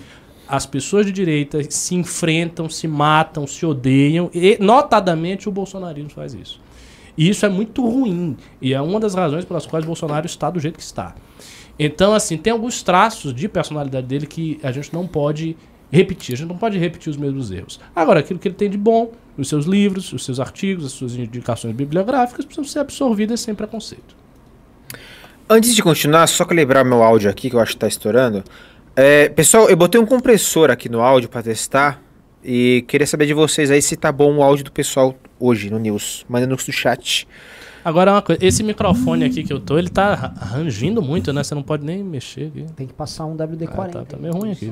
as 0.47 0.65
pessoas 0.65 1.07
de 1.07 1.11
direita 1.11 1.59
se 1.69 1.95
enfrentam, 1.95 2.69
se 2.69 2.87
matam, 2.87 3.45
se 3.45 3.65
odeiam, 3.65 4.29
e 4.33 4.57
notadamente 4.61 5.49
o 5.49 5.51
bolsonarismo 5.51 6.11
faz 6.11 6.33
isso. 6.33 6.61
E 7.19 7.27
isso 7.27 7.45
é 7.45 7.49
muito 7.49 7.85
ruim, 7.85 8.37
e 8.61 8.73
é 8.73 8.79
uma 8.79 8.97
das 8.97 9.13
razões 9.13 9.43
pelas 9.43 9.65
quais 9.65 9.83
Bolsonaro 9.83 10.25
está 10.25 10.49
do 10.49 10.57
jeito 10.57 10.77
que 10.77 10.83
está. 10.83 11.13
Então, 11.77 12.13
assim, 12.13 12.37
tem 12.37 12.53
alguns 12.53 12.81
traços 12.81 13.33
de 13.33 13.49
personalidade 13.49 14.07
dele 14.07 14.25
que 14.25 14.57
a 14.63 14.71
gente 14.71 14.93
não 14.93 15.05
pode 15.05 15.57
repetir. 15.91 16.35
A 16.35 16.37
gente 16.37 16.47
não 16.47 16.57
pode 16.57 16.77
repetir 16.77 17.09
os 17.09 17.17
mesmos 17.17 17.51
erros. 17.51 17.77
Agora, 17.93 18.21
aquilo 18.21 18.39
que 18.39 18.47
ele 18.47 18.55
tem 18.55 18.69
de 18.69 18.77
bom, 18.77 19.11
os 19.37 19.49
seus 19.49 19.65
livros, 19.65 20.13
os 20.13 20.23
seus 20.23 20.39
artigos, 20.39 20.85
as 20.85 20.93
suas 20.93 21.13
indicações 21.13 21.75
bibliográficas, 21.75 22.45
precisam 22.45 22.63
ser 22.63 22.79
absorvidas 22.79 23.41
sem 23.41 23.53
preconceito. 23.53 24.15
Antes 25.49 25.75
de 25.75 25.83
continuar, 25.83 26.25
só 26.27 26.45
calibrar 26.45 26.85
meu 26.85 27.03
áudio 27.03 27.29
aqui, 27.29 27.49
que 27.49 27.55
eu 27.57 27.59
acho 27.59 27.71
que 27.71 27.77
está 27.77 27.87
estourando. 27.89 28.45
É, 28.95 29.27
pessoal, 29.27 29.69
eu 29.69 29.75
botei 29.75 29.99
um 29.99 30.05
compressor 30.05 30.71
aqui 30.71 30.87
no 30.87 31.01
áudio 31.01 31.27
para 31.27 31.43
testar 31.43 32.01
e 32.43 32.83
queria 32.87 33.07
saber 33.07 33.25
de 33.25 33.33
vocês 33.33 33.69
aí 33.71 33.81
se 33.81 33.95
tá 33.97 34.11
bom 34.11 34.37
o 34.37 34.43
áudio 34.43 34.65
do 34.65 34.71
pessoal 34.71 35.15
hoje 35.39 35.69
no 35.69 35.79
News. 35.79 36.25
Manda 36.29 36.47
no 36.47 36.57
chat. 36.57 37.27
Agora, 37.83 38.11
uma 38.11 38.21
coisa, 38.21 38.43
esse 38.45 38.61
microfone 38.61 39.23
aqui 39.25 39.43
que 39.43 39.53
eu 39.53 39.59
tô, 39.59 39.77
ele 39.77 39.89
tá 39.89 40.13
rangindo 40.37 41.01
muito, 41.01 41.31
né? 41.31 41.43
Você 41.43 41.55
não 41.55 41.63
pode 41.63 41.85
nem 41.85 42.03
mexer 42.03 42.47
aqui. 42.47 42.65
Tem 42.75 42.87
que 42.87 42.93
passar 42.93 43.25
um 43.25 43.35
WD-40. 43.35 43.69
Ah, 43.71 43.87
tá, 43.87 44.05
tá 44.05 44.17
meio 44.17 44.33
ruim 44.33 44.51
aqui. 44.51 44.71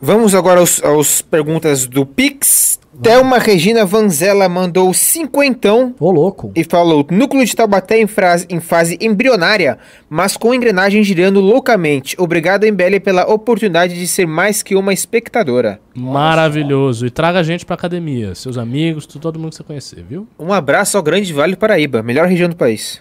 Vamos 0.00 0.34
agora 0.34 0.60
aos, 0.60 0.82
aos 0.82 1.22
perguntas 1.22 1.86
do 1.86 2.06
Pix. 2.06 2.78
Thelma 3.00 3.38
Regina 3.38 3.84
Vanzella 3.84 4.48
mandou 4.48 4.92
cinquentão 4.92 5.94
Ô, 6.00 6.10
louco. 6.10 6.50
e 6.56 6.64
falou: 6.64 7.06
núcleo 7.10 7.44
de 7.44 7.54
Taubaté 7.54 8.00
em, 8.00 8.08
frase- 8.08 8.46
em 8.50 8.58
fase 8.58 8.98
embrionária, 9.00 9.78
mas 10.10 10.36
com 10.36 10.52
engrenagem 10.52 11.04
girando 11.04 11.38
loucamente. 11.40 12.16
Obrigado, 12.18 12.64
MBL, 12.66 12.98
pela 13.02 13.24
oportunidade 13.32 13.94
de 13.94 14.06
ser 14.08 14.26
mais 14.26 14.64
que 14.64 14.74
uma 14.74 14.92
espectadora. 14.92 15.80
Maravilhoso. 15.94 17.06
E 17.06 17.10
traga 17.10 17.38
a 17.38 17.42
gente 17.44 17.64
pra 17.64 17.74
academia. 17.74 18.34
Seus 18.34 18.58
amigos, 18.58 19.06
todo 19.06 19.38
mundo 19.38 19.50
que 19.50 19.56
você 19.56 19.62
conhecer, 19.62 20.04
viu? 20.08 20.26
Um 20.36 20.52
abraço 20.52 20.96
ao 20.96 21.02
Grande 21.02 21.32
Vale 21.32 21.52
do 21.52 21.58
Paraíba, 21.58 22.02
melhor 22.02 22.26
região 22.26 22.48
do 22.48 22.56
país. 22.56 23.00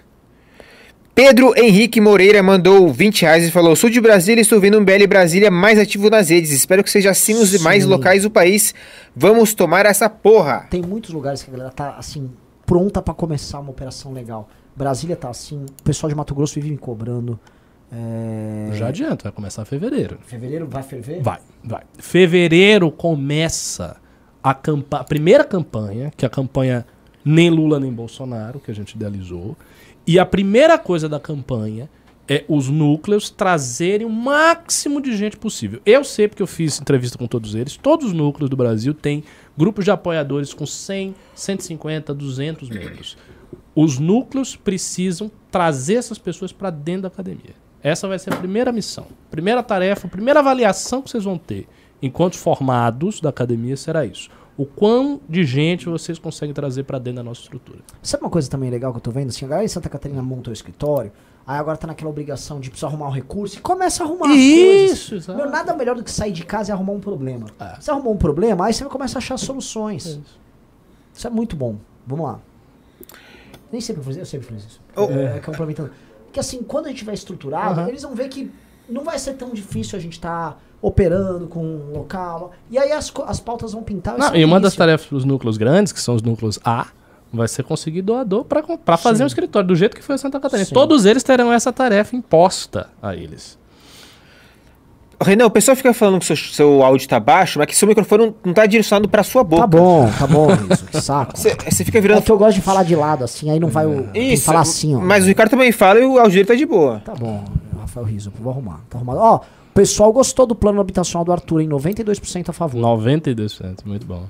Pedro 1.18 1.52
Henrique 1.58 2.00
Moreira 2.00 2.44
mandou 2.44 2.94
20 2.94 3.24
reais 3.24 3.44
e 3.44 3.50
falou: 3.50 3.76
Sou 3.76 3.90
de 3.90 4.00
Brasília 4.00 4.40
e 4.40 4.44
estou 4.44 4.62
vendo 4.62 4.78
um 4.78 4.86
BL 4.86 5.08
Brasília 5.10 5.50
mais 5.50 5.80
ativo 5.80 6.12
nas 6.12 6.30
redes. 6.30 6.52
Espero 6.52 6.84
que 6.84 6.92
seja 6.92 7.10
assim 7.10 7.34
nos 7.34 7.50
demais 7.50 7.86
locais 7.86 8.22
do 8.22 8.30
país. 8.30 8.76
Vamos 9.16 9.56
tomar 9.56 9.88
essa 9.88 10.08
porra. 10.08 10.68
Tem 10.70 10.80
muitos 10.80 11.10
lugares 11.10 11.42
que 11.42 11.50
a 11.50 11.54
galera 11.54 11.72
tá, 11.72 11.96
assim, 11.98 12.30
pronta 12.68 13.02
pra 13.02 13.16
começar 13.16 13.60
uma 13.60 13.72
operação 13.72 14.14
legal. 14.14 14.48
Brasília 14.76 15.16
tá 15.16 15.32
assim, 15.32 15.66
o 15.80 15.84
pessoal 15.84 16.08
de 16.08 16.16
Mato 16.16 16.36
Grosso 16.36 16.54
vive 16.54 16.70
me 16.70 16.78
cobrando. 16.78 17.40
É... 17.92 18.76
Já 18.76 18.90
adianta, 18.90 19.24
vai 19.24 19.32
começar 19.32 19.64
em 19.64 19.66
fevereiro. 19.66 20.20
Fevereiro 20.22 20.68
vai 20.70 20.84
ferver? 20.84 21.24
Vai, 21.24 21.40
vai. 21.64 21.82
Fevereiro 21.98 22.92
começa 22.92 23.98
a, 24.44 24.54
campa 24.54 24.98
a 24.98 25.04
primeira 25.04 25.44
campanha, 25.44 26.14
que 26.16 26.24
é 26.24 26.28
a 26.28 26.30
campanha 26.30 26.86
Nem 27.26 27.50
Lula 27.50 27.80
Nem 27.80 27.92
Bolsonaro, 27.92 28.60
que 28.60 28.70
a 28.70 28.76
gente 28.76 28.92
idealizou. 28.92 29.58
E 30.08 30.18
a 30.18 30.26
primeira 30.26 30.80
coisa 30.80 31.10
da 31.10 31.20
campanha 31.20 31.90
é 32.30 32.46
os 32.48 32.70
núcleos 32.70 33.30
trazerem 33.30 34.08
o 34.08 34.10
máximo 34.10 35.02
de 35.02 35.16
gente 35.18 35.36
possível. 35.36 35.82
Eu 35.86 36.02
sei 36.06 36.30
porque 36.30 36.42
eu 36.42 36.48
fiz 36.48 36.80
entrevista 36.80 37.18
com 37.18 37.28
todos 37.28 37.54
eles. 37.56 37.76
Todos 37.76 38.08
os 38.08 38.14
núcleos 38.14 38.50
do 38.50 38.56
Brasil 38.56 38.94
têm 38.94 39.22
grupos 39.58 39.84
de 39.84 39.92
apoiadores 39.92 40.54
com 40.54 40.66
100, 40.66 41.14
150, 41.36 42.14
200 42.14 42.70
membros. 42.70 43.18
Os 43.76 44.00
núcleos 44.00 44.56
precisam 44.56 45.30
trazer 45.52 45.96
essas 45.96 46.18
pessoas 46.18 46.54
para 46.54 46.70
dentro 46.70 47.02
da 47.02 47.08
academia. 47.10 47.56
Essa 47.84 48.08
vai 48.08 48.18
ser 48.18 48.34
a 48.34 48.38
primeira 48.38 48.72
missão. 48.72 49.08
Primeira 49.30 49.62
tarefa, 49.62 50.08
primeira 50.08 50.40
avaliação 50.40 51.02
que 51.02 51.10
vocês 51.10 51.26
vão 51.26 51.38
ter 51.38 51.68
enquanto 52.02 52.38
formados 52.38 53.20
da 53.20 53.28
academia 53.28 53.76
será 53.76 54.06
isso. 54.06 54.30
O 54.58 54.66
quão 54.66 55.22
de 55.30 55.44
gente 55.44 55.86
vocês 55.86 56.18
conseguem 56.18 56.54
trazer 56.54 56.84
para 56.84 56.98
dentro 56.98 57.18
da 57.18 57.24
nossa 57.24 57.42
estrutura. 57.42 57.80
Sabe 58.02 58.24
uma 58.24 58.30
coisa 58.30 58.50
também 58.50 58.72
legal 58.72 58.92
que 58.92 58.98
eu 58.98 59.02
tô 59.02 59.12
vendo? 59.12 59.30
Assim, 59.30 59.46
a 59.46 59.48
galera 59.48 59.66
em 59.66 59.70
Santa 59.70 59.88
Catarina 59.88 60.22
montou 60.24 60.50
o 60.50 60.54
escritório, 60.54 61.12
aí 61.46 61.60
agora 61.60 61.78
tá 61.78 61.86
naquela 61.86 62.10
obrigação 62.10 62.60
de 62.60 62.70
precisar 62.70 62.88
arrumar 62.88 63.08
um 63.08 63.12
recurso 63.12 63.60
e 63.60 63.62
começa 63.62 64.04
a 64.04 64.08
arrumar 64.08 64.32
as 64.32 64.36
Isso, 64.36 65.10
coisas. 65.12 65.12
exato. 65.12 65.38
Meu, 65.38 65.50
nada 65.52 65.76
melhor 65.76 65.96
do 65.96 66.04
que 66.04 66.10
sair 66.10 66.32
de 66.32 66.44
casa 66.44 66.72
e 66.72 66.74
arrumar 66.74 66.94
um 66.94 67.00
problema. 67.00 67.48
É. 67.60 67.80
Você 67.80 67.92
arrumou 67.92 68.14
um 68.14 68.18
problema, 68.18 68.66
aí 68.66 68.74
você 68.74 68.84
começa 68.86 69.18
a 69.18 69.20
achar 69.20 69.38
soluções. 69.38 70.06
Isso. 70.08 70.40
Isso 71.14 71.28
é 71.28 71.30
muito 71.30 71.56
bom. 71.56 71.78
Vamos 72.06 72.26
lá. 72.26 72.40
Nem 73.72 73.80
sempre 73.80 74.02
fazer, 74.02 74.22
eu 74.22 74.26
sempre 74.26 74.48
fiz 74.48 74.66
isso. 74.66 74.82
Oh. 74.96 75.04
É, 75.04 75.38
é 75.38 75.40
complementando. 75.40 75.92
Que 76.32 76.40
assim, 76.40 76.64
quando 76.64 76.88
a 76.88 76.90
gente 76.90 77.00
tiver 77.00 77.14
estruturado, 77.14 77.82
eles 77.88 78.02
vão 78.02 78.16
ver 78.16 78.28
que 78.30 78.52
não 78.90 79.04
vai 79.04 79.20
ser 79.20 79.34
tão 79.34 79.52
difícil 79.52 79.98
a 79.98 80.02
gente 80.02 80.14
estar 80.14 80.60
operando 80.82 81.48
com 81.48 81.60
um 81.64 81.92
local. 81.94 82.52
E 82.70 82.78
aí 82.78 82.92
as, 82.92 83.12
as 83.26 83.40
pautas 83.40 83.74
vão 83.74 83.84
pintar. 83.84 84.18
Não, 84.18 84.34
é 84.34 84.40
e 84.40 84.46
uma 84.46 84.60
das 84.60 84.76
tarefas 84.76 85.08
para 85.08 85.18
os 85.18 85.26
núcleos 85.26 85.58
grandes, 85.58 85.92
que 85.92 86.00
são 86.00 86.16
os 86.16 86.22
núcleos 86.22 86.60
A, 86.64 86.88
vai 87.34 87.48
ser 87.48 87.64
conseguir 87.64 88.02
doador 88.02 88.46
para 88.46 88.98
fazer 88.98 89.18
Sim. 89.18 89.24
um 89.24 89.28
escritório, 89.28 89.68
do 89.68 89.76
jeito 89.76 89.96
que 89.96 90.04
foi 90.04 90.16
a 90.16 90.18
Santa 90.18 90.40
Catarina. 90.40 90.66
Sim. 90.66 90.74
Todos 90.74 91.06
eles 91.06 91.24
terão 91.24 91.52
essa 91.52 91.74
tarefa 91.74 92.16
imposta 92.16 92.88
a 93.02 93.16
eles. 93.16 93.58
Renan, 95.20 95.48
o 95.48 95.50
pessoal 95.50 95.76
fica 95.76 95.92
falando 95.96 96.20
que 96.20 96.28
seu, 96.28 96.36
seu 96.36 96.84
áudio 96.84 97.08
tá 97.08 97.20
baixo, 97.20 97.58
mas 97.58 97.68
que 97.68 97.76
seu 97.76 97.88
microfone 97.88 98.28
não, 98.28 98.36
não 98.46 98.54
tá 98.54 98.68
direcionado 98.68 99.10
pra 99.10 99.24
sua 99.24 99.44
boca. 99.44 99.62
Tá 99.64 99.68
bom, 99.68 100.12
tá 100.12 100.28
bom, 100.28 100.46
Riso, 100.54 100.86
que 100.86 101.02
saco. 101.02 101.36
Você 101.36 101.56
você 101.68 101.84
fica 101.84 101.98
É 101.98 102.02
virando. 102.02 102.22
que 102.22 102.32
eu 102.32 102.38
gosto 102.38 102.54
de 102.54 102.62
falar 102.62 102.84
de 102.84 102.96
lado, 102.96 103.24
assim, 103.24 103.50
aí 103.50 103.60
não 103.60 103.68
vai 103.68 103.88
o. 103.88 104.08
Isso, 104.14 104.46
falar 104.46 104.60
assim, 104.60 104.96
ó. 104.96 105.00
mas 105.00 105.24
o 105.24 105.28
Ricardo 105.28 105.50
também 105.50 105.72
fala 105.72 106.00
e 106.00 106.06
o 106.06 106.20
áudio 106.20 106.34
dele 106.34 106.46
tá 106.46 106.54
de 106.54 106.68
boa. 106.68 107.02
Tá 107.04 107.16
bom, 107.16 107.44
Rafael 107.80 108.06
Riso, 108.06 108.32
vou 108.40 108.52
arrumar. 108.54 108.82
Tá 108.92 109.00
arrumado. 109.00 109.20
Ó, 109.20 109.40
pessoal 109.78 110.12
gostou 110.12 110.46
do 110.48 110.56
plano 110.56 110.82
habitacional 110.82 111.24
do 111.24 111.32
Arthur, 111.32 111.62
em 111.62 111.70
92% 111.70 112.50
a 112.50 112.54
favor. 112.54 112.82
92%, 112.82 113.86
muito 113.86 114.06
bom. 114.06 114.24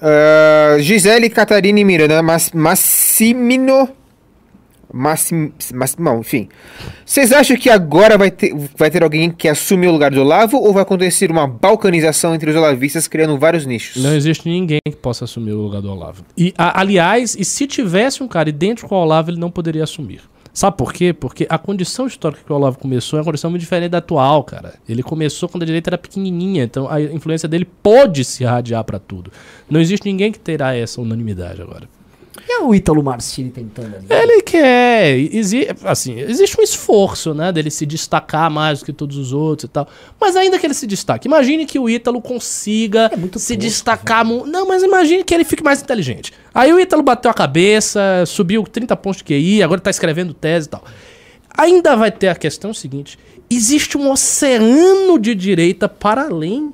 Ah, 0.00 0.76
Gisele 0.78 1.28
Catarina 1.28 1.84
Miranda 1.84 2.22
Mas, 2.22 2.50
Massimino. 2.52 3.88
Massim, 4.90 5.52
Massimão, 5.74 6.20
enfim. 6.20 6.48
Vocês 7.04 7.30
acham 7.30 7.58
que 7.58 7.68
agora 7.68 8.16
vai 8.16 8.30
ter, 8.30 8.54
vai 8.74 8.90
ter 8.90 9.02
alguém 9.02 9.30
que 9.30 9.46
assume 9.46 9.86
o 9.86 9.92
lugar 9.92 10.10
do 10.10 10.18
Olavo 10.22 10.56
ou 10.56 10.72
vai 10.72 10.82
acontecer 10.82 11.30
uma 11.30 11.46
balcanização 11.46 12.34
entre 12.34 12.48
os 12.48 12.56
olavistas 12.56 13.06
criando 13.06 13.36
vários 13.38 13.66
nichos? 13.66 14.02
Não 14.02 14.14
existe 14.14 14.48
ninguém 14.48 14.78
que 14.82 14.96
possa 14.96 15.24
assumir 15.26 15.52
o 15.52 15.60
lugar 15.60 15.82
do 15.82 15.90
Olavo. 15.90 16.24
E, 16.38 16.54
a- 16.56 16.80
aliás, 16.80 17.36
e 17.38 17.44
se 17.44 17.66
tivesse 17.66 18.22
um 18.22 18.28
cara 18.28 18.48
idêntico 18.48 18.94
ao 18.94 19.02
Olavo, 19.02 19.30
ele 19.30 19.38
não 19.38 19.50
poderia 19.50 19.84
assumir. 19.84 20.22
Sabe 20.52 20.76
por 20.76 20.92
quê? 20.92 21.12
Porque 21.12 21.46
a 21.48 21.58
condição 21.58 22.06
histórica 22.06 22.42
que 22.44 22.52
o 22.52 22.56
Olavo 22.56 22.78
começou 22.78 23.18
é 23.18 23.20
uma 23.20 23.26
condição 23.26 23.50
muito 23.50 23.60
diferente 23.60 23.90
da 23.90 23.98
atual, 23.98 24.42
cara. 24.44 24.74
Ele 24.88 25.02
começou 25.02 25.48
quando 25.48 25.62
a 25.62 25.66
direita 25.66 25.90
era 25.90 25.98
pequenininha, 25.98 26.64
então 26.64 26.88
a 26.90 27.00
influência 27.00 27.48
dele 27.48 27.64
pode 27.64 28.24
se 28.24 28.42
irradiar 28.42 28.82
pra 28.84 28.98
tudo. 28.98 29.30
Não 29.70 29.80
existe 29.80 30.04
ninguém 30.04 30.32
que 30.32 30.38
terá 30.38 30.74
essa 30.74 31.00
unanimidade 31.00 31.62
agora. 31.62 31.88
E 32.58 32.62
o 32.62 32.74
Ítalo 32.74 33.02
Marcini 33.02 33.50
tentando 33.50 33.96
ali? 33.96 34.06
Ele 34.08 34.42
quer. 34.42 35.16
Exi 35.32 35.68
assim, 35.84 36.18
existe 36.18 36.58
um 36.60 36.62
esforço, 36.62 37.32
né, 37.32 37.52
dele 37.52 37.70
se 37.70 37.86
destacar 37.86 38.50
mais 38.50 38.80
do 38.80 38.84
que 38.84 38.92
todos 38.92 39.16
os 39.16 39.32
outros 39.32 39.64
e 39.64 39.68
tal. 39.68 39.88
Mas 40.20 40.36
ainda 40.36 40.58
que 40.58 40.66
ele 40.66 40.74
se 40.74 40.86
destaque, 40.86 41.28
imagine 41.28 41.64
que 41.66 41.78
o 41.78 41.88
Ítalo 41.88 42.20
consiga 42.20 43.10
É 43.12 43.38
se 43.38 43.56
destacar. 43.56 44.24
Não, 44.24 44.66
mas 44.66 44.82
imagine 44.82 45.22
que 45.22 45.34
ele 45.34 45.44
fique 45.44 45.62
mais 45.62 45.80
inteligente. 45.82 46.32
Aí 46.54 46.72
o 46.72 46.80
Ítalo 46.80 47.02
bateu 47.02 47.30
a 47.30 47.34
cabeça, 47.34 48.24
subiu 48.26 48.64
30 48.64 48.96
pontos 48.96 49.18
de 49.18 49.24
QI, 49.24 49.62
agora 49.62 49.80
tá 49.80 49.90
escrevendo 49.90 50.34
tese 50.34 50.66
e 50.66 50.70
tal. 50.70 50.82
Ainda 51.56 51.96
vai 51.96 52.10
ter 52.10 52.28
a 52.28 52.34
questão 52.34 52.74
seguinte: 52.74 53.18
existe 53.48 53.96
um 53.96 54.10
oceano 54.10 55.18
de 55.18 55.34
direita 55.34 55.88
para 55.88 56.24
além 56.24 56.72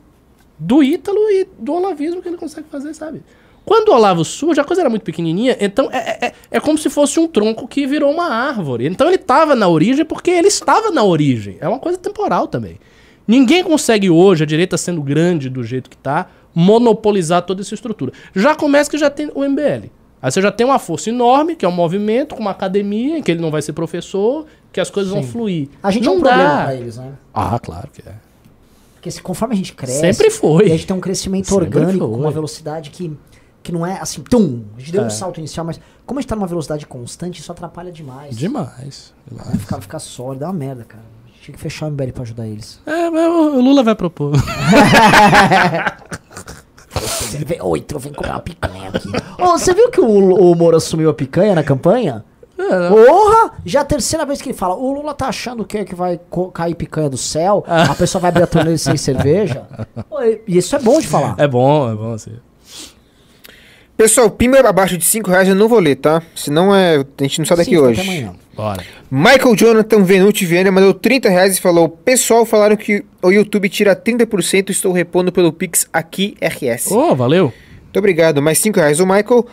do 0.59 0.82
Ítalo 0.82 1.19
e 1.31 1.47
do 1.59 1.73
olavismo 1.73 2.23
que 2.23 2.28
ele 2.28 2.36
consegue 2.36 2.69
fazer, 2.70 2.94
sabe? 2.94 3.23
Quando 3.65 3.89
o 3.89 3.95
Olavo 3.95 4.24
surge, 4.24 4.61
a 4.61 4.65
coisa 4.65 4.82
era 4.82 4.91
muito 4.91 5.03
pequenininha, 5.03 5.57
então 5.59 5.89
é, 5.91 6.27
é, 6.27 6.32
é 6.51 6.61
como 6.61 6.77
se 6.77 6.91
fosse 6.91 7.19
um 7.19 7.27
tronco 7.27 7.66
que 7.66 7.86
virou 7.86 8.12
uma 8.12 8.28
árvore. 8.28 8.86
Então 8.86 9.07
ele 9.07 9.16
estava 9.16 9.55
na 9.55 9.69
origem 9.69 10.05
porque 10.05 10.31
ele 10.31 10.49
estava 10.49 10.91
na 10.91 11.03
origem. 11.03 11.57
É 11.61 11.69
uma 11.69 11.78
coisa 11.78 11.97
temporal 11.97 12.47
também. 12.47 12.78
Ninguém 13.27 13.65
consegue 13.65 14.11
hoje, 14.11 14.43
a 14.43 14.47
direita 14.47 14.77
sendo 14.77 15.01
grande 15.01 15.49
do 15.49 15.65
jeito 15.65 15.89
que 15.89 15.97
está, 15.97 16.28
monopolizar 16.55 17.43
toda 17.43 17.62
essa 17.62 17.74
estrutura. 17.74 18.12
Já 18.35 18.55
começa 18.55 18.91
que 18.91 18.99
já 18.99 19.09
tem 19.09 19.31
o 19.35 19.43
MBL. 19.43 19.89
Aí 20.20 20.31
você 20.31 20.41
já 20.41 20.53
tem 20.53 20.66
uma 20.66 20.78
força 20.78 21.09
enorme, 21.11 21.57
que 21.57 21.65
é 21.65 21.69
um 21.69 21.73
movimento, 21.73 22.35
com 22.35 22.41
uma 22.43 22.51
academia, 22.51 23.19
em 23.19 23.23
que 23.23 23.31
ele 23.31 23.41
não 23.41 23.51
vai 23.51 23.61
ser 23.61 23.73
professor, 23.73 24.47
que 24.73 24.81
as 24.81 24.91
coisas 24.91 25.12
vão 25.12 25.23
Sim. 25.23 25.28
fluir. 25.28 25.69
A 25.82 25.91
gente 25.91 26.05
não 26.05 26.15
é 26.15 26.16
um 26.16 26.20
dá. 26.20 26.28
problema 26.31 26.62
pra 26.65 26.74
eles, 26.74 26.97
né? 26.97 27.12
Ah, 27.32 27.59
claro 27.59 27.89
que 27.93 28.03
é. 28.07 28.15
Porque 28.95 29.11
se, 29.11 29.20
conforme 29.20 29.55
a 29.55 29.57
gente 29.57 29.74
cresce. 29.74 30.01
Sempre 30.01 30.31
foi. 30.31 30.69
E 30.69 30.73
a 30.73 30.77
gente 30.77 30.86
tem 30.86 30.97
um 30.97 31.01
crescimento 31.01 31.47
Sempre 31.49 31.65
orgânico 31.65 32.07
foi. 32.07 32.15
com 32.15 32.20
uma 32.20 32.31
velocidade 32.31 32.89
que 32.89 33.12
que 33.65 33.73
não 33.73 33.85
é 33.85 33.99
assim, 34.01 34.23
tum, 34.23 34.62
a 34.77 34.78
gente 34.78 34.93
deu 34.93 35.03
É. 35.03 35.07
um 35.07 35.11
salto 35.11 35.39
inicial, 35.41 35.66
mas 35.66 35.81
como 36.07 36.20
a 36.20 36.23
gente 36.23 36.28
tá 36.28 36.36
numa 36.36 36.47
velocidade 36.47 36.86
constante, 36.86 37.41
isso 37.41 37.51
atrapalha 37.51 37.91
demais. 37.91 38.36
Demais. 38.36 39.12
demais. 39.27 39.49
Vai 39.49 39.59
ficar, 39.59 39.81
ficar 39.81 39.99
sólido, 39.99 40.45
é 40.45 40.47
uma 40.47 40.53
merda, 40.53 40.85
cara. 40.85 41.03
Tinha 41.43 41.55
que 41.57 41.61
fechar 41.61 41.86
o 41.86 41.91
MBL 41.91 42.12
pra 42.12 42.23
ajudar 42.23 42.47
eles. 42.47 42.78
É, 42.86 43.11
mas 43.11 43.27
o 43.27 43.61
Lula 43.61 43.82
vai 43.82 43.95
propor. 43.97 44.32
Ele 47.35 47.45
vem, 47.45 47.61
oi, 47.61 47.81
tu 47.81 47.99
vem 47.99 48.12
comprar 48.12 48.35
uma 48.35 48.41
picanha 48.41 48.89
aqui. 48.91 49.09
Você 49.39 49.74
viu 49.74 49.91
que 49.91 50.01
o, 50.01 50.07
o 50.07 50.55
Moro 50.55 50.77
assumiu 50.77 51.11
a 51.11 51.15
picanha 51.15 51.55
na 51.55 51.62
campanha? 51.65 52.24
É, 52.57 52.89
Porra! 52.89 53.53
Já 53.65 53.81
é 53.81 53.82
a 53.82 53.85
terceira 53.85 54.24
vez 54.24 54.41
que 54.41 54.51
ele 54.51 54.57
fala, 54.57 54.77
o 54.77 54.93
Lula 54.93 55.12
tá 55.12 55.27
achando 55.27 55.65
que, 55.65 55.85
que 55.85 55.95
vai 55.95 56.20
cair 56.55 56.74
picanha 56.77 57.11
do 57.11 57.16
céu, 57.16 57.65
Ah. 57.66 57.91
a 57.91 57.95
pessoa 57.95 58.23
vai 58.23 58.28
abrir 58.28 58.45
a 58.45 58.47
torneira 58.47 58.78
sem 58.78 58.97
cerveja. 58.97 59.65
E 60.23 60.41
e 60.47 60.59
isso 60.59 60.77
é 60.77 60.78
bom 60.78 61.01
de 61.01 61.09
falar. 61.09 61.35
É 61.39 61.49
bom, 61.49 61.91
é 61.91 61.95
bom 61.97 62.12
assim. 62.12 62.32
Pessoal, 63.97 64.29
pimba 64.29 64.59
abaixo 64.59 64.99
de 64.99 65.05
5 65.05 65.31
reais 65.31 65.49
eu 65.49 65.55
não 65.55 65.69
vou 65.69 65.79
ler, 65.79 65.97
tá? 65.97 66.21
Senão 66.35 66.75
é, 66.75 66.97
a 66.97 67.23
gente 67.23 67.39
não 67.39 67.47
sai 67.47 67.59
daqui 67.59 67.71
Sim, 67.71 67.79
hoje. 67.79 68.01
Até 68.01 68.11
amanhã. 68.11 68.35
Bora. 68.57 68.85
Michael 69.11 69.57
Jonathan 69.57 70.03
Venuti 70.03 70.45
Viana 70.45 70.71
mandou 70.71 70.93
30 70.93 71.29
reais 71.29 71.57
e 71.57 71.61
falou: 71.61 71.89
Pessoal, 71.89 72.45
falaram 72.45 72.77
que 72.77 73.05
o 73.23 73.31
YouTube 73.31 73.69
tira 73.69 73.95
30%, 73.95 74.71
estou 74.71 74.93
repondo 74.93 75.31
pelo 75.31 75.53
Pix 75.53 75.87
aqui 75.93 76.37
RS. 76.41 76.91
Ô, 76.91 77.15
valeu. 77.15 77.53
Muito 77.83 77.99
obrigado, 77.99 78.43
mais 78.43 78.59
5 78.59 78.79
reais. 78.79 78.99
O 78.99 79.07
Michael, 79.07 79.47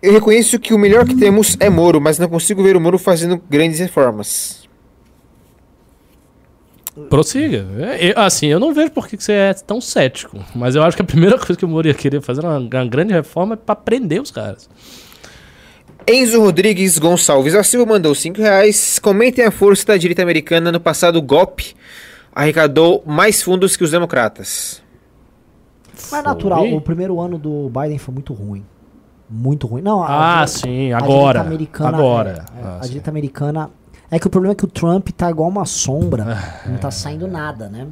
eu 0.00 0.12
reconheço 0.12 0.58
que 0.58 0.72
o 0.72 0.78
melhor 0.78 1.06
que 1.06 1.16
temos 1.16 1.56
é 1.58 1.68
Moro, 1.68 2.00
mas 2.00 2.18
não 2.18 2.28
consigo 2.28 2.62
ver 2.62 2.76
o 2.76 2.80
Moro 2.80 2.98
fazendo 2.98 3.42
grandes 3.50 3.80
reformas. 3.80 4.61
Prossiga. 7.08 7.64
É, 7.78 8.10
eu- 8.10 8.18
assim, 8.18 8.46
eu 8.48 8.60
não 8.60 8.74
vejo 8.74 8.90
por 8.90 9.08
que 9.08 9.16
você 9.16 9.32
é 9.32 9.54
tão 9.54 9.80
cético. 9.80 10.38
Mas 10.54 10.74
eu 10.74 10.82
acho 10.82 10.96
que 10.96 11.02
a 11.02 11.06
primeira 11.06 11.36
coisa 11.38 11.56
que 11.56 11.64
o 11.64 11.68
Moro 11.68 11.88
ia 11.88 11.94
querer 11.94 12.20
fazer 12.20 12.42
uma, 12.44 12.58
uma 12.58 12.84
grande 12.86 13.12
reforma 13.14 13.54
é 13.54 13.56
pra 13.56 13.74
prender 13.74 14.20
os 14.20 14.30
caras. 14.30 14.68
Enzo 16.06 16.40
Rodrigues 16.40 16.98
Gonçalves 16.98 17.52
da 17.54 17.62
Silva 17.62 17.86
mandou 17.92 18.14
5 18.14 18.40
reais. 18.40 18.98
Comentem 18.98 19.44
a 19.44 19.50
força 19.50 19.86
da 19.86 19.96
direita 19.96 20.20
americana 20.22 20.70
no 20.72 20.80
passado 20.80 21.20
golpe. 21.22 21.74
Arrecadou 22.34 23.02
mais 23.06 23.42
fundos 23.42 23.76
que 23.76 23.84
os 23.84 23.90
democratas. 23.90 24.82
Mas 26.10 26.12
é 26.20 26.22
natural, 26.22 26.66
o 26.74 26.80
primeiro 26.80 27.20
ano 27.20 27.38
do 27.38 27.70
Biden 27.70 27.98
foi 27.98 28.12
muito 28.12 28.32
ruim. 28.32 28.64
Muito 29.30 29.66
ruim. 29.66 29.80
Não, 29.82 30.02
a 30.02 30.06
Ah, 30.40 30.44
direita- 30.44 30.46
sim, 30.66 30.92
a 30.92 30.98
agora. 30.98 31.38
direita 31.38 31.40
americana 31.40 31.96
Agora. 31.96 32.30
é- 32.30 32.60
é, 32.60 32.64
Ah, 32.64 32.78
a 32.82 32.86
direita 32.86 33.10
americana. 33.10 33.70
É 34.12 34.18
que 34.18 34.26
o 34.26 34.30
problema 34.30 34.52
é 34.52 34.54
que 34.54 34.64
o 34.66 34.68
Trump 34.68 35.08
tá 35.08 35.30
igual 35.30 35.48
uma 35.48 35.64
sombra. 35.64 36.36
Ah, 36.36 36.68
não 36.68 36.76
tá 36.76 36.90
saindo 36.90 37.26
nada, 37.26 37.70
né? 37.70 37.88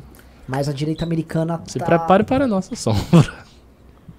Mas 0.46 0.68
a 0.68 0.72
direita 0.72 1.02
americana 1.02 1.62
Se 1.66 1.78
tá... 1.78 1.86
prepare 1.86 2.24
para 2.24 2.44
a 2.44 2.46
nossa 2.46 2.76
sombra. 2.76 3.48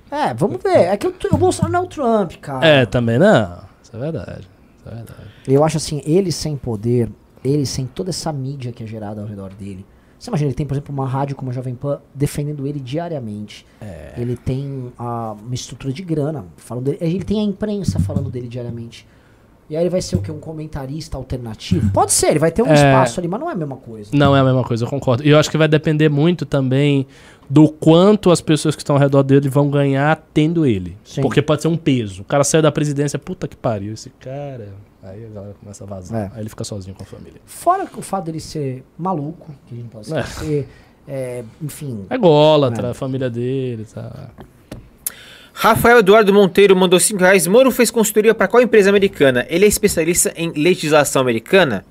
É, 0.10 0.34
vamos 0.34 0.62
ver. 0.64 0.88
É 0.88 0.98
que 0.98 1.08
o, 1.08 1.14
o 1.32 1.38
Bolsonaro 1.38 1.72
não 1.72 1.80
é 1.82 1.84
o 1.84 1.88
Trump, 1.88 2.34
cara. 2.42 2.66
É, 2.66 2.86
também 2.88 3.20
não. 3.20 3.60
Isso 3.84 3.96
é 3.96 4.00
verdade. 4.00 4.50
Isso 4.80 4.90
é 4.90 4.96
verdade. 4.96 5.30
Eu 5.48 5.64
acho 5.64 5.78
assim, 5.78 6.02
ele 6.04 6.32
sem 6.32 6.58
poder, 6.58 7.10
ele 7.46 7.68
sem 7.68 7.86
toda 7.86 8.10
essa 8.10 8.34
mídia 8.34 8.72
que 8.72 8.84
é 8.84 8.88
gerada 8.88 9.22
ao 9.22 9.28
redor 9.28 9.54
dele. 9.54 9.86
Você 10.18 10.30
imagina, 10.30 10.50
ele 10.50 10.56
tem, 10.56 10.66
por 10.66 10.74
exemplo, 10.74 10.94
uma 10.94 11.08
rádio 11.08 11.36
como 11.36 11.52
a 11.52 11.54
Jovem 11.54 11.76
Pan 11.76 12.00
defendendo 12.16 12.66
ele 12.66 12.80
diariamente. 12.80 13.66
É. 13.80 14.14
Ele 14.18 14.36
tem 14.36 14.92
ah, 14.98 15.36
uma 15.40 15.54
estrutura 15.54 15.94
de 15.94 16.02
grana 16.02 16.46
falando 16.58 16.86
dele. 16.86 16.98
Ele 17.00 17.24
tem 17.24 17.40
a 17.40 17.44
imprensa 17.44 18.00
falando 18.00 18.30
dele 18.32 18.48
diariamente. 18.48 19.08
E 19.72 19.78
aí 19.78 19.84
ele 19.84 19.90
vai 19.90 20.02
ser 20.02 20.18
o 20.18 20.22
quê? 20.22 20.30
Um 20.30 20.38
comentarista 20.40 21.16
alternativo? 21.16 21.92
Pode 21.94 22.12
ser, 22.12 22.32
ele 22.32 22.40
vai 22.40 22.52
ter 22.52 22.62
um 22.62 22.68
É. 22.68 22.74
espaço 22.74 23.22
ali, 23.22 23.28
mas 23.30 23.40
não 23.40 23.50
é 23.50 23.54
a 23.54 23.56
mesma 23.56 23.78
coisa. 23.78 24.10
Não 24.14 24.36
é 24.36 24.40
a 24.42 24.44
mesma 24.44 24.66
coisa, 24.66 24.84
eu 24.84 24.90
concordo. 24.90 25.24
E 25.26 25.30
eu 25.30 25.40
acho 25.40 25.50
que 25.50 25.58
vai 25.58 25.70
depender 25.70 26.10
muito 26.10 26.46
também 26.46 27.08
do 27.50 27.70
quanto 27.70 28.32
as 28.32 28.42
pessoas 28.42 28.76
que 28.76 28.82
estão 28.82 28.98
ao 28.98 29.02
redor 29.02 29.24
dele 29.24 29.48
vão 29.48 29.70
ganhar 29.70 30.22
tendo 30.34 30.66
ele. 30.66 30.98
Sim. 31.06 31.22
Porque 31.22 31.42
pode 31.42 31.62
ser 31.62 31.70
um 31.70 31.78
peso. 31.78 32.22
O 32.22 32.26
cara 32.26 32.44
saiu 32.44 32.62
da 32.62 32.70
presidência, 32.72 33.18
puta 33.18 33.48
que 33.48 33.56
pariu, 33.56 33.94
esse 33.94 34.10
cara. 34.10 34.74
Aí 35.02 35.26
a 35.26 35.30
galera 35.30 35.56
começa 35.58 35.86
a 35.86 35.88
vazar. 35.88 36.20
É. 36.20 36.32
Aí 36.36 36.42
ele 36.42 36.50
fica 36.50 36.66
sozinho 36.66 36.94
com 36.94 37.04
a 37.04 37.06
família. 37.06 37.40
Fora 37.46 37.88
o 37.96 38.02
fato 38.02 38.26
dele 38.26 38.42
ser 38.42 38.84
maluco, 38.98 39.54
que 39.68 39.74
a 39.74 39.78
gente 39.78 39.84
não 39.86 39.90
pode 40.02 40.14
É. 40.14 40.20
esquecer. 40.20 40.68
é, 41.08 41.44
enfim. 41.62 42.06
É 42.10 42.18
gólatra, 42.18 42.90
É. 42.90 42.92
a 42.92 42.94
família 42.94 43.30
dele, 43.30 43.86
tá. 43.86 44.30
Rafael 45.54 46.00
Eduardo 46.00 46.34
Monteiro 46.34 46.76
mandou 46.76 47.00
5 47.00 47.20
reais. 47.20 47.46
Moro 47.48 47.72
fez 47.72 47.92
consultoria 47.92 48.34
para 48.34 48.48
qual 48.48 48.64
empresa 48.64 48.90
americana? 48.90 49.46
Ele 49.50 49.66
é 49.66 49.68
especialista 49.68 50.34
em 50.36 50.52
legislação 50.52 51.22
americana? 51.22 51.86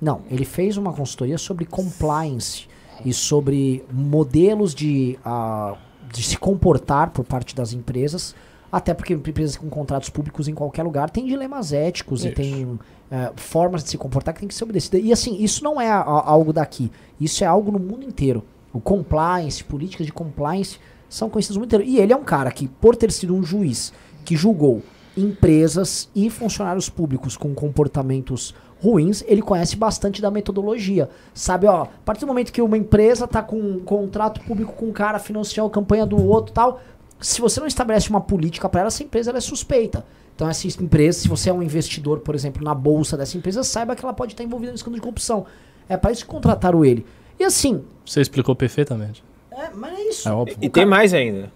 Não, 0.00 0.22
ele 0.30 0.44
fez 0.44 0.76
uma 0.76 0.92
consultoria 0.92 1.36
sobre 1.38 1.64
compliance 1.64 2.66
e 3.04 3.12
sobre 3.12 3.84
modelos 3.92 4.74
de, 4.74 5.18
ah, 5.24 5.76
de 6.12 6.22
se 6.22 6.38
comportar 6.38 7.10
por 7.10 7.24
parte 7.24 7.54
das 7.54 7.72
empresas, 7.72 8.34
até 8.70 8.94
porque 8.94 9.12
empresas 9.12 9.56
com 9.56 9.68
contratos 9.68 10.08
públicos 10.08 10.46
em 10.46 10.54
qualquer 10.54 10.84
lugar 10.84 11.10
têm 11.10 11.26
dilemas 11.26 11.72
éticos 11.72 12.24
e 12.24 12.28
Isso. 12.28 12.36
tem 12.36 12.78
eh, 13.10 13.32
formas 13.36 13.82
de 13.82 13.88
se 13.90 13.96
comportar 13.98 14.34
que 14.34 14.40
tem 14.40 14.48
que 14.48 14.54
ser 14.54 14.64
obedecidas. 14.64 15.00
E 15.02 15.10
assim, 15.12 15.42
isso 15.42 15.64
não 15.64 15.80
é 15.80 15.88
a- 15.90 16.00
a- 16.00 16.28
algo 16.30 16.52
daqui, 16.52 16.92
isso 17.18 17.42
é 17.42 17.46
algo 17.46 17.72
no 17.72 17.78
mundo 17.78 18.04
inteiro. 18.04 18.44
O 18.72 18.78
compliance, 18.80 19.64
políticas 19.64 20.04
de 20.06 20.12
compliance 20.12 20.78
são 21.08 21.30
conhecidas 21.30 21.56
no 21.56 21.60
mundo 21.60 21.68
inteiro. 21.68 21.84
E 21.84 21.98
ele 21.98 22.12
é 22.12 22.16
um 22.16 22.24
cara 22.24 22.50
que, 22.50 22.68
por 22.68 22.96
ter 22.96 23.10
sido 23.12 23.34
um 23.34 23.42
juiz 23.42 23.92
que 24.24 24.36
julgou 24.36 24.82
empresas 25.16 26.08
e 26.14 26.30
funcionários 26.30 26.88
públicos 26.88 27.36
com 27.36 27.54
comportamentos 27.54 28.54
ruins, 28.80 29.24
ele 29.26 29.42
conhece 29.42 29.76
bastante 29.76 30.22
da 30.22 30.30
metodologia. 30.30 31.08
Sabe, 31.34 31.66
ó, 31.66 31.82
a 31.82 31.86
partir 32.04 32.20
do 32.20 32.28
momento 32.28 32.52
que 32.52 32.62
uma 32.62 32.78
empresa 32.78 33.26
tá 33.26 33.42
com 33.42 33.58
um 33.58 33.80
contrato 33.80 34.40
público 34.42 34.72
com 34.72 34.86
um 34.86 34.92
cara, 34.92 35.18
financiou 35.18 35.66
a 35.66 35.70
campanha 35.70 36.06
do 36.06 36.22
outro 36.24 36.52
tal, 36.52 36.80
se 37.20 37.40
você 37.40 37.58
não 37.58 37.66
estabelece 37.66 38.08
uma 38.10 38.20
política 38.20 38.68
para 38.68 38.82
ela, 38.82 38.88
essa 38.88 39.02
empresa 39.02 39.30
ela 39.30 39.38
é 39.38 39.40
suspeita. 39.40 40.04
Então, 40.34 40.48
essa 40.48 40.68
empresa, 40.80 41.18
se 41.18 41.28
você 41.28 41.50
é 41.50 41.52
um 41.52 41.60
investidor, 41.60 42.20
por 42.20 42.32
exemplo, 42.32 42.62
na 42.62 42.72
bolsa 42.72 43.16
dessa 43.16 43.36
empresa, 43.36 43.64
saiba 43.64 43.96
que 43.96 44.04
ela 44.04 44.14
pode 44.14 44.34
estar 44.34 44.44
envolvida 44.44 44.70
no 44.70 44.76
escândalo 44.76 44.96
de 44.96 45.02
corrupção. 45.02 45.44
É 45.88 45.96
para 45.96 46.12
isso 46.12 46.24
que 46.24 46.30
contrataram 46.30 46.84
ele. 46.84 47.04
E 47.40 47.44
assim, 47.44 47.82
Você 48.06 48.20
explicou 48.20 48.54
perfeitamente. 48.54 49.24
É, 49.58 49.70
mas 49.74 49.98
é 49.98 50.02
isso. 50.08 50.28
É 50.28 50.32
óbvio. 50.32 50.56
E 50.62 50.68
tem 50.68 50.86
mais 50.86 51.12
ainda. 51.14 51.50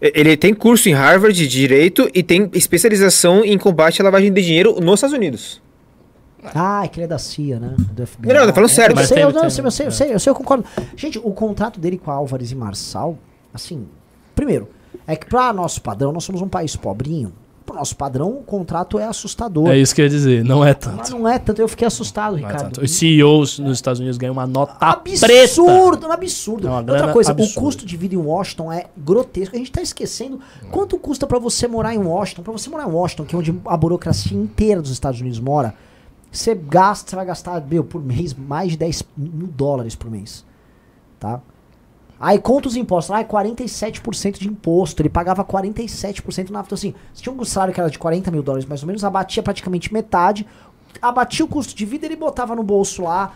E- 0.00 0.12
Ele 0.14 0.36
tem 0.36 0.52
curso 0.54 0.88
em 0.88 0.92
Harvard 0.92 1.36
de 1.36 1.46
Direito 1.46 2.08
e 2.14 2.22
tem 2.22 2.50
especialização 2.54 3.44
em 3.44 3.56
combate 3.58 4.00
à 4.00 4.04
lavagem 4.04 4.32
de 4.32 4.42
dinheiro 4.42 4.80
nos 4.80 4.94
Estados 4.94 5.14
Unidos. 5.16 5.60
Ah, 6.54 6.82
é 6.84 6.88
que 6.88 6.98
ele 6.98 7.04
é 7.04 7.08
da 7.08 7.18
CIA, 7.18 7.60
né? 7.60 7.76
Do 7.78 8.04
FBI. 8.04 8.26
Não, 8.32 8.40
não, 8.40 8.46
tô 8.48 8.52
falando 8.54 8.70
É, 8.70 8.74
sério. 8.74 8.98
Eu 8.98 9.06
sei, 9.06 9.22
eu, 9.22 9.32
não, 9.32 9.48
sei, 9.48 9.64
eu 9.64 9.70
sei, 9.70 9.86
eu 9.86 9.90
sei, 9.92 10.14
eu 10.14 10.18
sei, 10.18 10.30
eu 10.30 10.34
concordo. 10.34 10.64
Gente, 10.96 11.18
o 11.22 11.30
contrato 11.32 11.78
dele 11.78 11.98
com 11.98 12.10
a 12.10 12.14
Álvares 12.14 12.50
e 12.50 12.56
Marçal, 12.56 13.16
assim, 13.54 13.86
primeiro, 14.34 14.68
é 15.06 15.14
que 15.14 15.24
pra 15.26 15.52
nosso 15.52 15.80
padrão, 15.80 16.10
nós 16.12 16.24
somos 16.24 16.42
um 16.42 16.48
país 16.48 16.74
pobrinho. 16.74 17.32
Pro 17.64 17.74
nosso 17.76 17.94
padrão, 17.96 18.30
o 18.30 18.42
contrato 18.42 18.98
é 18.98 19.04
assustador. 19.06 19.68
É 19.68 19.78
isso 19.78 19.94
que 19.94 20.00
eu 20.00 20.04
ia 20.04 20.10
dizer, 20.10 20.44
não 20.44 20.64
é 20.64 20.68
Mas 20.68 20.76
tanto. 20.78 21.10
não 21.12 21.28
é 21.28 21.38
tanto, 21.38 21.60
eu 21.62 21.68
fiquei 21.68 21.86
assustado, 21.86 22.32
Não 22.36 22.38
é 22.48 22.52
Ricardo. 22.52 22.64
tanto. 22.74 22.84
Os 22.84 22.90
CEOs 22.92 23.58
nos 23.60 23.78
Estados 23.78 24.00
Unidos 24.00 24.18
ganham 24.18 24.32
uma 24.32 24.46
nota 24.46 24.74
preta. 24.96 25.26
absurdo, 25.26 26.06
um 26.08 26.12
absurdo. 26.12 26.68
É 26.68 26.70
Outra 26.72 27.12
coisa, 27.12 27.30
absurda. 27.30 27.58
o 27.60 27.62
custo 27.62 27.86
de 27.86 27.96
vida 27.96 28.14
em 28.14 28.18
Washington 28.18 28.72
é 28.72 28.86
grotesco. 28.96 29.54
A 29.54 29.58
gente 29.58 29.70
tá 29.72 29.80
esquecendo 29.80 30.40
quanto 30.70 30.98
custa 30.98 31.26
pra 31.26 31.38
você 31.38 31.68
morar 31.68 31.94
em 31.94 31.98
Washington. 31.98 32.42
Pra 32.42 32.52
você 32.52 32.68
morar 32.68 32.88
em 32.88 32.92
Washington, 32.92 33.24
que 33.24 33.34
é 33.34 33.38
onde 33.38 33.54
a 33.66 33.76
burocracia 33.76 34.36
inteira 34.36 34.82
dos 34.82 34.90
Estados 34.90 35.20
Unidos 35.20 35.38
mora, 35.38 35.74
você 36.30 36.54
gasta, 36.54 37.10
você 37.10 37.16
vai 37.16 37.26
gastar, 37.26 37.60
meu, 37.64 37.84
por 37.84 38.02
mês, 38.02 38.34
mais 38.34 38.72
de 38.72 38.76
10 38.78 39.04
mil 39.16 39.46
dólares 39.46 39.94
por 39.94 40.10
mês. 40.10 40.44
Tá? 41.20 41.40
Aí 42.18 42.38
conta 42.38 42.68
os 42.68 42.76
impostos, 42.76 43.10
lá 43.10 43.20
é 43.20 43.24
47% 43.24 44.38
de 44.38 44.48
imposto. 44.48 45.02
Ele 45.02 45.08
pagava 45.08 45.44
47% 45.44 46.50
na 46.50 46.60
Então, 46.60 46.74
assim, 46.74 46.94
se 47.12 47.22
tinha 47.22 47.34
um 47.34 47.44
salário 47.44 47.74
que 47.74 47.80
era 47.80 47.90
de 47.90 47.98
40 47.98 48.30
mil 48.30 48.42
dólares, 48.42 48.64
mais 48.64 48.82
ou 48.82 48.86
menos, 48.86 49.04
abatia 49.04 49.42
praticamente 49.42 49.92
metade. 49.92 50.46
Abatia 51.00 51.44
o 51.44 51.48
custo 51.48 51.74
de 51.74 51.84
vida, 51.84 52.06
ele 52.06 52.14
botava 52.16 52.54
no 52.54 52.62
bolso 52.62 53.02
lá. 53.02 53.34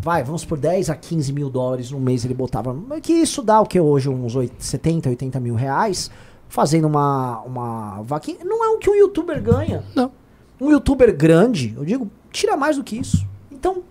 Vai, 0.00 0.22
vamos 0.22 0.44
por 0.44 0.58
10 0.58 0.90
a 0.90 0.94
15 0.94 1.32
mil 1.32 1.50
dólares 1.50 1.90
no 1.90 1.98
mês 1.98 2.24
ele 2.24 2.34
botava. 2.34 2.76
Que 3.02 3.12
isso 3.12 3.42
dá 3.42 3.60
o 3.60 3.66
que 3.66 3.80
hoje? 3.80 4.08
Uns 4.08 4.36
8, 4.36 4.62
70, 4.62 5.08
80 5.08 5.40
mil 5.40 5.54
reais. 5.54 6.10
Fazendo 6.48 6.86
uma, 6.86 7.40
uma 7.40 8.02
vaquinha. 8.02 8.38
Não 8.44 8.64
é 8.64 8.68
o 8.68 8.78
que 8.78 8.90
um 8.90 8.94
youtuber 8.94 9.42
ganha. 9.42 9.82
Não. 9.94 10.10
Um 10.60 10.70
youtuber 10.70 11.16
grande, 11.16 11.74
eu 11.76 11.84
digo, 11.84 12.10
tira 12.30 12.56
mais 12.56 12.76
do 12.76 12.84
que 12.84 12.98
isso. 12.98 13.26
Então, 13.50 13.82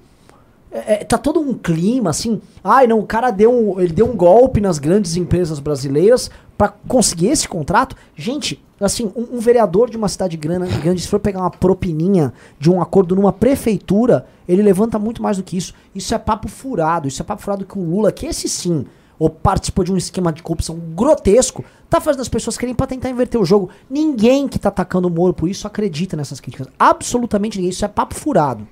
é, 0.85 0.93
é, 0.93 1.03
tá 1.03 1.17
todo 1.17 1.39
um 1.39 1.53
clima 1.53 2.09
assim. 2.09 2.41
Ai, 2.63 2.87
não, 2.87 2.99
o 2.99 3.05
cara 3.05 3.31
deu 3.31 3.51
um, 3.51 3.79
ele 3.79 3.93
deu 3.93 4.09
um 4.09 4.15
golpe 4.15 4.61
nas 4.61 4.79
grandes 4.79 5.15
empresas 5.15 5.59
brasileiras 5.59 6.29
pra 6.57 6.69
conseguir 6.87 7.27
esse 7.27 7.47
contrato. 7.47 7.95
Gente, 8.15 8.63
assim, 8.79 9.11
um, 9.15 9.37
um 9.37 9.39
vereador 9.39 9.89
de 9.89 9.97
uma 9.97 10.07
cidade 10.07 10.35
grande, 10.37 10.77
grande, 10.79 11.01
se 11.01 11.07
for 11.07 11.19
pegar 11.19 11.39
uma 11.39 11.51
propininha 11.51 12.33
de 12.59 12.69
um 12.69 12.81
acordo 12.81 13.15
numa 13.15 13.33
prefeitura, 13.33 14.25
ele 14.47 14.61
levanta 14.61 14.99
muito 14.99 15.21
mais 15.21 15.37
do 15.37 15.43
que 15.43 15.57
isso. 15.57 15.73
Isso 15.93 16.13
é 16.13 16.17
papo 16.17 16.47
furado. 16.47 17.07
Isso 17.07 17.21
é 17.21 17.25
papo 17.25 17.41
furado 17.41 17.65
que 17.65 17.77
o 17.77 17.83
Lula, 17.83 18.11
que 18.11 18.25
esse 18.25 18.47
sim, 18.47 18.85
ou 19.19 19.29
participou 19.29 19.83
de 19.83 19.91
um 19.91 19.97
esquema 19.97 20.31
de 20.31 20.43
corrupção 20.43 20.77
grotesco, 20.95 21.63
tá 21.89 21.99
fazendo 21.99 22.21
as 22.21 22.29
pessoas 22.29 22.57
querem 22.57 22.75
pra 22.75 22.87
tentar 22.87 23.09
inverter 23.09 23.39
o 23.39 23.45
jogo. 23.45 23.69
Ninguém 23.89 24.47
que 24.47 24.59
tá 24.59 24.69
atacando 24.69 25.07
o 25.07 25.11
Moro 25.11 25.33
por 25.33 25.49
isso 25.49 25.67
acredita 25.67 26.15
nessas 26.15 26.39
críticas. 26.39 26.67
Absolutamente 26.77 27.57
ninguém. 27.57 27.71
Isso 27.71 27.85
é 27.85 27.87
papo 27.87 28.15
furado. 28.15 28.67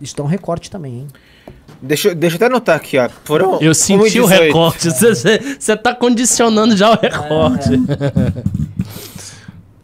Isso 0.00 0.16
dá 0.16 0.22
um 0.22 0.26
recorte 0.26 0.70
também, 0.70 0.92
hein? 1.00 1.08
Deixa, 1.82 2.08
eu- 2.08 2.14
deixa 2.14 2.34
eu 2.34 2.38
até 2.38 2.46
anotar 2.46 2.76
aqui, 2.76 2.98
ó. 2.98 3.08
Foram 3.24 3.58
Eu 3.60 3.74
senti 3.74 4.20
o 4.20 4.24
1,18. 4.26 4.28
recorte. 4.28 4.88
Você 4.90 5.76
tá 5.76 5.94
condicionando 5.94 6.76
já 6.76 6.90
o 6.90 6.98
recorte. 7.00 7.70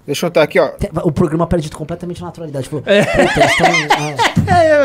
Deixa 0.06 0.24
eu 0.26 0.28
estar 0.28 0.42
aqui, 0.44 0.56
ó. 0.60 0.70
O 1.02 1.10
programa 1.10 1.48
perde 1.48 1.68
completamente 1.68 2.22
a 2.22 2.26
naturalidade. 2.26 2.64
Tipo, 2.64 2.80
é. 2.86 3.00
É, 3.00 4.78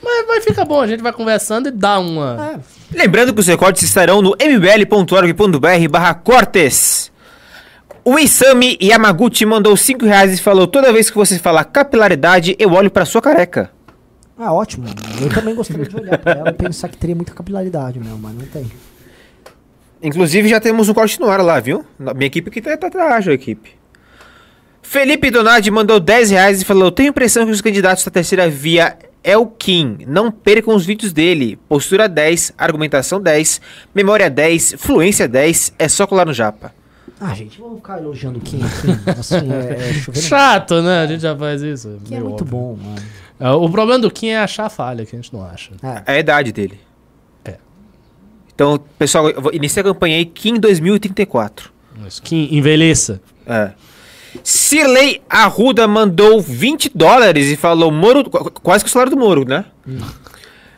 mas, 0.00 0.24
mas, 0.28 0.44
fica 0.44 0.64
bom, 0.64 0.80
a 0.80 0.86
gente 0.86 1.02
vai 1.02 1.12
conversando 1.12 1.66
e 1.68 1.72
dá 1.72 1.98
uma. 1.98 2.60
Lembrando 2.92 3.34
que 3.34 3.40
os 3.40 3.46
recortes 3.48 3.82
estarão 3.82 4.22
no 4.22 4.36
mbl.org.br 4.38 5.88
barra 5.90 6.14
cortes. 6.14 7.10
O 8.04 8.16
Isami 8.18 8.78
Yamaguchi 8.80 9.44
mandou 9.44 9.76
5 9.76 10.04
reais 10.06 10.38
e 10.38 10.42
falou: 10.42 10.68
Toda 10.68 10.92
vez 10.92 11.10
que 11.10 11.16
você 11.16 11.36
falar 11.38 11.64
capilaridade, 11.64 12.54
eu 12.60 12.72
olho 12.72 12.90
pra 12.92 13.04
sua 13.04 13.20
careca. 13.20 13.70
Ah, 14.38 14.52
ótimo. 14.52 14.86
Eu 15.20 15.28
também 15.32 15.54
gostaria 15.54 15.84
de 15.86 15.96
olhar 15.96 16.18
pra 16.18 16.32
ela 16.32 16.50
e 16.50 16.52
pensar 16.54 16.88
que 16.88 16.96
teria 16.96 17.14
muita 17.14 17.32
capilaridade 17.32 17.98
mesmo, 18.00 18.18
mas 18.18 18.34
não 18.34 18.46
tem. 18.46 18.70
Inclusive 20.02 20.48
já 20.48 20.60
temos 20.60 20.88
um 20.88 20.94
corte 20.94 21.18
no 21.20 21.30
ar 21.30 21.40
lá, 21.40 21.60
viu? 21.60 21.84
Na- 21.98 22.12
Minha 22.12 22.26
equipe 22.26 22.48
aqui 22.50 22.60
tá, 22.60 22.76
tá 22.76 22.88
atrás, 22.88 23.26
a 23.28 23.32
equipe. 23.32 23.70
Felipe 24.82 25.30
Donadi 25.30 25.70
mandou 25.70 25.98
10 25.98 26.30
reais 26.30 26.60
e 26.60 26.64
falou: 26.64 26.90
Tenho 26.90 27.08
a 27.08 27.10
impressão 27.10 27.46
que 27.46 27.52
os 27.52 27.60
candidatos 27.60 28.04
da 28.04 28.10
terceira 28.10 28.48
via 28.50 28.98
é 29.22 29.36
o 29.36 29.46
Kim. 29.46 29.98
Não 30.06 30.30
percam 30.30 30.74
os 30.74 30.84
vídeos 30.84 31.12
dele. 31.12 31.58
Postura 31.68 32.06
10, 32.08 32.52
argumentação 32.58 33.20
10, 33.20 33.60
memória 33.94 34.28
10, 34.28 34.74
fluência 34.78 35.26
10. 35.26 35.72
É 35.78 35.88
só 35.88 36.06
colar 36.06 36.26
no 36.26 36.34
japa. 36.34 36.72
Ah, 37.18 37.32
gente, 37.32 37.58
vamos 37.58 37.76
ficar 37.76 37.98
elogiando 37.98 38.38
o 38.38 38.42
Kim 38.42 38.60
aqui. 38.62 39.10
Assim, 39.18 39.36
é, 39.50 40.10
é. 40.10 40.12
Chato, 40.20 40.82
né? 40.82 40.98
A 41.00 41.06
gente 41.06 41.20
já 41.22 41.34
faz 41.34 41.62
isso. 41.62 41.98
Kim 42.04 42.16
é 42.16 42.20
muito 42.20 42.42
óbvio. 42.42 42.46
bom, 42.46 42.76
mano. 42.76 42.96
É, 43.40 43.50
O 43.50 43.68
problema 43.68 43.98
do 44.00 44.10
Kim 44.10 44.28
é 44.28 44.38
achar 44.38 44.68
falha, 44.68 45.04
que 45.04 45.14
a 45.16 45.20
gente 45.20 45.32
não 45.32 45.44
acha. 45.44 45.72
É. 45.82 46.12
É 46.12 46.16
a 46.16 46.18
idade 46.20 46.52
dele. 46.52 46.78
É. 47.44 47.56
Então, 48.54 48.80
pessoal, 48.98 49.28
eu 49.30 49.40
vou 49.42 49.52
iniciar 49.52 49.80
a 49.82 49.84
campanha 49.84 50.16
aí 50.16 50.24
Kim 50.24 50.54
2034. 50.60 51.70
Mas 52.00 52.20
Kim, 52.20 52.48
envelheça. 52.52 53.20
É. 53.46 53.72
Cirlei 54.42 55.22
Arruda 55.30 55.86
mandou 55.86 56.40
20 56.40 56.90
dólares 56.94 57.46
e 57.50 57.56
falou: 57.56 57.90
Moro, 57.90 58.28
qu- 58.28 58.50
quase 58.62 58.82
que 58.84 58.90
o 58.90 58.92
salário 58.92 59.10
do 59.12 59.16
Moro, 59.18 59.44
né? 59.48 59.64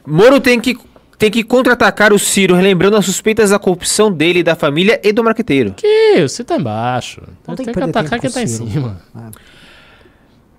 Moro 0.06 0.40
tem 0.40 0.60
que, 0.60 0.76
tem 1.18 1.30
que 1.30 1.42
contra-atacar 1.42 2.12
o 2.12 2.18
Ciro, 2.18 2.54
relembrando 2.54 2.96
as 2.96 3.04
suspeitas 3.06 3.50
da 3.50 3.58
corrupção 3.58 4.12
dele, 4.12 4.42
da 4.42 4.54
família 4.54 5.00
e 5.02 5.10
do 5.12 5.24
marqueteiro. 5.24 5.72
Que 5.72 6.20
você 6.28 6.44
tá 6.44 6.56
embaixo. 6.56 7.22
Não 7.46 7.56
tem, 7.56 7.64
tem 7.66 7.74
que 7.74 7.80
que 7.80 7.88
atacar 7.88 8.20
quem 8.20 8.30
tá 8.30 8.42
em 8.42 8.44
o 8.44 8.48
Ciro. 8.48 8.96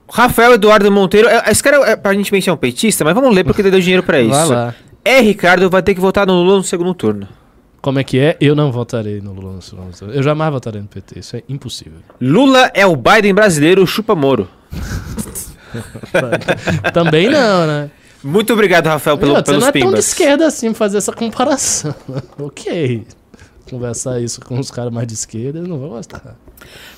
Rafael 0.10 0.54
Eduardo 0.54 0.92
Monteiro, 0.92 1.28
é- 1.28 1.44
esse 1.52 1.62
cara 1.62 1.78
é 1.90 1.94
aparentemente 1.94 2.50
é 2.50 2.54
um 2.54 2.58
petista, 2.58 3.04
mas 3.04 3.14
vamos 3.14 3.34
ler 3.36 3.44
porque 3.44 3.62
ele 3.62 3.72
deu 3.72 3.80
dinheiro 3.80 4.04
pra 4.04 4.20
isso. 4.22 4.30
Vai 4.32 4.48
lá. 4.48 4.76
É, 5.04 5.20
Ricardo 5.22 5.70
vai 5.70 5.82
ter 5.82 5.94
que 5.96 6.02
votar 6.02 6.26
no 6.28 6.34
Lula 6.42 6.58
no 6.58 6.64
segundo 6.64 6.94
turno. 6.94 7.28
Como 7.82 8.00
é 8.00 8.04
que 8.04 8.20
é? 8.20 8.36
Eu 8.42 8.56
não 8.56 8.72
votarei 8.72 9.22
no 9.22 9.32
Lula 9.34 9.54
no 9.54 9.62
segundo 9.62 9.96
turno. 9.98 10.14
Eu 10.14 10.22
jamais 10.24 10.52
votarei 10.52 10.82
no 10.82 10.88
PT. 10.88 11.20
Isso 11.20 11.36
é 11.38 11.44
impossível. 11.48 12.00
Lula 12.20 12.70
é 12.74 12.86
o 12.86 12.96
Biden 12.96 13.34
brasileiro, 13.34 13.86
chupa 13.88 14.16
Moro. 14.16 14.48
Também 16.94 17.30
não, 17.30 17.68
né? 17.68 17.92
Muito 18.24 18.52
obrigado, 18.52 18.88
Rafael, 18.88 19.18
pelo, 19.18 19.34
Não, 19.34 19.40
você 19.40 19.44
pelos 19.46 19.62
não 19.62 19.70
é 19.70 19.72
tão 19.72 19.80
de 19.82 19.88
pimbas. 19.88 20.08
esquerda 20.08 20.48
assim 20.48 20.74
fazer 20.74 20.98
essa 20.98 21.14
comparação. 21.14 21.94
ok. 22.40 23.06
Conversar 23.70 24.20
isso 24.20 24.42
com 24.42 24.60
os 24.60 24.72
caras 24.72 24.92
mais 24.92 25.08
de 25.08 25.14
esquerda, 25.14 25.60
eu 25.60 25.68
não 25.68 25.78
vou 25.78 25.90
gostar. 25.90 26.36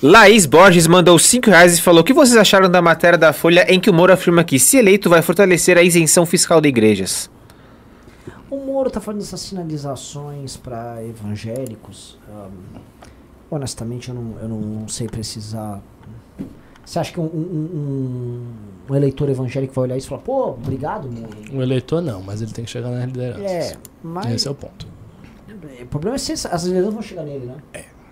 Laís 0.02 0.46
Borges 0.46 0.86
mandou 0.86 1.18
5 1.18 1.50
reais 1.50 1.78
e 1.78 1.82
falou: 1.82 2.00
O 2.00 2.04
que 2.04 2.12
vocês 2.12 2.36
acharam 2.36 2.70
da 2.70 2.80
matéria 2.80 3.18
da 3.18 3.32
Folha 3.32 3.66
em 3.72 3.78
que 3.78 3.90
o 3.90 3.94
Moro 3.94 4.12
afirma 4.12 4.42
que, 4.44 4.58
se 4.58 4.76
eleito, 4.78 5.10
vai 5.10 5.20
fortalecer 5.22 5.76
a 5.76 5.82
isenção 5.82 6.24
fiscal 6.24 6.60
de 6.60 6.68
igrejas? 6.68 7.30
O 8.50 8.56
Moro 8.56 8.90
tá 8.90 9.00
fazendo 9.00 9.22
essas 9.22 9.40
sinalizações 9.40 10.56
pra 10.56 11.04
evangélicos. 11.04 12.18
Ahn, 12.28 12.50
honestamente, 13.50 14.08
eu 14.08 14.14
não, 14.14 14.36
eu 14.40 14.48
não 14.48 14.88
sei 14.88 15.06
precisar. 15.06 15.80
Você 16.84 16.98
acha 16.98 17.12
que 17.12 17.20
um, 17.20 17.24
um- 17.24 17.28
um- 17.28 18.92
um 18.92 18.96
eleitor 18.96 19.28
evangélico 19.28 19.72
vai 19.74 19.84
olhar 19.84 19.96
isso 19.96 20.08
e 20.08 20.10
falar, 20.10 20.22
pô, 20.22 20.48
obrigado, 20.50 21.08
Moro? 21.08 21.36
O 21.52 21.62
eleitor 21.62 22.00
não, 22.00 22.22
mas 22.22 22.42
ele 22.42 22.50
tem 22.52 22.64
que 22.64 22.70
chegar 22.70 22.88
nas 22.90 23.04
lideranças. 23.04 23.42
É, 23.44 23.76
mas 24.02 24.32
Esse 24.34 24.48
é 24.48 24.50
o 24.50 24.54
ponto. 24.54 24.88
o 25.82 25.86
problema 25.86 26.16
é 26.16 26.18
se 26.18 26.32
as 26.32 26.64
lideranças 26.64 26.94
vão 26.94 27.02
chegar 27.02 27.22
nele, 27.22 27.46
né? 27.46 27.56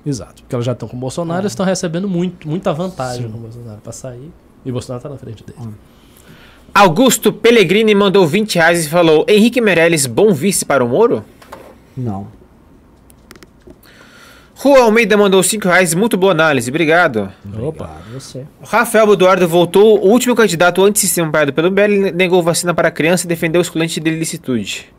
Exato. 0.04 0.42
Porque 0.42 0.54
elas 0.54 0.64
já 0.64 0.72
estão 0.72 0.88
com 0.88 0.96
o 0.96 1.00
Bolsonaro, 1.00 1.42
eles 1.42 1.52
estão 1.52 1.66
recebendo 1.66 2.08
muito, 2.08 2.48
muita 2.48 2.72
vantagem 2.72 3.30
com 3.30 3.38
o 3.38 3.40
Bolsonaro 3.40 3.80
pra 3.80 3.92
sair. 3.92 4.30
E 4.64 4.70
o 4.70 4.72
Bolsonaro 4.72 5.02
tá 5.02 5.08
na 5.08 5.16
frente 5.16 5.44
dele. 5.44 5.58
Augusto 6.74 7.32
Pellegrini 7.32 7.94
mandou 7.94 8.26
20 8.26 8.56
reais 8.56 8.86
e 8.86 8.88
falou: 8.88 9.24
Henrique 9.28 9.60
Meirelles, 9.60 10.06
bom 10.06 10.32
vice 10.32 10.64
para 10.64 10.84
o 10.84 10.88
Moro? 10.88 11.24
Não. 11.96 12.28
Rua 14.54 14.80
Almeida 14.80 15.16
mandou 15.16 15.40
5 15.40 15.68
reais, 15.68 15.94
muito 15.94 16.16
boa 16.16 16.32
análise, 16.32 16.68
obrigado. 16.68 17.32
Opa. 17.60 17.84
Obrigado, 17.84 18.12
você. 18.12 18.44
Rafael 18.60 19.12
Eduardo 19.12 19.46
voltou, 19.46 20.04
o 20.04 20.10
último 20.10 20.34
candidato 20.34 20.82
antissistema 20.84 21.28
apoiado 21.28 21.52
pelo 21.52 21.70
MBL 21.70 22.12
negou 22.12 22.42
vacina 22.42 22.74
para 22.74 22.90
criança 22.90 23.24
e 23.24 23.28
defendeu 23.28 23.60
o 23.60 23.62
excludente 23.62 24.00
de 24.00 24.10
ilicitude. 24.10 24.92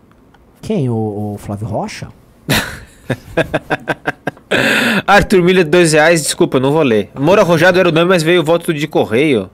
Quem? 0.61 0.89
O, 0.89 1.33
o 1.33 1.37
Flávio 1.37 1.67
Rocha? 1.67 2.07
Arthur 5.05 5.41
Milha, 5.41 5.63
2 5.63 5.93
reais, 5.93 6.23
desculpa, 6.23 6.59
não 6.59 6.71
vou 6.71 6.83
ler. 6.83 7.09
Moro 7.17 7.41
Arrojado 7.41 7.79
era 7.79 7.89
o 7.89 7.91
nome, 7.91 8.07
mas 8.07 8.23
veio 8.23 8.41
o 8.41 8.43
voto 8.43 8.73
de 8.73 8.87
correio. 8.87 9.49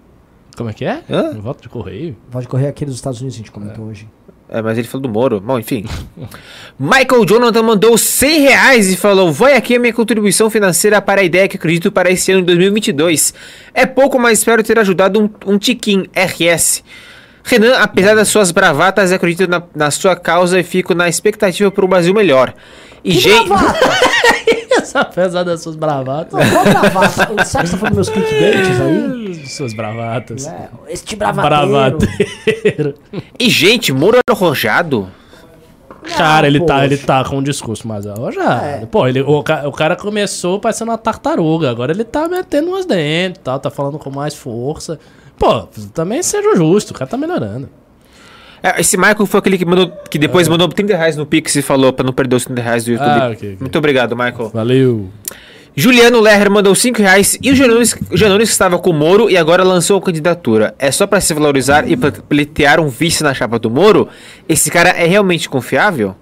Como 0.56 0.70
é 0.70 0.74
que 0.74 0.86
é? 0.86 1.02
Hã? 1.10 1.32
Um 1.32 1.42
voto 1.42 1.62
de 1.62 1.70
correio? 1.70 2.16
Pode 2.32 2.48
correr 2.48 2.68
aqui 2.68 2.86
dos 2.86 2.96
Estados 2.96 3.20
Unidos, 3.20 3.36
a 3.36 3.40
gente 3.40 3.52
comentou 3.52 3.86
hoje. 3.86 4.08
É, 4.48 4.62
mas 4.62 4.78
ele 4.78 4.88
falou 4.88 5.02
do 5.02 5.10
Moro. 5.10 5.42
Bom, 5.42 5.58
enfim. 5.58 5.86
Michael 6.80 7.26
Jonathan 7.26 7.64
mandou 7.64 7.98
100 7.98 8.42
reais 8.42 8.92
e 8.92 8.96
falou: 8.96 9.32
Vai 9.32 9.56
aqui 9.56 9.76
a 9.76 9.80
minha 9.80 9.94
contribuição 9.94 10.50
financeira 10.50 11.02
para 11.02 11.22
a 11.22 11.24
ideia 11.24 11.48
que 11.48 11.58
acredito 11.58 11.92
para 11.92 12.12
esse 12.12 12.32
ano 12.32 12.42
de 12.42 12.48
2022. 12.48 13.34
É 13.74 13.86
pouco, 13.86 14.20
mas 14.20 14.40
espero 14.40 14.64
ter 14.64 14.78
ajudado 14.78 15.20
um, 15.20 15.54
um 15.54 15.58
tiquinho, 15.58 16.06
RS. 16.14 16.84
Renan, 17.44 17.76
apesar 17.78 18.16
das 18.16 18.28
suas 18.28 18.52
bravatas, 18.52 19.12
acredito 19.12 19.50
na, 19.50 19.62
na 19.76 19.92
sua 19.92 20.16
causa 20.16 20.60
e 20.60 20.64
fico 20.64 20.96
na 20.96 21.08
expectativa 21.08 21.70
para 21.70 21.86
um 21.86 21.90
Brasil 21.90 22.14
melhor. 22.14 22.54
E 23.06 23.14
Que 23.14 23.20
gente. 23.20 23.50
apesar 24.96 25.44
das 25.46 25.62
suas 25.62 25.76
bravatas. 25.76 26.34
Não, 26.34 26.52
Qual 26.52 26.66
bravata? 26.66 27.46
Sabe 27.46 27.66
que 27.66 27.70
você 27.70 27.72
tá 27.74 27.78
falando 27.78 27.96
meus 27.96 28.10
clickbaits 28.10 28.82
aí? 28.82 29.48
Suas 29.48 29.74
bravatas. 29.76 30.48
É, 30.48 30.70
este 30.90 31.16
bravateiro. 31.16 31.68
Bravateiro. 31.70 32.96
E 33.40 33.48
gente, 33.48 33.94
Moro 33.94 34.18
arrojado? 34.28 35.08
Cara, 36.18 36.48
ele 36.48 36.64
tá, 36.66 36.84
ele 36.84 36.98
tá 36.98 37.24
com 37.24 37.38
um 37.38 37.44
discurso 37.44 37.88
mais 37.88 38.06
arrojado. 38.08 38.66
É. 38.66 38.86
Pô, 38.86 39.08
ele, 39.08 39.22
o, 39.22 39.40
o 39.40 39.72
cara 39.72 39.96
começou 39.96 40.60
parecendo 40.60 40.92
uma 40.92 40.98
tartaruga. 40.98 41.70
Agora 41.70 41.92
ele 41.92 42.04
tá 42.04 42.28
metendo 42.28 42.70
umas 42.70 42.86
dentro 42.86 43.40
e 43.42 43.44
tal, 43.44 43.60
tá 43.60 43.70
falando 43.70 44.00
com 44.00 44.10
mais 44.10 44.34
força. 44.34 45.00
Pô, 45.38 45.64
também 45.94 46.24
seja 46.24 46.56
justo, 46.56 46.92
o 46.92 46.94
cara 46.94 47.10
tá 47.10 47.18
melhorando. 47.18 47.70
É, 48.64 48.80
esse 48.82 48.98
Michael 48.98 49.26
foi 49.26 49.40
aquele 49.40 49.58
que, 49.58 49.66
mandou, 49.66 49.92
que 50.10 50.18
depois 50.18 50.48
mandou 50.48 50.68
30 50.68 50.96
reais 50.96 51.16
no 51.16 51.26
Pix 51.26 51.56
e 51.56 51.62
falou 51.62 51.94
para 51.94 52.06
não 52.06 52.14
perder 52.14 52.36
os 52.36 52.46
30 52.46 52.62
reais 52.62 52.86
do 52.86 52.92
YouTube. 52.92 53.08
Ah, 53.08 53.26
ok, 53.32 53.34
ok. 53.36 53.58
Muito 53.60 53.78
obrigado, 53.78 54.16
Michael. 54.16 54.50
Valeu. 54.50 55.10
Juliano 55.78 56.22
Lerner 56.22 56.50
mandou 56.50 56.74
5 56.74 57.00
reais 57.02 57.38
e 57.42 57.52
o 57.52 57.56
Janones, 57.56 57.96
Janones 58.14 58.50
estava 58.50 58.80
com 58.80 58.92
o 58.92 58.94
Moro 58.94 59.30
e 59.30 59.36
agora 59.38 59.62
lançou 59.62 59.98
a 59.98 60.02
candidatura. 60.02 60.74
É 60.80 60.90
só 60.90 61.06
pra 61.06 61.20
se 61.20 61.34
valorizar 61.34 61.90
e 61.90 61.98
pra 61.98 62.12
pleitear 62.14 62.80
um 62.80 62.88
vice 62.88 63.22
na 63.24 63.34
chapa 63.34 63.60
do 63.60 63.70
Moro? 63.70 64.08
Esse 64.48 64.72
cara 64.72 64.90
é 64.92 65.06
realmente 65.06 65.50
confiável? 65.50 66.16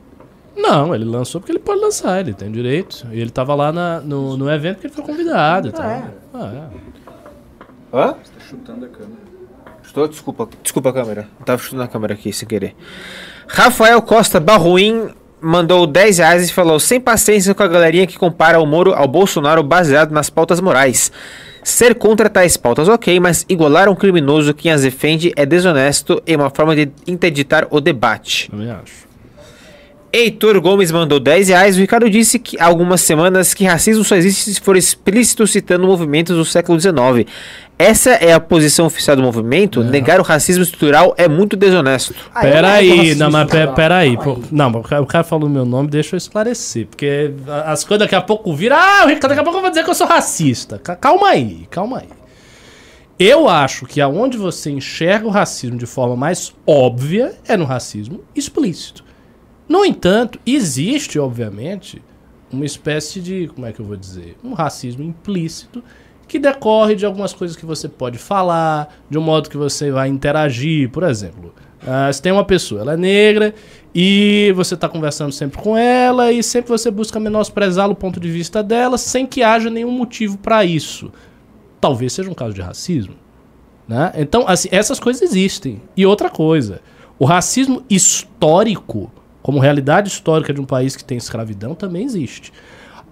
Não, 0.57 0.93
ele 0.95 1.05
lançou 1.05 1.39
porque 1.39 1.51
ele 1.51 1.59
pode 1.59 1.81
lançar, 1.81 2.19
ele 2.21 2.33
tem 2.33 2.51
direito. 2.51 3.05
E 3.11 3.19
ele 3.19 3.29
tava 3.29 3.53
lá 3.53 3.71
na- 3.71 3.99
no, 4.01 4.35
no 4.37 4.49
evento 4.51 4.79
que 4.79 4.87
ele 4.87 4.93
foi 4.93 5.03
convidado 5.03 5.67
e 5.67 5.71
tal. 5.71 5.85
é. 5.85 6.03
Ah, 6.33 6.51
é. 7.93 7.97
Hã? 7.97 8.07
Tá 8.13 8.17
chutando 8.49 8.85
a 8.85 8.89
câmera. 8.89 9.22
Estou, 9.93 10.07
desculpa, 10.07 10.49
desculpa 10.63 10.89
a 10.89 10.93
câmera. 10.93 11.27
Tava 11.45 11.61
chutando 11.61 11.83
a 11.83 11.87
câmera 11.87 12.15
aqui 12.15 12.33
sem 12.33 12.47
querer. 12.47 12.75
Rafael 13.47 14.01
Costa 14.01 14.39
Barruim 14.39 15.09
mandou 15.39 15.85
10 15.85 16.17
reais 16.17 16.49
e 16.49 16.51
falou: 16.51 16.79
sem 16.79 16.99
paciência 16.99 17.53
com 17.53 17.61
a 17.61 17.67
galerinha 17.67 18.07
que 18.07 18.17
compara 18.17 18.59
o 18.59 18.65
Moro 18.65 18.95
ao 18.95 19.07
Bolsonaro 19.07 19.61
baseado 19.61 20.09
nas 20.09 20.31
pautas 20.31 20.59
morais. 20.59 21.11
Ser 21.63 21.93
contra 21.93 22.27
tais 22.27 22.57
pautas, 22.57 22.89
ok, 22.89 23.19
mas 23.19 23.45
igualar 23.47 23.87
um 23.87 23.93
criminoso 23.93 24.55
quem 24.55 24.71
as 24.71 24.81
defende 24.81 25.31
é 25.35 25.45
desonesto 25.45 26.19
e 26.25 26.35
uma 26.35 26.49
forma 26.49 26.75
de 26.75 26.91
interditar 27.05 27.67
o 27.69 27.79
debate. 27.79 28.49
Também 28.49 28.71
acho. 28.71 29.12
Heitor 30.15 30.61
Gomes 30.61 30.91
mandou 30.91 31.19
10 31.19 31.47
reais. 31.49 31.75
O 31.75 31.79
Ricardo 31.79 32.07
disse 32.07 32.37
que 32.37 32.55
há 32.59 32.65
algumas 32.67 33.01
semanas 33.01 33.53
que 33.53 33.63
racismo 33.65 34.03
só 34.03 34.15
existe 34.15 34.53
se 34.53 34.61
for 34.61 34.77
explícito 34.77 35.47
citando 35.47 35.87
movimentos 35.87 36.37
do 36.37 36.45
século 36.45 36.79
XIX. 36.79 37.27
Essa 37.79 38.11
é 38.11 38.31
a 38.31 38.39
posição 38.39 38.85
oficial 38.85 39.15
do 39.15 39.23
movimento? 39.23 39.83
Negar 39.83 40.19
o 40.19 40.23
racismo 40.23 40.61
estrutural 40.63 41.15
é 41.17 41.27
muito 41.27 41.55
desonesto. 41.57 42.13
Ah, 42.33 42.41
Peraí, 42.41 43.15
não, 43.15 43.31
mas 43.31 43.49
peraí. 43.75 44.15
Calma 44.15 44.35
pô, 44.35 44.41
Não, 44.51 44.69
mas 44.69 44.85
o 45.01 45.05
cara, 45.07 45.23
falou 45.23 45.49
meu 45.49 45.65
nome, 45.65 45.87
deixa 45.89 46.15
eu 46.15 46.17
esclarecer. 46.19 46.85
Porque 46.85 47.31
as 47.65 47.83
coisas 47.83 48.05
daqui 48.05 48.13
a 48.15 48.21
pouco 48.21 48.53
viram. 48.55 48.75
Ah, 48.77 49.01
o 49.05 49.07
Ricardo, 49.07 49.29
daqui 49.29 49.41
a 49.41 49.43
pouco 49.43 49.57
eu 49.57 49.61
vou 49.63 49.71
dizer 49.71 49.83
que 49.83 49.89
eu 49.89 49.95
sou 49.95 50.05
racista. 50.05 50.77
Ca- 50.77 50.95
Calma 50.95 51.29
aí, 51.29 51.65
calma 51.71 51.97
aí. 51.97 52.07
Eu 53.17 53.47
acho 53.49 53.85
que 53.85 53.99
aonde 54.01 54.37
você 54.37 54.69
enxerga 54.69 55.25
o 55.27 55.29
racismo 55.31 55.77
de 55.77 55.85
forma 55.85 56.15
mais 56.15 56.53
óbvia 56.67 57.33
é 57.47 57.55
no 57.57 57.65
racismo 57.65 58.21
explícito. 58.35 59.02
No 59.73 59.83
entanto, 59.83 60.39
existe, 60.45 61.17
obviamente, 61.17 61.99
uma 62.51 62.63
espécie 62.63 63.19
de. 63.19 63.47
Como 63.47 63.65
é 63.65 63.71
que 63.73 63.79
eu 63.79 63.85
vou 63.87 63.97
dizer? 63.97 64.37
Um 64.43 64.53
racismo 64.53 65.03
implícito 65.03 65.83
que 66.27 66.37
decorre 66.37 66.93
de 66.93 67.07
algumas 67.07 67.33
coisas 67.33 67.57
que 67.57 67.65
você 67.65 67.89
pode 67.89 68.19
falar, 68.19 68.95
de 69.09 69.17
um 69.17 69.21
modo 69.21 69.49
que 69.49 69.57
você 69.57 69.89
vai 69.89 70.09
interagir, 70.09 70.91
por 70.91 71.01
exemplo. 71.01 71.51
ah, 71.87 72.13
você 72.13 72.21
tem 72.21 72.31
uma 72.31 72.45
pessoa, 72.45 72.81
ela 72.81 72.93
é 72.93 72.97
negra 72.97 73.55
e 73.95 74.53
você 74.55 74.75
está 74.75 74.87
conversando 74.87 75.31
sempre 75.31 75.59
com 75.59 75.75
ela 75.75 76.31
e 76.31 76.43
sempre 76.43 76.69
você 76.69 76.91
busca 76.91 77.19
menosprezar 77.19 77.89
o 77.89 77.95
ponto 77.95 78.19
de 78.19 78.29
vista 78.29 78.61
dela 78.61 78.99
sem 78.99 79.25
que 79.25 79.41
haja 79.41 79.71
nenhum 79.71 79.91
motivo 79.91 80.37
para 80.37 80.63
isso. 80.63 81.11
Talvez 81.81 82.13
seja 82.13 82.29
um 82.29 82.35
caso 82.35 82.53
de 82.53 82.61
racismo. 82.61 83.15
Né? 83.87 84.13
Então, 84.17 84.45
assim, 84.47 84.69
essas 84.71 84.99
coisas 84.99 85.23
existem. 85.23 85.81
E 85.97 86.05
outra 86.05 86.29
coisa, 86.29 86.79
o 87.17 87.25
racismo 87.25 87.83
histórico, 87.89 89.11
como 89.43 89.59
realidade 89.59 90.07
histórica 90.07 90.53
de 90.53 90.61
um 90.61 90.65
país 90.65 90.95
que 90.95 91.03
tem 91.03 91.17
escravidão, 91.17 91.75
também 91.75 92.03
existe. 92.03 92.51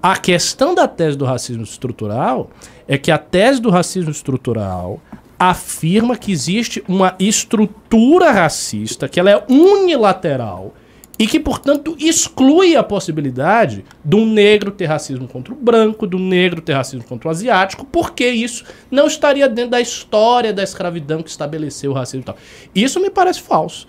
A 0.01 0.17
questão 0.17 0.73
da 0.73 0.87
tese 0.87 1.15
do 1.15 1.25
racismo 1.25 1.61
estrutural 1.61 2.49
é 2.87 2.97
que 2.97 3.11
a 3.11 3.19
tese 3.19 3.61
do 3.61 3.69
racismo 3.69 4.09
estrutural 4.09 4.99
afirma 5.37 6.15
que 6.15 6.31
existe 6.31 6.83
uma 6.87 7.15
estrutura 7.19 8.31
racista, 8.31 9.07
que 9.07 9.19
ela 9.19 9.29
é 9.29 9.43
unilateral 9.47 10.73
e 11.19 11.27
que, 11.27 11.39
portanto, 11.39 11.95
exclui 11.99 12.75
a 12.75 12.81
possibilidade 12.81 13.85
de 14.03 14.15
um 14.15 14.25
negro 14.25 14.71
ter 14.71 14.85
racismo 14.85 15.27
contra 15.27 15.53
o 15.53 15.57
branco, 15.57 16.07
do 16.07 16.17
negro 16.17 16.61
ter 16.61 16.73
racismo 16.73 17.03
contra 17.03 17.27
o 17.27 17.31
asiático, 17.31 17.85
porque 17.85 18.27
isso 18.27 18.63
não 18.89 19.05
estaria 19.05 19.47
dentro 19.47 19.71
da 19.71 19.81
história 19.81 20.51
da 20.51 20.63
escravidão 20.63 21.21
que 21.21 21.29
estabeleceu 21.29 21.91
o 21.91 21.93
racismo 21.93 22.21
e 22.21 22.25
tal. 22.25 22.37
Isso 22.73 22.99
me 22.99 23.11
parece 23.11 23.41
falso. 23.41 23.87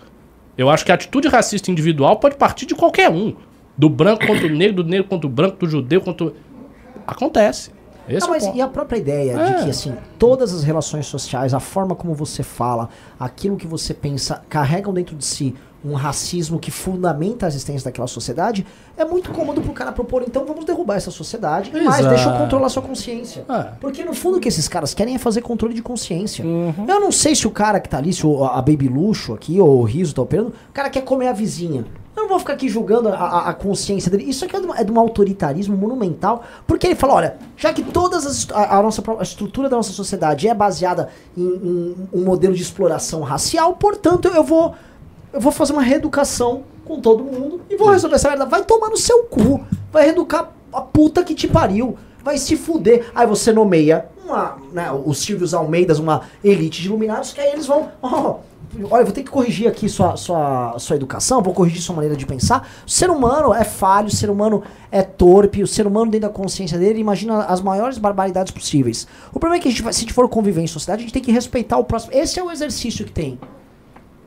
Eu 0.57 0.69
acho 0.69 0.85
que 0.85 0.93
a 0.93 0.95
atitude 0.95 1.29
racista 1.29 1.71
individual 1.71 2.17
pode 2.19 2.37
partir 2.37 2.67
de 2.67 2.75
qualquer 2.75 3.11
um. 3.11 3.35
Do 3.77 3.89
branco 3.89 4.27
contra 4.27 4.47
o 4.47 4.51
negro, 4.51 4.83
do 4.83 4.89
negro 4.89 5.09
contra 5.09 5.27
o 5.27 5.31
branco, 5.31 5.57
do 5.57 5.69
judeu 5.69 6.01
contra. 6.01 6.33
Acontece. 7.07 7.71
Esse 8.09 8.27
Não, 8.27 8.35
é 8.35 8.39
mas 8.39 8.45
ponto. 8.47 8.57
e 8.59 8.61
a 8.61 8.69
própria 8.69 8.99
ideia 8.99 9.33
É. 9.33 9.55
de 9.59 9.65
que, 9.65 9.71
assim, 9.71 9.95
todas 10.19 10.53
as 10.53 10.63
relações 10.65 11.07
sociais, 11.07 11.55
a 11.55 11.61
forma 11.61 11.95
como 11.95 12.15
você 12.15 12.43
fala, 12.43 12.89
aquilo 13.19 13.57
que 13.57 13.67
você 13.67 13.95
pensa, 13.95 14.43
carregam 14.49 14.93
dentro 14.93 15.15
de 15.17 15.25
si 15.25 15.55
um 15.85 15.95
racismo 15.95 16.61
que 16.61 16.71
fundamenta 16.71 17.45
a 17.45 17.49
existência 17.49 17.87
daquela 17.87 18.07
sociedade, 18.07 18.65
é 18.97 19.05
muito 19.05 19.33
cômodo 19.33 19.61
pro 19.61 19.73
cara 19.73 19.91
propor, 19.91 20.23
então 20.25 20.45
vamos 20.45 20.65
derrubar 20.65 20.95
essa 20.95 21.11
sociedade, 21.11 21.73
mas 21.75 21.99
Exato. 21.99 22.09
deixa 22.15 22.29
eu 22.31 22.39
controlar 22.39 22.69
sua 22.69 22.83
consciência. 22.83 23.45
É. 23.49 23.63
Porque 23.81 24.05
no 24.05 24.15
fundo 24.15 24.37
o 24.37 24.41
que 24.41 24.47
esses 24.47 24.69
caras 24.69 24.95
querem 24.95 25.17
é 25.17 25.19
fazer 25.19 25.41
controle 25.41 25.75
de 25.75 25.83
consciência. 25.83 26.45
Uhum. 26.45 26.87
Eu 26.87 27.01
não 27.01 27.11
sei 27.11 27.35
se 27.35 27.49
o 27.49 27.51
cara 27.51 27.81
que 27.81 27.89
tá 27.89 27.99
ali, 27.99 28.13
se 28.13 28.25
o- 28.25 28.45
a 28.45 28.63
Baby 28.63 28.89
Luxo 28.89 29.35
aqui, 29.35 29.61
ou 29.61 29.81
o 29.81 29.83
Riso 29.83 30.15
tá 30.15 30.23
operando, 30.23 30.51
o 30.51 30.73
cara 30.73 30.89
quer 30.89 31.01
comer 31.03 31.27
a 31.27 31.33
vizinha. 31.33 31.85
Eu 32.15 32.23
não 32.25 32.29
vou 32.29 32.39
ficar 32.39 32.53
aqui 32.53 32.69
julgando 32.69 33.09
a, 33.09 33.15
a- 33.15 33.49
a 33.51 33.55
consciência 33.55 34.11
dele. 34.11 34.25
Isso 34.25 34.45
aqui 34.45 34.55
é 34.57 34.61
de, 34.61 34.67
um- 34.67 34.75
é 34.75 34.85
de 34.85 34.93
um 34.93 35.01
autoritarismo 35.01 35.77
monumental. 35.77 36.43
Porque 36.67 36.87
ele 36.87 36.95
fala, 36.95 37.15
olha, 37.15 37.37
já 37.57 37.73
que 37.73 37.83
todas 37.83 38.27
as, 38.27 38.47
a, 38.51 38.79
a 38.79 38.83
nossa 38.83 39.03
a 39.19 39.23
estrutura 39.23 39.69
da 39.69 39.77
nossa 39.77 39.93
sociedade 39.93 40.47
é 40.47 40.55
baseada 40.55 41.09
em, 41.37 41.43
em 41.43 41.97
um 42.13 42.23
modelo 42.25 42.55
de 42.55 42.63
exploração 42.63 43.23
racial, 43.23 43.75
portanto 43.77 44.29
eu 44.29 44.45
vou 44.45 44.75
eu 45.33 45.41
vou 45.41 45.51
fazer 45.51 45.73
uma 45.73 45.81
reeducação 45.83 46.65
com 46.85 47.01
todo 47.01 47.25
mundo 47.25 47.63
e 47.71 47.77
vou 47.77 47.89
resolver 47.89 48.17
essa 48.17 48.29
merda. 48.29 48.45
Vai 48.45 48.63
tomar 48.65 48.91
no 48.91 48.97
seu 48.99 49.23
cu. 49.25 49.61
Vai 49.91 50.05
reeducar 50.05 50.51
a 50.71 50.81
puta 50.83 51.25
que 51.25 51.35
te 51.35 51.49
pariu. 51.49 51.97
Vai 52.23 52.37
se 52.37 52.55
fuder. 52.57 53.11
Aí 53.15 53.27
você 53.27 53.51
nomeia 53.53 54.07
uma, 54.25 54.59
né, 54.73 54.93
os 55.05 55.19
Silvios 55.19 55.55
Almeidas, 55.55 55.99
uma 55.99 56.23
elite 56.45 56.83
de 56.83 56.89
iluminados, 56.89 57.33
que 57.33 57.41
aí 57.41 57.51
eles 57.53 57.67
vão. 57.67 57.89
ó, 58.03 58.37
olha, 58.91 59.05
vou 59.05 59.13
ter 59.13 59.23
que 59.23 59.31
corrigir 59.31 59.69
aqui 59.69 59.89
sua, 59.89 60.17
sua, 60.17 60.79
sua 60.79 60.97
educação, 60.97 61.43
vou 61.43 61.53
corrigir 61.53 61.81
sua 61.81 61.95
maneira 61.95 62.17
de 62.17 62.25
pensar. 62.25 62.69
O 62.87 62.91
ser 62.91 63.11
humano 63.11 63.53
é 63.53 63.65
falho, 63.65 64.09
o 64.09 64.11
ser 64.11 64.31
humano 64.31 64.63
é 64.91 65.03
torpe, 65.03 65.63
o 65.63 65.67
ser 65.67 65.87
humano 65.87 66.11
dentro 66.11 66.29
da 66.29 66.35
consciência 66.35 66.79
dele 66.79 67.01
imagina 67.01 67.45
as 67.45 67.61
maiores 67.61 67.99
barbaridades 67.99 68.53
possíveis. 68.53 69.07
O 69.33 69.39
problema 69.39 69.57
é 69.57 69.61
que 69.61 69.69
a 69.69 69.71
gente, 69.71 69.83
se 69.83 69.89
a 69.89 69.93
gente 69.93 70.13
for 70.13 70.29
conviver 70.29 70.63
em 70.63 70.67
sociedade, 70.67 71.03
a 71.03 71.05
gente 71.05 71.13
tem 71.13 71.23
que 71.23 71.33
respeitar 71.33 71.77
o 71.79 71.85
próximo. 71.85 72.13
Esse 72.15 72.39
é 72.39 72.43
o 72.43 72.51
exercício 72.51 73.05
que 73.05 73.13
tem. 73.13 73.39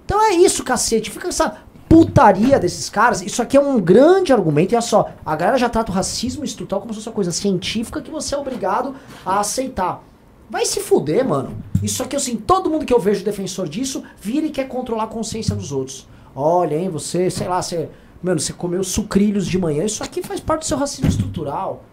Então 0.06 0.22
é 0.22 0.36
isso, 0.36 0.64
cacete. 0.64 1.10
Fica 1.10 1.30
essa 1.30 1.58
putaria 1.90 2.60
desses 2.60 2.90
caras. 2.90 3.22
Isso 3.22 3.42
aqui 3.42 3.58
é 3.58 3.60
um 3.60 3.80
grande 3.80 4.32
argumento. 4.32 4.74
E 4.74 4.76
olha 4.76 4.82
só, 4.82 5.10
a 5.26 5.36
galera 5.36 5.58
já 5.58 5.70
trata 5.70 5.92
o 5.92 5.96
racismo 5.96 6.44
estrutural 6.44 6.82
como 6.82 6.94
se 6.94 7.00
fosse 7.00 7.10
uma 7.10 7.16
coisa 7.16 7.32
científica 7.32 8.02
que 8.02 8.12
você 8.12 8.36
é 8.36 8.38
obrigado 8.38 8.96
a 9.26 9.40
aceitar. 9.40 10.04
Vai 10.50 10.66
se 10.66 10.80
fuder, 10.80 11.28
mano. 11.28 11.58
Isso 11.82 12.04
aqui, 12.04 12.16
assim, 12.16 12.36
todo 12.36 12.70
mundo 12.70 12.86
que 12.86 12.94
eu 12.94 13.00
vejo 13.00 13.24
defensor 13.24 13.68
disso 13.68 14.04
vira 14.20 14.46
e 14.46 14.52
quer 14.52 14.68
controlar 14.68 15.04
a 15.04 15.08
consciência 15.08 15.56
dos 15.56 15.72
outros. 15.72 16.08
Olha, 16.36 16.76
hein, 16.76 16.90
você, 16.90 17.30
sei 17.30 17.48
lá, 17.48 17.62
você. 17.62 17.90
Mano, 18.22 18.40
você 18.40 18.54
comeu 18.54 18.84
sucrilhos 18.84 19.46
de 19.48 19.58
manhã. 19.58 19.84
Isso 19.84 20.04
aqui 20.04 20.22
faz 20.22 20.40
parte 20.40 20.62
do 20.62 20.66
seu 20.66 20.78
racismo 20.78 21.08
estrutural. 21.08 21.84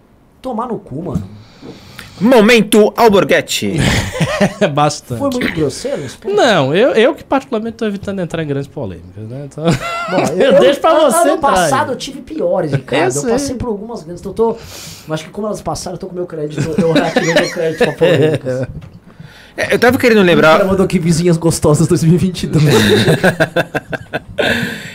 Tomar 0.42 0.66
no 0.66 0.78
cu, 0.78 1.02
mano. 1.02 1.22
Momento 2.20 2.92
Alborguete. 2.96 3.74
É 4.60 4.66
bastante. 4.68 5.18
Foi 5.18 5.30
muito 5.30 5.52
grosseiro? 5.54 6.02
Não, 6.26 6.74
eu, 6.74 6.90
eu 6.90 7.14
que 7.14 7.24
particularmente 7.24 7.76
tô 7.76 7.86
evitando 7.86 8.20
entrar 8.20 8.42
em 8.42 8.46
grandes 8.46 8.68
polêmicas, 8.68 9.24
né? 9.28 9.46
Então... 9.46 9.64
Bom, 9.64 10.22
eu, 10.40 10.60
deixo 10.60 10.80
pra 10.80 10.90
ano- 10.90 11.10
você 11.10 11.18
Ano 11.20 11.32
aí. 11.32 11.38
passado 11.38 11.92
eu 11.92 11.96
tive 11.96 12.20
piores, 12.20 12.72
Ricardo. 12.72 13.02
Eu 13.02 13.06
Eu, 13.06 13.10
sei. 13.12 13.30
passei 13.30 13.54
por 13.56 13.68
algumas 13.68 14.02
grandes. 14.02 14.20
Então 14.20 14.30
eu 14.32 14.36
tô. 14.36 15.12
Acho 15.12 15.24
que 15.24 15.30
como 15.30 15.46
elas 15.48 15.62
passaram, 15.62 15.94
eu 15.94 15.98
tô 15.98 16.06
com 16.08 16.14
meu 16.14 16.26
crédito. 16.26 16.60
Eu 16.80 16.92
reativei 16.92 17.34
meu 17.34 17.50
crédito 17.50 17.78
pra 17.84 17.92
polêmicas. 17.94 18.68
É, 19.56 19.74
Eu 19.74 19.78
tava 19.78 19.98
querendo 19.98 20.18
O 20.18 20.24
cara 20.24 20.30
lembrar. 20.34 20.64
mandou 20.64 20.84
aqui 20.84 20.98
vizinhas 20.98 21.36
gostosas 21.36 21.86
2022. 21.86 22.64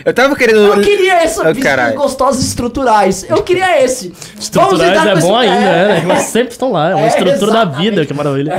Eu 0.04 0.14
tava 0.14 0.36
querendo. 0.36 0.60
Eu 0.60 0.82
queria 0.82 1.22
essa 1.22 1.48
Oh, 1.50 1.54
vizinhas 1.54 1.96
gostosas 1.96 2.44
estruturais. 2.44 3.26
Eu 3.30 3.44
queria 3.44 3.84
esse. 3.84 4.14
Estruturais 4.40 5.06
é 5.06 5.12
com 5.12 5.18
esse- 5.18 5.28
bom 5.28 5.36
ainda, 5.36 5.56
é, 5.56 5.88
né? 5.88 6.00
Elas 6.10 6.24
sempre 6.24 6.52
estão 6.52 6.72
lá. 6.72 6.92
É 6.92 6.96
uma 6.96 7.06
É, 7.06 7.08
estrutura 7.10 7.52
da 7.52 7.66
vida, 7.66 8.06
que 8.06 8.14
maravilha. 8.14 8.54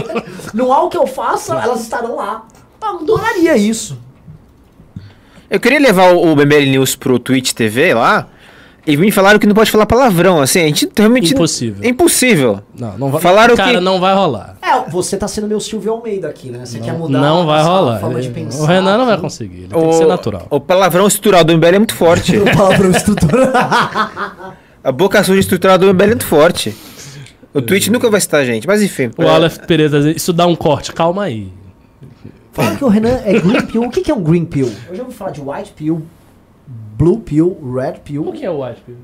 Não 0.54 0.72
há 0.72 0.82
o 0.82 0.88
que 0.88 0.96
eu 0.96 1.06
faça, 1.06 1.54
elas 1.54 1.82
estarão 1.82 2.16
lá. 2.16 2.44
Eu 2.82 2.88
adoraria 2.88 3.56
isso. 3.56 3.98
Eu 5.50 5.60
queria 5.60 5.78
levar 5.78 6.12
o 6.12 6.32
o 6.32 6.36
BBL 6.36 6.70
News 6.70 6.96
pro 6.96 7.18
Twitch 7.18 7.52
TV 7.52 7.94
lá. 7.94 8.26
E 8.86 8.96
me 8.96 9.10
falaram 9.10 9.38
que 9.38 9.46
não 9.48 9.54
pode 9.54 9.70
falar 9.70 9.84
palavrão, 9.84 10.40
assim, 10.40 10.60
a 10.60 10.66
gente 10.66 10.88
realmente... 10.96 11.34
Impossível. 11.34 11.82
É 11.82 11.88
impossível. 11.88 12.60
Não, 12.78 12.96
não 12.96 13.10
vai. 13.10 13.20
Falaram 13.20 13.56
Cara, 13.56 13.74
que- 13.74 13.80
não 13.80 13.98
vai 13.98 14.14
rolar. 14.14 14.56
É, 14.62 14.88
você 14.88 15.16
tá 15.16 15.26
sendo 15.26 15.48
meu 15.48 15.58
Silvio 15.58 15.90
Almeida 15.92 16.28
aqui, 16.28 16.50
né? 16.50 16.64
Você 16.64 16.78
quer 16.78 16.92
mudar 16.92 17.18
Não 17.20 17.44
vai 17.46 17.62
rolar. 17.64 17.98
forma 17.98 18.20
de 18.20 18.28
Ele- 18.28 18.34
pensar. 18.34 18.62
o 18.62 18.66
Renan 18.66 18.96
não 18.98 19.04
vai 19.06 19.14
aqui. 19.14 19.22
conseguir. 19.22 19.56
Ele 19.64 19.68
tem 19.68 19.88
que 19.88 19.94
ser 19.96 20.06
natural. 20.06 20.46
O 20.50 20.60
palavrão 20.60 21.06
estrutural 21.06 21.42
do 21.42 21.52
MBL 21.52 21.66
é 21.74 21.78
muito 21.78 21.94
forte. 21.96 22.36
O 22.36 22.44
palavrão 22.56 22.90
estrutural. 22.92 23.50
a 24.84 24.92
boca 24.92 25.22
suja 25.24 25.40
estrutural 25.40 25.78
do 25.78 25.86
MBL 25.92 26.04
é 26.04 26.06
muito 26.08 26.26
forte. 26.26 26.74
O 27.52 27.60
Twitch 27.62 27.88
nunca 27.88 28.08
vai 28.10 28.20
citar 28.20 28.42
a 28.42 28.44
gente, 28.44 28.66
mas 28.66 28.82
enfim. 28.82 29.10
O 29.16 29.22
é, 29.22 29.28
Aleph 29.28 29.58
Pereira, 29.66 29.98
dizendo, 29.98 30.16
isso 30.16 30.32
dá 30.32 30.46
um 30.46 30.54
corte. 30.54 30.92
Calma 30.92 31.24
aí. 31.24 31.48
Fala 32.52 32.76
que 32.76 32.84
o 32.84 32.88
Renan 32.88 33.20
é 33.24 33.38
green 33.38 33.62
pill. 33.66 33.82
O 33.82 33.90
que, 33.90 34.00
que 34.02 34.10
é 34.10 34.14
um 34.14 34.22
green 34.22 34.44
pill? 34.44 34.70
Eu 34.88 34.94
já 34.94 35.02
ouvi 35.02 35.14
falar 35.14 35.30
de 35.30 35.40
white 35.40 35.72
pill, 35.76 36.02
blue 36.66 37.20
pill, 37.20 37.56
red 37.74 38.00
pill. 38.04 38.28
O 38.28 38.32
que 38.32 38.44
é 38.44 38.50
o 38.50 38.64
White 38.64 38.82
Pill? 38.82 38.96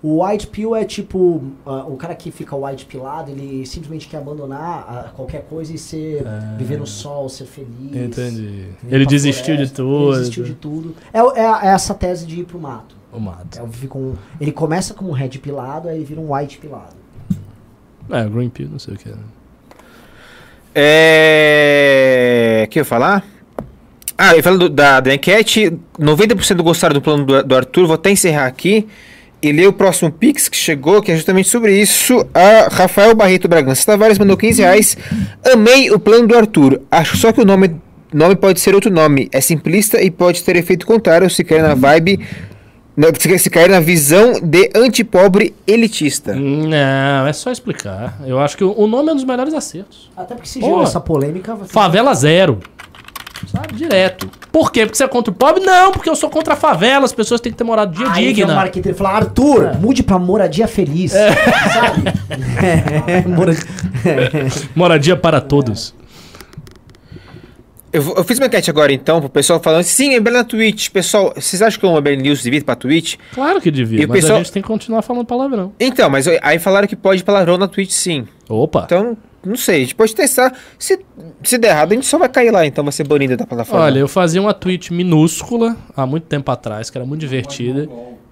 O 0.00 0.24
white 0.24 0.46
pill 0.46 0.76
é 0.76 0.84
tipo 0.84 1.42
ah, 1.66 1.84
o 1.84 1.96
cara 1.96 2.14
que 2.14 2.30
fica 2.30 2.54
white 2.54 2.86
pilado, 2.86 3.32
ele 3.32 3.66
simplesmente 3.66 4.06
quer 4.06 4.18
abandonar 4.18 4.86
ah, 4.88 5.10
qualquer 5.14 5.42
coisa 5.42 5.74
e 5.74 5.78
ser 5.78 6.24
viver 6.56 6.78
no 6.78 6.86
sol, 6.86 7.28
ser 7.28 7.46
feliz. 7.46 7.96
Entendi. 7.96 8.66
Ele 8.88 9.04
desistiu 9.04 9.56
de 9.56 9.66
floresta, 9.66 9.76
tudo. 9.82 10.10
Ele 10.10 10.18
desistiu 10.20 10.44
de 10.44 10.54
tudo. 10.54 10.94
É, 11.12 11.18
é 11.18 11.66
é 11.66 11.68
essa 11.74 11.94
tese 11.94 12.24
de 12.26 12.40
ir 12.40 12.44
pro 12.44 12.60
mato. 12.60 12.94
O 13.12 13.18
mato. 13.18 13.58
É, 13.58 13.62
um- 13.62 14.14
ele 14.40 14.52
começa 14.52 14.94
como 14.94 15.10
um 15.10 15.12
red 15.12 15.30
pilado, 15.30 15.88
aí 15.88 15.96
ele 15.96 16.04
vira 16.04 16.20
um 16.20 16.32
white 16.32 16.58
pilado. 16.58 16.94
É, 18.08 18.24
Green 18.28 18.50
Pill, 18.50 18.68
não 18.68 18.78
sei 18.78 18.94
o 18.94 18.96
que 18.96 19.08
é. 19.08 19.14
É. 20.80 22.64
O 22.66 22.68
que 22.70 22.78
eu 22.78 22.82
ia 22.82 22.84
falar? 22.84 23.24
Ah, 24.20 24.36
eu 24.36 24.42
falo 24.42 24.58
do- 24.58 24.68
da, 24.68 24.98
da 24.98 25.14
enquete. 25.14 25.72
90% 25.98 26.60
gostaram 26.62 26.92
do 26.94 27.00
plano 27.00 27.24
do, 27.24 27.42
do 27.44 27.54
Arthur. 27.54 27.86
Vou 27.86 27.94
até 27.94 28.10
encerrar 28.10 28.46
aqui 28.46 28.86
e 29.40 29.52
ler 29.52 29.68
o 29.68 29.72
próximo 29.72 30.10
Pix 30.10 30.48
que 30.48 30.56
chegou, 30.56 31.00
que 31.00 31.12
é 31.12 31.14
justamente 31.16 31.48
sobre 31.48 31.80
isso. 31.80 32.26
A 32.34 32.68
Rafael 32.70 33.14
Barreto 33.14 33.46
Bragança 33.46 33.86
Tavares 33.86 34.18
mandou 34.18 34.36
15 34.36 34.60
reais. 34.62 34.96
Amei 35.52 35.90
o 35.92 35.98
plano 36.00 36.26
do 36.26 36.36
Arthur. 36.36 36.80
Acho 36.90 37.16
só 37.16 37.30
que 37.30 37.40
o 37.40 37.44
nome, 37.44 37.76
nome 38.12 38.34
pode 38.34 38.58
ser 38.58 38.74
outro 38.74 38.90
nome. 38.90 39.28
É 39.32 39.40
simplista 39.40 40.02
e 40.02 40.10
pode 40.10 40.42
ter 40.42 40.56
efeito 40.56 40.84
contrário 40.84 41.30
se 41.30 41.44
cair 41.44 41.62
na 41.62 41.74
vibe. 41.74 42.18
Se 43.38 43.48
cair 43.48 43.70
na 43.70 43.78
visão 43.78 44.40
de 44.42 44.72
antipobre 44.74 45.54
elitista. 45.64 46.34
Não, 46.34 47.28
é 47.28 47.32
só 47.32 47.52
explicar. 47.52 48.18
Eu 48.26 48.40
acho 48.40 48.56
que 48.56 48.64
o, 48.64 48.86
nome 48.88 49.10
é 49.10 49.12
um 49.12 49.14
dos 49.14 49.24
melhores 49.24 49.54
acertos. 49.54 50.10
Até 50.16 50.34
porque 50.34 50.48
se 50.48 50.60
gerou 50.60 50.82
essa 50.82 51.00
polêmica. 51.00 51.56
Favela 51.68 52.12
zero. 52.12 52.58
Sabe? 53.46 53.74
Direto. 53.74 54.28
Por 54.52 54.72
quê? 54.72 54.84
Porque 54.84 54.96
você 54.96 55.04
é 55.04 55.08
contra 55.08 55.30
o 55.30 55.34
pobre? 55.34 55.62
Não, 55.64 55.92
porque 55.92 56.08
eu 56.10 56.16
sou 56.16 56.28
contra 56.28 56.54
a 56.54 56.56
favela. 56.56 57.04
As 57.04 57.12
pessoas 57.12 57.40
têm 57.40 57.52
que 57.52 57.58
ter 57.58 57.64
moradia 57.64 58.06
Aí 58.10 58.30
o 58.30 58.34
digna. 58.34 58.54
marqueteiro 58.54 58.96
e 58.96 58.98
fala, 58.98 59.10
Arthur, 59.10 59.76
mude 59.80 60.02
pra 60.02 60.18
moradia 60.18 60.66
feliz. 60.68 61.12
Sabe? 61.12 62.02
É, 63.06 63.26
moradia... 63.28 63.64
Moradia 64.74 65.16
para 65.16 65.40
todos. 65.40 65.94
Eu, 67.90 68.02
eu 68.16 68.24
fiz 68.24 68.38
uma 68.38 68.46
enquete 68.46 68.68
agora 68.68 68.92
então 68.92 69.18
pro 69.20 69.30
pessoal 69.30 69.58
falando 69.60 69.82
sim, 69.82 70.18
MBL 70.18 70.30
na 70.32 70.44
Twitch. 70.44 70.90
Pessoal, 70.90 71.32
vocês 71.34 71.62
acham 71.62 71.80
que 71.80 71.86
o 71.86 71.96
MBL 71.96 72.16
News 72.22 72.42
devia 72.42 72.58
ir 72.58 72.62
pra 72.64 72.74
Twitch? 72.74 73.14
Claro 73.32 73.60
que 73.60 73.70
devia, 73.70 74.02
E 74.02 74.04
o 74.04 74.08
mas 74.08 74.20
pessoal- 74.20 74.40
a 74.40 74.42
gente 74.42 74.52
tem 74.52 74.60
que 74.62 74.68
continuar 74.68 75.00
falando 75.02 75.24
palavrão. 75.24 75.72
Então, 75.80 76.10
mas 76.10 76.26
aí 76.42 76.58
falaram 76.58 76.86
que 76.86 76.94
pode 76.96 77.24
palavrão 77.24 77.56
na 77.56 77.66
Twitch 77.66 77.90
sim. 77.90 78.26
Opa. 78.48 78.82
Então, 78.84 79.16
Não 79.48 79.56
sei, 79.56 79.76
a 79.76 79.80
gente 79.80 79.94
pode 79.94 80.14
testar. 80.14 80.52
Se, 80.78 80.98
se 81.42 81.58
der 81.58 81.68
errado, 81.70 81.92
a 81.92 81.94
gente 81.94 82.06
só 82.06 82.18
vai 82.18 82.28
cair 82.28 82.50
lá, 82.50 82.66
então 82.66 82.84
vai 82.84 82.92
ser 82.92 83.06
banido 83.06 83.36
da 83.36 83.46
plataforma. 83.46 83.84
Olha, 83.86 83.98
eu 83.98 84.08
fazia 84.08 84.40
uma 84.40 84.52
tweet 84.52 84.92
minúscula 84.92 85.76
há 85.96 86.06
muito 86.06 86.24
tempo 86.24 86.50
atrás, 86.50 86.90
que 86.90 86.98
era 86.98 87.06
muito 87.06 87.20
divertida. 87.20 87.88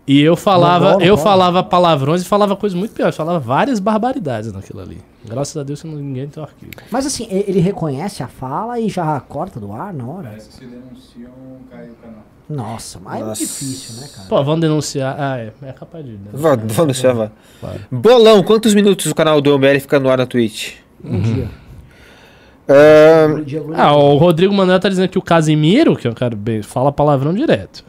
E 0.06 0.20
eu 0.20 0.36
falava, 0.36 1.02
eu 1.02 1.16
falava 1.16 1.64
palavrões 1.64 2.22
e 2.22 2.24
falava 2.24 2.54
coisas 2.54 2.78
muito 2.78 2.94
piores. 2.94 3.16
Falava 3.16 3.40
várias 3.40 3.80
barbaridades 3.80 4.52
naquilo 4.52 4.80
ali. 4.80 4.98
Graças 5.24 5.56
a 5.56 5.64
Deus 5.64 5.82
que 5.82 5.88
ninguém 5.88 6.28
tem 6.28 6.40
o 6.40 6.46
arquivo. 6.46 6.70
Mas 6.90 7.06
assim, 7.06 7.26
ele 7.28 7.58
reconhece 7.58 8.22
a 8.22 8.28
fala 8.28 8.78
e 8.78 8.88
já 8.88 9.18
corta 9.20 9.58
do 9.58 9.72
ar 9.72 9.92
na 9.92 10.06
hora? 10.06 10.28
Parece 10.28 10.48
que 10.48 10.54
se 10.54 10.64
denunciam, 10.64 11.32
cai 11.68 11.88
o 11.88 11.94
canal. 11.94 12.22
Nossa, 12.48 13.00
mas 13.02 13.20
é 13.20 13.24
Nossa. 13.24 13.40
difícil, 13.40 14.00
né, 14.00 14.08
cara? 14.14 14.28
Pô, 14.28 14.44
vão 14.44 14.60
denunciar. 14.60 15.16
Ah, 15.18 15.38
é. 15.38 15.52
É 15.62 15.72
capaz 15.72 16.04
de. 16.04 16.16
Vamos, 16.32 16.72
vamos, 16.72 17.02
vamos. 17.02 17.30
Claro. 17.58 17.80
Bolão, 17.90 18.44
quantos 18.44 18.72
minutos 18.72 19.06
o 19.06 19.14
canal 19.14 19.40
do 19.40 19.58
MBL 19.58 19.80
fica 19.80 19.98
no 19.98 20.08
ar 20.08 20.18
na 20.18 20.26
Twitch? 20.26 20.74
Um 21.04 21.20
dia. 21.20 21.48
Ahn, 22.68 23.34
Um 23.40 23.44
dia, 23.44 23.62
um 23.62 23.66
dia. 23.66 23.76
Ah, 23.82 23.94
o 23.96 24.16
Rodrigo 24.16 24.52
Manuel 24.52 24.80
tá 24.80 24.88
dizendo 24.88 25.08
que 25.08 25.18
o 25.18 25.22
Casimiro, 25.22 25.94
que 25.96 26.06
é 26.06 26.10
um 26.10 26.14
cara 26.14 26.34
bem, 26.34 26.62
fala 26.62 26.90
palavrão 26.90 27.32
direto. 27.32 27.84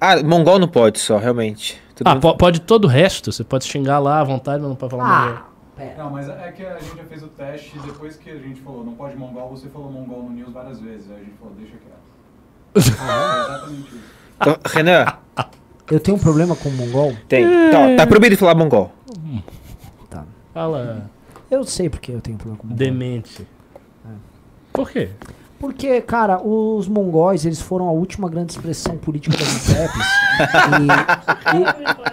ah, 0.00 0.22
Mongol 0.22 0.58
não 0.58 0.68
pode 0.68 0.98
só, 0.98 1.18
realmente. 1.18 1.80
Todo 1.94 2.06
Ah, 2.08 2.14
mundo- 2.14 2.22
po- 2.22 2.36
pode 2.36 2.60
todo 2.60 2.84
o 2.86 2.88
resto. 2.88 3.30
Você 3.30 3.44
pode 3.44 3.64
xingar 3.66 3.98
lá 3.98 4.20
à 4.20 4.24
vontade, 4.24 4.60
mas 4.60 4.68
não 4.68 4.76
pode 4.76 4.90
falar. 4.90 5.46
Ah, 5.46 5.76
pera. 5.76 5.94
Não, 5.98 6.10
mas 6.10 6.28
é 6.28 6.52
que 6.56 6.64
a 6.64 6.78
gente 6.78 6.96
já 6.96 7.04
fez 7.04 7.22
o 7.22 7.28
teste 7.28 7.72
e 7.76 7.80
depois 7.80 8.16
que 8.16 8.30
a 8.30 8.36
gente 8.38 8.60
falou 8.62 8.84
não 8.84 8.94
pode 8.94 9.16
mongol, 9.16 9.50
você 9.50 9.68
falou 9.68 9.90
mongol 9.90 10.24
no 10.24 10.30
news 10.30 10.52
várias 10.52 10.80
vezes. 10.80 11.08
Aí 11.10 11.16
a 11.16 11.24
gente 11.24 11.34
falou, 11.38 11.54
deixa 11.58 11.74
quieto. 11.76 11.94
é 13.00 13.40
exatamente 13.54 13.88
isso. 13.88 14.00
Então, 14.40 14.56
Renan, 14.66 15.06
Eu 15.90 16.00
tenho 16.00 16.16
um 16.16 16.20
problema 16.20 16.56
com 16.56 16.68
o 16.68 16.72
mongol? 16.72 17.14
tem. 17.28 17.44
Tá, 17.70 17.96
tá 17.98 18.06
proibido 18.06 18.36
falar 18.38 18.54
mongol. 18.54 18.90
Tá. 20.10 20.24
Fala 20.52 21.10
Eu 21.54 21.62
sei 21.62 21.88
porque 21.88 22.10
eu 22.10 22.20
tenho 22.20 22.36
problema 22.36 22.60
com 22.60 22.68
demente. 22.68 23.46
Por 24.72 24.90
quê? 24.90 25.10
Porque, 25.58 26.00
cara, 26.02 26.40
os 26.46 26.86
mongóis, 26.88 27.46
eles 27.46 27.60
foram 27.60 27.88
a 27.88 27.92
última 27.92 28.28
grande 28.28 28.52
expressão 28.52 28.96
política 28.98 29.34
das 29.36 29.68
e, 29.68 29.72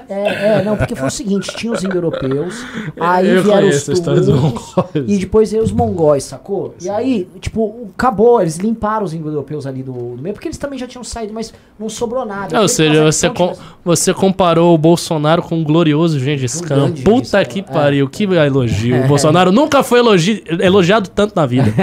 e- 0.09 0.13
é, 0.13 0.59
é, 0.59 0.63
não, 0.63 0.75
porque 0.77 0.95
foi 0.95 1.07
o 1.07 1.11
seguinte, 1.11 1.53
tinha 1.55 1.71
os 1.73 1.83
indo-europeus, 1.83 2.63
aí 2.99 3.29
Eu 3.29 3.43
vieram 3.43 3.67
os 3.67 3.83
conheço 3.85 3.91
a 3.91 3.93
história 3.93 4.21
dos 4.21 4.39
turcos, 4.39 4.75
mongóis. 4.75 5.05
e 5.11 5.17
depois 5.17 5.51
veio 5.51 5.63
os 5.63 5.71
mongóis, 5.71 6.23
sacou? 6.23 6.75
E 6.81 6.89
aí, 6.89 7.27
tipo, 7.39 7.89
acabou, 7.97 8.41
eles 8.41 8.57
limparam 8.57 9.05
os 9.05 9.13
indo-europeus 9.13 9.65
ali 9.65 9.83
do, 9.83 9.91
do 9.91 10.21
meio, 10.21 10.33
porque 10.33 10.47
eles 10.47 10.57
também 10.57 10.77
já 10.77 10.87
tinham 10.87 11.03
saído, 11.03 11.33
mas 11.33 11.53
não 11.79 11.89
sobrou 11.89 12.25
nada. 12.25 12.57
Ou 12.57 12.65
Aquele 12.65 12.69
seja, 12.69 13.03
você, 13.05 13.29
com- 13.29 13.53
você 13.83 14.13
comparou 14.13 14.73
o 14.75 14.77
Bolsonaro 14.77 15.41
com 15.41 15.61
o 15.61 15.65
glorioso 15.65 16.19
Gengis 16.19 16.61
Um 16.61 16.65
Khan. 16.65 16.75
grande 16.75 17.01
Puta 17.03 17.43
que 17.45 17.59
é. 17.59 17.63
pariu, 17.63 18.09
que 18.09 18.23
elogio. 18.23 19.03
O 19.03 19.05
Bolsonaro 19.07 19.51
nunca 19.51 19.83
foi 19.83 19.99
elogi- 19.99 20.43
elogiado 20.59 21.09
tanto 21.09 21.35
na 21.35 21.45
vida. 21.45 21.73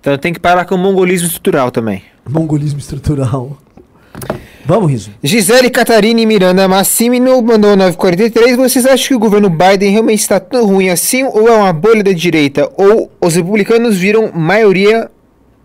Então 0.00 0.16
tem 0.16 0.32
que 0.32 0.40
parar 0.40 0.64
com 0.64 0.74
o 0.74 0.78
mongolismo 0.78 1.26
estrutural 1.26 1.70
também. 1.70 2.02
Mongolismo 2.28 2.78
estrutural. 2.78 3.58
Vamos, 4.64 4.90
Riso. 4.90 5.10
Gisele 5.22 5.68
Catarina 5.68 6.20
e 6.20 6.26
Miranda 6.26 6.66
Massimino 6.68 7.42
mandou 7.42 7.76
943. 7.76 8.56
Vocês 8.56 8.86
acham 8.86 9.08
que 9.08 9.14
o 9.14 9.18
governo 9.18 9.50
Biden 9.50 9.90
realmente 9.90 10.20
está 10.20 10.38
tão 10.38 10.66
ruim 10.66 10.88
assim 10.90 11.24
ou 11.24 11.48
é 11.48 11.52
uma 11.52 11.72
bolha 11.72 12.02
da 12.02 12.12
direita? 12.12 12.70
Ou 12.76 13.10
os 13.20 13.34
republicanos 13.34 13.96
viram 13.96 14.30
maioria 14.32 15.10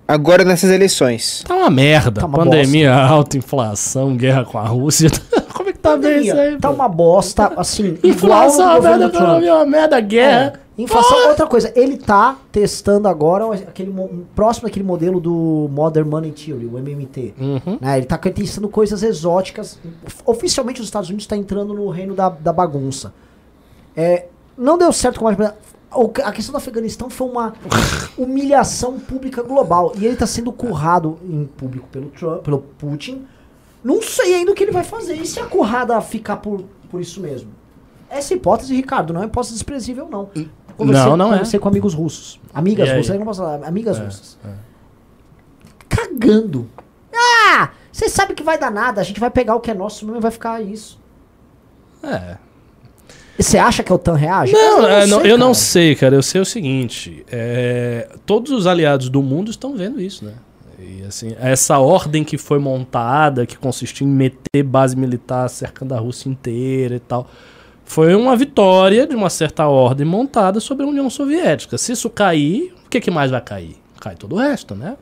agora 0.08 0.44
nessas 0.44 0.72
eleições? 0.72 1.44
Tá 1.48 1.56
uma 1.56 1.70
merda. 1.70 2.22
Tá 2.22 2.28
uma 2.28 2.40
Pandemia, 2.40 2.94
alta 2.94 3.38
inflação, 3.38 4.16
guerra 4.16 4.44
com 4.44 4.58
a 4.58 4.64
Rússia. 4.64 5.10
É 5.90 6.34
tá 6.34 6.42
aí? 6.42 6.58
Tá 6.58 6.70
uma 6.70 6.88
bosta, 6.88 7.52
assim, 7.58 7.98
igual 8.04 8.12
Inflação, 8.14 8.68
ao 8.70 8.76
governo 8.78 8.98
merda, 9.00 9.10
Trump. 9.12 9.24
economia, 9.24 9.56
uma 9.56 9.66
merda, 9.66 10.00
guerra. 10.00 10.54
É. 10.62 10.66
Inflação, 10.82 11.30
outra 11.30 11.48
coisa, 11.48 11.72
ele 11.74 11.96
tá 11.96 12.36
testando 12.52 13.08
agora 13.08 13.46
aquele 13.54 13.90
mo- 13.92 14.26
próximo 14.36 14.68
daquele 14.68 14.84
modelo 14.84 15.22
do 15.22 15.70
Modern 15.72 16.06
Money 16.10 16.32
Theory, 16.34 16.66
o 16.66 16.78
MMT. 16.78 17.34
Uhum. 17.40 17.78
né? 17.80 17.98
Ele 17.98 18.06
tá 18.06 18.18
testando 18.18 18.68
coisas 18.68 19.02
exóticas. 19.02 19.80
Oficialmente 20.26 20.82
os 20.82 20.88
Estados 20.88 21.08
Unidos 21.08 21.24
está 21.24 21.38
entrando 21.38 21.74
no 21.74 21.88
reino 21.90 22.14
da, 22.14 22.28
da 22.28 22.52
bagunça. 22.52 23.14
É, 23.96 24.26
não 24.58 24.78
deu 24.78 24.92
certo 24.92 25.18
com 25.20 25.30
a 25.30 25.54
o- 25.96 26.12
a 26.26 26.32
questão 26.34 26.52
do 26.52 26.58
Afeganistão 26.58 27.10
foi 27.10 27.30
uma 27.30 27.54
humilhação 28.18 29.00
pública 29.00 29.42
global. 29.42 29.94
E 29.98 30.06
ele 30.06 30.18
tá 30.18 30.28
sendo 30.28 30.52
currado 30.52 31.18
em 31.24 31.46
público 31.46 31.88
pelo 31.90 32.08
Trump, 32.08 32.42
pelo 32.44 32.60
Putin. 32.60 33.26
Não 33.86 34.02
sei 34.02 34.34
ainda 34.34 34.52
o 34.52 34.56
que 34.56 34.64
ele 34.64 34.72
vai 34.72 34.84
fazer. 34.84 35.14
E 35.14 35.28
se 35.28 35.40
a 35.40 35.46
currada 35.46 36.02
ficar 36.02 36.38
por, 36.38 36.64
por 36.90 37.00
isso 37.00 37.22
mesmo? 37.22 37.52
Essa 38.10 38.34
hipótese, 38.34 38.74
Ricardo, 38.76 39.14
não 39.14 39.22
é 39.22 39.28
hipótese 39.28 39.54
desprezível, 39.54 40.10
não. 40.10 40.28
Não, 40.80 41.16
não 41.16 41.28
é. 41.28 41.32
conversei 41.34 41.60
com 41.60 41.68
amigos 41.68 41.94
russos. 41.94 42.40
Amigas 42.52 42.88
E 42.88 42.92
aí? 42.92 42.98
russas, 42.98 43.14
eu 43.14 43.20
não 43.20 43.26
posso 43.28 43.42
falar, 43.42 43.64
amigas 43.64 44.00
russas. 44.00 44.40
Cagando. 45.88 46.68
Ah! 47.14 47.70
Você 47.92 48.10
sabe 48.10 48.34
que 48.34 48.42
vai 48.42 48.58
dar 48.58 48.72
nada, 48.72 49.02
a 49.02 49.04
gente 49.04 49.20
vai 49.20 49.30
pegar 49.30 49.54
o 49.56 49.60
que 49.60 49.70
é 49.70 49.74
nosso 49.76 50.04
mesmo 50.04 50.20
e 50.20 50.22
vai 50.22 50.32
ficar 50.32 50.60
isso. 50.62 51.00
É. 52.02 52.38
Você 53.38 53.60
acha 53.60 53.84
que 53.84 53.92
a 53.92 53.96
OTAN 53.96 54.16
reage? 54.16 54.52
Não, 54.54 54.82
eu 54.82 54.88
é, 54.88 55.06
não, 55.06 55.22
sei, 55.22 55.32
eu 55.32 55.38
não 55.38 55.48
cara. 55.48 55.54
sei, 55.54 55.96
cara. 55.96 56.16
Eu 56.16 56.24
sei 56.24 56.42
o 56.42 56.46
seguinte: 56.46 57.24
é, 57.32 58.10
todos 58.26 58.52
os 58.52 58.66
aliados 58.66 59.10
do 59.10 59.22
mundo 59.22 59.52
estão 59.52 59.76
vendo 59.76 60.02
isso, 60.02 60.26
né? 60.26 60.34
E 60.86 61.04
assim, 61.04 61.36
essa 61.40 61.80
ordem 61.80 62.24
que 62.24 62.38
foi 62.38 62.60
montada, 62.60 63.46
que 63.46 63.58
consistiu 63.58 64.06
em 64.08 64.10
meter 64.10 64.64
base 64.64 64.96
militar 64.96 65.50
cercando 65.50 65.94
a 65.94 66.00
Rússia 66.00 66.30
inteira 66.30 66.96
e 66.96 67.00
tal, 67.00 67.28
foi 67.84 68.14
uma 68.16 68.36
vitória 68.36 69.08
de 69.08 69.16
uma 69.16 69.30
certa 69.30 69.68
ordem 69.68 70.06
montada 70.06 70.60
sobre 70.60 70.86
a 70.86 70.90
União 70.90 71.10
Soviética. 71.10 71.78
Se 71.78 71.92
isso 71.92 72.10
cair, 72.10 72.74
o 72.86 72.90
que, 72.90 73.00
que 73.00 73.10
mais 73.10 73.32
vai 73.32 73.42
cair? 73.42 73.76
Cai 74.00 74.16
todo 74.16 74.36
o 74.36 74.40
resto, 74.40 74.76
né? 74.76 74.96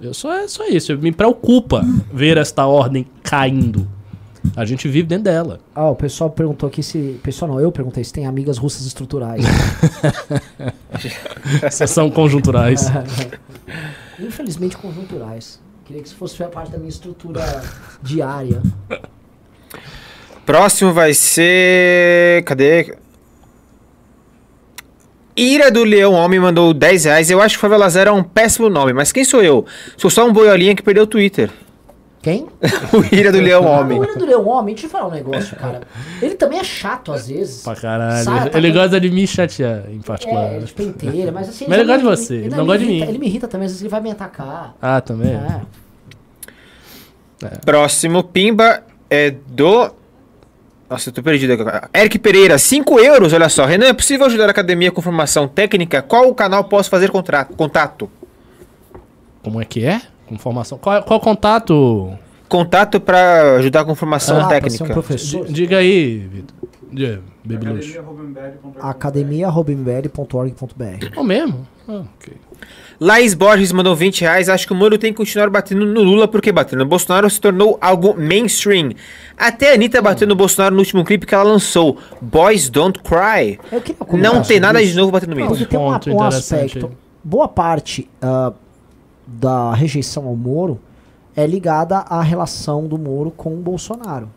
Eu 0.00 0.12
só 0.12 0.32
é 0.34 0.46
só 0.46 0.66
isso. 0.66 0.96
Me 0.98 1.12
preocupa 1.12 1.82
ver 2.12 2.36
esta 2.36 2.66
ordem 2.66 3.06
caindo. 3.22 3.88
A 4.54 4.64
gente 4.66 4.86
vive 4.88 5.08
dentro 5.08 5.24
dela. 5.24 5.60
Ah, 5.74 5.88
o 5.88 5.96
pessoal 5.96 6.28
perguntou 6.28 6.68
aqui 6.68 6.82
se. 6.82 7.18
Pessoal 7.22 7.52
não, 7.52 7.60
eu 7.60 7.72
perguntei 7.72 8.04
se 8.04 8.12
tem 8.12 8.26
amigas 8.26 8.58
russas 8.58 8.84
estruturais. 8.86 9.42
São 11.88 12.10
conjunturais. 12.10 12.86
Infelizmente 14.18 14.76
conjunturais. 14.76 15.60
Queria 15.84 16.02
que 16.02 16.08
isso 16.08 16.16
fosse 16.16 16.42
parte 16.44 16.72
da 16.72 16.78
minha 16.78 16.88
estrutura 16.88 17.62
diária. 18.02 18.62
Próximo 20.46 20.92
vai 20.92 21.12
ser. 21.14 22.42
Cadê? 22.44 22.96
Ira 25.36 25.70
do 25.70 25.82
Leão 25.82 26.12
Homem 26.12 26.38
mandou 26.38 26.72
10 26.72 27.04
reais. 27.04 27.30
Eu 27.30 27.42
acho 27.42 27.56
que 27.56 27.60
Favela 27.60 27.88
Zero 27.90 28.10
é 28.10 28.12
um 28.12 28.22
péssimo 28.22 28.68
nome, 28.68 28.92
mas 28.92 29.10
quem 29.10 29.24
sou 29.24 29.42
eu? 29.42 29.66
Sou 29.96 30.08
só 30.08 30.26
um 30.26 30.32
boiolinha 30.32 30.76
que 30.76 30.82
perdeu 30.82 31.02
o 31.02 31.06
Twitter. 31.06 31.50
Quem? 32.24 32.46
o 32.90 33.14
Ira 33.14 33.30
do 33.30 33.38
Leão 33.38 33.66
Homem. 33.66 33.98
O 33.98 34.00
William 34.00 34.16
do 34.16 34.24
Leão 34.24 34.48
Homem, 34.48 34.74
deixa 34.74 34.86
eu 34.86 34.90
falar 34.90 35.08
um 35.08 35.10
negócio, 35.10 35.54
cara. 35.56 35.82
Ele 36.22 36.34
também 36.34 36.58
é 36.58 36.64
chato 36.64 37.12
às 37.12 37.28
vezes. 37.28 37.62
Pra 37.62 37.76
caralho. 37.76 38.24
Tá 38.24 38.56
ele 38.56 38.72
gosta 38.72 38.98
de 38.98 39.10
me 39.10 39.26
chatear, 39.26 39.82
em 39.90 40.00
particular. 40.00 40.54
É, 40.54 40.58
de 40.60 40.72
penteira, 40.72 41.30
mas 41.30 41.50
assim. 41.50 41.66
Mas 41.68 41.78
ele 41.80 41.86
gosta 41.86 41.98
de 42.02 42.04
você, 42.04 42.34
ele 42.36 42.48
não 42.56 42.64
gosta 42.64 42.78
de 42.78 42.86
mim. 42.86 43.02
Ele 43.02 43.18
me 43.18 43.26
irrita 43.26 43.46
também, 43.46 43.66
às 43.66 43.72
vezes 43.72 43.82
ele 43.82 43.90
vai 43.90 44.00
me 44.00 44.10
atacar. 44.10 44.74
Ah, 44.80 45.02
também? 45.02 45.34
É. 45.34 45.60
Próximo 47.62 48.24
Pimba 48.24 48.82
é 49.10 49.30
do. 49.30 49.92
Nossa, 50.88 51.10
eu 51.10 51.12
tô 51.12 51.22
perdido 51.22 51.52
agora. 51.52 51.90
Eric 51.94 52.18
Pereira, 52.18 52.56
5 52.56 53.00
euros, 53.00 53.34
olha 53.34 53.50
só. 53.50 53.66
Renan, 53.66 53.88
é 53.88 53.92
possível 53.92 54.24
ajudar 54.24 54.46
a 54.46 54.50
academia 54.50 54.90
com 54.90 55.02
formação 55.02 55.46
técnica? 55.46 56.00
Qual 56.00 56.26
o 56.30 56.34
canal 56.34 56.64
posso 56.64 56.88
fazer 56.88 57.10
contra- 57.10 57.44
contato? 57.44 58.08
Como 59.42 59.60
é 59.60 59.66
que 59.66 59.84
é? 59.84 60.00
Com 60.26 60.38
formação. 60.38 60.78
Qual, 60.78 61.02
qual 61.02 61.20
contato? 61.20 62.12
Contato 62.48 63.00
pra 63.00 63.56
ajudar 63.56 63.84
com 63.84 63.94
formação 63.94 64.36
Ah, 64.40 64.46
pra 64.46 64.50
ser 64.50 64.56
um 64.56 64.60
técnica. 64.70 64.92
professor. 64.92 65.44
D- 65.46 65.52
Diga 65.52 65.78
aí, 65.78 66.18
Vitor. 66.18 66.56
Luxo. 67.74 67.98
academia.mbl.org.br 68.80 71.06
É 71.14 71.20
o 71.20 71.24
mesmo? 71.24 71.66
Ah, 71.88 72.02
ok. 72.16 72.34
Laís 73.00 73.34
Borges 73.34 73.72
mandou 73.72 73.94
20 73.94 74.20
reais. 74.22 74.48
Acho 74.48 74.66
que 74.66 74.72
o 74.72 74.76
Moro 74.76 74.96
tem 74.96 75.12
que 75.12 75.16
continuar 75.16 75.50
batendo 75.50 75.84
no 75.84 76.02
Lula 76.02 76.28
porque 76.28 76.52
batendo 76.52 76.78
no 76.80 76.86
Bolsonaro 76.86 77.28
se 77.28 77.40
tornou 77.40 77.76
algo 77.80 78.14
mainstream. 78.16 78.92
Até 79.36 79.72
a 79.72 79.74
Anitta 79.74 80.00
bateu 80.00 80.26
no 80.28 80.34
Bolsonaro 80.36 80.74
no 80.74 80.80
último 80.80 81.04
clipe 81.04 81.26
que 81.26 81.34
ela 81.34 81.44
lançou, 81.44 81.98
Boys 82.20 82.70
Don't 82.70 83.00
Cry. 83.02 83.58
Não 84.16 84.42
tem 84.42 84.60
nada 84.60 84.80
isso. 84.80 84.92
de 84.92 84.96
novo 84.98 85.10
batendo 85.12 85.34
no 85.34 85.46
Porque 85.46 85.66
tem 85.66 85.78
Ponto 85.78 86.08
um 86.08 86.12
interessante 86.14 86.78
aspecto. 86.78 86.92
Boa 87.22 87.48
parte 87.48 88.08
ah, 88.22 88.52
da 89.26 89.72
rejeição 89.74 90.26
ao 90.26 90.36
Moro 90.36 90.80
é 91.36 91.46
ligada 91.46 91.98
à 91.98 92.22
relação 92.22 92.86
do 92.86 92.98
Moro 92.98 93.30
com 93.30 93.54
o 93.54 93.56
Bolsonaro. 93.56 94.28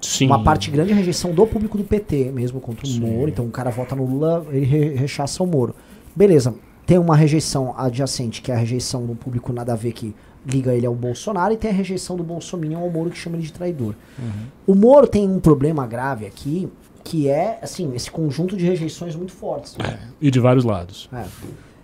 Sim. 0.00 0.26
Uma 0.26 0.42
parte 0.42 0.70
grande 0.70 0.90
é 0.90 0.94
a 0.94 0.96
rejeição 0.96 1.32
do 1.32 1.46
público 1.46 1.76
do 1.76 1.84
PT 1.84 2.30
mesmo 2.32 2.60
contra 2.60 2.84
o 2.84 2.88
Sim. 2.88 3.00
Moro. 3.00 3.28
Então 3.28 3.44
o 3.46 3.50
cara 3.50 3.70
vota 3.70 3.96
no 3.96 4.04
Lula, 4.04 4.46
ele 4.50 4.64
re- 4.64 4.94
rechaça 4.94 5.42
o 5.42 5.46
Moro. 5.46 5.74
Beleza, 6.14 6.54
tem 6.86 6.98
uma 6.98 7.16
rejeição 7.16 7.74
adjacente, 7.76 8.40
que 8.40 8.52
é 8.52 8.54
a 8.54 8.58
rejeição 8.58 9.04
do 9.04 9.14
público 9.14 9.52
nada 9.52 9.72
a 9.72 9.76
ver 9.76 9.92
que 9.92 10.14
liga 10.46 10.72
ele 10.72 10.86
ao 10.86 10.94
Bolsonaro, 10.94 11.52
e 11.52 11.56
tem 11.56 11.70
a 11.70 11.74
rejeição 11.74 12.16
do 12.16 12.22
Bolsonaro 12.22 12.76
ao 12.76 12.88
Moro 12.88 13.10
que 13.10 13.18
chama 13.18 13.36
ele 13.36 13.44
de 13.44 13.52
traidor. 13.52 13.94
Uhum. 14.16 14.46
O 14.66 14.74
Moro 14.76 15.08
tem 15.08 15.28
um 15.28 15.40
problema 15.40 15.86
grave 15.86 16.24
aqui, 16.24 16.68
que 17.02 17.28
é, 17.28 17.58
assim, 17.60 17.92
esse 17.94 18.10
conjunto 18.10 18.56
de 18.56 18.64
rejeições 18.64 19.16
muito 19.16 19.32
fortes. 19.32 19.76
E 20.20 20.30
de 20.30 20.38
vários 20.38 20.64
lados. 20.64 21.08
É. 21.12 21.24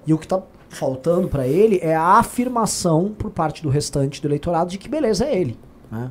E 0.07 0.15
o 0.15 0.19
que 0.19 0.29
tá 0.29 0.41
faltando 0.73 1.29
pra 1.29 1.47
ele 1.47 1.79
é 1.83 1.95
a 1.95 2.19
afirmação 2.19 3.15
por 3.17 3.31
parte 3.31 3.63
do 3.63 3.69
restante 3.69 4.21
do 4.21 4.29
eleitorado 4.29 4.71
de 4.71 4.79
que 4.79 4.89
beleza 4.89 5.25
é 5.25 5.39
ele. 5.39 5.57
Né? 5.91 6.11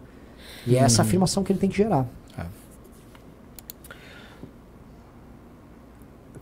E 0.65 0.75
é 0.75 0.79
essa 0.79 1.01
afirmação 1.01 1.43
que 1.43 1.51
ele 1.51 1.59
tem 1.59 1.69
que 1.69 1.77
gerar. 1.77 2.07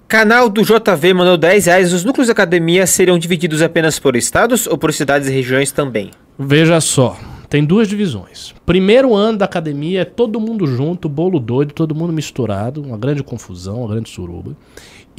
Canal 0.09 0.49
do 0.49 0.63
JV 0.63 1.13
mandou 1.13 1.37
10 1.37 1.67
reais. 1.67 1.93
Os 1.93 2.03
núcleos 2.03 2.27
da 2.27 2.31
academia 2.31 2.87
seriam 2.87 3.19
divididos 3.19 3.61
apenas 3.61 3.99
por 3.99 4.15
estados 4.15 4.65
ou 4.65 4.75
por 4.75 4.91
cidades 4.91 5.27
e 5.27 5.31
regiões 5.31 5.71
também? 5.71 6.09
Veja 6.35 6.81
só, 6.81 7.15
tem 7.47 7.63
duas 7.63 7.87
divisões. 7.87 8.55
Primeiro 8.65 9.13
ano 9.13 9.37
da 9.37 9.45
academia 9.45 10.01
é 10.01 10.05
todo 10.05 10.39
mundo 10.39 10.65
junto, 10.65 11.07
bolo 11.07 11.39
doido, 11.39 11.75
todo 11.75 11.93
mundo 11.93 12.11
misturado, 12.11 12.81
uma 12.81 12.97
grande 12.97 13.21
confusão, 13.21 13.81
uma 13.81 13.89
grande 13.89 14.09
suruba. 14.09 14.57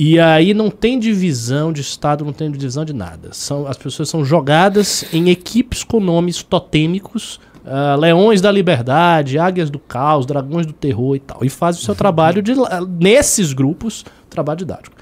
E 0.03 0.19
aí 0.19 0.55
não 0.55 0.71
tem 0.71 0.99
divisão 0.99 1.71
de 1.71 1.83
estado, 1.83 2.25
não 2.25 2.33
tem 2.33 2.51
divisão 2.51 2.87
de 2.87 2.95
nada. 2.95 3.35
São, 3.35 3.67
as 3.67 3.77
pessoas 3.77 4.09
são 4.09 4.25
jogadas 4.25 5.05
em 5.13 5.29
equipes 5.29 5.85
com 5.85 6.01
nomes 6.01 6.43
totêmicos, 6.43 7.39
ah, 7.67 7.97
leões 7.97 8.41
da 8.41 8.51
liberdade, 8.51 9.39
águias 9.39 9.69
do 9.69 9.79
caos, 9.79 10.25
dragões 10.25 10.65
do 10.65 10.73
terror 10.73 11.17
e 11.17 11.21
tal. 11.21 11.45
E 11.45 11.51
fazem 11.51 11.83
o 11.83 11.85
seu 11.85 11.95
trabalho 11.95 12.41
de, 12.41 12.55
nesses 12.99 13.53
grupos, 13.53 14.03
trabalho 14.31 14.61
didático. 14.61 14.97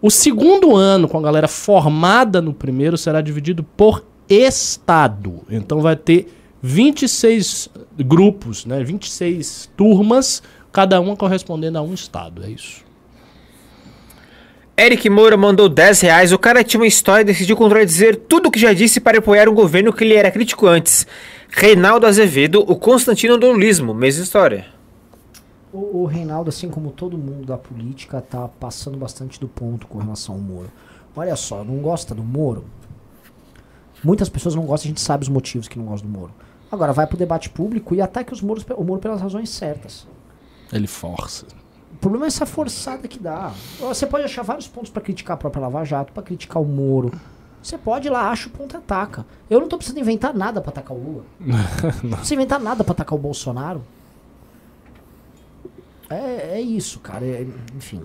O 0.00 0.08
segundo 0.08 0.76
ano, 0.76 1.08
com 1.08 1.18
a 1.18 1.22
galera 1.22 1.48
formada 1.48 2.40
no 2.40 2.54
primeiro, 2.54 2.96
será 2.96 3.20
dividido 3.20 3.64
por 3.64 4.04
estado. 4.28 5.42
Então 5.50 5.80
vai 5.80 5.96
ter 5.96 6.32
26 6.62 7.70
grupos, 8.06 8.66
né? 8.66 8.84
26 8.84 9.68
turmas, 9.76 10.44
cada 10.70 11.00
uma 11.00 11.16
correspondendo 11.16 11.76
a 11.76 11.82
um 11.82 11.92
estado. 11.92 12.44
É 12.44 12.50
isso. 12.50 12.83
Eric 14.76 15.08
Moura 15.08 15.36
mandou 15.36 15.68
10 15.68 16.00
reais. 16.00 16.32
O 16.32 16.38
cara 16.38 16.64
tinha 16.64 16.80
uma 16.80 16.86
história 16.86 17.22
e 17.22 17.24
decidiu 17.24 17.56
contradizer 17.56 18.16
tudo 18.16 18.48
o 18.48 18.50
que 18.50 18.58
já 18.58 18.72
disse 18.72 19.00
para 19.00 19.18
apoiar 19.18 19.48
um 19.48 19.54
governo 19.54 19.92
que 19.92 20.02
ele 20.02 20.14
era 20.14 20.32
crítico 20.32 20.66
antes. 20.66 21.06
Reinaldo 21.48 22.06
Azevedo, 22.06 22.60
o 22.60 22.74
Constantino 22.74 23.38
do 23.38 23.52
Lulismo, 23.52 23.94
mesma 23.94 24.24
história. 24.24 24.66
O, 25.72 26.02
o 26.02 26.06
Reinaldo, 26.06 26.48
assim 26.48 26.68
como 26.68 26.90
todo 26.90 27.16
mundo 27.16 27.46
da 27.46 27.56
política, 27.56 28.20
tá 28.20 28.48
passando 28.48 28.98
bastante 28.98 29.38
do 29.38 29.46
ponto 29.46 29.86
com 29.86 29.98
relação 29.98 30.34
ao 30.34 30.40
Moro. 30.40 30.72
Olha 31.14 31.36
só, 31.36 31.62
não 31.62 31.76
gosta 31.76 32.12
do 32.12 32.24
Moro? 32.24 32.64
Muitas 34.02 34.28
pessoas 34.28 34.56
não 34.56 34.66
gostam, 34.66 34.88
a 34.88 34.90
gente 34.90 35.00
sabe 35.00 35.22
os 35.22 35.28
motivos 35.28 35.68
que 35.68 35.78
não 35.78 35.86
gostam 35.86 36.10
do 36.10 36.18
Moro. 36.18 36.34
Agora 36.70 36.92
vai 36.92 37.06
pro 37.06 37.16
debate 37.16 37.48
público 37.48 37.94
e 37.94 38.00
ataque 38.00 38.32
os 38.32 38.42
Moros, 38.42 38.66
o 38.76 38.82
Moro 38.82 39.00
pelas 39.00 39.20
razões 39.20 39.50
certas. 39.50 40.04
Ele 40.72 40.88
força. 40.88 41.46
O 42.04 42.06
problema 42.06 42.26
é 42.26 42.28
essa 42.28 42.44
forçada 42.44 43.08
que 43.08 43.18
dá. 43.18 43.50
Você 43.80 44.06
pode 44.06 44.24
achar 44.24 44.42
vários 44.42 44.68
pontos 44.68 44.90
pra 44.90 45.00
criticar 45.00 45.36
a 45.36 45.38
própria 45.38 45.62
Lava 45.62 45.82
Jato, 45.86 46.12
pra 46.12 46.22
criticar 46.22 46.60
o 46.60 46.64
Moro. 46.66 47.10
Você 47.62 47.78
pode 47.78 48.08
ir 48.08 48.10
lá, 48.10 48.28
acha 48.28 48.46
o 48.46 48.50
ponto 48.50 48.74
e 48.74 48.76
ataca. 48.76 49.24
Eu 49.48 49.58
não 49.58 49.68
tô 49.68 49.78
precisando 49.78 50.02
inventar 50.02 50.34
nada 50.34 50.60
pra 50.60 50.68
atacar 50.68 50.94
o 50.94 51.00
Lula. 51.02 51.24
não 52.04 52.18
precisa 52.18 52.34
inventar 52.34 52.60
nada 52.60 52.84
pra 52.84 52.92
atacar 52.92 53.18
o 53.18 53.18
Bolsonaro. 53.18 53.82
É, 56.10 56.58
é 56.58 56.60
isso, 56.60 56.98
cara. 56.98 57.24
É- 57.24 57.46
enfim. 57.74 58.02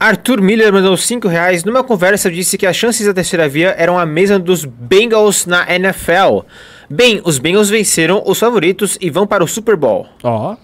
Arthur 0.00 0.40
Miller 0.40 0.72
mandou 0.72 0.96
5 0.96 1.28
reais. 1.28 1.64
Numa 1.64 1.84
conversa 1.84 2.30
disse 2.30 2.56
que 2.56 2.64
as 2.64 2.74
chances 2.76 3.06
da 3.06 3.12
terceira 3.12 3.46
via 3.46 3.74
eram 3.76 3.98
a 3.98 4.06
mesma 4.06 4.38
dos 4.38 4.64
Bengals 4.64 5.44
na 5.44 5.70
NFL. 5.70 6.46
Bem, 6.88 7.20
os 7.26 7.38
Bengals 7.38 7.68
venceram 7.68 8.22
os 8.24 8.38
favoritos 8.38 8.96
e 9.02 9.10
vão 9.10 9.26
para 9.26 9.44
o 9.44 9.46
Super 9.46 9.76
Bowl. 9.76 10.06
Ó. 10.22 10.56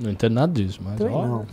Não 0.00 0.10
entendo 0.10 0.32
nada 0.34 0.52
disso, 0.52 0.80
mas 0.82 0.96
Também 0.96 1.14
ó. 1.14 1.26
não. 1.26 1.46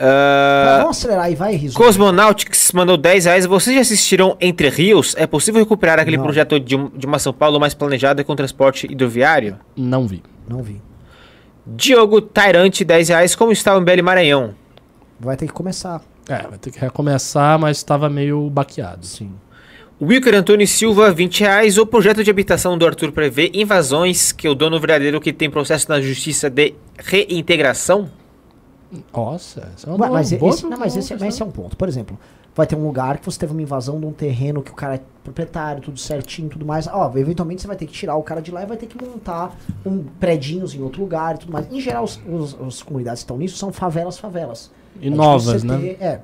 Ah, 0.00 0.78
Vamos 0.82 0.96
acelerar 0.98 1.24
aí, 1.24 1.34
vai, 1.34 1.54
Riso. 1.56 1.76
Cosmonautics 1.76 2.70
mandou 2.72 2.96
10 2.96 3.24
reais. 3.24 3.46
Vocês 3.46 3.74
já 3.74 3.82
assistiram 3.82 4.36
Entre 4.40 4.68
Rios? 4.68 5.14
É 5.18 5.26
possível 5.26 5.60
recuperar 5.60 5.98
aquele 5.98 6.16
Não. 6.16 6.24
projeto 6.24 6.60
de, 6.60 6.76
um- 6.76 6.88
de 6.90 7.04
uma 7.04 7.18
São 7.18 7.32
Paulo 7.32 7.58
mais 7.58 7.74
planejada 7.74 8.22
com 8.22 8.36
transporte 8.36 8.86
hidroviário? 8.90 9.58
Não 9.76 10.06
vi. 10.06 10.22
Não 10.48 10.62
vi. 10.62 10.80
Diogo 11.66 12.20
Tairante, 12.20 12.84
10 12.84 13.08
reais. 13.08 13.34
Como 13.34 13.50
está 13.50 13.76
o 13.76 13.80
MBL 13.80 14.02
Maranhão? 14.02 14.54
Vai 15.18 15.36
ter 15.36 15.46
que 15.48 15.52
começar. 15.52 16.00
É, 16.28 16.42
vai 16.46 16.58
ter 16.58 16.70
que 16.70 16.78
recomeçar, 16.78 17.58
mas 17.58 17.78
estava 17.78 18.08
meio 18.08 18.48
baqueado. 18.50 19.04
Sim. 19.04 19.32
Wilker 20.00 20.34
Antônio 20.34 20.66
Silva, 20.66 21.10
20 21.12 21.40
reais. 21.40 21.76
O 21.76 21.84
projeto 21.84 22.22
de 22.22 22.30
habitação 22.30 22.78
do 22.78 22.86
Arthur 22.86 23.10
prevê 23.10 23.50
invasões 23.52 24.30
que 24.30 24.48
o 24.48 24.54
dono 24.54 24.78
verdadeiro 24.78 25.20
que 25.20 25.32
tem 25.32 25.50
processo 25.50 25.88
na 25.88 26.00
justiça 26.00 26.48
de 26.48 26.74
reintegração? 26.98 28.08
Nossa, 29.12 29.68
essa 29.74 29.86
é 29.88 29.90
uma 29.92 29.98
Mas, 29.98 30.08
boa- 30.08 30.18
mas 30.18 30.32
boa- 30.32 30.54
esse, 30.54 30.66
não, 30.66 30.78
mas 30.78 30.96
esse, 30.96 31.12
mas 31.14 31.22
esse 31.22 31.42
é 31.42 31.44
um 31.44 31.50
ponto. 31.50 31.76
Por 31.76 31.88
exemplo, 31.88 32.16
vai 32.54 32.64
ter 32.66 32.76
um 32.76 32.86
lugar 32.86 33.18
que 33.18 33.26
você 33.26 33.38
teve 33.40 33.52
uma 33.52 33.60
invasão 33.60 33.98
de 33.98 34.06
um 34.06 34.12
terreno 34.12 34.62
que 34.62 34.70
o 34.70 34.74
cara 34.74 34.94
é 34.94 35.00
proprietário, 35.24 35.82
tudo 35.82 35.98
certinho, 35.98 36.48
tudo 36.48 36.64
mais. 36.64 36.86
Ó, 36.86 37.12
eventualmente 37.16 37.60
você 37.60 37.66
vai 37.66 37.76
ter 37.76 37.86
que 37.86 37.92
tirar 37.92 38.14
o 38.14 38.22
cara 38.22 38.40
de 38.40 38.52
lá 38.52 38.62
e 38.62 38.66
vai 38.66 38.76
ter 38.76 38.86
que 38.86 38.96
montar 39.04 39.54
um 39.84 40.04
predinhos 40.20 40.74
em 40.76 40.80
outro 40.80 41.00
lugar 41.02 41.34
e 41.34 41.38
tudo 41.38 41.52
mais. 41.52 41.70
Em 41.72 41.80
geral, 41.80 42.04
os, 42.04 42.20
os- 42.26 42.56
as 42.60 42.82
comunidades 42.82 43.22
que 43.22 43.24
estão 43.24 43.36
nisso 43.36 43.58
são 43.58 43.72
favelas, 43.72 44.16
favelas. 44.16 44.70
E 45.02 45.08
É 45.08 45.10
novas, 45.10 45.44
difícil 45.62 45.68
você 45.68 45.76
né? 45.76 45.94
ter- 45.94 46.02
é. 46.04 46.20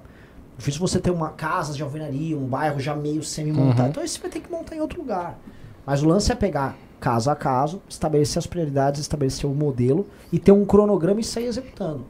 Difícil 0.56 0.80
você 0.80 1.00
ter 1.00 1.10
uma 1.10 1.30
casa 1.30 1.72
de 1.72 1.82
alvenaria, 1.82 2.36
um 2.36 2.46
bairro 2.46 2.78
já 2.80 2.94
meio 2.94 3.22
semi-montado. 3.22 3.82
Uhum. 3.82 3.88
Então 3.88 4.06
você 4.06 4.18
vai 4.20 4.30
ter 4.30 4.40
que 4.40 4.50
montar 4.50 4.76
em 4.76 4.80
outro 4.80 5.00
lugar. 5.00 5.38
Mas 5.84 6.02
o 6.02 6.08
lance 6.08 6.30
é 6.30 6.34
pegar 6.34 6.76
caso 7.00 7.30
a 7.30 7.36
caso, 7.36 7.82
estabelecer 7.88 8.38
as 8.38 8.46
prioridades, 8.46 9.00
estabelecer 9.00 9.48
o 9.48 9.54
modelo 9.54 10.06
e 10.32 10.38
ter 10.38 10.52
um 10.52 10.64
cronograma 10.64 11.20
e 11.20 11.24
sair 11.24 11.46
executando. 11.46 12.06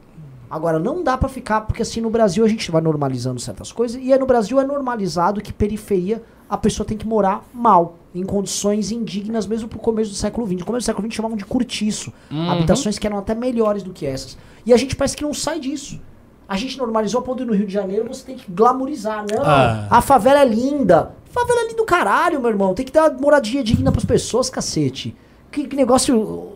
Agora, 0.49 0.79
não 0.79 1.03
dá 1.03 1.19
pra 1.19 1.29
ficar, 1.29 1.63
porque 1.63 1.83
assim 1.83 2.01
no 2.01 2.11
Brasil 2.11 2.45
a 2.45 2.49
gente 2.49 2.71
vai 2.71 2.81
normalizando 2.81 3.41
certas 3.41 3.73
coisas, 3.73 4.01
e 4.01 4.13
aí 4.13 4.19
no 4.19 4.27
Brasil 4.27 4.61
é 4.61 4.65
normalizado 4.65 5.41
que 5.41 5.53
periferia 5.53 6.23
a 6.49 6.57
pessoa 6.57 6.87
tem 6.87 6.97
que 6.97 7.07
morar 7.07 7.45
mal, 7.53 7.97
em 8.15 8.23
condições 8.23 8.93
indignas, 8.93 9.47
mesmo 9.47 9.69
pro 9.69 9.79
começo 9.81 10.11
do 10.11 10.17
século 10.17 10.47
XX. 10.47 10.61
No 10.61 10.67
começo 10.67 10.85
do 10.85 10.87
século 10.87 11.09
XX 11.09 11.17
chamavam 11.17 11.37
de 11.37 11.45
curtiço. 11.45 12.13
Uhum. 12.31 12.51
Habitações 12.51 12.99
que 12.99 13.07
eram 13.07 13.19
até 13.19 13.35
melhores 13.35 13.83
do 13.83 13.93
que 13.93 14.07
essas. 14.07 14.39
E 14.65 14.73
a 14.73 14.77
gente 14.77 14.95
parece 14.95 15.17
que 15.17 15.25
não 15.25 15.35
sai 15.35 15.59
disso. 15.59 16.01
A 16.49 16.57
gente 16.57 16.77
normalizou 16.77 17.21
a 17.21 17.25
ponto 17.25 17.39
de 17.39 17.45
no 17.45 17.55
Rio 17.55 17.67
de 17.67 17.73
Janeiro 17.73 18.07
você 18.09 18.25
tem 18.25 18.37
que 18.37 18.51
glamorizar. 18.51 19.25
Não, 19.31 19.43
Ah. 19.45 19.87
a 19.91 20.01
favela 20.03 20.41
é 20.41 20.45
linda. 20.45 21.13
Favela 21.31 21.61
é 21.61 21.65
linda 21.65 21.77
do 21.77 21.85
caralho, 21.85 22.41
meu 22.41 22.51
irmão. 22.51 22.75
Tem 22.75 22.85
que 22.85 22.93
dar 22.93 23.11
moradia 23.13 23.63
digna 23.65 23.91
pras 23.91 24.05
pessoas, 24.05 24.51
cacete. 24.51 25.17
Que, 25.51 25.67
que 25.67 25.75
negócio. 25.77 26.49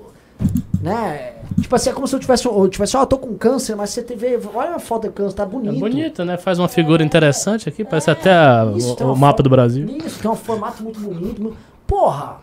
Né? 0.80 1.32
Tipo 1.60 1.74
assim, 1.74 1.90
é 1.90 1.92
como 1.92 2.06
se 2.06 2.14
eu 2.14 2.20
tivesse. 2.20 2.46
Eu 2.46 2.68
tivesse, 2.68 2.96
ó, 2.96 3.02
eu 3.02 3.06
tô 3.06 3.18
com 3.18 3.34
câncer, 3.36 3.74
mas 3.74 3.90
você 3.90 4.02
teve. 4.02 4.38
Olha 4.54 4.76
a 4.76 4.78
foto 4.78 5.06
do 5.08 5.12
câncer, 5.12 5.34
tá 5.34 5.42
É 5.42 5.46
bonito. 5.46 5.80
bonita, 5.80 6.24
né? 6.24 6.36
Faz 6.36 6.58
uma 6.58 6.68
figura 6.68 7.02
interessante 7.02 7.68
aqui, 7.68 7.84
parece 7.84 8.10
até 8.10 8.30
a- 8.32 8.72
Isso, 8.76 8.94
o, 9.02 9.12
o 9.12 9.16
mapa 9.16 9.42
do 9.42 9.50
Brasil. 9.50 9.86
Isso, 10.04 10.20
tem 10.20 10.30
um 10.30 10.36
formato 10.36 10.82
muito 10.82 11.00
bonito. 11.00 11.42
mu- 11.42 11.54
Porra! 11.86 12.36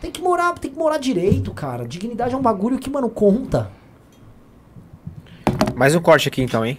Tem 0.00 0.10
que 0.10 0.20
morar, 0.22 0.52
tem 0.58 0.70
que 0.70 0.78
morar 0.78 0.98
direito, 0.98 1.50
cara. 1.52 1.86
Dignidade 1.86 2.34
é 2.34 2.36
um 2.36 2.42
bagulho 2.42 2.78
que, 2.78 2.90
mano, 2.90 3.08
conta. 3.08 3.70
Mais 5.74 5.94
um 5.94 6.00
corte 6.00 6.28
aqui 6.28 6.42
então, 6.42 6.64
hein? 6.64 6.78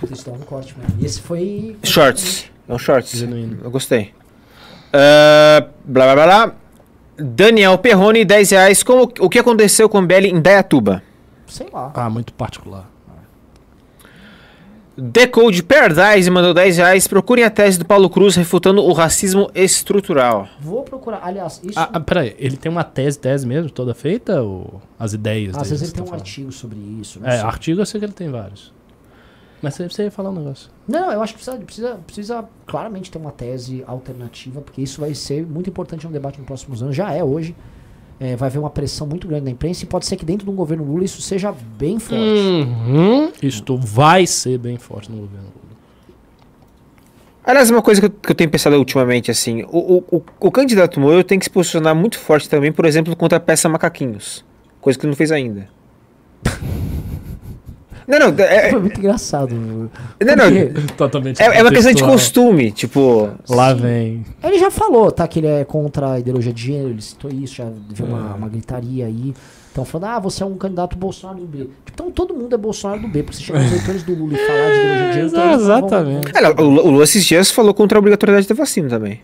Puta, 0.00 0.30
um 0.30 0.38
corte 0.38 0.74
mesmo. 0.78 0.96
E 1.00 1.04
esse 1.04 1.20
foi. 1.20 1.76
Shorts. 1.82 2.50
É 2.68 2.72
um 2.72 2.78
shorts. 2.78 3.16
Genuíno. 3.16 3.58
Eu 3.62 3.70
gostei. 3.70 4.12
Ah, 4.92 5.66
blá 5.84 6.04
blá 6.06 6.14
blá 6.14 6.26
blá. 6.26 6.54
Daniel 7.16 7.78
Perrone, 7.78 8.24
10 8.24 8.50
reais. 8.50 8.82
Como, 8.82 9.12
o 9.20 9.28
que 9.28 9.38
aconteceu 9.38 9.88
com 9.88 9.98
o 9.98 10.02
MBL 10.02 10.26
em 10.26 10.40
Dayatuba? 10.40 11.02
Sei 11.46 11.66
lá. 11.72 11.92
Ah, 11.94 12.10
muito 12.10 12.32
particular. 12.32 12.90
Decode 14.96 15.62
Paradise 15.62 16.30
mandou 16.30 16.54
10 16.54 16.76
reais. 16.76 17.06
Procurem 17.08 17.44
a 17.44 17.50
tese 17.50 17.78
do 17.78 17.84
Paulo 17.84 18.08
Cruz 18.08 18.36
refutando 18.36 18.82
o 18.82 18.92
racismo 18.92 19.50
estrutural. 19.54 20.48
Vou 20.60 20.82
procurar. 20.84 21.20
Aliás, 21.22 21.60
isso. 21.64 21.78
Ah, 21.78 21.90
ah, 21.94 22.00
peraí, 22.00 22.34
ele 22.38 22.56
tem 22.56 22.70
uma 22.70 22.84
tese, 22.84 23.18
tese 23.18 23.46
mesmo, 23.46 23.70
toda 23.70 23.92
feita? 23.94 24.40
Ou 24.42 24.80
as 24.98 25.12
ideias 25.12 25.56
às 25.56 25.68
vezes 25.68 25.82
ele 25.82 25.88
você 25.90 25.94
tem 25.94 26.02
um 26.02 26.04
tá 26.04 26.10
falando? 26.10 26.20
artigo 26.22 26.52
sobre 26.52 26.78
isso. 27.00 27.18
Não, 27.20 27.28
É, 27.28 27.32
sei. 27.38 27.40
artigo 27.40 27.80
eu 27.80 27.86
sei 27.86 27.98
que 27.98 28.06
ele 28.06 28.12
tem 28.12 28.30
vários. 28.30 28.72
Mas 29.60 29.74
você, 29.74 29.88
você 29.88 30.02
ia 30.04 30.10
falar 30.10 30.30
um 30.30 30.34
negócio. 30.34 30.70
não, 30.86 31.10
eu 31.10 31.22
acho 31.22 31.32
que 31.34 31.38
precisa, 31.42 31.56
precisa, 31.64 31.98
precisa 32.06 32.44
claramente 32.66 33.10
ter 33.10 33.18
uma 33.18 33.32
tese 33.32 33.82
alternativa, 33.86 34.60
porque 34.60 34.82
isso 34.82 35.00
vai 35.00 35.14
ser 35.14 35.44
muito 35.46 35.70
importante 35.70 36.06
no 36.06 36.12
debate 36.12 36.38
nos 36.38 36.46
próximos 36.46 36.82
anos. 36.82 36.94
Já 36.94 37.12
é 37.12 37.24
hoje. 37.24 37.56
É, 38.20 38.36
vai 38.36 38.48
haver 38.48 38.58
uma 38.58 38.70
pressão 38.70 39.06
muito 39.06 39.26
grande 39.26 39.44
na 39.44 39.50
imprensa 39.50 39.84
e 39.84 39.86
pode 39.86 40.06
ser 40.06 40.16
que 40.16 40.24
dentro 40.24 40.44
de 40.44 40.50
um 40.50 40.54
governo 40.54 40.84
Lula 40.84 41.04
isso 41.04 41.20
seja 41.20 41.52
bem 41.76 41.98
forte. 41.98 42.22
Uhum. 42.22 43.32
Isto 43.42 43.76
vai 43.76 44.26
ser 44.26 44.58
bem 44.58 44.76
forte 44.76 45.10
no 45.10 45.18
governo. 45.18 45.48
Aliás, 47.44 47.70
uma 47.70 47.82
coisa 47.82 48.00
que 48.00 48.06
eu, 48.06 48.10
que 48.10 48.30
eu 48.30 48.34
tenho 48.34 48.48
pensado 48.48 48.76
ultimamente, 48.76 49.30
assim, 49.30 49.64
o, 49.64 49.96
o, 49.96 50.16
o, 50.16 50.22
o 50.40 50.50
candidato 50.50 50.98
Moro 50.98 51.22
tem 51.22 51.38
que 51.38 51.44
se 51.44 51.50
posicionar 51.50 51.94
muito 51.94 52.18
forte 52.18 52.48
também, 52.48 52.72
por 52.72 52.86
exemplo, 52.86 53.14
contra 53.14 53.36
a 53.36 53.40
peça 53.40 53.68
Macaquinhos. 53.68 54.42
Coisa 54.80 54.98
que 54.98 55.04
ele 55.04 55.10
não 55.10 55.16
fez 55.16 55.30
ainda. 55.30 55.68
Não, 58.06 58.18
não, 58.18 58.44
é, 58.44 58.70
Foi 58.70 58.80
muito 58.80 58.98
engraçado. 58.98 59.54
não, 59.54 59.90
não? 60.36 60.86
Totalmente 60.96 61.40
é, 61.42 61.46
é 61.58 61.62
uma 61.62 61.70
questão 61.70 61.92
de 61.92 62.02
costume, 62.04 62.70
tipo... 62.70 63.30
Lá 63.48 63.72
vem. 63.74 64.24
Ele 64.42 64.58
já 64.58 64.70
falou, 64.70 65.10
tá? 65.10 65.26
Que 65.26 65.40
ele 65.40 65.46
é 65.46 65.64
contra 65.64 66.12
a 66.12 66.18
ideologia 66.18 66.52
de 66.52 66.62
gênero, 66.62 66.90
ele 66.90 67.02
citou 67.02 67.30
isso, 67.30 67.54
já 67.56 67.66
viu 67.90 68.06
uma, 68.06 68.34
uma 68.34 68.48
gritaria 68.48 69.06
aí. 69.06 69.34
Então 69.72 69.84
falando, 69.84 70.08
ah, 70.12 70.18
você 70.20 70.42
é 70.42 70.46
um 70.46 70.56
candidato 70.56 70.96
Bolsonaro 70.96 71.40
do 71.40 71.46
B. 71.46 71.58
Tipo, 71.58 71.92
então 71.92 72.10
todo 72.10 72.32
mundo 72.32 72.54
é 72.54 72.56
Bolsonaro 72.56 73.00
do 73.02 73.08
B, 73.08 73.24
porque 73.24 73.38
você 73.38 73.42
chegar 73.42 73.60
nos 73.60 73.72
eleitores 73.72 74.02
do 74.04 74.14
Lula 74.14 74.34
e 74.34 74.36
falar 74.36 74.70
de 74.70 74.78
ideologia 74.78 75.06
de 75.08 75.14
gênero, 75.14 75.26
então 75.34 75.46
não 75.46 75.58
vão- 75.58 75.60
Exatamente. 75.78 76.28
É, 76.36 76.48
o 76.50 76.64
o 76.64 76.90
Lula 76.92 77.04
esses 77.04 77.24
dias 77.24 77.50
falou 77.50 77.74
contra 77.74 77.98
a 77.98 78.00
obrigatoriedade 78.00 78.46
da 78.46 78.54
vacina 78.54 78.88
também. 78.88 79.20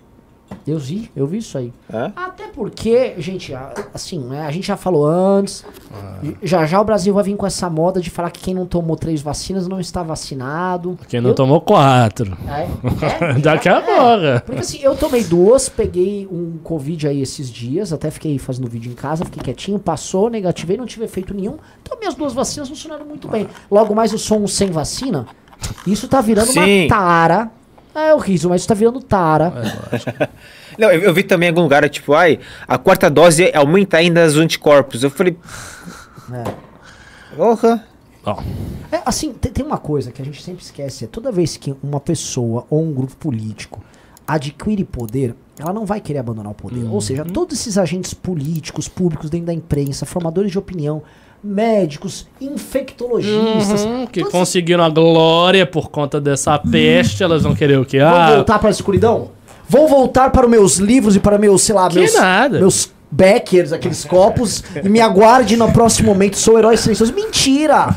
Eu 0.71 0.79
vi, 0.79 1.11
eu 1.17 1.27
vi 1.27 1.39
isso 1.39 1.59
aí. 1.59 1.73
É? 1.93 2.11
Até 2.15 2.47
porque, 2.49 3.15
gente, 3.19 3.53
assim, 3.93 4.21
né, 4.21 4.47
a 4.47 4.51
gente 4.51 4.67
já 4.69 4.77
falou 4.77 5.05
antes, 5.07 5.65
já 6.43 6.65
já 6.67 6.81
o 6.81 6.85
Brasil 6.85 7.13
vai 7.13 7.25
vir 7.25 7.37
com 7.37 7.47
essa 7.47 7.69
moda 7.69 8.01
de 8.01 8.09
falar 8.11 8.31
que 8.31 8.41
quem 8.41 8.55
não 8.55 8.67
tomou 8.67 8.95
três 8.97 9.21
vacinas 9.21 9.67
não 9.67 9.81
está 9.81 10.03
vacinado. 10.03 10.97
Quem 11.09 11.21
não 11.21 11.31
Eu- 11.31 11.35
tomou 11.35 11.61
quatro. 11.61 12.37
É, 12.47 13.35
é, 13.37 13.39
Daqui 13.43 13.69
a 13.69 13.79
é. 13.79 13.81
pouco. 13.81 14.47
Porque 14.47 14.61
assim, 14.61 14.79
eu 14.83 14.95
tomei 14.95 15.25
duas, 15.25 15.69
peguei 15.69 16.29
um 16.31 16.59
Covid 16.63 17.09
aí 17.09 17.21
esses 17.21 17.51
dias, 17.51 17.93
até 17.93 18.11
fiquei 18.11 18.39
fazendo 18.39 18.69
vídeo 18.69 18.93
em 18.93 18.95
casa, 18.95 19.25
fiquei 19.25 19.43
quietinho, 19.43 19.79
passou, 19.79 20.31
negativei, 20.31 20.77
não 20.77 20.87
tive 20.87 21.05
efeito 21.05 21.35
nenhum. 21.35 21.57
Então 21.83 21.99
minhas 21.99 22.15
duas 22.15 22.33
vacinas 22.33 22.69
funcionaram 22.69 23.05
muito 23.05 23.27
bem. 23.27 23.49
Logo 23.71 23.95
mais 23.95 24.13
eu 24.13 24.19
sou 24.19 24.39
um 24.41 24.47
sem 24.47 24.71
vacina. 24.71 25.27
Isso 25.87 26.07
tá 26.07 26.21
virando 26.21 26.53
Sim. 26.53 26.83
uma 26.85 26.89
tara. 26.89 27.51
É 27.93 28.15
o 28.15 28.19
riso, 28.19 28.49
mas 28.49 28.61
isso 28.61 28.69
tá 28.69 28.75
virando 28.75 29.01
tara. 29.01 29.53
Não, 30.79 30.91
eu, 30.91 31.01
eu 31.03 31.15
vi 31.15 31.23
também 31.23 31.49
em 31.49 31.51
algum 31.51 31.63
lugar, 31.63 31.89
tipo, 31.89 32.13
ai, 32.15 32.39
a 32.67 32.79
quarta 32.79 33.09
dose 33.11 33.51
aumenta 33.55 33.97
ainda 33.99 34.25
os 34.27 34.37
anticorpos. 34.37 35.03
Eu 35.03 35.11
falei, 35.11 35.37
É. 36.33 36.45
porra. 37.37 37.85
Ó, 38.25 38.37
É, 38.93 39.01
assim, 39.07 39.33
tem, 39.33 39.51
tem 39.51 39.65
uma 39.65 39.79
coisa 39.79 40.13
que 40.13 40.21
a 40.21 40.25
gente 40.25 40.43
sempre 40.43 40.63
esquece: 40.63 41.05
é 41.05 41.09
toda 41.09 41.33
vez 41.33 41.57
que 41.57 41.75
uma 41.83 41.99
pessoa 42.01 42.67
ou 42.69 42.83
um 42.83 42.93
grupo 42.93 43.17
político 43.17 43.81
adquire 44.27 44.85
poder, 44.85 45.35
ela 45.59 45.73
não 45.73 45.85
vai 45.87 46.01
querer 46.01 46.19
abandonar 46.21 46.53
o 46.53 46.55
poder. 46.55 46.85
Ou 46.89 47.01
seja, 47.01 47.25
todos 47.25 47.59
esses 47.59 47.77
agentes 47.79 48.15
políticos, 48.15 48.87
públicos 48.89 49.29
dentro 49.31 49.47
da 49.47 49.53
imprensa, 49.55 50.07
formadores 50.07 50.53
de 50.53 50.59
opinião, 50.59 51.03
médicos, 51.43 52.29
infectologistas, 52.41 53.85
uhum, 53.85 54.07
que 54.07 54.21
todos 54.21 54.33
conseguiram 54.33 54.85
a 54.85 54.89
glória 54.89 55.67
por 55.67 55.91
conta 55.91 56.21
dessa 56.21 56.59
peste, 56.59 57.23
elas 57.23 57.43
vão 57.43 57.55
querer 57.55 57.79
o 57.79 57.85
quê? 57.85 57.99
vão 57.99 58.09
Ah, 58.09 58.35
voltar 58.37 58.59
para 58.59 58.69
a 58.69 58.71
escuridão? 58.71 59.31
Vão 59.71 59.87
voltar 59.87 60.31
para 60.31 60.47
os 60.47 60.51
meus 60.51 60.77
livros 60.79 61.15
e 61.15 61.21
para 61.21 61.39
meus, 61.39 61.63
sei 61.63 61.77
lá, 61.77 61.89
Que 61.89 62.01
meus, 62.01 62.15
nada. 62.15 62.59
meus 62.59 62.91
Beckers, 63.09 63.73
aqueles 63.73 64.05
copos, 64.05 64.65
e 64.83 64.89
me 64.89 65.01
aguarde 65.01 65.57
no 65.57 65.71
próximo 65.71 66.09
momento, 66.09 66.37
sou 66.37 66.59
herói 66.59 66.77
silencioso. 66.77 67.15
Mentira! 67.15 67.95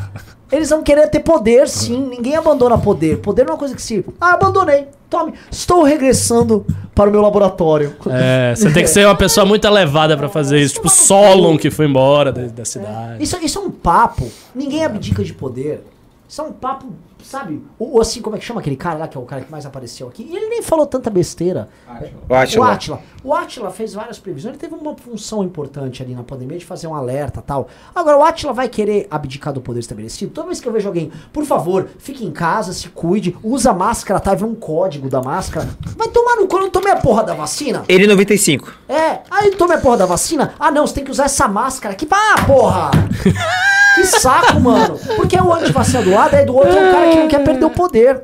Eles 0.51 0.69
vão 0.69 0.83
querer 0.83 1.07
ter 1.07 1.21
poder, 1.21 1.67
sim. 1.67 2.09
Ninguém 2.11 2.35
abandona 2.35 2.77
poder. 2.77 3.17
Poder 3.17 3.41
não 3.43 3.49
é 3.49 3.53
uma 3.53 3.57
coisa 3.57 3.73
que 3.73 3.81
se. 3.81 4.05
Ah, 4.21 4.33
abandonei. 4.33 4.85
Tome. 5.09 5.33
Estou 5.49 5.81
regressando 5.81 6.63
para 6.93 7.09
o 7.09 7.11
meu 7.11 7.21
laboratório. 7.21 7.95
é, 8.11 8.53
você 8.55 8.69
tem 8.71 8.83
que 8.83 8.89
ser 8.89 9.07
uma 9.07 9.15
pessoa 9.15 9.47
muito 9.47 9.65
elevada 9.65 10.15
pra 10.15 10.29
fazer 10.29 10.59
isso. 10.59 10.75
Tipo 10.75 10.89
Solon, 10.89 11.57
que 11.57 11.71
foi 11.71 11.87
embora 11.87 12.31
da, 12.31 12.43
da 12.43 12.65
cidade. 12.65 13.23
Isso, 13.23 13.35
isso 13.41 13.57
é 13.57 13.61
um 13.63 13.71
papo. 13.71 14.31
Ninguém 14.53 14.85
abdica 14.85 15.23
de 15.23 15.33
poder. 15.33 15.83
Isso 16.29 16.39
é 16.39 16.43
um 16.43 16.51
papo, 16.51 16.85
sabe? 17.23 17.63
Ou, 17.79 17.99
assim, 18.01 18.21
como 18.21 18.35
é 18.35 18.39
que 18.39 18.45
chama 18.45 18.59
aquele 18.59 18.75
cara 18.75 18.99
lá, 18.99 19.07
que 19.07 19.17
é 19.17 19.19
o 19.21 19.25
cara 19.25 19.41
que 19.41 19.51
mais 19.51 19.65
apareceu 19.65 20.07
aqui? 20.07 20.27
E 20.29 20.35
ele 20.35 20.47
nem 20.47 20.61
falou 20.61 20.85
tanta 20.85 21.09
besteira. 21.09 21.69
Átila. 21.87 22.21
O 22.29 22.33
O. 22.33 22.71
Atila. 22.71 22.99
O 23.23 23.33
Atila 23.33 23.71
fez 23.71 23.93
várias 23.93 24.19
previsões. 24.19 24.53
Ele 24.53 24.59
teve 24.59 24.75
uma 24.75 24.95
função 24.95 25.43
importante 25.43 26.03
ali 26.03 26.13
na 26.13 26.23
pandemia 26.23 26.57
de 26.57 26.65
fazer 26.65 26.87
um 26.87 26.95
alerta 26.95 27.39
e 27.39 27.43
tal. 27.43 27.67
Agora, 27.93 28.17
o 28.17 28.23
Atila 28.23 28.53
vai 28.53 28.67
querer 28.67 29.07
abdicar 29.09 29.53
do 29.53 29.61
poder 29.61 29.79
estabelecido? 29.79 30.31
Toda 30.31 30.47
vez 30.47 30.59
que 30.59 30.67
eu 30.67 30.73
vejo 30.73 30.87
alguém, 30.87 31.11
por 31.31 31.45
favor, 31.45 31.87
fique 31.97 32.25
em 32.25 32.31
casa, 32.31 32.73
se 32.73 32.89
cuide, 32.89 33.35
usa 33.43 33.73
máscara, 33.73 34.19
tá? 34.19 34.33
Vê 34.35 34.45
um 34.45 34.55
código 34.55 35.09
da 35.09 35.21
máscara. 35.21 35.67
Vai 35.95 36.09
tomar 36.09 36.35
no 36.35 36.47
cu, 36.47 36.57
eu 36.57 36.61
não 36.61 36.69
tomei 36.69 36.91
a 36.91 36.97
porra 36.97 37.23
da 37.23 37.33
vacina? 37.33 37.83
Ele 37.87 38.07
95. 38.07 38.71
É, 38.87 39.21
aí 39.29 39.51
tome 39.51 39.73
a 39.73 39.77
porra 39.77 39.97
da 39.97 40.05
vacina. 40.05 40.53
Ah, 40.59 40.71
não, 40.71 40.85
você 40.85 40.95
tem 40.95 41.03
que 41.03 41.11
usar 41.11 41.25
essa 41.25 41.47
máscara 41.47 41.93
aqui. 41.93 42.07
Ah, 42.11 42.43
porra! 42.45 42.91
que 43.95 44.03
saco, 44.05 44.59
mano. 44.59 44.97
Porque 45.15 45.35
o 45.35 45.53
antivacina 45.53 46.01
do 46.01 46.11
lado, 46.11 46.35
aí 46.35 46.45
do 46.45 46.55
outro 46.55 46.71
é 46.71 46.89
o 46.89 46.91
cara 46.91 47.12
que 47.13 47.19
não 47.21 47.27
quer 47.27 47.43
perder 47.43 47.65
o 47.65 47.69
poder. 47.69 48.21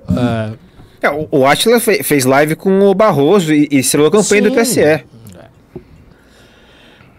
É, 1.01 1.07
É, 1.07 1.09
o, 1.09 1.27
o 1.31 1.45
Atila 1.47 1.79
fe- 1.79 2.03
fez 2.03 2.25
live 2.25 2.55
com 2.55 2.79
o 2.81 2.93
Barroso 2.93 3.53
e, 3.53 3.67
e 3.71 3.81
selou 3.83 4.07
a 4.07 4.11
campanha 4.11 4.41
do 4.43 4.49
Sim. 4.49 4.55
TSE. 4.55 5.03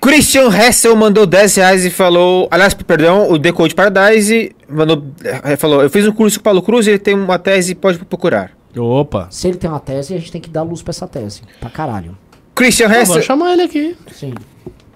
Christian 0.00 0.48
Hessel 0.48 0.96
mandou 0.96 1.26
10 1.26 1.56
reais 1.56 1.84
e 1.84 1.90
falou. 1.90 2.48
Aliás, 2.50 2.72
perdão, 2.72 3.30
o 3.30 3.38
Decode 3.38 3.74
Paradise 3.74 4.54
mandou. 4.68 5.04
eh, 5.22 5.56
Falou: 5.56 5.82
Eu 5.82 5.90
fiz 5.90 6.06
um 6.06 6.12
curso 6.12 6.38
com 6.38 6.40
o 6.40 6.44
Paulo 6.44 6.62
Cruz, 6.62 6.86
ele 6.86 6.98
tem 6.98 7.14
uma 7.14 7.38
tese, 7.38 7.74
pode 7.74 7.98
procurar. 7.98 8.52
opa. 8.76 9.28
Se 9.30 9.48
ele 9.48 9.58
tem 9.58 9.68
uma 9.68 9.80
tese, 9.80 10.14
a 10.14 10.18
gente 10.18 10.32
tem 10.32 10.40
que 10.40 10.48
dar 10.48 10.62
luz 10.62 10.80
pra 10.82 10.90
essa 10.90 11.06
tese. 11.06 11.42
Pra 11.60 11.68
caralho. 11.68 12.16
Christian 12.54 12.86
Hessel. 12.88 13.14
vou 13.14 13.22
chamar 13.22 13.52
ele 13.52 13.62
aqui. 13.62 13.96
Sim. 14.12 14.32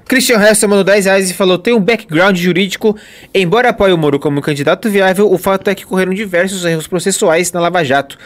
Christian 0.07 0.41
Hessel 0.41 0.69
mandou 0.69 0.85
10 0.85 1.07
reais 1.07 1.31
e 1.31 1.35
falou: 1.35 1.59
tem 1.59 1.75
um 1.75 1.81
background 1.81 2.37
jurídico. 2.37 2.97
Embora 3.35 3.71
apoie 3.71 3.93
o 3.93 3.99
Moro 3.99 4.19
como 4.19 4.43
candidato 4.43 4.91
viável, 4.91 5.33
o 5.33 5.39
fato 5.39 5.69
é 5.69 5.75
que 5.75 5.85
ocorreram 5.85 6.13
diversos 6.13 6.65
erros 6.65 6.87
processuais 6.87 7.53
na 7.53 7.61
Lava 7.61 7.83
Jato. 7.85 8.19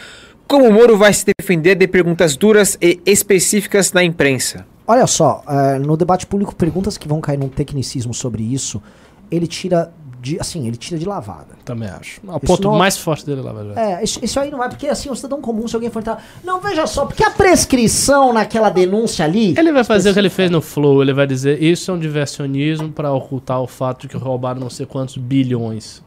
Como 0.46 0.66
o 0.66 0.72
Moro 0.72 0.96
vai 0.96 1.12
se 1.12 1.26
defender 1.38 1.74
de 1.74 1.86
perguntas 1.86 2.36
duras 2.36 2.78
e 2.80 3.00
específicas 3.04 3.92
na 3.92 4.02
imprensa? 4.02 4.66
Olha 4.86 5.06
só, 5.06 5.44
é, 5.46 5.78
no 5.78 5.96
debate 5.96 6.26
público, 6.26 6.56
perguntas 6.56 6.96
que 6.96 7.06
vão 7.06 7.20
cair 7.20 7.36
num 7.36 7.48
tecnicismo 7.48 8.14
sobre 8.14 8.42
isso, 8.42 8.82
ele 9.30 9.46
tira 9.46 9.92
de, 10.28 10.40
assim, 10.40 10.66
ele 10.66 10.76
tira 10.76 10.98
de 10.98 11.06
lavada. 11.06 11.48
Também 11.64 11.88
acho. 11.88 12.20
O 12.26 12.40
ponto 12.40 12.68
não- 12.68 12.76
mais 12.78 12.96
forte 12.98 13.24
dele 13.26 13.40
é 13.40 13.44
Lava 13.44 13.64
Jato. 13.64 13.78
É, 13.78 14.02
isso, 14.04 14.18
isso 14.22 14.38
aí 14.40 14.50
não 14.50 14.62
é 14.62 14.68
porque 14.68 14.86
assim, 14.86 15.10
o 15.10 15.14
cidadão 15.16 15.40
comum, 15.40 15.66
se 15.66 15.74
alguém 15.74 15.90
for 15.90 16.00
entrar. 16.00 16.22
Não, 16.44 16.60
veja 16.60 16.86
só, 16.86 17.04
porque 17.06 17.24
a 17.24 17.30
prescrição 17.30 18.32
naquela 18.32 18.70
denúncia 18.70 19.24
ali. 19.24 19.54
Ele 19.58 19.72
vai 19.72 19.84
fazer 19.84 20.10
o 20.10 20.12
que 20.12 20.18
ele 20.18 20.30
fez 20.30 20.50
no 20.50 20.60
Flow, 20.60 21.02
ele 21.02 21.12
vai 21.12 21.26
dizer 21.26 21.62
isso 21.62 21.90
é 21.90 21.94
um 21.94 21.98
diversionismo 21.98 22.90
pra 22.90 23.12
ocultar 23.12 23.60
o 23.60 23.66
fato 23.66 24.02
de 24.02 24.08
que 24.08 24.16
roubaram 24.16 24.60
não 24.60 24.70
sei 24.70 24.86
quantos 24.86 25.16
bilhões. 25.16 26.02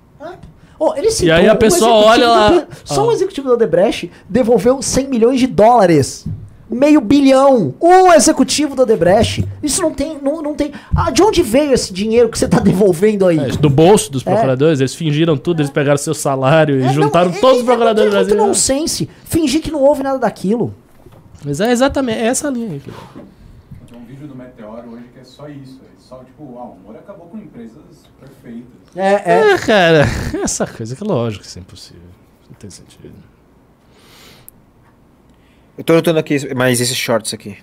Oh, 0.84 0.96
ele 0.96 1.12
citou 1.12 1.36
aí 1.36 1.48
a 1.48 1.56
pessoa 1.56 1.92
olha 2.06 2.28
lá- 2.28 2.50
do- 2.50 2.68
Só 2.84 3.06
um 3.06 3.12
Ah. 3.12 3.14
executivo 3.14 3.48
da 3.48 3.54
Odebrecht 3.54 4.10
devolveu 4.28 4.82
100 4.82 5.08
milhões 5.08 5.40
de 5.40 5.46
dólares. 5.46 6.26
Meio 6.72 7.02
bilhão. 7.02 7.74
Um 7.82 8.14
executivo 8.14 8.76
da 8.76 8.84
Odebrecht. 8.84 9.46
Isso 9.62 9.82
não 9.82 9.94
tem. 9.94 10.18
Não, 10.22 10.42
não 10.42 10.56
tem. 10.56 10.72
Ah, 10.96 11.12
de 11.12 11.22
onde 11.22 11.44
veio 11.44 11.74
esse 11.74 11.92
dinheiro 11.94 12.30
que 12.30 12.40
você 12.40 12.48
tá 12.48 12.60
devolvendo 12.64 13.28
aí? 13.28 13.38
É, 13.40 13.48
do 13.50 13.70
bolso 13.70 14.10
dos 14.12 14.24
procuradores, 14.24 14.80
eles 14.80 14.96
fingiram 14.96 15.36
tudo, 15.36 15.60
eles 15.62 15.70
pegaram 15.72 15.98
seu 15.98 16.14
salário 16.14 16.80
e 16.80 16.84
É, 16.84 16.86
não, 16.86 16.94
juntaram 16.94 17.30
é- 17.32 17.40
todos 17.40 17.58
é 17.58 17.60
os 17.60 17.66
procuradores 17.66 18.12
do 18.12 18.16
muito 18.16 18.28
Brasil. 18.30 18.48
nonsense. 18.48 19.10
Fingir 19.26 19.62
que 19.62 19.70
não 19.72 19.82
houve 19.82 20.02
nada 20.02 20.18
daquilo. 20.20 20.74
Mas 21.44 21.60
é 21.60 21.72
exatamente 21.72 22.20
essa 22.20 22.50
linha 22.50 22.72
aí. 22.72 22.80
filho. 22.80 22.96
Tem 23.90 23.98
um 24.00 24.06
vídeo 24.06 24.28
do 24.28 24.36
Meteoro 24.36 24.92
hoje 24.92 25.06
que 25.14 25.20
é 25.20 25.24
só 25.24 25.50
isso. 25.50 25.80
É 25.84 26.00
só 26.00 26.20
tipo, 26.20 26.58
ah, 26.58 26.66
o 26.66 26.78
Moro 26.86 26.98
acabou 27.00 27.28
com 27.28 27.38
empresas 27.38 27.74
perfeitas. 28.20 28.70
É, 28.96 29.14
é. 29.34 29.52
É, 29.54 29.58
cara, 29.58 30.06
essa 30.44 30.66
coisa 30.68 30.96
que 30.96 31.04
é 31.04 31.08
lógico 31.08 31.44
que 31.44 31.50
isso 31.50 31.58
é 31.60 31.62
impossível. 31.62 32.02
Não 32.50 32.56
tem 32.58 32.70
sentido. 32.70 33.14
Eu 35.82 35.84
tô 35.84 35.94
notando 35.94 36.20
aqui 36.20 36.54
mais 36.54 36.80
esses 36.80 36.96
shorts 36.96 37.34
aqui. 37.34 37.58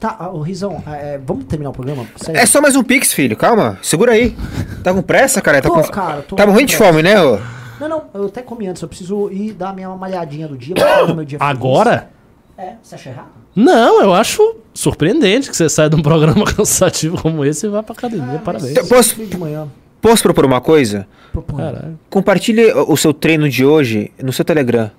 Tá, 0.00 0.16
ah, 0.18 0.30
ô 0.30 0.40
Rizão, 0.40 0.82
é, 0.86 1.16
é, 1.16 1.20
vamos 1.22 1.44
terminar 1.44 1.68
o 1.68 1.72
programa? 1.74 2.06
Sério. 2.16 2.40
É 2.40 2.46
só 2.46 2.62
mais 2.62 2.74
um 2.76 2.82
Pix, 2.82 3.12
filho. 3.12 3.36
Calma. 3.36 3.78
Segura 3.82 4.12
aí. 4.12 4.34
Tá 4.82 4.94
com 4.94 5.02
pressa, 5.02 5.42
cara? 5.42 5.60
Tá, 5.60 5.68
Tô, 5.68 5.74
com... 5.74 5.82
cara, 5.82 6.22
tô 6.22 6.34
tá 6.34 6.44
com 6.46 6.50
morrendo 6.52 6.68
de 6.68 6.76
fome, 6.78 7.02
né? 7.02 7.22
ô? 7.22 7.38
Não, 7.78 7.88
não, 7.90 8.04
eu 8.14 8.24
até 8.24 8.40
comi 8.40 8.66
antes, 8.68 8.80
eu 8.80 8.88
preciso 8.88 9.30
ir 9.30 9.52
dar 9.52 9.74
minha 9.74 9.90
malhadinha 9.90 10.48
do 10.48 10.56
dia. 10.56 10.74
meu 11.14 11.26
dia. 11.26 11.36
Agora? 11.42 12.08
É, 12.56 12.72
você 12.82 12.94
acha 12.94 13.10
errado? 13.10 13.28
Não, 13.54 14.00
eu 14.00 14.14
acho 14.14 14.56
surpreendente 14.72 15.50
que 15.50 15.56
você 15.58 15.68
saia 15.68 15.90
de 15.90 15.96
um 15.96 16.02
programa 16.02 16.42
cansativo 16.56 17.20
como 17.20 17.44
esse 17.44 17.66
e 17.66 17.68
vá 17.68 17.82
pra 17.82 17.92
academia. 17.92 18.38
Parabéns. 18.38 18.70
Então, 18.70 18.86
Posso, 18.86 19.14
Fui 19.14 19.26
de 19.26 19.36
manhã. 19.36 19.68
posso 20.00 20.22
propor 20.22 20.46
uma 20.46 20.62
coisa? 20.62 21.06
Proponho. 21.32 21.98
Compartilhe 22.08 22.72
o 22.72 22.96
seu 22.96 23.12
treino 23.12 23.46
de 23.46 23.62
hoje 23.62 24.10
no 24.22 24.32
seu 24.32 24.42
Telegram. 24.44 24.90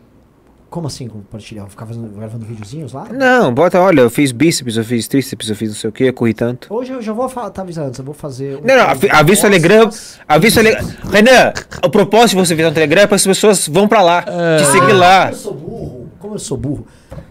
Como 0.69 0.85
assim 0.85 1.07
compartilhar? 1.07 1.61
Vou 1.61 1.71
ficar 1.71 1.85
fazendo, 1.87 2.07
gravando 2.15 2.45
videozinhos 2.45 2.93
lá? 2.93 3.07
Não, 3.11 3.51
bota, 3.51 3.79
olha, 3.81 4.01
eu 4.01 4.09
fiz 4.09 4.31
bíceps, 4.31 4.77
eu 4.77 4.83
fiz 4.83 5.07
tríceps, 5.07 5.49
eu 5.49 5.55
fiz 5.55 5.69
não 5.69 5.75
sei 5.75 5.89
o 5.89 5.93
que, 5.93 6.03
eu 6.03 6.13
corri 6.13 6.33
tanto. 6.33 6.71
Hoje 6.71 6.91
eu 6.93 7.01
já 7.01 7.11
vou 7.11 7.27
falar, 7.27 7.49
tá 7.49 7.63
avisando 7.63 7.87
antes, 7.87 7.97
eu 7.99 8.05
vou 8.05 8.13
fazer. 8.13 8.57
um 8.57 8.61
Não, 8.67 8.75
não, 8.77 8.83
avi- 8.83 9.09
avisa 9.09 9.39
o 9.39 9.43
Telegram. 9.49 9.89
Avisa 10.27 10.61
o 10.61 10.63
Telegram. 10.63 10.87
Renan, 11.11 11.53
o 11.83 11.89
propósito 11.89 12.29
de 12.37 12.47
você 12.47 12.53
visitar 12.55 12.69
o 12.71 12.73
Telegram 12.75 13.01
é 13.01 13.07
para 13.07 13.15
as 13.15 13.25
pessoas 13.25 13.67
vão 13.67 13.87
pra 13.87 14.01
lá, 14.03 14.21
te 14.23 14.65
seguir 14.71 14.93
lá. 14.93 15.29
Eu 15.29 15.35
sou 15.35 15.53
burro. 15.55 16.09
Como 16.19 16.35
eu 16.35 16.39
sou 16.39 16.57
burro? 16.57 16.85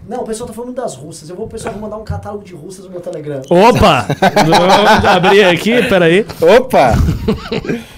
Não, 0.08 0.22
o 0.22 0.24
pessoal 0.24 0.48
tá 0.48 0.54
falando 0.54 0.74
das 0.74 0.96
russas. 0.96 1.28
Eu 1.30 1.36
vou, 1.36 1.44
o 1.46 1.48
pessoal 1.48 1.72
vai 1.74 1.82
mandar 1.82 1.98
um 1.98 2.04
catálogo 2.04 2.42
de 2.42 2.54
russas 2.54 2.86
no 2.86 2.90
meu 2.90 3.00
Telegram. 3.00 3.42
Opa! 3.50 4.06
Vamos 4.34 5.04
abrir 5.04 5.44
aqui, 5.44 5.82
peraí. 5.88 6.26
Opa! 6.40 6.94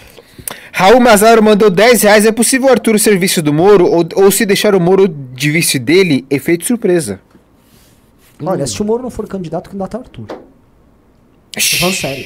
Raul 0.81 0.98
Mazaro 0.98 1.43
mandou 1.43 1.69
10 1.69 2.05
reais. 2.05 2.24
É 2.24 2.32
possível 2.32 2.69
o 2.69 2.70
Arthur 2.70 2.98
ser 2.98 3.19
vice 3.19 3.43
do 3.43 3.52
Moro? 3.52 3.85
Ou, 3.85 4.02
ou 4.15 4.31
se 4.31 4.47
deixar 4.47 4.74
o 4.74 4.81
Moro 4.81 5.07
de 5.07 5.51
vice 5.51 5.78
dele, 5.78 6.24
efeito 6.31 6.65
surpresa? 6.65 7.20
Olha, 8.43 8.66
se 8.66 8.81
o 8.81 8.85
Moro 8.86 9.02
não 9.02 9.11
for 9.11 9.28
candidato, 9.28 9.69
candidato 9.69 9.98
é 9.98 10.01
o 10.01 10.02
Arthur. 10.02 10.27
Tô 10.27 11.61
falando 11.78 11.94
sério. 11.94 12.24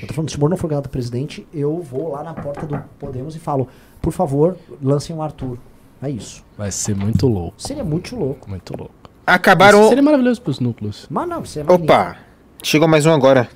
Eu 0.00 0.08
tô 0.08 0.14
falando, 0.14 0.30
se 0.30 0.36
o 0.38 0.40
Moro 0.40 0.52
não 0.52 0.56
for 0.56 0.66
candidato 0.68 0.86
a 0.86 0.88
presidente, 0.88 1.46
eu 1.52 1.82
vou 1.82 2.12
lá 2.12 2.22
na 2.22 2.32
porta 2.32 2.66
do 2.66 2.82
Podemos 2.98 3.36
e 3.36 3.38
falo, 3.38 3.68
por 4.00 4.14
favor, 4.14 4.56
lancem 4.82 5.14
o 5.14 5.20
Arthur. 5.20 5.58
É 6.00 6.08
isso. 6.08 6.42
Vai 6.56 6.72
ser 6.72 6.96
muito 6.96 7.26
louco. 7.26 7.54
Seria 7.58 7.84
muito 7.84 8.16
louco. 8.16 8.48
Muito 8.48 8.74
louco. 8.74 8.94
Acabaram. 9.26 9.80
Isso 9.80 9.88
seria 9.90 10.02
maravilhoso 10.02 10.40
pros 10.40 10.58
núcleos. 10.58 11.06
Mas 11.10 11.28
não, 11.28 11.44
você 11.44 11.60
é 11.60 11.64
magnífico. 11.64 11.92
Opa! 11.92 12.16
Chegou 12.62 12.88
mais 12.88 13.04
um 13.04 13.12
agora. 13.12 13.46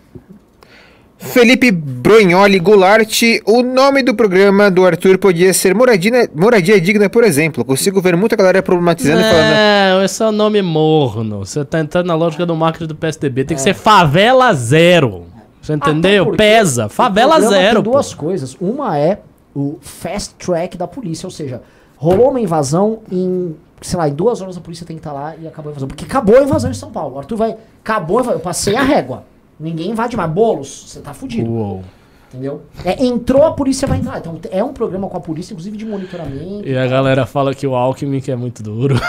Felipe 1.18 1.72
Bronholi 1.72 2.60
Goulart, 2.60 3.22
o 3.44 3.62
nome 3.62 4.02
do 4.04 4.14
programa 4.14 4.70
do 4.70 4.86
Arthur 4.86 5.18
podia 5.18 5.52
ser 5.52 5.74
Moradia, 5.74 6.30
Moradia 6.32 6.80
Digna, 6.80 7.10
por 7.10 7.24
exemplo. 7.24 7.64
Consigo 7.64 8.00
ver 8.00 8.16
muita 8.16 8.36
galera 8.36 8.62
problematizando 8.62 9.20
e 9.20 9.24
falando. 9.24 9.50
Não, 9.50 10.04
esse 10.04 10.22
é 10.22 10.26
o 10.26 10.32
nome 10.32 10.62
morno. 10.62 11.40
Você 11.40 11.64
tá 11.64 11.80
entrando 11.80 12.06
na 12.06 12.14
lógica 12.14 12.46
do 12.46 12.54
marketing 12.54 12.86
do 12.86 12.94
PSDB. 12.94 13.44
Tem 13.44 13.56
que 13.56 13.62
ser 13.62 13.74
favela 13.74 14.54
zero. 14.54 15.26
Você 15.60 15.74
entendeu? 15.74 16.32
Pesa. 16.32 16.88
Favela 16.88 17.40
zero. 17.40 17.82
Tem 17.82 17.92
duas 17.92 18.14
coisas. 18.14 18.56
Uma 18.60 18.96
é 18.96 19.18
o 19.54 19.76
fast 19.80 20.34
track 20.36 20.78
da 20.78 20.86
polícia, 20.86 21.26
ou 21.26 21.32
seja, 21.32 21.60
rolou 21.96 22.30
uma 22.30 22.40
invasão 22.40 23.00
em, 23.10 23.56
sei 23.82 23.98
lá, 23.98 24.08
em 24.08 24.14
duas 24.14 24.40
horas 24.40 24.56
a 24.56 24.60
polícia 24.60 24.86
tem 24.86 24.96
que 24.96 25.00
estar 25.00 25.12
lá 25.12 25.34
e 25.36 25.48
acabou 25.48 25.70
a 25.70 25.72
invasão. 25.72 25.88
Porque 25.88 26.04
acabou 26.04 26.38
a 26.38 26.42
invasão 26.44 26.70
em 26.70 26.74
São 26.74 26.92
Paulo. 26.92 27.16
O 27.16 27.18
Arthur 27.18 27.36
vai. 27.36 27.56
Acabou 27.82 28.18
a 28.18 28.20
invasão. 28.20 28.38
Eu 28.38 28.42
passei 28.42 28.76
a 28.76 28.82
régua. 28.82 29.24
Ninguém 29.58 29.90
invade 29.90 30.16
mais. 30.16 30.30
Bolos, 30.30 30.84
você 30.88 31.00
tá 31.00 31.14
fudido. 31.14 31.50
Uou. 31.50 31.82
Entendeu? 32.30 32.60
É, 32.84 33.02
entrou, 33.02 33.42
a 33.46 33.52
polícia 33.54 33.88
vai 33.88 33.96
entrar. 33.98 34.18
Então 34.18 34.38
é 34.50 34.62
um 34.62 34.74
programa 34.74 35.08
com 35.08 35.16
a 35.16 35.20
polícia, 35.20 35.54
inclusive 35.54 35.78
de 35.78 35.86
monitoramento. 35.86 36.68
E 36.68 36.76
a 36.76 36.86
galera 36.86 37.24
fala 37.24 37.54
que 37.54 37.66
o 37.66 37.74
Alckmin 37.74 38.20
que 38.20 38.30
é 38.30 38.36
muito 38.36 38.62
duro. 38.62 38.96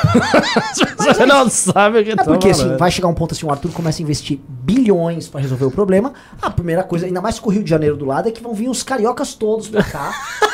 Você 0.97 1.25
não 1.25 1.49
sabe 1.49 1.99
o 1.99 2.03
que 2.05 2.11
É 2.11 2.15
tá 2.15 2.23
porque 2.23 2.49
assim, 2.49 2.77
vai 2.77 2.89
chegar 2.89 3.09
um 3.09 3.13
ponto 3.13 3.33
assim, 3.33 3.45
o 3.45 3.51
Arthur 3.51 3.71
começa 3.73 4.01
a 4.01 4.03
investir 4.03 4.39
bilhões 4.47 5.27
pra 5.27 5.41
resolver 5.41 5.65
o 5.65 5.71
problema. 5.71 6.13
A 6.41 6.49
primeira 6.49 6.81
coisa, 6.81 7.07
ainda 7.07 7.19
mais 7.21 7.37
com 7.39 7.49
o 7.49 7.51
Rio 7.51 7.61
de 7.63 7.69
Janeiro 7.69 7.97
do 7.97 8.05
lado, 8.05 8.29
é 8.29 8.31
que 8.31 8.41
vão 8.41 8.53
vir 8.53 8.69
os 8.69 8.83
cariocas 8.83 9.33
todos 9.33 9.67
pra 9.67 9.83
cá. 9.83 10.13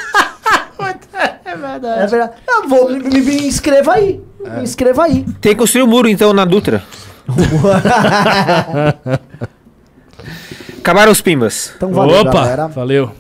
É 1.46 1.56
verdade. 1.58 2.04
é 2.04 2.08
verdade. 2.08 2.34
Eu 2.48 2.68
vou, 2.68 2.90
me, 2.90 3.00
me- 3.00 3.22
me 3.22 3.48
inscreva 3.48 3.94
aí. 3.94 4.22
Me 4.44 4.64
inscreva 4.64 5.04
aí. 5.06 5.24
Tem 5.40 5.54
que 5.54 5.60
construir 5.60 5.84
um 5.84 5.88
muro 5.88 6.10
então 6.10 6.34
na 6.34 6.44
Dutra. 6.44 6.84
Acabaram 10.80 11.12
os 11.12 11.22
pimbas. 11.22 11.74
Então 11.76 11.92
valeu, 11.92 12.22
Opa, 12.22 12.32
galera. 12.32 12.68
valeu. 12.68 13.12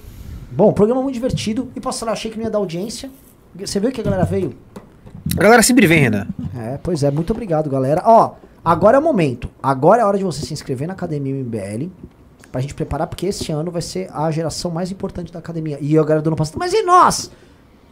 Bom, 0.51 0.71
programa 0.71 1.01
muito 1.01 1.15
divertido. 1.15 1.69
E 1.75 1.79
posso 1.81 1.99
falar, 1.99 2.13
achei 2.13 2.31
que 2.31 2.37
não 2.37 2.45
ia 2.45 2.49
dar 2.49 2.59
audiência. 2.59 3.09
Você 3.55 3.79
viu 3.79 3.91
que 3.91 4.01
a 4.01 4.03
galera 4.03 4.23
veio? 4.23 4.55
A 5.37 5.41
galera 5.41 5.63
sempre 5.63 5.87
vem, 5.87 6.01
Renan. 6.01 6.27
É, 6.55 6.77
pois 6.81 7.03
é, 7.03 7.11
muito 7.11 7.31
obrigado, 7.31 7.69
galera. 7.69 8.01
Ó, 8.05 8.35
agora 8.63 8.97
é 8.97 8.99
o 8.99 9.03
momento. 9.03 9.49
Agora 9.61 10.01
é 10.01 10.03
a 10.03 10.07
hora 10.07 10.17
de 10.17 10.23
você 10.23 10.45
se 10.45 10.53
inscrever 10.53 10.87
na 10.87 10.93
Academia 10.93 11.33
MBL. 11.33 11.89
Pra 12.51 12.61
gente 12.61 12.73
preparar, 12.73 13.07
porque 13.07 13.25
esse 13.25 13.51
ano 13.51 13.69
vai 13.71 13.81
ser 13.81 14.09
a 14.13 14.29
geração 14.31 14.71
mais 14.71 14.91
importante 14.91 15.31
da 15.31 15.39
academia. 15.39 15.77
E 15.81 15.97
a 15.97 16.03
galera 16.03 16.21
do 16.21 16.27
ano 16.27 16.37
passado, 16.37 16.57
mas 16.57 16.71
e 16.73 16.83
nós? 16.83 17.29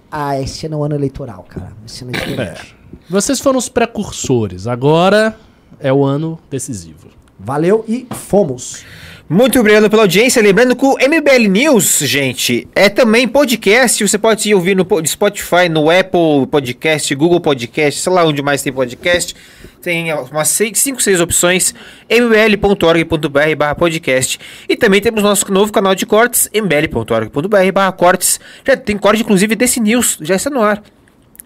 Ah, 0.09 0.39
esse 0.39 0.65
ano 0.67 0.75
é 0.75 0.77
o 0.77 0.83
ano 0.83 0.95
eleitoral, 0.95 1.43
cara. 1.49 1.73
Esse 1.85 2.03
ano 2.03 2.15
é 2.15 2.19
diferente. 2.19 2.75
Vocês 3.09 3.39
foram 3.39 3.57
os 3.57 3.67
precursores. 3.67 4.67
Agora 4.67 5.35
é 5.79 5.91
o 5.91 6.05
ano 6.05 6.39
decisivo. 6.49 7.09
Valeu 7.43 7.83
e 7.87 8.07
fomos. 8.11 8.83
Muito 9.29 9.59
obrigado 9.59 9.89
pela 9.89 10.03
audiência. 10.03 10.41
Lembrando 10.41 10.75
que 10.75 10.85
o 10.85 10.95
MBL 10.97 11.47
News, 11.49 11.99
gente, 11.99 12.67
é 12.75 12.87
também 12.89 13.27
podcast. 13.27 14.05
Você 14.07 14.17
pode 14.17 14.53
ouvir 14.53 14.75
no 14.75 14.85
po- 14.85 15.03
Spotify, 15.05 15.69
no 15.69 15.89
Apple 15.89 16.45
Podcast, 16.51 17.15
Google 17.15 17.39
Podcast, 17.39 17.99
sei 18.01 18.13
lá 18.13 18.23
onde 18.25 18.41
mais 18.41 18.61
tem 18.61 18.71
podcast. 18.71 19.33
Tem 19.81 20.13
umas 20.13 20.49
5, 20.49 21.01
6 21.01 21.19
opções. 21.21 21.73
mbl.org.br 22.09 23.75
podcast. 23.77 24.39
E 24.67 24.75
também 24.75 25.01
temos 25.01 25.23
nosso 25.23 25.51
novo 25.51 25.71
canal 25.71 25.95
de 25.95 26.05
cortes, 26.05 26.49
mbl.org.br 26.53 27.91
cortes. 27.97 28.39
Já 28.65 28.77
tem 28.77 28.97
corte, 28.97 29.21
inclusive, 29.23 29.55
desse 29.55 29.79
news. 29.79 30.17
Já 30.21 30.35
está 30.35 30.49
no 30.49 30.61
ar. 30.61 30.83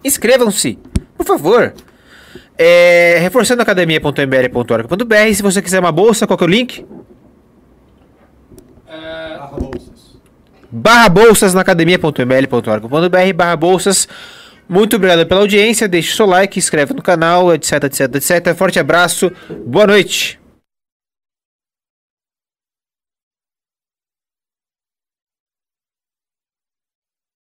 Inscrevam-se, 0.04 0.78
por 1.16 1.24
favor. 1.26 1.72
É, 2.58 3.18
reforçando 3.20 3.62
academia.mbl.org.br. 3.62 5.34
Se 5.34 5.42
você 5.42 5.62
quiser 5.62 5.78
uma 5.78 5.92
bolsa, 5.92 6.26
qual 6.26 6.36
que 6.36 6.44
é 6.44 6.46
o 6.46 6.50
link? 6.50 6.84
Barra 8.86 9.58
bolsas. 9.58 10.16
barra 10.70 11.08
bolsas 11.08 11.54
na 11.54 11.60
academia.mbl.org.br 11.60 13.32
barra 13.34 13.56
bolsas. 13.56 14.08
Muito 14.68 14.96
obrigado 14.96 15.24
pela 15.26 15.40
audiência, 15.40 15.88
deixe 15.88 16.14
seu 16.14 16.26
like, 16.26 16.58
inscreve 16.58 16.92
no 16.92 17.00
canal, 17.00 17.54
etc, 17.54 17.84
etc, 17.84 18.14
etc. 18.16 18.54
Forte 18.54 18.78
abraço, 18.78 19.32
boa 19.64 19.86
noite. 19.86 20.37